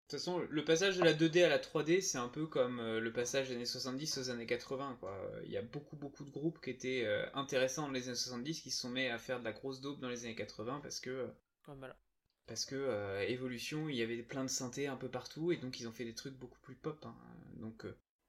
De 0.07 0.11
toute 0.13 0.21
façon, 0.21 0.47
le 0.51 0.65
passage 0.65 0.99
de 0.99 1.03
la 1.03 1.13
2D 1.13 1.45
à 1.45 1.49
la 1.49 1.59
3D, 1.59 2.01
c'est 2.01 2.19
un 2.19 2.29
peu 2.29 2.47
comme 2.47 2.79
euh, 2.79 3.01
le 3.01 3.13
passage 3.13 3.49
des 3.49 3.57
années 3.57 3.67
70 3.67 4.19
aux 4.19 4.31
années 4.31 4.47
80. 4.47 4.99
Quoi. 5.01 5.13
Il 5.45 5.51
y 5.51 5.57
a 5.57 5.63
beaucoup, 5.63 5.97
beaucoup 5.97 6.23
de 6.23 6.31
groupes 6.31 6.61
qui 6.61 6.71
étaient 6.71 7.03
euh, 7.05 7.27
intéressants 7.35 7.89
dans 7.89 7.93
les 7.93 8.07
années 8.07 8.15
70 8.15 8.61
qui 8.61 8.71
se 8.71 8.83
sont 8.83 8.91
mis 8.91 9.09
à 9.09 9.19
faire 9.19 9.41
de 9.41 9.45
la 9.45 9.51
grosse 9.51 9.81
dope 9.81 9.99
dans 9.99 10.09
les 10.09 10.25
années 10.25 10.37
80 10.37 10.79
parce 10.81 11.01
que. 11.01 11.29
Parce 12.47 12.65
que 12.65 12.77
euh, 12.77 13.27
évolution, 13.27 13.89
il 13.89 13.97
y 13.97 14.03
avait 14.03 14.23
plein 14.23 14.45
de 14.45 14.49
synthés 14.49 14.87
un 14.87 14.95
peu 14.95 15.09
partout 15.09 15.51
et 15.51 15.57
donc 15.57 15.81
ils 15.81 15.89
ont 15.89 15.93
fait 15.93 16.05
des 16.05 16.15
trucs 16.15 16.35
beaucoup 16.35 16.61
plus 16.61 16.77
pop. 16.77 17.05
Hein. 17.05 17.17
Donc 17.57 17.85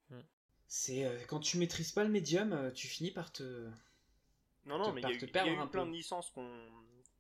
mm. 0.10 0.20
c'est 0.66 1.08
quand 1.28 1.42
tu 1.42 1.60
maîtrises 1.60 1.92
pas 1.92 2.04
le 2.04 2.10
médium, 2.10 2.72
tu 2.74 2.88
finis 2.88 3.12
par 3.12 3.32
te. 3.32 3.44
Non 4.66 4.80
non, 4.80 4.94
mais 4.94 5.02
il 5.02 5.04
y 5.04 5.06
a, 5.06 5.46
y 5.46 5.50
a 5.50 5.64
eu 5.64 5.68
plein 5.70 5.86
de 5.86 5.92
licences 5.92 6.32
qu'on 6.32 6.50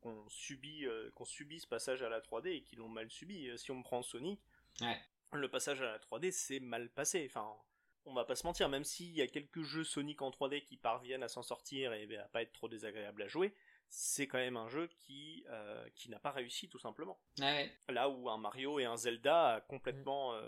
qu'on 0.01 0.29
subit, 0.29 0.85
euh, 0.85 1.09
qu'on 1.15 1.25
subit 1.25 1.59
ce 1.59 1.67
passage 1.67 2.01
à 2.01 2.09
la 2.09 2.21
3D 2.21 2.47
et 2.49 2.61
qui 2.61 2.75
l'ont 2.75 2.89
mal 2.89 3.09
subi. 3.09 3.49
Euh, 3.49 3.57
si 3.57 3.71
on 3.71 3.81
prend 3.81 4.01
Sonic, 4.03 4.39
le 5.33 5.49
passage 5.49 5.81
à 5.81 5.85
la 5.85 5.99
3D 5.99 6.31
c'est 6.31 6.59
mal 6.59 6.89
passé. 6.89 7.25
Enfin, 7.29 7.53
on 8.05 8.13
va 8.13 8.25
pas 8.25 8.35
se 8.35 8.45
mentir, 8.45 8.69
même 8.69 8.83
s'il 8.83 9.11
y 9.11 9.21
a 9.21 9.27
quelques 9.27 9.63
jeux 9.63 9.83
Sonic 9.83 10.21
en 10.21 10.29
3D 10.29 10.63
qui 10.63 10.77
parviennent 10.77 11.23
à 11.23 11.27
s'en 11.27 11.43
sortir 11.43 11.93
et 11.93 12.17
à 12.17 12.27
pas 12.29 12.41
être 12.41 12.53
trop 12.53 12.69
désagréables 12.69 13.21
à 13.21 13.27
jouer, 13.27 13.53
c'est 13.89 14.27
quand 14.27 14.37
même 14.37 14.57
un 14.57 14.69
jeu 14.69 14.87
qui 14.99 15.45
euh, 15.49 15.87
qui 15.95 16.09
n'a 16.09 16.19
pas 16.19 16.31
réussi 16.31 16.69
tout 16.69 16.79
simplement. 16.79 17.19
Là 17.89 18.09
où 18.09 18.29
un 18.29 18.37
Mario 18.37 18.79
et 18.79 18.85
un 18.85 18.97
Zelda 18.97 19.55
a 19.55 19.61
complètement, 19.61 20.39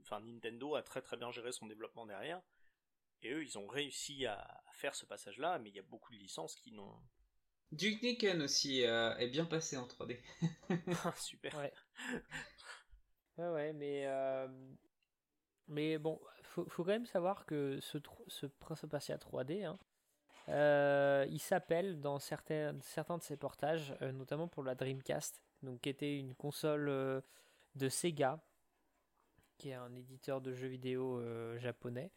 enfin 0.00 0.20
Nintendo 0.20 0.74
a 0.74 0.82
très 0.82 1.02
très 1.02 1.16
bien 1.16 1.30
géré 1.30 1.52
son 1.52 1.66
développement 1.66 2.06
derrière. 2.06 2.42
Et 3.22 3.30
eux, 3.30 3.44
ils 3.44 3.56
ont 3.56 3.68
réussi 3.68 4.26
à 4.26 4.64
faire 4.72 4.96
ce 4.96 5.06
passage-là, 5.06 5.60
mais 5.60 5.70
il 5.70 5.76
y 5.76 5.78
a 5.78 5.82
beaucoup 5.82 6.12
de 6.12 6.18
licences 6.18 6.56
qui 6.56 6.72
n'ont 6.72 7.00
Duke 7.72 8.02
Nukem 8.02 8.42
aussi 8.42 8.84
euh, 8.84 9.16
est 9.16 9.28
bien 9.28 9.46
passé 9.46 9.76
en 9.78 9.86
3D. 9.86 10.18
Ah, 11.04 11.14
super. 11.16 11.56
Ouais. 11.56 11.72
ouais, 13.38 13.72
mais 13.72 14.04
euh, 14.06 14.48
mais 15.68 15.98
bon, 15.98 16.20
faut, 16.42 16.64
faut 16.68 16.84
quand 16.84 16.90
même 16.90 17.06
savoir 17.06 17.46
que 17.46 17.78
ce 17.80 17.98
ce 18.28 18.46
Prince 18.46 18.84
of 18.84 18.90
Persia 18.90 19.16
3D, 19.16 19.64
hein, 19.64 19.78
euh, 20.48 21.26
il 21.30 21.40
s'appelle 21.40 22.00
dans 22.00 22.18
certains 22.18 22.74
certains 22.80 23.18
de 23.18 23.22
ses 23.22 23.36
portages, 23.36 23.94
notamment 24.00 24.48
pour 24.48 24.62
la 24.64 24.74
Dreamcast, 24.74 25.42
donc 25.62 25.80
qui 25.80 25.88
était 25.88 26.18
une 26.18 26.34
console 26.34 26.86
de 27.74 27.88
Sega, 27.88 28.40
qui 29.58 29.70
est 29.70 29.74
un 29.74 29.94
éditeur 29.94 30.40
de 30.40 30.52
jeux 30.52 30.68
vidéo 30.68 31.22
japonais. 31.58 32.10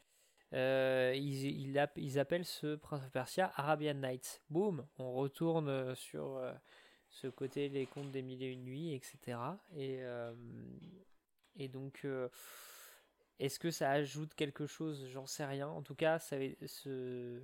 Euh, 0.54 1.14
ils, 1.16 1.78
ils, 1.98 2.20
appellent 2.20 2.46
ce 2.46 2.76
Prince 2.76 3.04
of 3.04 3.12
Persia 3.12 3.52
Arabian 3.56 3.96
Nights. 3.96 4.42
Boum, 4.50 4.86
on 4.98 5.14
retourne 5.14 5.68
euh, 5.68 5.96
sur 5.96 6.38
euh, 6.38 6.54
ce 7.16 7.28
côté 7.28 7.70
les 7.70 7.86
contes 7.86 8.12
des 8.12 8.22
mille 8.22 8.44
et 8.44 8.52
une 8.52 8.64
nuits, 8.64 8.94
etc. 8.94 9.38
Et, 9.76 10.02
et 11.58 11.68
donc, 11.68 12.06
est-ce 13.40 13.60
que 13.60 13.72
ça 13.72 13.92
ajoute 13.92 14.34
quelque 14.36 14.68
chose? 14.68 15.08
J'en 15.08 15.26
sais 15.26 15.46
rien. 15.46 15.68
En 15.68 15.82
tout 15.82 15.96
cas, 15.96 16.20
ça, 16.20 16.38
ce, 16.66 17.42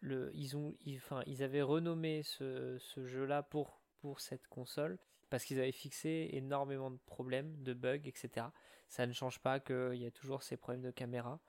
le, 0.00 0.30
ils, 0.34 0.56
ont, 0.56 0.74
enfin, 0.96 1.22
ils 1.26 1.42
avaient 1.42 1.62
renommé 1.62 2.22
ce, 2.22 2.78
ce 2.78 3.04
jeu-là 3.06 3.42
pour, 3.42 3.80
pour 4.00 4.20
cette 4.20 4.46
console 4.48 4.98
parce 5.30 5.44
qu'ils 5.44 5.58
avaient 5.58 5.72
fixé 5.72 6.30
énormément 6.32 6.90
de 6.90 6.98
problèmes, 7.06 7.60
de 7.62 7.74
bugs, 7.74 8.06
etc. 8.06 8.46
Ça 8.88 9.06
ne 9.06 9.12
change 9.12 9.40
pas 9.40 9.58
qu'il 9.58 9.96
y 9.96 10.06
a 10.06 10.10
toujours 10.10 10.42
ces 10.42 10.56
problèmes 10.56 10.82
de 10.82 10.90
caméra 10.90 11.40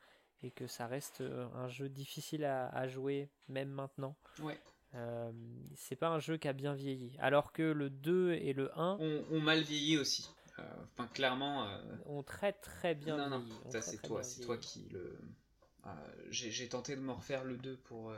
et 0.41 0.51
que 0.51 0.67
ça 0.67 0.87
reste 0.87 1.21
euh, 1.21 1.47
un 1.53 1.67
jeu 1.67 1.89
difficile 1.89 2.45
à, 2.45 2.87
jouer 2.87 3.29
même 3.47 3.69
maintenant. 3.69 4.15
Ouais. 4.39 4.59
Euh, 4.95 5.31
c'est 5.75 5.95
pas 5.95 6.09
un 6.09 6.19
jeu 6.19 6.37
qui 6.37 6.47
a 6.47 6.53
bien 6.53 6.73
vieilli. 6.73 7.15
Alors 7.19 7.51
que 7.51 7.63
le 7.63 7.89
2 7.89 8.33
et 8.33 8.53
le 8.53 8.77
1 8.79 8.97
ont, 8.99 9.41
mal 9.41 9.61
vieilli 9.61 9.97
aussi. 9.97 10.29
Euh, 10.59 10.63
enfin, 10.93 11.07
clairement. 11.07 11.67
Ont 12.05 12.23
très 12.23 12.53
très 12.53 12.95
bien 12.95 13.29
non, 13.29 13.39
vieilli. 13.39 13.59
Non, 13.65 13.81
c'est 13.81 14.01
toi, 14.01 14.23
c'est 14.23 14.41
toi 14.41 14.57
qui 14.57 14.87
le. 14.91 15.17
J'ai 16.29 16.67
tenté 16.67 16.95
de 16.95 17.01
me 17.01 17.11
refaire 17.11 17.43
le 17.43 17.57
2 17.57 17.77
pour, 17.77 18.13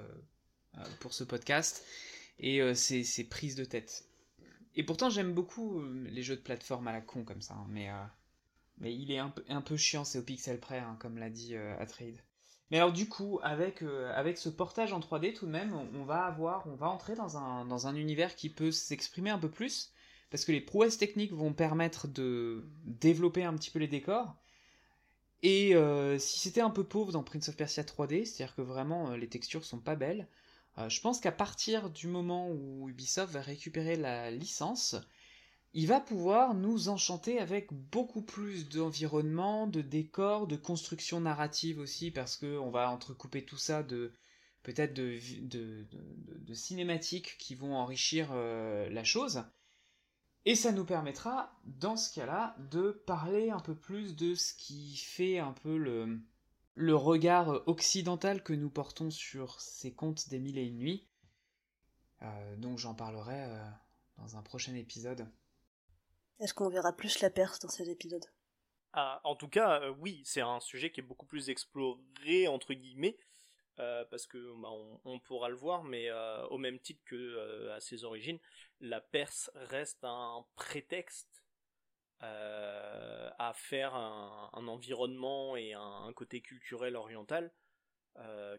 pour 1.02 1.14
ce 1.14 1.26
podcast 1.26 1.84
et 2.40 2.74
c'est 2.76 3.24
prise 3.26 3.56
de 3.56 3.66
tête. 3.66 4.06
Et 4.76 4.84
pourtant 4.84 5.10
j'aime 5.10 5.34
beaucoup 5.34 5.84
les 6.06 6.22
jeux 6.22 6.36
de 6.36 6.42
plateforme 6.42 6.88
à 6.88 6.94
la 6.94 7.02
con 7.02 7.24
comme 7.24 7.42
ça, 7.42 7.56
hein, 7.56 7.66
mais 7.70 7.90
mais 8.80 8.96
il 8.96 9.12
est 9.12 9.18
un 9.18 9.30
peu, 9.30 9.44
un 9.50 9.62
peu 9.62 9.76
chiant, 9.76 10.04
c'est 10.04 10.20
au 10.20 10.24
pixel 10.24 10.60
près, 10.60 10.80
hein, 10.80 10.98
comme 11.00 11.18
l'a 11.18 11.30
dit 11.30 11.56
euh, 11.56 11.78
Atrade. 11.80 12.22
Mais 12.72 12.78
alors 12.78 12.92
du 12.92 13.08
coup, 13.08 13.40
avec, 13.44 13.82
euh, 13.82 14.36
ce 14.36 14.50
portage 14.50 14.92
en 14.94 15.00
3D 15.00 15.34
tout 15.34 15.46
de 15.46 15.52
même, 15.52 15.74
on, 15.96 16.04
va 16.04 16.26
avoir, 16.26 16.68
on 16.68 16.76
va 16.76 16.90
entrer 16.90 17.16
dans 17.16 17.38
un, 17.38 17.96
univers 17.96 18.36
qui 18.36 18.50
peut 18.50 18.72
s'exprimer 18.72 19.30
un 19.30 19.40
peu 19.40 19.50
plus, 19.50 19.94
parce 20.30 20.44
que 20.44 20.52
les 20.52 20.62
prouesses 20.62 20.98
techniques 20.98 21.32
vont 21.32 21.54
permettre 21.54 22.08
de 22.08 22.66
développer 22.84 23.44
un 23.44 23.54
petit 23.54 23.72
peu 23.72 23.80
les 23.80 23.88
décors. 23.88 24.36
Et 25.44 25.76
euh, 25.76 26.18
si 26.20 26.40
c'était 26.40 26.62
un 26.62 26.70
peu 26.70 26.84
pauvre 26.84 27.12
dans 27.12 27.24
Prince 27.24 27.48
of 27.50 27.56
Persia 27.56 27.84
3D, 27.84 28.26
c'est-à-dire 28.26 28.56
que 28.56 28.62
vraiment 28.62 29.12
les 29.12 29.30
textures 29.30 29.64
sont 29.64 29.80
pas 29.80 29.96
belles, 29.96 30.28
je 30.90 31.02
pense 31.02 31.20
qu'à 31.20 31.32
partir 31.32 31.90
du 31.90 32.08
moment 32.08 32.52
où 32.52 32.88
Ubisoft 32.88 33.34
va 33.34 33.42
récupérer 33.42 33.96
la 33.96 34.30
licence, 34.30 34.96
il 35.74 35.88
va 35.88 36.00
pouvoir 36.00 36.54
nous 36.54 36.90
enchanter 36.90 37.40
avec 37.40 37.72
beaucoup 37.72 38.22
plus 38.22 38.68
d'environnement, 38.70 39.68
de 39.68 39.82
décors, 39.82 40.48
de 40.48 40.56
construction 40.56 41.20
narrative 41.20 41.80
aussi, 41.80 42.12
parce 42.12 42.38
qu'on 42.38 42.72
va 42.72 42.90
entrecouper 42.90 43.46
tout 43.46 43.58
ça 43.58 43.84
de 43.84 44.14
peut-être 44.64 44.94
de, 44.94 45.84
cinématiques 46.54 47.38
qui 47.38 47.56
vont 47.56 47.76
enrichir 47.76 48.30
euh, 48.32 48.90
la 48.90 49.04
chose. 49.04 49.44
Et 50.46 50.56
ça 50.56 50.72
nous 50.72 50.86
permettra, 50.86 51.58
dans 51.66 51.98
ce 51.98 52.14
cas-là, 52.14 52.56
de 52.72 52.92
parler 53.06 53.50
un 53.50 53.60
peu 53.60 53.76
plus 53.76 54.16
de 54.16 54.34
ce 54.34 54.54
qui 54.54 54.96
fait 54.98 55.40
un 55.40 55.52
peu 55.52 55.78
le, 55.78 56.20
le 56.76 56.96
regard 56.96 57.68
occidental 57.68 58.44
que 58.44 58.54
nous 58.54 58.70
portons 58.70 59.10
sur 59.10 59.60
ces 59.60 59.94
contes 59.94 60.30
des 60.30 60.40
mille 60.40 60.58
et 60.58 60.66
une 60.66 60.78
nuits. 60.78 61.08
Euh, 62.22 62.56
donc 62.58 62.78
j'en 62.78 62.94
parlerai 62.94 63.46
euh, 63.46 63.70
dans 64.18 64.38
un 64.38 64.42
prochain 64.42 64.76
épisode. 64.76 65.28
Est-ce 66.40 66.54
qu'on 66.54 66.70
verra 66.70 66.94
plus 66.94 67.20
la 67.22 67.30
Perse 67.30 67.60
dans 67.60 67.70
cet 67.70 67.88
épisode? 67.88 68.26
Ah, 68.94 69.22
En 69.24 69.36
tout 69.36 69.48
cas, 69.48 69.82
euh, 69.82 69.94
oui, 70.00 70.22
c'est 70.26 70.42
un 70.42 70.60
sujet 70.60 70.92
qui 70.92 71.00
est 71.00 71.04
beaucoup 71.04 71.26
plus 71.26 71.50
exploré, 71.50 72.48
entre 72.48 72.74
guillemets, 72.74 73.18
euh, 73.80 74.06
parce 74.06 74.28
que 74.28 74.38
bah, 74.62 74.70
on, 75.04 75.20
pourra 75.20 75.50
le 75.50 75.56
voir, 75.56 75.84
mais 75.84 76.10
euh, 76.10 76.46
au 76.48 76.58
même 76.58 76.80
titre 76.80 77.02
que 77.06 77.70
à 77.70 77.80
ses 77.80 78.04
origines, 78.04 78.40
la 78.80 79.02
Perse 79.02 79.50
reste 79.56 80.04
un 80.04 80.46
prétexte 80.56 81.44
à 82.20 83.54
faire 83.54 83.94
un, 83.94 84.68
environnement 84.68 85.56
et 85.56 85.74
un, 85.74 86.12
côté 86.16 86.42
culturel 86.42 86.96
oriental 86.96 87.54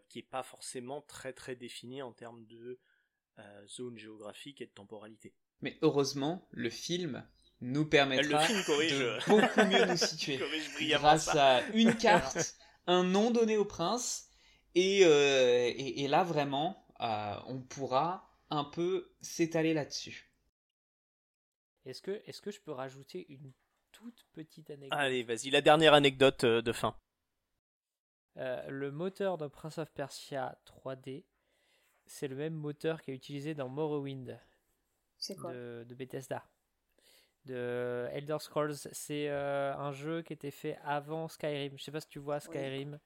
qui 0.07 0.19
n'est 0.19 0.23
pas 0.23 0.43
forcément 0.43 1.01
très 1.01 1.33
très 1.33 1.57
défini 1.57 2.01
en 2.01 2.13
termes 2.13 2.45
de 2.45 2.79
zone 3.67 3.97
géographique 3.97 4.61
et 4.61 4.65
de 4.65 4.71
temporalité. 4.71 5.33
Mais 5.59 5.77
heureusement, 5.81 6.47
le 6.51 6.69
film 6.69 7.27
nous 7.61 7.85
permettra 7.85 8.47
de 8.47 9.29
beaucoup 9.29 9.69
mieux 9.69 9.85
nous 9.85 9.97
situer. 9.97 10.39
Grâce 10.81 11.29
à 11.35 11.61
une 11.73 11.95
carte, 11.97 12.55
un 12.87 13.03
nom 13.03 13.31
donné 13.31 13.57
au 13.57 13.65
prince, 13.65 14.29
et, 14.75 15.01
euh, 15.03 15.71
et, 15.75 16.07
là 16.07 16.23
vraiment, 16.23 16.85
euh, 17.01 17.35
on 17.47 17.61
pourra 17.61 18.29
un 18.49 18.63
peu 18.63 19.11
s'étaler 19.21 19.73
là-dessus. 19.73 20.31
Est-ce 21.85 22.01
que, 22.01 22.21
est 22.25 22.39
que 22.39 22.51
je 22.51 22.61
peux 22.61 22.71
rajouter 22.71 23.25
une 23.29 23.51
toute 23.91 24.25
petite 24.33 24.69
anecdote? 24.69 24.97
Allez, 24.99 25.23
vas-y, 25.23 25.49
la 25.49 25.61
dernière 25.61 25.93
anecdote 25.93 26.43
euh, 26.43 26.61
de 26.61 26.71
fin. 26.71 26.95
le 28.35 28.91
moteur 28.91 29.37
de 29.37 29.47
Prince 29.47 29.79
of 29.79 29.91
Persia 29.91 30.57
3D, 30.65 31.25
c'est 32.05 32.27
le 32.27 32.35
même 32.35 32.53
moteur 32.53 33.01
qui 33.01 33.11
est 33.11 33.15
utilisé 33.15 33.53
dans 33.53 33.69
Morrowind. 33.69 34.39
De, 35.27 35.83
de 35.85 35.95
Bethesda 35.95 36.49
de 37.45 38.07
Elder 38.11 38.37
Scrolls. 38.39 38.75
C'est 38.75 39.29
euh, 39.29 39.73
un 39.75 39.91
jeu 39.91 40.21
qui 40.21 40.33
était 40.33 40.51
fait 40.51 40.77
avant 40.83 41.27
Skyrim. 41.27 41.77
Je 41.77 41.83
sais 41.83 41.91
pas 41.91 42.01
si 42.01 42.07
tu 42.09 42.19
vois 42.19 42.39
Skyrim. 42.39 42.99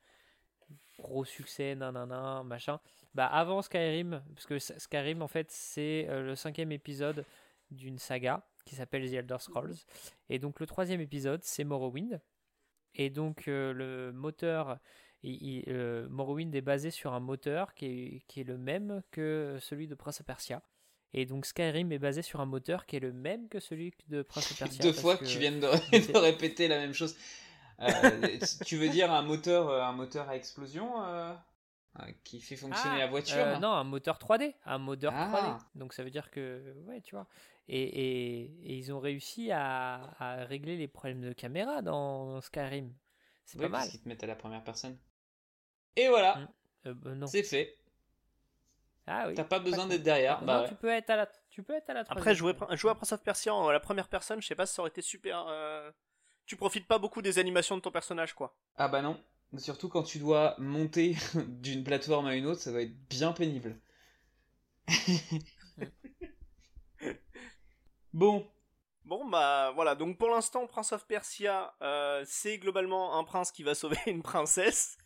Gros 0.99 1.25
succès, 1.25 1.75
nanana, 1.75 2.43
machin. 2.43 2.79
Bah 3.13 3.27
avant 3.27 3.61
Skyrim, 3.61 4.23
parce 4.33 4.45
que 4.45 4.57
Skyrim 4.59 5.21
en 5.21 5.27
fait 5.27 5.51
c'est 5.51 6.07
euh, 6.09 6.23
le 6.23 6.35
cinquième 6.35 6.71
épisode 6.71 7.25
d'une 7.69 7.99
saga 7.99 8.43
qui 8.65 8.75
s'appelle 8.75 9.09
The 9.09 9.13
Elder 9.13 9.37
Scrolls. 9.39 9.75
Et 10.29 10.39
donc 10.39 10.59
le 10.59 10.65
troisième 10.65 11.01
épisode 11.01 11.43
c'est 11.43 11.63
Morrowind. 11.63 12.21
Et 12.95 13.09
donc 13.09 13.47
euh, 13.47 13.73
le 13.73 14.11
moteur 14.13 14.79
il- 15.21 15.63
Morrowind 16.09 16.53
est 16.55 16.61
basé 16.61 16.91
sur 16.91 17.13
un 17.13 17.19
moteur 17.19 17.73
qui 17.73 17.85
est, 17.85 18.19
qui 18.27 18.41
est 18.41 18.45
le 18.45 18.57
même 18.57 19.01
que 19.11 19.57
celui 19.61 19.87
de 19.87 19.95
Prince 19.95 20.21
of 20.21 20.25
Persia. 20.25 20.61
Et 21.13 21.25
donc 21.25 21.45
Skyrim 21.45 21.91
est 21.91 21.99
basé 21.99 22.21
sur 22.21 22.41
un 22.41 22.45
moteur 22.45 22.85
qui 22.85 22.95
est 22.95 22.99
le 22.99 23.13
même 23.13 23.47
que 23.49 23.59
celui 23.59 23.93
de 24.07 24.21
Prince 24.23 24.51
of 24.51 24.57
Persia. 24.59 24.81
Deux 24.83 24.93
fois 24.93 25.17
que 25.17 25.25
tu 25.25 25.37
viens 25.39 25.51
de, 25.51 25.59
de 25.59 26.17
répéter 26.17 26.67
la 26.67 26.79
même 26.79 26.93
chose. 26.93 27.15
Euh, 27.79 28.39
tu 28.65 28.77
veux 28.77 28.89
dire 28.89 29.11
un 29.11 29.21
moteur, 29.23 29.69
euh, 29.69 29.81
un 29.81 29.91
moteur 29.93 30.29
à 30.29 30.35
explosion 30.35 31.03
euh, 31.03 31.33
qui 32.23 32.39
fait 32.39 32.55
fonctionner 32.55 32.95
Ah, 32.95 32.99
la 32.99 33.07
voiture 33.07 33.37
Euh, 33.37 33.59
non, 33.59 33.69
un 33.71 33.83
moteur 33.83 34.17
3D. 34.17 34.53
Un 34.65 34.77
moteur 34.77 35.11
Ah. 35.15 35.59
3D. 35.75 35.79
Donc 35.79 35.93
ça 35.93 36.03
veut 36.03 36.09
dire 36.11 36.31
que, 36.31 36.73
ouais, 36.87 37.01
tu 37.01 37.15
vois. 37.15 37.27
Et, 37.67 37.81
et- 37.81 38.41
et 38.63 38.77
ils 38.77 38.91
ont 38.91 38.99
réussi 38.99 39.51
à, 39.51 40.15
à 40.19 40.35
régler 40.45 40.77
les 40.77 40.87
problèmes 40.87 41.21
de 41.21 41.31
caméra 41.33 41.81
dans 41.81 42.41
Skyrim. 42.41 42.91
C'est 43.45 43.57
Oui, 43.57 43.63
pas 43.65 43.69
mal. 43.69 43.79
parce 43.81 43.89
qu'ils 43.91 44.01
te 44.01 44.07
mettent 44.09 44.23
à 44.23 44.27
la 44.27 44.35
première 44.35 44.63
personne. 44.63 44.97
Et 45.95 46.07
voilà, 46.07 46.35
Mm. 46.85 46.91
Bah, 46.93 47.15
non. 47.15 47.27
c'est 47.27 47.43
fait. 47.43 47.77
Ah 49.05 49.25
oui. 49.27 49.33
T'as 49.35 49.43
pas 49.43 49.59
besoin 49.59 49.85
d'être 49.87 50.03
derrière. 50.03 50.39
Non, 50.41 50.47
Bah 50.47 50.61
ouais. 50.61 50.69
tu 50.69 50.75
peux 50.75 50.89
être 50.89 51.09
à 51.09 51.15
la, 51.17 51.27
tu 51.49 51.61
peux 51.63 51.73
être 51.73 51.89
à 51.89 51.93
la 51.93 52.03
Après, 52.07 52.33
jouer, 52.35 52.53
jouer 52.71 52.91
à 52.91 52.95
Prince 52.95 53.11
of 53.11 53.21
Persia 53.21 53.53
en 53.53 53.69
la 53.69 53.79
première 53.79 54.07
personne, 54.07 54.41
je 54.41 54.47
sais 54.47 54.55
pas 54.55 54.65
si 54.65 54.73
ça 54.75 54.81
aurait 54.81 54.89
été 54.91 55.01
super. 55.01 55.45
euh, 55.49 55.91
Tu 56.45 56.55
profites 56.55 56.87
pas 56.87 56.99
beaucoup 56.99 57.21
des 57.21 57.37
animations 57.39 57.75
de 57.75 57.81
ton 57.81 57.91
personnage, 57.91 58.33
quoi. 58.33 58.55
Ah 58.77 58.87
bah 58.87 59.01
non. 59.01 59.21
Surtout 59.57 59.87
quand 59.89 60.03
tu 60.03 60.17
dois 60.19 60.55
monter 60.57 61.15
d'une 61.47 61.83
plateforme 61.83 62.25
à 62.27 62.35
une 62.35 62.45
autre, 62.45 62.61
ça 62.61 62.71
doit 62.71 62.81
être 62.81 62.95
bien 63.09 63.33
pénible. 63.33 63.77
bon, 68.13 68.47
Bon, 69.05 69.25
bah 69.27 69.71
voilà, 69.75 69.95
donc 69.95 70.17
pour 70.17 70.29
l'instant, 70.29 70.65
Prince 70.65 70.93
of 70.93 71.05
Persia, 71.05 71.75
euh, 71.81 72.23
c'est 72.25 72.57
globalement 72.57 73.17
un 73.17 73.25
prince 73.25 73.51
qui 73.51 73.61
va 73.63 73.75
sauver 73.75 73.97
une 74.07 74.23
princesse 74.23 74.97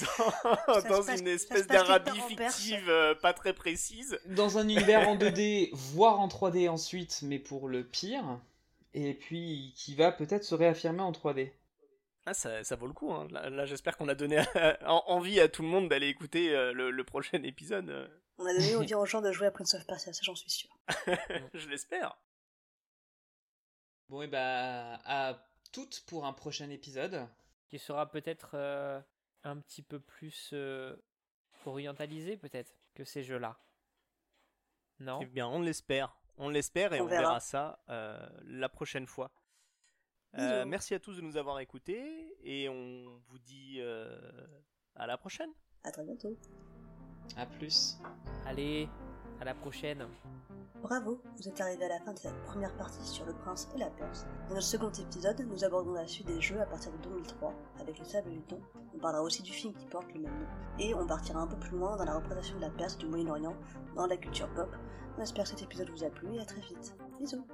dans, 0.88 1.02
une 1.02 1.28
espèce 1.28 1.66
d'Arabie 1.68 2.20
fictive 2.28 2.88
euh, 2.88 3.14
pas 3.14 3.32
très 3.32 3.52
précise. 3.52 4.18
dans 4.26 4.58
un 4.58 4.64
univers 4.64 5.08
en 5.08 5.16
2D, 5.16 5.70
voire 5.72 6.18
en 6.18 6.26
3D 6.26 6.68
ensuite, 6.68 7.20
mais 7.22 7.38
pour 7.38 7.68
le 7.68 7.84
pire. 7.84 8.40
Et 8.94 9.14
puis 9.14 9.74
qui 9.76 9.94
va 9.94 10.10
peut-être 10.10 10.42
se 10.44 10.54
réaffirmer 10.54 11.02
en 11.02 11.12
3D. 11.12 11.52
Ah, 12.24 12.34
ça, 12.34 12.64
ça 12.64 12.74
vaut 12.74 12.88
le 12.88 12.92
coup, 12.94 13.12
hein. 13.12 13.28
Là, 13.30 13.48
là, 13.50 13.64
j'espère 13.66 13.96
qu'on 13.96 14.08
a 14.08 14.14
donné 14.16 14.40
en- 14.86 15.04
envie 15.06 15.38
à 15.38 15.48
tout 15.48 15.62
le 15.62 15.68
monde 15.68 15.88
d'aller 15.88 16.08
écouter 16.08 16.52
euh, 16.52 16.72
le, 16.72 16.90
le 16.90 17.04
prochain 17.04 17.40
épisode. 17.44 18.10
On 18.38 18.46
a 18.46 18.52
donné 18.52 18.74
envie 18.74 18.94
aux 18.94 19.06
gens 19.06 19.22
de 19.22 19.30
jouer 19.30 19.46
à 19.46 19.50
Prince 19.52 19.74
of 19.74 19.86
Persia, 19.86 20.12
ça 20.12 20.20
j'en 20.24 20.34
suis 20.34 20.50
sûr. 20.50 20.68
je 21.54 21.68
l'espère. 21.68 22.16
Bon 24.08 24.22
et 24.22 24.28
bah 24.28 25.00
à 25.04 25.38
toutes 25.72 26.04
pour 26.06 26.26
un 26.26 26.32
prochain 26.32 26.70
épisode. 26.70 27.26
Qui 27.68 27.78
sera 27.80 28.08
peut-être 28.10 28.50
euh, 28.54 29.00
un 29.42 29.58
petit 29.58 29.82
peu 29.82 29.98
plus 29.98 30.50
euh, 30.52 30.94
orientalisé, 31.64 32.36
peut-être, 32.36 32.72
que 32.94 33.04
ces 33.04 33.24
jeux-là. 33.24 33.58
Non? 35.00 35.18
Eh 35.20 35.26
bien, 35.26 35.48
on 35.48 35.60
l'espère. 35.60 36.16
On 36.38 36.48
l'espère 36.48 36.92
et 36.92 37.00
On 37.00 37.04
on, 37.04 37.08
verra. 37.08 37.22
verra. 37.22 37.40
ça 37.40 37.82
euh, 37.88 38.24
la 38.44 38.68
prochaine 38.68 39.06
fois. 39.06 39.30
Euh, 40.38 40.64
merci 40.66 40.94
à 40.94 41.00
tous 41.00 41.16
de 41.16 41.22
nous 41.22 41.36
avoir 41.36 41.60
écoutés 41.60 42.36
et 42.42 42.68
on 42.68 43.18
vous 43.28 43.38
dit 43.38 43.76
euh, 43.80 44.16
à 44.94 45.06
la 45.06 45.16
prochaine. 45.16 45.50
À 45.82 45.90
très 45.90 46.04
bientôt. 46.04 46.36
À 47.36 47.46
plus. 47.46 47.96
Allez, 48.44 48.88
à 49.40 49.44
la 49.44 49.54
prochaine. 49.54 50.06
Bravo, 50.82 51.20
vous 51.36 51.48
êtes 51.48 51.60
arrivé 51.60 51.84
à 51.84 51.88
la 51.88 51.98
fin 52.00 52.12
de 52.12 52.18
cette 52.18 52.40
première 52.44 52.74
partie 52.76 53.04
sur 53.04 53.24
le 53.24 53.32
prince 53.32 53.68
et 53.74 53.78
la 53.78 53.90
Perse. 53.90 54.26
Dans 54.48 54.54
notre 54.54 54.66
second 54.66 54.90
épisode, 54.90 55.40
nous 55.48 55.64
abordons 55.64 55.94
la 55.94 56.06
suite 56.06 56.26
des 56.26 56.40
jeux 56.40 56.60
à 56.60 56.66
partir 56.66 56.92
de 56.92 56.98
2003, 56.98 57.52
avec 57.80 57.98
le 57.98 58.04
sable 58.04 58.30
du 58.30 58.42
temps. 58.42 58.60
On 58.94 58.98
parlera 58.98 59.22
aussi 59.22 59.42
du 59.42 59.52
film 59.52 59.74
qui 59.74 59.86
porte 59.86 60.12
le 60.14 60.20
même 60.20 60.38
nom. 60.38 60.46
Et 60.78 60.94
on 60.94 61.06
partira 61.06 61.40
un 61.40 61.46
peu 61.46 61.56
plus 61.56 61.76
loin 61.76 61.96
dans 61.96 62.04
la 62.04 62.14
représentation 62.14 62.56
de 62.56 62.60
la 62.62 62.70
Perse 62.70 62.98
du 62.98 63.06
Moyen-Orient, 63.06 63.56
dans 63.96 64.06
la 64.06 64.16
culture 64.16 64.48
pop. 64.54 64.68
On 65.18 65.22
espère 65.22 65.44
que 65.44 65.50
cet 65.50 65.62
épisode 65.62 65.90
vous 65.90 66.04
a 66.04 66.10
plu 66.10 66.34
et 66.34 66.40
à 66.40 66.44
très 66.44 66.60
vite. 66.60 66.94
Bisous 67.18 67.44